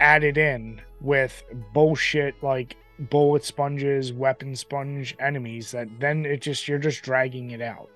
added 0.00 0.38
in 0.38 0.80
with 1.00 1.42
bullshit 1.72 2.34
like 2.42 2.76
bullet 2.98 3.44
sponges, 3.44 4.12
weapon 4.12 4.56
sponge 4.56 5.14
enemies 5.20 5.70
that 5.70 5.88
then 6.00 6.26
it 6.26 6.42
just 6.42 6.66
you're 6.66 6.78
just 6.78 7.02
dragging 7.02 7.52
it 7.52 7.60
out. 7.60 7.90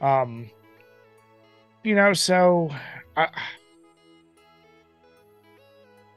Um 0.00 0.50
you 1.82 1.94
know, 1.94 2.12
so 2.12 2.70
I, 3.16 3.28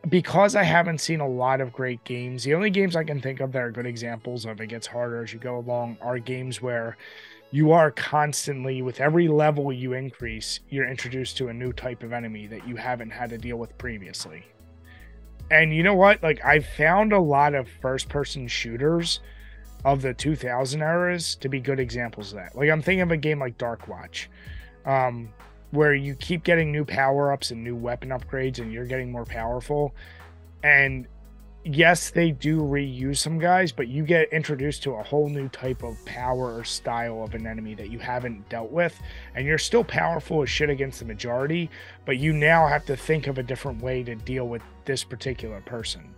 because 0.10 0.56
I 0.56 0.64
haven't 0.64 1.02
seen 1.02 1.20
a 1.20 1.28
lot 1.28 1.62
of 1.62 1.74
great 1.74 2.04
games, 2.04 2.44
the 2.44 2.54
only 2.54 2.70
games 2.70 2.96
I 2.96 3.04
can 3.04 3.20
think 3.20 3.40
of 3.40 3.52
that 3.52 3.62
are 3.62 3.72
good 3.72 3.86
examples 3.86 4.46
of 4.46 4.62
it 4.62 4.68
gets 4.68 4.88
harder 4.88 5.24
as 5.24 5.34
you 5.34 5.40
go 5.40 5.58
along 5.58 5.98
are 6.02 6.20
games 6.20 6.62
where 6.62 6.98
you 7.52 7.72
are 7.72 7.92
constantly, 7.92 8.82
with 8.82 9.00
every 9.00 9.28
level 9.28 9.72
you 9.72 9.94
increase, 9.94 10.60
you're 10.70 10.88
introduced 10.88 11.38
to 11.38 11.48
a 11.48 11.54
new 11.54 11.72
type 11.72 12.04
of 12.04 12.14
enemy 12.14 12.46
that 12.48 12.68
you 12.68 12.76
haven't 12.76 13.10
had 13.10 13.30
to 13.30 13.38
deal 13.38 13.58
with 13.58 13.78
previously. 13.78 14.44
And 15.50 15.74
you 15.74 15.82
know 15.82 15.96
what? 15.96 16.22
Like, 16.22 16.44
I 16.44 16.60
found 16.60 17.14
a 17.14 17.20
lot 17.20 17.56
of 17.56 17.70
first 17.82 18.10
person 18.10 18.48
shooters 18.48 19.22
of 19.86 20.02
the 20.02 20.14
2000 20.14 20.82
eras 20.82 21.36
to 21.36 21.48
be 21.48 21.62
good 21.62 21.80
examples 21.80 22.34
of 22.34 22.40
that. 22.40 22.56
Like, 22.56 22.70
I'm 22.70 22.82
thinking 22.82 23.02
of 23.02 23.12
a 23.12 23.18
game 23.18 23.40
like 23.40 23.58
Dark 23.58 23.88
Watch. 23.88 24.30
Um, 24.86 25.30
where 25.72 25.94
you 25.94 26.16
keep 26.16 26.44
getting 26.44 26.72
new 26.72 26.86
power 26.86 27.32
ups 27.32 27.52
and 27.52 27.64
new 27.64 27.76
weapon 27.76 28.10
upgrades 28.10 28.60
and 28.60 28.72
you're 28.72 28.86
getting 28.86 29.12
more 29.12 29.26
powerful. 29.26 29.94
And 30.64 31.08
yes, 31.64 32.10
they 32.10 32.32
do 32.32 32.62
reuse 32.62 33.18
some 33.18 33.38
guys, 33.38 33.72
but 33.72 33.88
you 33.88 34.04
get 34.04 34.32
introduced 34.32 34.84
to 34.84 34.94
a 34.94 35.04
whole 35.04 35.30
new 35.30 35.50
type 35.50 35.84
of 35.84 36.04
power 36.06 36.56
or 36.56 36.64
style 36.64 37.24
of 37.24 37.36
an 37.36 37.46
enemy 37.46 37.76
that 37.76 37.90
you 37.90 38.00
haven't 38.00 38.48
dealt 38.50 38.72
with. 38.72 38.98
And 39.36 39.46
you're 39.46 39.58
still 39.58 39.84
powerful 39.84 40.42
as 40.42 40.50
shit 40.50 40.70
against 40.70 41.00
the 41.00 41.06
majority, 41.06 41.70
but 42.06 42.18
you 42.18 42.32
now 42.32 42.68
have 42.68 42.86
to 42.86 42.96
think 42.96 43.28
of 43.28 43.38
a 43.38 43.44
different 43.44 43.82
way 43.82 44.04
to 44.04 44.16
deal 44.16 44.48
with 44.48 44.62
this 44.86 45.04
particular 45.04 45.62
person. 45.62 46.14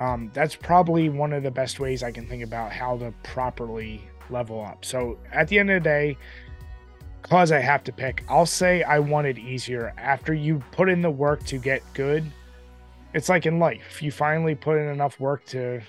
Um, 0.00 0.30
that's 0.32 0.54
probably 0.54 1.08
one 1.08 1.32
of 1.32 1.42
the 1.42 1.50
best 1.50 1.80
ways 1.80 2.02
I 2.02 2.12
can 2.12 2.26
think 2.26 2.42
about 2.42 2.72
how 2.72 2.96
to 2.98 3.12
properly 3.22 4.00
level 4.30 4.64
up. 4.64 4.84
So 4.84 5.18
at 5.32 5.48
the 5.48 5.58
end 5.58 5.70
of 5.70 5.82
the 5.82 5.88
day, 5.88 6.16
because 7.22 7.52
I 7.52 7.60
have 7.60 7.84
to 7.84 7.92
pick, 7.92 8.24
I'll 8.28 8.46
say 8.46 8.82
I 8.82 8.98
want 8.98 9.26
it 9.26 9.38
easier. 9.38 9.92
After 9.98 10.34
you 10.34 10.62
put 10.72 10.88
in 10.88 11.02
the 11.02 11.10
work 11.10 11.44
to 11.44 11.58
get 11.58 11.82
good, 11.94 12.24
it's 13.14 13.28
like 13.28 13.46
in 13.46 13.58
life. 13.58 14.02
You 14.02 14.10
finally 14.10 14.54
put 14.54 14.78
in 14.78 14.88
enough 14.88 15.18
work 15.20 15.44
to 15.46 15.80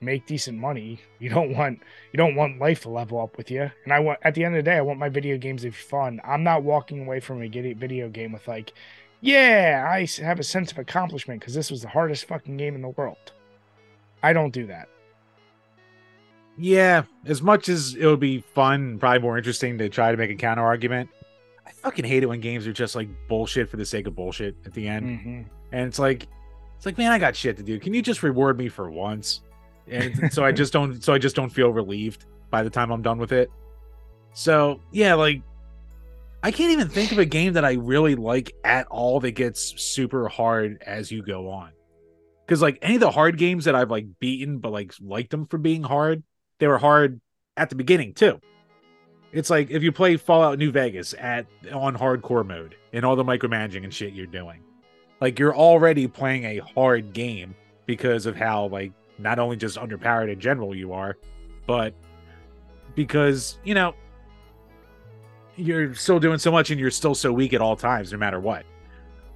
make 0.00 0.26
decent 0.26 0.58
money. 0.58 1.00
You 1.18 1.30
don't 1.30 1.56
want 1.56 1.80
you 2.12 2.16
don't 2.16 2.34
want 2.34 2.58
life 2.58 2.82
to 2.82 2.90
level 2.90 3.20
up 3.20 3.36
with 3.36 3.50
you. 3.50 3.70
And 3.84 3.92
I 3.92 4.00
want 4.00 4.18
at 4.22 4.34
the 4.34 4.44
end 4.44 4.54
of 4.56 4.64
the 4.64 4.70
day, 4.70 4.76
I 4.76 4.82
want 4.82 4.98
my 4.98 5.08
video 5.08 5.36
games 5.36 5.62
to 5.62 5.68
be 5.68 5.76
fun. 5.76 6.20
I'm 6.24 6.42
not 6.42 6.62
walking 6.62 7.02
away 7.04 7.20
from 7.20 7.42
a 7.42 7.48
video 7.48 8.08
game 8.08 8.32
with 8.32 8.46
like, 8.48 8.72
yeah, 9.20 9.86
I 9.90 10.06
have 10.22 10.40
a 10.40 10.44
sense 10.44 10.72
of 10.72 10.78
accomplishment 10.78 11.40
because 11.40 11.54
this 11.54 11.70
was 11.70 11.82
the 11.82 11.88
hardest 11.88 12.26
fucking 12.26 12.56
game 12.56 12.74
in 12.74 12.82
the 12.82 12.88
world. 12.88 13.32
I 14.22 14.32
don't 14.32 14.52
do 14.52 14.66
that. 14.66 14.88
Yeah, 16.58 17.04
as 17.24 17.40
much 17.40 17.68
as 17.68 17.94
it 17.94 18.04
would 18.04 18.20
be 18.20 18.40
fun 18.40 18.80
and 18.80 19.00
probably 19.00 19.20
more 19.20 19.38
interesting 19.38 19.78
to 19.78 19.88
try 19.88 20.10
to 20.10 20.16
make 20.16 20.30
a 20.30 20.34
counter 20.34 20.64
argument, 20.64 21.08
I 21.64 21.70
fucking 21.70 22.04
hate 22.04 22.24
it 22.24 22.26
when 22.26 22.40
games 22.40 22.66
are 22.66 22.72
just 22.72 22.96
like 22.96 23.08
bullshit 23.28 23.68
for 23.68 23.76
the 23.76 23.84
sake 23.84 24.08
of 24.08 24.16
bullshit 24.16 24.56
at 24.66 24.72
the 24.72 24.88
end. 24.88 25.06
Mm-hmm. 25.06 25.42
And 25.72 25.86
it's 25.86 25.98
like, 25.98 26.26
it's 26.76 26.84
like, 26.84 26.98
man, 26.98 27.12
I 27.12 27.18
got 27.18 27.36
shit 27.36 27.56
to 27.58 27.62
do. 27.62 27.78
Can 27.78 27.94
you 27.94 28.02
just 28.02 28.22
reward 28.22 28.58
me 28.58 28.68
for 28.68 28.90
once? 28.90 29.42
And 29.86 30.32
so 30.32 30.44
I 30.44 30.50
just 30.50 30.72
don't, 30.72 31.02
so 31.02 31.14
I 31.14 31.18
just 31.18 31.36
don't 31.36 31.50
feel 31.50 31.68
relieved 31.68 32.26
by 32.50 32.62
the 32.62 32.70
time 32.70 32.90
I'm 32.90 33.02
done 33.02 33.18
with 33.18 33.32
it. 33.32 33.50
So 34.32 34.80
yeah, 34.90 35.14
like, 35.14 35.42
I 36.42 36.50
can't 36.50 36.72
even 36.72 36.88
think 36.88 37.12
of 37.12 37.18
a 37.18 37.24
game 37.24 37.52
that 37.54 37.64
I 37.64 37.72
really 37.72 38.14
like 38.14 38.52
at 38.64 38.86
all 38.88 39.20
that 39.20 39.32
gets 39.32 39.80
super 39.80 40.28
hard 40.28 40.82
as 40.86 41.10
you 41.10 41.22
go 41.22 41.50
on. 41.50 41.70
Because 42.46 42.62
like 42.62 42.78
any 42.80 42.94
of 42.94 43.00
the 43.00 43.10
hard 43.10 43.36
games 43.36 43.66
that 43.66 43.74
I've 43.74 43.90
like 43.90 44.06
beaten, 44.18 44.58
but 44.58 44.72
like 44.72 44.94
liked 45.00 45.30
them 45.30 45.46
for 45.46 45.58
being 45.58 45.82
hard, 45.82 46.22
they 46.58 46.66
were 46.66 46.78
hard 46.78 47.20
at 47.56 47.70
the 47.70 47.76
beginning 47.76 48.14
too. 48.14 48.40
It's 49.32 49.50
like 49.50 49.70
if 49.70 49.82
you 49.82 49.92
play 49.92 50.16
Fallout 50.16 50.58
New 50.58 50.70
Vegas 50.70 51.14
at 51.18 51.46
on 51.72 51.96
hardcore 51.96 52.46
mode 52.46 52.76
and 52.92 53.04
all 53.04 53.16
the 53.16 53.24
micromanaging 53.24 53.84
and 53.84 53.92
shit 53.92 54.14
you're 54.14 54.26
doing. 54.26 54.62
Like 55.20 55.38
you're 55.38 55.54
already 55.54 56.06
playing 56.06 56.44
a 56.44 56.58
hard 56.58 57.12
game 57.12 57.54
because 57.86 58.26
of 58.26 58.36
how 58.36 58.66
like 58.66 58.92
not 59.18 59.38
only 59.38 59.56
just 59.56 59.76
underpowered 59.76 60.32
in 60.32 60.40
general 60.40 60.74
you 60.74 60.92
are, 60.92 61.18
but 61.66 61.92
because, 62.94 63.58
you 63.64 63.74
know, 63.74 63.94
you're 65.56 65.94
still 65.94 66.20
doing 66.20 66.38
so 66.38 66.52
much 66.52 66.70
and 66.70 66.80
you're 66.80 66.90
still 66.90 67.14
so 67.14 67.32
weak 67.32 67.52
at 67.52 67.60
all 67.60 67.76
times 67.76 68.12
no 68.12 68.18
matter 68.18 68.40
what. 68.40 68.64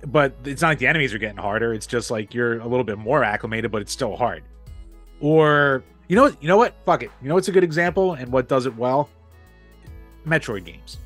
But 0.07 0.35
it's 0.45 0.63
not 0.63 0.69
like 0.69 0.79
the 0.79 0.87
enemies 0.87 1.13
are 1.13 1.19
getting 1.19 1.37
harder. 1.37 1.75
It's 1.75 1.87
just 1.87 2.11
like 2.11 2.33
you're 2.33 2.61
a 2.61 2.67
little 2.67 2.85
bit 2.85 2.99
more 2.99 3.23
acclimated, 3.23 3.71
but 3.71 3.83
it's 3.83 3.93
still 3.93 4.17
hard. 4.17 4.43
Or 5.21 5.85
you 6.13 6.17
know? 6.17 6.27
You 6.43 6.49
know 6.49 6.59
what? 6.59 6.75
Fuck 6.85 7.03
it. 7.03 7.11
You 7.23 7.31
know 7.31 7.37
what's 7.37 7.49
a 7.49 7.53
good 7.53 7.65
example 7.65 8.13
and 8.13 8.31
what 8.31 8.47
does 8.47 8.67
it 8.67 8.77
well? 8.77 9.09
Metroid 10.27 10.67
games. 10.67 10.99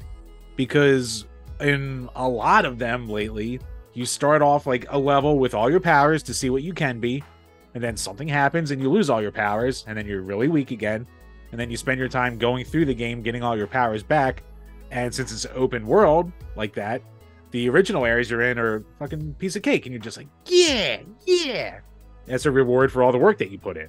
Because 0.56 1.26
in 1.60 2.08
a 2.16 2.28
lot 2.28 2.64
of 2.64 2.80
them 2.80 3.08
lately, 3.08 3.60
you 3.92 4.04
start 4.04 4.42
off 4.42 4.66
like 4.66 4.84
a 4.88 4.98
level 4.98 5.38
with 5.38 5.54
all 5.54 5.70
your 5.70 5.78
powers 5.78 6.24
to 6.24 6.34
see 6.34 6.50
what 6.50 6.64
you 6.64 6.72
can 6.72 6.98
be, 6.98 7.22
and 7.74 7.84
then 7.84 7.96
something 7.96 8.26
happens 8.26 8.72
and 8.72 8.82
you 8.82 8.90
lose 8.90 9.08
all 9.08 9.22
your 9.22 9.30
powers, 9.30 9.84
and 9.86 9.96
then 9.96 10.06
you're 10.06 10.22
really 10.22 10.48
weak 10.48 10.72
again, 10.72 11.06
and 11.52 11.60
then 11.60 11.70
you 11.70 11.76
spend 11.76 12.00
your 12.00 12.08
time 12.08 12.36
going 12.36 12.64
through 12.64 12.86
the 12.86 12.94
game 12.94 13.22
getting 13.22 13.44
all 13.44 13.56
your 13.56 13.68
powers 13.68 14.02
back. 14.02 14.42
And 14.90 15.14
since 15.14 15.30
it's 15.30 15.46
open 15.54 15.86
world 15.86 16.32
like 16.56 16.74
that, 16.74 17.00
the 17.52 17.68
original 17.68 18.04
areas 18.04 18.28
you're 18.28 18.42
in 18.42 18.58
are 18.58 18.84
fucking 18.98 19.34
piece 19.34 19.54
of 19.54 19.62
cake, 19.62 19.86
and 19.86 19.92
you're 19.92 20.02
just 20.02 20.16
like, 20.16 20.28
yeah, 20.46 20.98
yeah. 21.24 21.78
That's 22.26 22.44
a 22.44 22.50
reward 22.50 22.90
for 22.90 23.04
all 23.04 23.12
the 23.12 23.18
work 23.18 23.38
that 23.38 23.52
you 23.52 23.58
put 23.58 23.76
in 23.76 23.88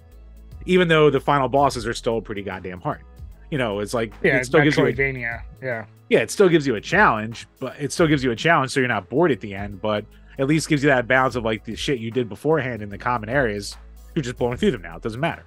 even 0.68 0.88
though 0.88 1.10
the 1.10 1.20
final 1.20 1.48
bosses 1.48 1.88
are 1.88 1.94
still 1.94 2.22
pretty 2.22 2.42
goddamn 2.44 2.82
hard. 2.82 3.02
You 3.50 3.58
know, 3.58 3.80
it's 3.80 3.94
like 3.94 4.14
Yeah, 4.24 4.38
it 4.38 4.46
still 4.46 4.62
gives 4.62 4.78
you 4.78 4.86
a, 4.86 4.92
Yeah. 4.92 5.86
yeah, 6.10 6.20
it 6.20 6.30
still 6.32 6.50
gives 6.50 6.68
you 6.68 6.76
a 6.76 6.82
challenge, 6.82 7.48
but 7.60 7.76
it 7.80 7.92
still 7.94 8.08
gives 8.08 8.24
you 8.24 8.32
a 8.32 8.36
challenge 8.36 8.72
so 8.72 8.80
you're 8.82 8.90
not 8.90 9.10
bored 9.10 9.32
at 9.32 9.40
the 9.40 9.54
end, 9.56 9.82
but 9.82 10.06
at 10.38 10.48
least 10.48 10.68
gives 10.70 10.84
you 10.84 10.90
that 10.90 11.08
balance 11.08 11.36
of 11.36 11.44
like 11.46 11.64
the 11.64 11.76
shit 11.76 12.00
you 12.00 12.12
did 12.12 12.28
beforehand 12.30 12.82
in 12.82 12.90
the 12.90 12.98
common 12.98 13.30
areas. 13.30 13.78
You're 14.16 14.24
just 14.24 14.38
blowing 14.38 14.58
through 14.58 14.72
them 14.72 14.82
now. 14.82 14.98
It 14.98 15.02
doesn't 15.04 15.20
matter. 15.22 15.44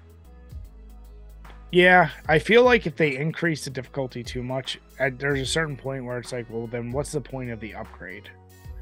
Yeah, 1.73 2.11
I 2.29 2.39
feel 2.41 2.64
like 2.64 2.87
if 2.87 2.97
they 2.97 3.16
increase 3.16 3.64
the 3.64 3.71
difficulty 3.71 4.25
too 4.25 4.43
much, 4.43 4.81
at, 4.99 5.18
there's 5.18 5.41
a 5.41 5.47
certain 5.47 5.77
point 5.77 6.05
where 6.05 6.18
it's 6.18 6.33
like, 6.33 6.47
well, 6.51 6.66
then 6.66 6.91
what's 6.91 7.12
the 7.12 7.21
point 7.21 7.51
of 7.51 7.61
the 7.61 7.75
upgrade? 7.75 8.29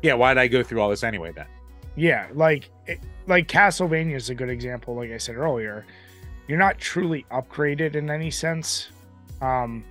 Yeah, 0.03 0.14
why 0.14 0.32
did 0.32 0.41
I 0.41 0.47
go 0.49 0.62
through 0.62 0.80
all 0.80 0.89
this 0.89 1.03
anyway 1.05 1.32
then? 1.32 1.47
Yeah, 1.97 2.28
like 2.32 2.70
it, 2.86 3.01
like 3.26 3.49
Castlevania 3.49 4.14
is 4.14 4.30
a 4.30 4.34
good 4.34 4.49
example. 4.49 4.95
Like 4.95 5.11
I 5.11 5.18
said 5.18 5.36
earlier, 5.36 5.84
you're 6.49 6.59
not 6.59 6.78
truly 6.78 7.26
upgraded 7.30 7.94
in 7.94 8.11
any 8.11 8.30
sense, 8.30 8.88
um, 9.40 9.84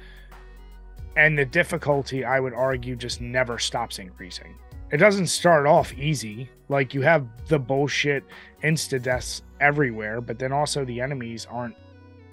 and 1.16 1.38
the 1.38 1.46
difficulty, 1.46 2.26
I 2.26 2.40
would 2.40 2.54
argue, 2.54 2.96
just 2.96 3.22
never 3.22 3.58
stops 3.60 4.00
increasing. 4.00 4.56
It 4.92 4.98
doesn't 4.98 5.28
start 5.28 5.66
off 5.66 5.94
easy. 5.94 6.50
Like 6.70 6.94
you 6.94 7.02
have 7.02 7.28
the 7.48 7.60
bullshit 7.60 8.24
insta 8.64 9.02
deaths 9.02 9.44
everywhere, 9.60 10.22
but 10.22 10.40
then 10.40 10.52
also 10.52 10.84
the 10.84 11.00
enemies 11.00 11.48
aren't. 11.50 11.76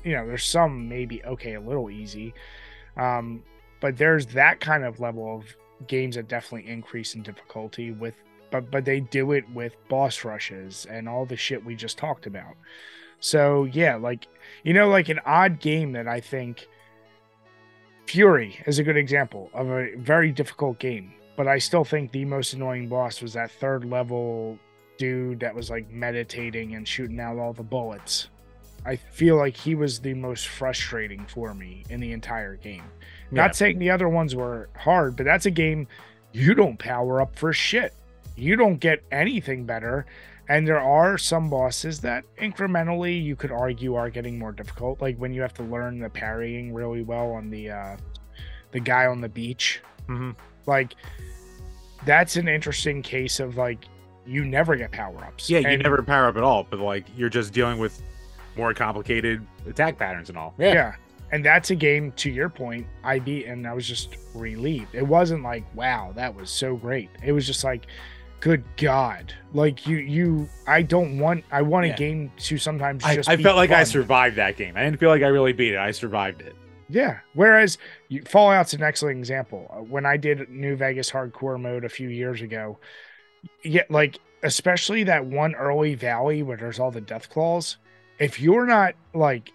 You 0.05 0.13
know, 0.13 0.27
there's 0.27 0.45
some 0.45 0.89
maybe 0.89 1.25
okay, 1.25 1.55
a 1.55 1.61
little 1.61 1.91
easy, 1.91 2.35
um, 2.97 3.43
but 3.81 3.97
there's 3.97 4.27
that 4.27 4.61
kind 4.61 4.85
of 4.85 5.01
level 5.01 5.37
of 5.37 5.45
games 5.87 6.17
that 6.17 6.29
definitely 6.29 6.71
increase 6.71 7.15
in 7.15 7.23
difficulty 7.23 7.91
with 7.91 8.15
but 8.51 8.71
but 8.71 8.85
they 8.85 9.01
do 9.01 9.33
it 9.33 9.45
with 9.51 9.77
boss 9.89 10.25
rushes 10.25 10.87
and 10.89 11.09
all 11.09 11.27
the 11.27 11.37
shit 11.37 11.65
we 11.65 11.75
just 11.75 11.99
talked 11.99 12.27
about. 12.27 12.55
So 13.25 13.65
yeah, 13.65 13.97
like 13.97 14.29
you 14.65 14.75
know, 14.75 14.91
like 14.91 15.09
an 15.09 15.19
odd 15.25 15.59
game 15.59 15.93
that 15.93 16.07
I 16.07 16.21
think 16.21 16.69
Furi 18.07 18.55
is 18.69 18.79
a 18.79 18.83
good 18.83 18.99
example 18.99 19.49
of 19.55 19.71
a 19.71 19.97
very 19.97 20.31
difficult 20.31 20.79
game, 20.79 21.15
but 21.35 21.49
I 21.49 21.57
still 21.57 21.85
think 21.85 22.13
the 22.13 22.27
most 22.27 22.53
annoying 22.53 22.87
boss 22.87 23.23
was 23.23 23.33
that 23.33 23.51
third 23.51 23.87
level 23.87 24.59
dude 24.99 25.41
that 25.41 25.55
was 25.55 25.71
like 25.71 25.91
meditating 25.91 26.75
and 26.75 26.87
shooting 26.87 27.19
out 27.19 27.39
all 27.39 27.55
the 27.55 27.63
bullets. 27.63 28.29
I 28.85 28.97
feel 28.97 29.37
like 29.37 29.57
he 29.57 29.75
was 29.75 30.01
the 30.01 30.13
most 30.13 30.47
frustrating 30.47 31.25
for 31.25 31.55
me 31.55 31.85
in 31.89 32.01
the 32.01 32.13
entire 32.13 32.57
game. 32.57 32.85
Yeah. 33.31 33.45
Not 33.45 33.57
saying 33.57 33.79
the 33.79 33.91
other 33.91 34.11
ones 34.11 34.37
were 34.37 34.69
hard, 34.77 35.17
but 35.17 35.25
that's 35.25 35.47
a 35.47 35.51
game 35.51 35.89
you 36.33 36.55
don't 36.55 36.79
power 36.79 37.23
up 37.23 37.39
for 37.39 37.55
shit. 37.55 37.95
You 38.37 38.57
don't 38.57 38.77
get 38.77 39.03
anything 39.11 39.65
better. 39.65 40.05
And 40.49 40.69
there 40.69 40.81
are 40.81 41.17
some 41.17 41.49
bosses 41.49 42.01
that 42.01 42.25
incrementally 42.41 43.23
you 43.23 43.35
could 43.35 43.51
argue 43.51 43.95
are 43.95 44.11
getting 44.11 44.39
more 44.39 44.53
difficult. 44.53 45.01
Like 45.01 45.17
when 45.17 45.33
you 45.33 45.41
have 45.41 45.55
to 45.55 45.63
learn 45.63 45.99
the 45.99 46.11
parrying 46.11 46.75
really 46.75 47.03
well 47.03 47.33
on 47.33 47.51
the 47.51 47.71
uh 47.71 47.97
the 48.73 48.81
guy 48.81 49.07
on 49.07 49.21
the 49.21 49.29
beach. 49.29 49.81
hmm 50.07 50.33
Like 50.67 50.95
that's 52.05 52.37
an 52.37 52.49
interesting 52.49 53.01
case 53.03 53.41
of 53.41 53.57
like 53.57 53.87
you 54.27 54.45
never 54.45 54.77
get 54.77 54.93
power 54.93 55.25
ups. 55.25 55.49
Yeah, 55.49 55.61
you 55.61 55.79
never 55.79 56.03
power 56.03 56.29
up 56.29 56.37
at 56.37 56.43
all, 56.43 56.67
but 56.69 56.79
like 56.79 57.07
you're 57.17 57.29
just 57.31 57.53
dealing 57.53 57.79
with 57.79 58.03
more 58.57 58.73
complicated 58.75 59.47
attack 59.67 59.99
patterns 59.99 60.29
and 60.29 60.39
all. 60.39 60.55
Yeah. 60.59 60.73
Yeah. 60.73 60.95
And 61.33 61.45
that's 61.45 61.71
a 61.71 61.75
game, 61.75 62.13
to 62.13 62.31
your 62.31 62.49
point, 62.49 62.87
I 63.03 63.19
beat 63.19 63.47
and 63.47 63.67
I 63.67 63.73
was 63.73 63.89
just 63.89 64.17
relieved. 64.35 64.95
It 64.95 65.07
wasn't 65.07 65.43
like, 65.43 65.65
wow, 65.75 66.13
that 66.15 66.33
was 66.33 66.49
so 66.49 66.77
great. 66.77 67.11
It 67.25 67.33
was 67.33 67.45
just 67.45 67.65
like, 67.65 67.87
good 68.45 68.63
God. 68.77 69.33
Like 69.55 69.87
you 69.87 69.97
you 69.97 70.49
I 70.67 70.83
don't 70.83 71.19
want 71.19 71.45
I 71.51 71.63
want 71.63 71.87
Yeah. 71.87 71.95
a 71.95 71.97
game 71.97 72.31
to 72.41 72.59
sometimes 72.59 73.03
I, 73.03 73.17
just 73.17 73.29
I 73.29 73.39
felt 73.39 73.57
like 73.57 73.71
I 73.71 73.85
survived 73.85 74.37
that 74.37 74.59
game. 74.59 74.77
I 74.77 74.85
didn't 74.85 75.01
feel 75.01 75.09
like 75.09 75.23
I 75.23 75.29
really 75.29 75.55
beat 75.55 75.73
it. 75.73 75.79
I 75.79 75.93
survived 75.93 76.43
it. 76.43 76.55
Yeah. 76.91 77.21
Whereas 77.33 77.79
you, 78.09 78.21
Fallout's 78.23 78.75
an 78.75 78.83
excellent 78.83 79.19
example. 79.19 79.71
Uh, 79.75 79.83
When 79.83 80.05
I 80.05 80.19
did 80.19 80.51
New 80.51 80.77
Vegas 80.77 81.11
hardcore 81.11 81.59
mode 81.59 81.87
a 81.87 81.89
few 81.89 82.11
years 82.11 82.43
ago, 82.43 82.79
yeah, 83.65 83.85
like 83.89 84.19
especially 84.43 85.05
that 85.05 85.25
one 85.25 85.55
early 85.55 85.95
valley 85.95 86.43
where 86.43 86.59
there's 86.59 86.79
all 86.79 86.91
the 86.91 87.01
death 87.01 87.31
claws. 87.31 87.79
If 88.19 88.39
you're 88.39 88.67
not 88.67 88.95
like 89.15 89.51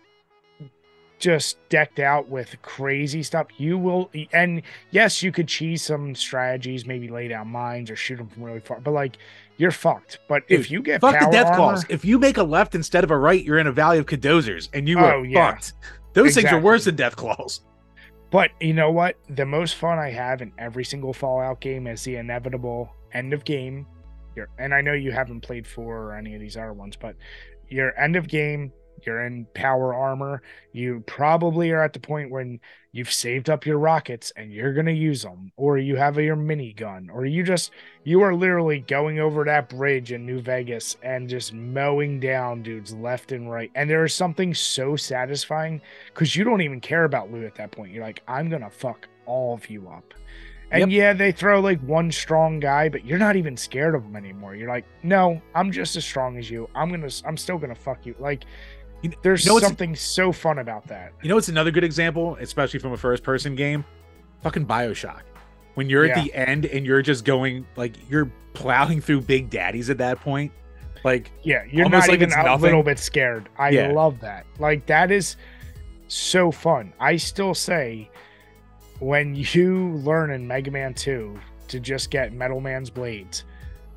just 1.20 1.58
decked 1.70 2.00
out 2.00 2.28
with 2.30 2.56
crazy 2.62 3.22
stuff, 3.24 3.48
you 3.58 3.78
will. 3.78 4.10
And 4.34 4.62
yes, 4.92 5.22
you 5.22 5.32
could 5.32 5.48
cheese 5.48 5.82
some 5.84 6.16
strategies, 6.16 6.86
maybe 6.86 7.08
lay 7.10 7.28
down 7.28 7.50
mines 7.50 7.92
or 7.92 7.96
shoot 7.96 8.18
them 8.18 8.28
from 8.30 8.44
really 8.44 8.60
far, 8.62 8.80
but 8.80 8.92
like 8.92 9.18
you're 9.58 9.72
fucked. 9.72 10.20
But 10.30 10.44
if 10.48 10.72
you 10.72 10.82
get 10.82 11.02
Fuck 11.02 11.20
the 11.20 11.28
death 11.32 11.48
armor- 11.48 11.56
claws. 11.58 11.86
If 11.90 12.06
you 12.06 12.18
make 12.18 12.38
a 12.38 12.44
left 12.44 12.76
instead 12.76 13.04
of 13.04 13.12
a 13.12 13.18
right, 13.18 13.44
you're 13.44 13.60
in 13.60 13.68
a 13.68 13.72
valley 13.72 13.98
of 13.98 14.06
cazadores, 14.06 14.70
and 14.74 14.88
you 14.88 14.98
are 15.00 15.16
Oh, 15.16 15.24
yeah. 15.24 15.52
fucked. 15.52 15.74
Those 16.14 16.34
things 16.36 16.52
are 16.52 16.60
worse 16.60 16.86
than 16.86 16.96
death 16.96 17.16
claws. 17.16 17.62
But 18.32 18.52
you 18.62 18.74
know 18.74 18.92
what? 18.92 19.16
The 19.30 19.46
most 19.46 19.76
fun 19.76 20.00
I 20.00 20.10
have 20.12 20.42
in 20.42 20.52
every 20.58 20.86
single 20.86 21.14
Fallout 21.14 21.60
game 21.62 21.88
is 21.88 22.04
the 22.04 22.16
inevitable 22.16 22.94
end 23.14 23.34
of 23.34 23.44
game. 23.44 23.86
Your 24.36 24.48
and 24.60 24.74
I 24.74 24.82
know 24.82 24.94
you 24.94 25.12
haven't 25.12 25.42
played 25.42 25.66
four 25.68 25.98
or 25.98 26.16
any 26.16 26.36
of 26.36 26.40
these 26.40 26.56
other 26.56 26.74
ones, 26.74 26.96
but 26.96 27.16
your 27.70 28.00
end 28.00 28.16
of 28.16 28.28
game, 28.28 28.72
you're 29.06 29.26
in 29.26 29.46
power 29.54 29.94
armor. 29.94 30.42
You 30.72 31.04
probably 31.06 31.72
are 31.72 31.84
at 31.84 31.94
the 31.94 32.00
point 32.00 32.32
when 32.32 32.60
you've 32.92 33.12
saved 33.12 33.50
up 33.50 33.66
your 33.66 33.78
rockets 33.78 34.32
and 34.36 34.52
you're 34.52 34.74
gonna 34.74 34.92
use 34.92 35.22
them, 35.22 35.52
or 35.58 35.78
you 35.78 35.96
have 35.96 36.18
your 36.18 36.36
minigun, 36.36 37.10
or 37.12 37.26
you 37.26 37.44
just 37.44 37.72
you 38.04 38.22
are 38.22 38.34
literally 38.34 38.80
going 38.80 39.20
over 39.20 39.44
that 39.44 39.70
bridge 39.70 40.12
in 40.12 40.26
New 40.26 40.42
Vegas 40.42 40.98
and 41.04 41.30
just 41.30 41.54
mowing 41.54 42.20
down 42.20 42.64
dudes 42.64 42.94
left 42.94 43.32
and 43.32 43.52
right. 43.52 43.72
And 43.76 43.90
there 43.90 44.06
is 44.06 44.14
something 44.14 44.54
so 44.54 44.96
satisfying 44.96 45.82
because 46.08 46.36
you 46.36 46.44
don't 46.44 46.62
even 46.62 46.82
care 46.82 47.04
about 47.04 47.32
loot 47.32 47.46
at 47.46 47.56
that 47.56 47.72
point. 47.72 47.92
You're 47.92 48.04
like, 48.04 48.24
I'm 48.28 48.50
gonna 48.50 48.70
fuck 48.70 49.08
all 49.26 49.54
of 49.54 49.70
you 49.70 49.88
up. 49.90 50.14
And 50.72 50.92
yeah, 50.92 51.14
they 51.14 51.32
throw 51.32 51.60
like 51.60 51.82
one 51.82 52.12
strong 52.12 52.60
guy, 52.60 52.90
but 52.90 53.04
you're 53.06 53.18
not 53.18 53.36
even 53.36 53.58
scared 53.58 53.96
of 53.96 54.04
them 54.04 54.16
anymore. 54.16 54.56
You're 54.56 54.70
like, 54.70 54.86
no, 55.02 55.42
I'm 55.56 55.72
just 55.72 55.96
as 55.96 56.06
strong 56.06 56.38
as 56.38 56.50
you. 56.50 56.70
I'm 56.76 56.92
gonna, 56.92 57.10
I'm 57.26 57.38
still 57.38 57.58
gonna 57.58 57.76
fuck 57.76 58.06
you. 58.06 58.16
Like, 58.20 58.44
You- 59.02 59.12
there's 59.22 59.46
you 59.46 59.52
know 59.54 59.60
something 59.60 59.96
so 59.96 60.32
fun 60.32 60.60
about 60.60 60.88
that. 60.88 61.14
You 61.22 61.30
know 61.30 61.38
it's 61.38 61.50
another 61.50 61.72
good 61.72 61.84
example, 61.84 62.38
especially 62.40 62.80
from 62.80 62.92
a 62.94 62.98
first 62.98 63.24
person 63.24 63.56
game? 63.56 63.86
Fucking 64.44 64.66
Bioshock. 64.66 65.22
When 65.76 65.90
you're 65.90 66.06
Yeah. 66.06 66.18
at 66.20 66.24
the 66.26 66.34
end 66.34 66.66
and 66.66 66.86
you're 66.86 67.02
just 67.02 67.24
going 67.26 67.66
like 67.76 67.94
you're 68.10 68.30
plowing 68.54 69.00
through 69.02 69.22
big 69.22 69.50
daddies 69.50 69.90
at 69.90 69.98
that 70.00 70.20
point. 70.20 70.52
Like 71.06 71.32
Yeah, 71.44 71.64
you're 71.70 71.88
not 71.88 72.08
like 72.10 72.20
even 72.22 72.32
a 72.34 72.56
little 72.58 72.84
bit 72.84 73.00
scared. 73.00 73.48
I 73.58 73.70
Yeah. 73.70 73.88
love 73.92 74.20
that. 74.20 74.46
Like 74.58 74.86
that 74.88 75.12
is 75.12 75.38
so 76.10 76.52
fun. 76.52 76.92
I 77.00 77.16
still 77.16 77.54
say 77.54 78.10
when 79.00 79.34
you 79.36 79.92
learn 80.04 80.32
in 80.32 80.46
Mega 80.46 80.72
Man 80.72 80.94
2 80.94 81.40
to 81.70 81.80
just 81.80 82.10
get 82.12 82.34
Metal 82.34 82.60
Man's 82.60 82.90
blades 82.90 83.46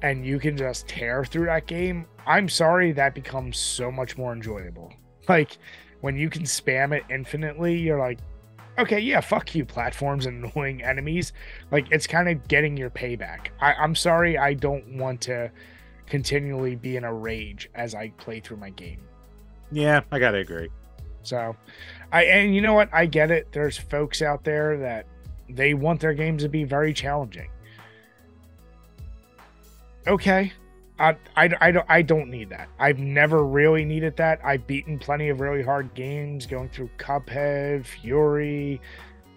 and 0.03 0.25
you 0.25 0.39
can 0.39 0.57
just 0.57 0.87
tear 0.87 1.25
through 1.25 1.47
that 1.47 1.67
game, 1.67 2.07
I'm 2.27 2.49
sorry 2.49 2.93
that 2.93 3.15
becomes 3.15 3.59
so 3.59 3.91
much 3.91 4.17
more 4.17 4.33
enjoyable. 4.33 4.93
Like 5.29 5.57
when 6.01 6.17
you 6.17 6.29
can 6.29 6.43
spam 6.43 6.93
it 6.93 7.05
infinitely, 7.09 7.79
you're 7.79 7.99
like, 7.99 8.19
okay, 8.77 8.99
yeah, 8.99 9.21
fuck 9.21 9.55
you, 9.55 9.65
platforms 9.65 10.27
and 10.27 10.45
annoying 10.57 10.83
enemies. 10.83 11.33
Like 11.71 11.87
it's 11.93 12.09
kind 12.09 12.29
of 12.29 12.49
getting 12.49 12.77
your 12.77 12.91
payback. 12.91 13.51
I, 13.61 13.73
I'm 13.75 13.95
sorry, 13.95 14.37
I 14.37 14.55
don't 14.55 14.99
want 14.99 15.21
to 15.23 15.53
continually 16.07 16.75
be 16.75 16.97
in 16.97 17.05
a 17.05 17.15
rage 17.15 17.71
as 17.77 17.95
I 17.95 18.09
play 18.19 18.41
through 18.41 18.57
my 18.57 18.71
game. 18.71 19.01
yeah, 19.71 20.01
I 20.11 20.19
gotta 20.19 20.39
agree. 20.39 20.69
So, 21.23 21.55
I 22.11 22.25
and 22.25 22.53
you 22.53 22.61
know 22.61 22.75
what? 22.75 22.89
I 22.93 23.07
get 23.07 23.31
it. 23.31 23.53
There's 23.53 23.79
folks 23.79 24.23
out 24.23 24.43
there 24.43 24.77
that 24.79 25.07
they 25.49 25.75
want 25.75 26.01
their 26.01 26.15
games 26.15 26.43
to 26.43 26.49
be 26.49 26.65
very 26.65 26.93
challenging. 26.93 27.49
Okay. 30.07 30.53
I, 31.03 31.17
I, 31.37 31.51
I, 31.61 31.71
don't, 31.73 31.87
I 31.89 32.01
don't 32.01 32.31
need 32.31 32.49
that. 32.51 32.69
I've 32.79 33.01
never 33.01 33.45
really 33.45 33.85
needed 33.85 34.17
that. 34.19 34.41
I've 34.45 34.69
beaten 34.69 35.01
plenty 35.01 35.31
of 35.31 35.41
really 35.41 35.63
hard 35.63 35.93
games 35.95 36.47
going 36.47 36.69
through 36.69 36.91
Cuphead, 36.97 37.85
Furi. 37.85 38.79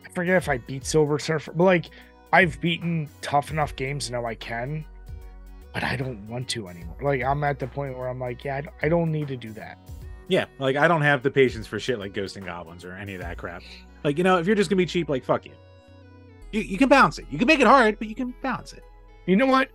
I 0.06 0.10
forget 0.12 0.36
if 0.36 0.48
I 0.48 0.60
beat 0.60 0.86
Silver 0.86 1.18
Surfer, 1.18 1.54
but 1.54 1.64
like 1.64 1.90
I've 2.32 2.62
beaten 2.62 3.10
tough 3.22 3.50
enough 3.50 3.76
games 3.76 4.12
now 4.12 4.26
I 4.28 4.36
can, 4.36 4.86
but 5.74 5.84
I 5.84 5.96
don't 5.96 6.28
want 6.28 6.48
to 6.50 6.68
anymore. 6.68 6.98
Like 7.02 7.24
I'm 7.24 7.44
at 7.44 7.58
the 7.58 7.66
point 7.66 7.98
where 7.98 8.10
I'm 8.10 8.20
like, 8.20 8.44
yeah, 8.44 8.58
I 8.58 8.62
don't, 8.62 8.76
I 8.84 8.90
don't 8.90 9.12
need 9.12 9.28
to 9.30 9.38
do 9.38 9.52
that. 9.54 9.80
Yeah, 10.28 10.46
like 10.60 10.76
I 10.76 10.88
don't 10.88 11.02
have 11.02 11.24
the 11.24 11.32
patience 11.32 11.66
for 11.66 11.80
shit 11.80 11.98
like 11.98 12.14
Ghost 12.14 12.38
and 12.38 12.46
Goblins 12.46 12.86
or 12.86 12.94
any 12.94 13.16
of 13.16 13.22
that 13.22 13.40
crap. 13.40 13.64
Like, 14.04 14.20
you 14.20 14.24
know, 14.24 14.38
if 14.38 14.46
you're 14.46 14.56
just 14.56 14.70
gonna 14.70 14.78
be 14.78 14.86
cheap, 14.86 15.10
like 15.10 15.26
fuck 15.26 15.48
you. 15.48 15.54
You 16.52 16.62
you 16.62 16.78
can 16.78 16.90
balance 16.90 17.18
it. 17.18 17.26
You 17.32 17.40
can 17.40 17.48
make 17.48 17.60
it 17.60 17.68
hard, 17.68 17.98
but 17.98 18.08
you 18.08 18.14
can 18.14 18.36
balance 18.44 18.74
it. 18.74 18.84
You 19.26 19.36
know 19.36 19.48
what? 19.48 19.70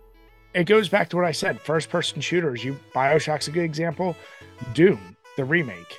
It 0.53 0.65
goes 0.65 0.89
back 0.89 1.09
to 1.09 1.15
what 1.15 1.25
I 1.25 1.31
said. 1.31 1.59
First 1.61 1.89
person 1.89 2.21
shooters. 2.21 2.63
You 2.63 2.77
Bioshock's 2.93 3.47
a 3.47 3.51
good 3.51 3.63
example. 3.63 4.15
Doom, 4.73 5.15
the 5.37 5.45
remake. 5.45 5.97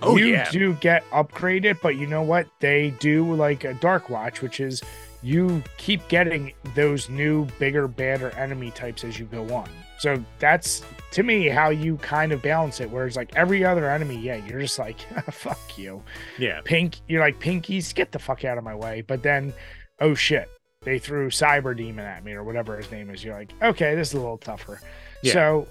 Oh, 0.00 0.16
you 0.16 0.26
yeah. 0.26 0.50
do 0.50 0.72
get 0.74 1.08
upgraded, 1.10 1.78
but 1.80 1.96
you 1.96 2.06
know 2.06 2.22
what? 2.22 2.48
They 2.58 2.90
do 2.98 3.34
like 3.34 3.64
a 3.64 3.74
Dark 3.74 4.10
Watch, 4.10 4.42
which 4.42 4.58
is 4.58 4.82
you 5.22 5.62
keep 5.76 6.06
getting 6.08 6.52
those 6.74 7.08
new, 7.08 7.46
bigger, 7.58 7.86
badder 7.86 8.30
enemy 8.30 8.72
types 8.72 9.04
as 9.04 9.18
you 9.18 9.26
go 9.26 9.54
on. 9.54 9.68
So 9.98 10.22
that's 10.40 10.82
to 11.12 11.22
me 11.22 11.46
how 11.46 11.70
you 11.70 11.96
kind 11.98 12.32
of 12.32 12.42
balance 12.42 12.80
it. 12.80 12.90
Whereas 12.90 13.14
like 13.14 13.36
every 13.36 13.64
other 13.64 13.88
enemy, 13.88 14.16
yeah, 14.16 14.44
you're 14.44 14.60
just 14.60 14.78
like, 14.78 14.96
ah, 15.16 15.22
fuck 15.30 15.78
you. 15.78 16.02
Yeah. 16.38 16.60
Pink, 16.64 16.96
you're 17.06 17.20
like 17.20 17.38
pinkies, 17.38 17.94
get 17.94 18.10
the 18.10 18.18
fuck 18.18 18.44
out 18.44 18.58
of 18.58 18.64
my 18.64 18.74
way. 18.74 19.02
But 19.02 19.22
then, 19.22 19.52
oh 20.00 20.14
shit, 20.14 20.48
they 20.84 20.98
threw 20.98 21.30
Cyber 21.30 21.76
Demon 21.76 22.04
at 22.04 22.24
me 22.24 22.32
or 22.32 22.42
whatever 22.44 22.76
his 22.76 22.90
name 22.90 23.10
is. 23.10 23.22
You're 23.22 23.34
like, 23.34 23.52
okay, 23.62 23.94
this 23.94 24.08
is 24.08 24.14
a 24.14 24.20
little 24.20 24.38
tougher. 24.38 24.80
Yeah. 25.22 25.32
So 25.32 25.68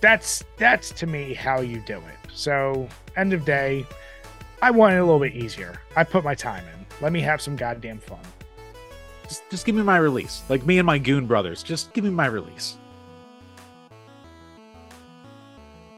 that's 0.00 0.44
that's 0.56 0.90
to 0.92 1.06
me 1.06 1.34
how 1.34 1.60
you 1.60 1.80
do 1.86 1.96
it. 1.98 2.30
So 2.32 2.88
end 3.16 3.32
of 3.32 3.44
day, 3.44 3.86
I 4.62 4.70
want 4.70 4.94
it 4.94 4.98
a 4.98 5.04
little 5.04 5.20
bit 5.20 5.34
easier. 5.34 5.80
I 5.96 6.04
put 6.04 6.24
my 6.24 6.34
time 6.34 6.64
in. 6.66 6.86
Let 7.00 7.12
me 7.12 7.20
have 7.20 7.40
some 7.40 7.56
goddamn 7.56 7.98
fun. 7.98 8.20
Just, 9.24 9.42
just 9.50 9.66
give 9.66 9.74
me 9.74 9.82
my 9.82 9.96
release. 9.98 10.42
Like 10.48 10.64
me 10.66 10.78
and 10.78 10.86
my 10.86 10.98
goon 10.98 11.26
brothers. 11.26 11.62
Just 11.62 11.92
give 11.92 12.04
me 12.04 12.10
my 12.10 12.26
release. 12.26 12.76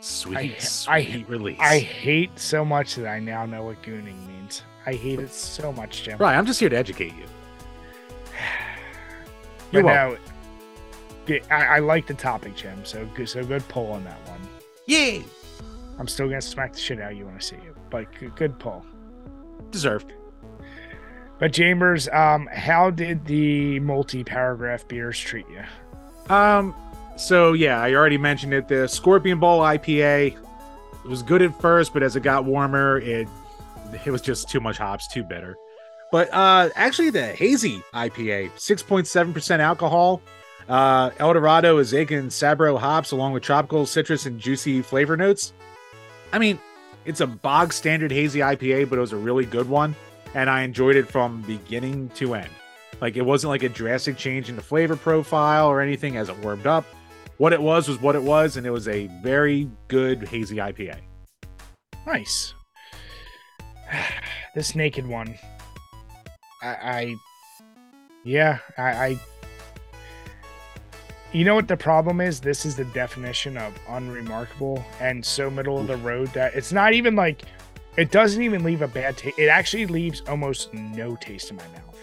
Sweet, 0.01 0.37
I- 0.37 0.55
sweet 0.59 0.89
I- 0.89 1.25
release. 1.29 1.59
I 1.61 1.79
hate 1.81 2.39
so 2.39 2.65
much 2.65 2.95
that 2.97 3.09
I 3.09 3.19
now 3.19 3.45
know 3.47 3.65
what 3.65 3.83
gooning 3.83 4.27
means. 4.27 4.63
I 4.87 4.93
hate 4.93 5.19
it 5.19 5.33
so 5.33 5.73
much, 5.73 6.05
Jim. 6.05 6.19
right, 6.19 6.37
I'm 6.37 6.47
just 6.47 6.61
here 6.61 6.69
to 6.69 6.77
educate 6.77 7.13
you. 7.17 7.25
But 9.73 9.79
You're 9.79 9.85
welcome. 9.85 10.23
no, 11.29 11.35
yeah, 11.35 11.41
I, 11.51 11.77
I 11.77 11.79
like 11.81 12.07
the 12.07 12.15
topic, 12.15 12.57
Jim. 12.57 12.85
So 12.85 13.07
good, 13.15 13.29
so 13.29 13.45
good 13.45 13.67
pull 13.69 13.91
on 13.93 14.05
that 14.05 14.19
one. 14.29 14.41
Yay! 14.87 15.25
I'm 15.99 16.09
still 16.09 16.29
gonna 16.29 16.41
smack 16.41 16.73
the 16.73 16.79
shit 16.79 17.01
out 17.01 17.13
of 17.13 17.19
you 17.19 17.27
when 17.27 17.35
I 17.35 17.41
see 17.41 17.57
you, 17.57 17.75
but 17.91 18.07
good, 18.19 18.37
good 18.37 18.59
pull. 18.59 18.85
Deserved. 19.71 20.13
But 21.39 21.53
Chambers, 21.53 22.09
um, 22.09 22.49
how 22.51 22.91
did 22.91 23.27
the 23.27 23.81
multi-paragraph 23.81 24.89
beers 24.89 25.19
treat 25.19 25.47
you? 25.49 26.35
Um, 26.35 26.75
so 27.17 27.53
yeah, 27.53 27.81
I 27.81 27.95
already 27.95 28.19
mentioned 28.19 28.55
it. 28.55 28.69
The 28.69 28.87
Scorpion 28.87 29.39
Bowl 29.39 29.61
IPA 29.61 30.37
it 31.07 31.09
was 31.09 31.23
good 31.23 31.41
at 31.41 31.59
first, 31.61 31.93
but 31.93 32.03
as 32.03 32.17
it 32.17 32.25
got 32.25 32.45
warmer, 32.45 32.99
it 32.99 33.29
it 34.05 34.11
was 34.11 34.21
just 34.21 34.49
too 34.49 34.59
much 34.59 34.77
hops, 34.77 35.07
too 35.07 35.23
bitter. 35.23 35.57
But 36.13 36.33
uh 36.33 36.71
actually 36.75 37.11
the 37.11 37.27
hazy 37.27 37.83
IPA, 37.95 38.53
6.7% 38.53 39.59
alcohol. 39.59 40.23
Uh 40.69 41.11
El 41.19 41.33
Dorado 41.33 41.79
is 41.79 41.93
and 41.93 42.31
Sabro 42.31 42.79
hops 42.79 43.13
along 43.13 43.33
with 43.33 43.43
tropical 43.43 43.87
citrus 43.87 44.27
and 44.27 44.41
juicy 44.41 44.83
flavor 44.83 45.17
notes. 45.17 45.53
I 46.33 46.39
mean, 46.39 46.59
it's 47.05 47.21
a 47.21 47.27
bog 47.27 47.73
standard 47.73 48.11
hazy 48.11 48.41
IPA, 48.41 48.91
but 48.91 48.99
it 48.99 49.01
was 49.01 49.13
a 49.13 49.17
really 49.17 49.45
good 49.45 49.69
one, 49.69 49.95
and 50.35 50.51
I 50.51 50.63
enjoyed 50.63 50.97
it 50.97 51.09
from 51.09 51.43
beginning 51.43 52.09
to 52.17 52.35
end. 52.35 52.51
Like 53.01 53.17
it 53.17 53.23
wasn't 53.23 53.51
like 53.51 53.63
a 53.63 53.69
drastic 53.69 54.17
change 54.17 54.49
in 54.49 54.57
the 54.57 54.63
flavor 54.63 54.97
profile 54.97 55.69
or 55.69 55.81
anything 55.81 56.17
as 56.17 56.29
it 56.29 56.39
warmed 56.39 56.67
up. 56.67 56.85
What 57.39 57.53
it 57.53 57.61
was 57.61 57.89
was 57.89 58.01
what 58.01 58.17
it 58.17 58.23
was, 58.23 58.57
and 58.57 58.67
it 58.67 58.71
was 58.71 58.89
a 58.89 59.09
very 59.23 59.71
good 59.89 60.27
hazy 60.27 60.57
IPA. 60.57 60.99
Nice. 62.07 62.55
this 64.55 64.75
naked 64.75 65.07
one. 65.07 65.37
I, 66.67 66.99
I 66.99 67.17
yeah, 68.25 68.59
I, 68.77 68.83
I 68.83 69.21
you 71.33 71.45
know 71.45 71.55
what 71.55 71.69
the 71.69 71.77
problem 71.77 72.21
is? 72.21 72.41
This 72.41 72.65
is 72.65 72.77
the 72.77 72.85
definition 72.87 73.57
of 73.57 73.73
unremarkable 73.89 74.85
and 75.01 75.25
so 75.25 75.51
middle 75.51 75.79
of 75.79 75.87
the 75.87 75.97
road 75.99 76.29
that 76.29 76.55
it's 76.55 76.73
not 76.73 76.93
even 76.93 77.15
like 77.15 77.43
it 77.97 78.11
doesn't 78.11 78.43
even 78.43 78.63
leave 78.63 78.83
a 78.83 78.89
bad 78.89 79.17
taste. 79.17 79.39
It 79.39 79.49
actually 79.49 79.87
leaves 79.87 80.23
almost 80.29 80.73
no 80.75 81.17
taste 81.17 81.51
in 81.51 81.57
my 81.57 81.69
mouth. 81.69 81.99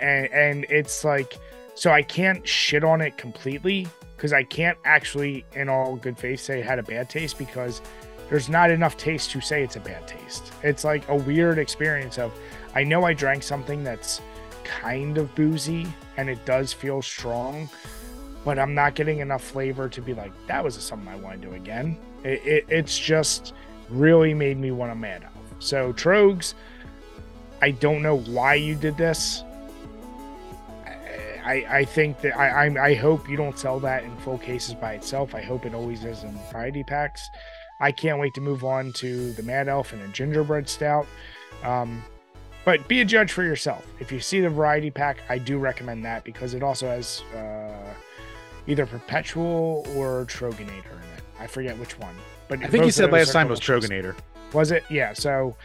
And 0.00 0.26
and 0.32 0.66
it's 0.68 1.04
like 1.04 1.38
so 1.74 1.90
I 1.90 2.02
can't 2.02 2.46
shit 2.46 2.84
on 2.84 3.00
it 3.00 3.16
completely 3.16 3.88
because 4.16 4.32
I 4.32 4.44
can't 4.44 4.78
actually 4.84 5.44
in 5.54 5.68
all 5.68 5.96
good 5.96 6.18
faith 6.18 6.40
say 6.40 6.60
it 6.60 6.64
had 6.64 6.78
a 6.78 6.82
bad 6.84 7.10
taste 7.10 7.38
because 7.38 7.80
there's 8.28 8.48
not 8.48 8.70
enough 8.70 8.96
taste 8.96 9.30
to 9.30 9.40
say 9.40 9.62
it's 9.62 9.76
a 9.76 9.80
bad 9.80 10.06
taste. 10.06 10.52
It's 10.62 10.84
like 10.84 11.08
a 11.08 11.16
weird 11.16 11.58
experience 11.58 12.18
of 12.18 12.32
I 12.74 12.84
know 12.84 13.04
I 13.04 13.12
drank 13.12 13.42
something 13.42 13.82
that's 13.82 14.20
kind 14.64 15.18
of 15.18 15.34
boozy 15.34 15.86
and 16.16 16.28
it 16.28 16.44
does 16.44 16.72
feel 16.72 17.02
strong, 17.02 17.68
but 18.44 18.58
I'm 18.58 18.74
not 18.74 18.94
getting 18.94 19.18
enough 19.18 19.42
flavor 19.42 19.88
to 19.88 20.00
be 20.00 20.14
like 20.14 20.32
that 20.46 20.62
was 20.62 20.74
something 20.74 21.08
I 21.08 21.16
want 21.16 21.40
to 21.40 21.48
do 21.48 21.54
again. 21.54 21.96
It, 22.24 22.44
it, 22.44 22.66
it's 22.68 22.98
just 22.98 23.54
really 23.88 24.34
made 24.34 24.58
me 24.58 24.70
want 24.70 24.92
a 24.92 24.94
Mad 24.94 25.24
Elf. 25.24 25.32
So 25.60 25.92
Tröegs, 25.92 26.54
I 27.62 27.70
don't 27.72 28.02
know 28.02 28.18
why 28.18 28.54
you 28.54 28.74
did 28.74 28.96
this. 28.96 29.42
I, 31.44 31.64
I 31.70 31.84
think 31.86 32.20
that 32.20 32.36
I, 32.36 32.66
I 32.66 32.88
I 32.88 32.94
hope 32.94 33.26
you 33.26 33.36
don't 33.38 33.58
sell 33.58 33.80
that 33.80 34.04
in 34.04 34.14
full 34.18 34.36
cases 34.36 34.74
by 34.74 34.92
itself. 34.92 35.34
I 35.34 35.40
hope 35.40 35.64
it 35.64 35.74
always 35.74 36.04
is 36.04 36.22
in 36.22 36.38
variety 36.52 36.84
packs. 36.84 37.30
I 37.80 37.90
can't 37.90 38.18
wait 38.18 38.34
to 38.34 38.42
move 38.42 38.64
on 38.64 38.92
to 38.94 39.32
the 39.32 39.42
Mad 39.42 39.66
Elf 39.66 39.94
and 39.94 40.02
a 40.02 40.08
gingerbread 40.08 40.68
stout. 40.68 41.06
Um, 41.64 42.04
but 42.68 42.86
be 42.86 43.00
a 43.00 43.04
judge 43.06 43.32
for 43.32 43.44
yourself. 43.44 43.86
If 43.98 44.12
you 44.12 44.20
see 44.20 44.42
the 44.42 44.50
variety 44.50 44.90
pack, 44.90 45.22
I 45.30 45.38
do 45.38 45.56
recommend 45.56 46.04
that 46.04 46.22
because 46.22 46.52
it 46.52 46.62
also 46.62 46.86
has 46.86 47.22
uh, 47.34 47.94
either 48.66 48.84
Perpetual 48.84 49.86
or 49.96 50.26
Troegenator 50.26 50.92
in 50.92 51.08
it. 51.16 51.22
I 51.40 51.46
forget 51.46 51.78
which 51.78 51.98
one. 51.98 52.14
But 52.46 52.62
I 52.62 52.66
think 52.66 52.84
you 52.84 52.90
said 52.90 53.10
last 53.10 53.32
time 53.32 53.48
was. 53.48 53.58
Troegenator. 53.58 54.14
Was 54.52 54.70
it? 54.70 54.84
Yeah. 54.90 55.14
So 55.14 55.56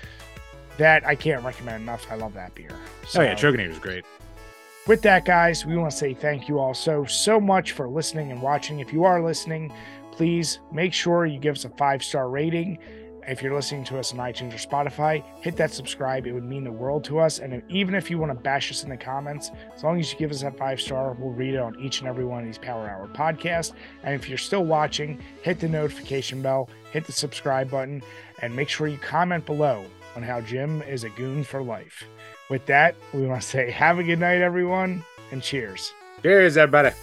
that 0.78 1.06
I 1.06 1.14
can't 1.14 1.44
recommend 1.44 1.84
enough. 1.84 2.08
I 2.10 2.16
love 2.16 2.34
that 2.36 2.56
beer. 2.56 2.72
So, 3.06 3.20
Oh 3.20 3.24
yeah, 3.26 3.36
Troegenator's 3.36 3.80
great. 3.80 4.06
with 4.88 5.02
that, 5.02 5.26
guys, 5.26 5.66
we 5.66 5.76
want 5.76 5.92
to 5.92 5.98
say 5.98 6.14
thank 6.14 6.48
you 6.48 6.58
all 6.58 6.74
so, 6.74 7.04
so 7.04 7.38
much 7.38 7.74
for 7.74 7.90
listening 7.90 8.32
and 8.32 8.42
watching. 8.42 8.80
If 8.80 8.94
you 8.94 9.04
are 9.04 9.22
listening, 9.22 9.74
please 10.14 10.60
make 10.72 10.94
sure 10.94 11.26
you 11.26 11.38
give 11.38 11.56
us 11.56 11.66
a 11.66 11.70
five 11.72 12.02
star 12.02 12.30
rating. 12.30 12.78
If 13.28 13.42
you're 13.42 13.54
listening 13.54 13.84
to 13.86 14.00
us 14.00 14.14
on 14.14 14.20
iTunes 14.20 14.54
or 14.54 14.58
Spotify, 14.58 15.24
hit 15.42 15.56
that 15.58 15.72
subscribe. 15.72 16.28
It 16.28 16.34
would 16.34 16.44
mean 16.44 16.64
the 16.64 16.72
world 16.72 17.04
to 17.06 17.20
us. 17.20 17.40
And 17.40 17.64
even 17.70 17.96
if 17.96 18.10
you 18.10 18.18
want 18.18 18.32
to 18.32 18.38
bash 18.38 18.72
us 18.72 18.84
in 18.84 18.90
the 18.90 18.98
comments, 18.98 19.52
as 19.76 19.84
long 19.84 20.00
as 20.00 20.12
you 20.12 20.20
give 20.20 20.32
us 20.32 20.42
that 20.42 20.58
five 20.58 20.82
star, 20.82 21.14
we'll 21.14 21.32
read 21.32 21.54
it 21.54 21.60
on 21.60 21.80
each 21.80 22.00
and 22.00 22.08
every 22.08 22.26
one 22.26 22.40
of 22.40 22.46
these 22.46 22.58
Power 22.58 22.90
Hour 22.90 23.08
podcasts. 23.08 23.74
And 24.04 24.14
if 24.16 24.28
you're 24.28 24.38
still 24.38 24.66
watching, 24.66 25.22
hit 25.42 25.60
the 25.60 25.68
notification 25.68 26.42
bell, 26.42 26.70
hit 26.92 27.06
the 27.06 27.12
subscribe 27.12 27.72
button, 27.72 28.02
and 28.42 28.56
make 28.56 28.70
sure 28.70 28.88
you 28.88 28.98
comment 28.98 29.46
below 29.46 29.86
on 30.16 30.24
how 30.24 30.42
Jim 30.42 30.82
is 30.84 31.04
a 31.04 31.10
goon 31.10 31.44
for 31.44 31.64
life. 31.64 32.04
With 32.50 32.66
that, 32.68 32.96
we 33.14 33.26
want 33.26 33.42
to 33.42 33.48
say 33.48 33.72
have 33.72 34.00
a 34.00 34.04
good 34.04 34.20
night, 34.20 34.42
everyone, 34.42 35.04
and 35.32 35.42
cheers. 35.42 35.94
Cheers, 36.22 36.58
everybody. 36.58 36.96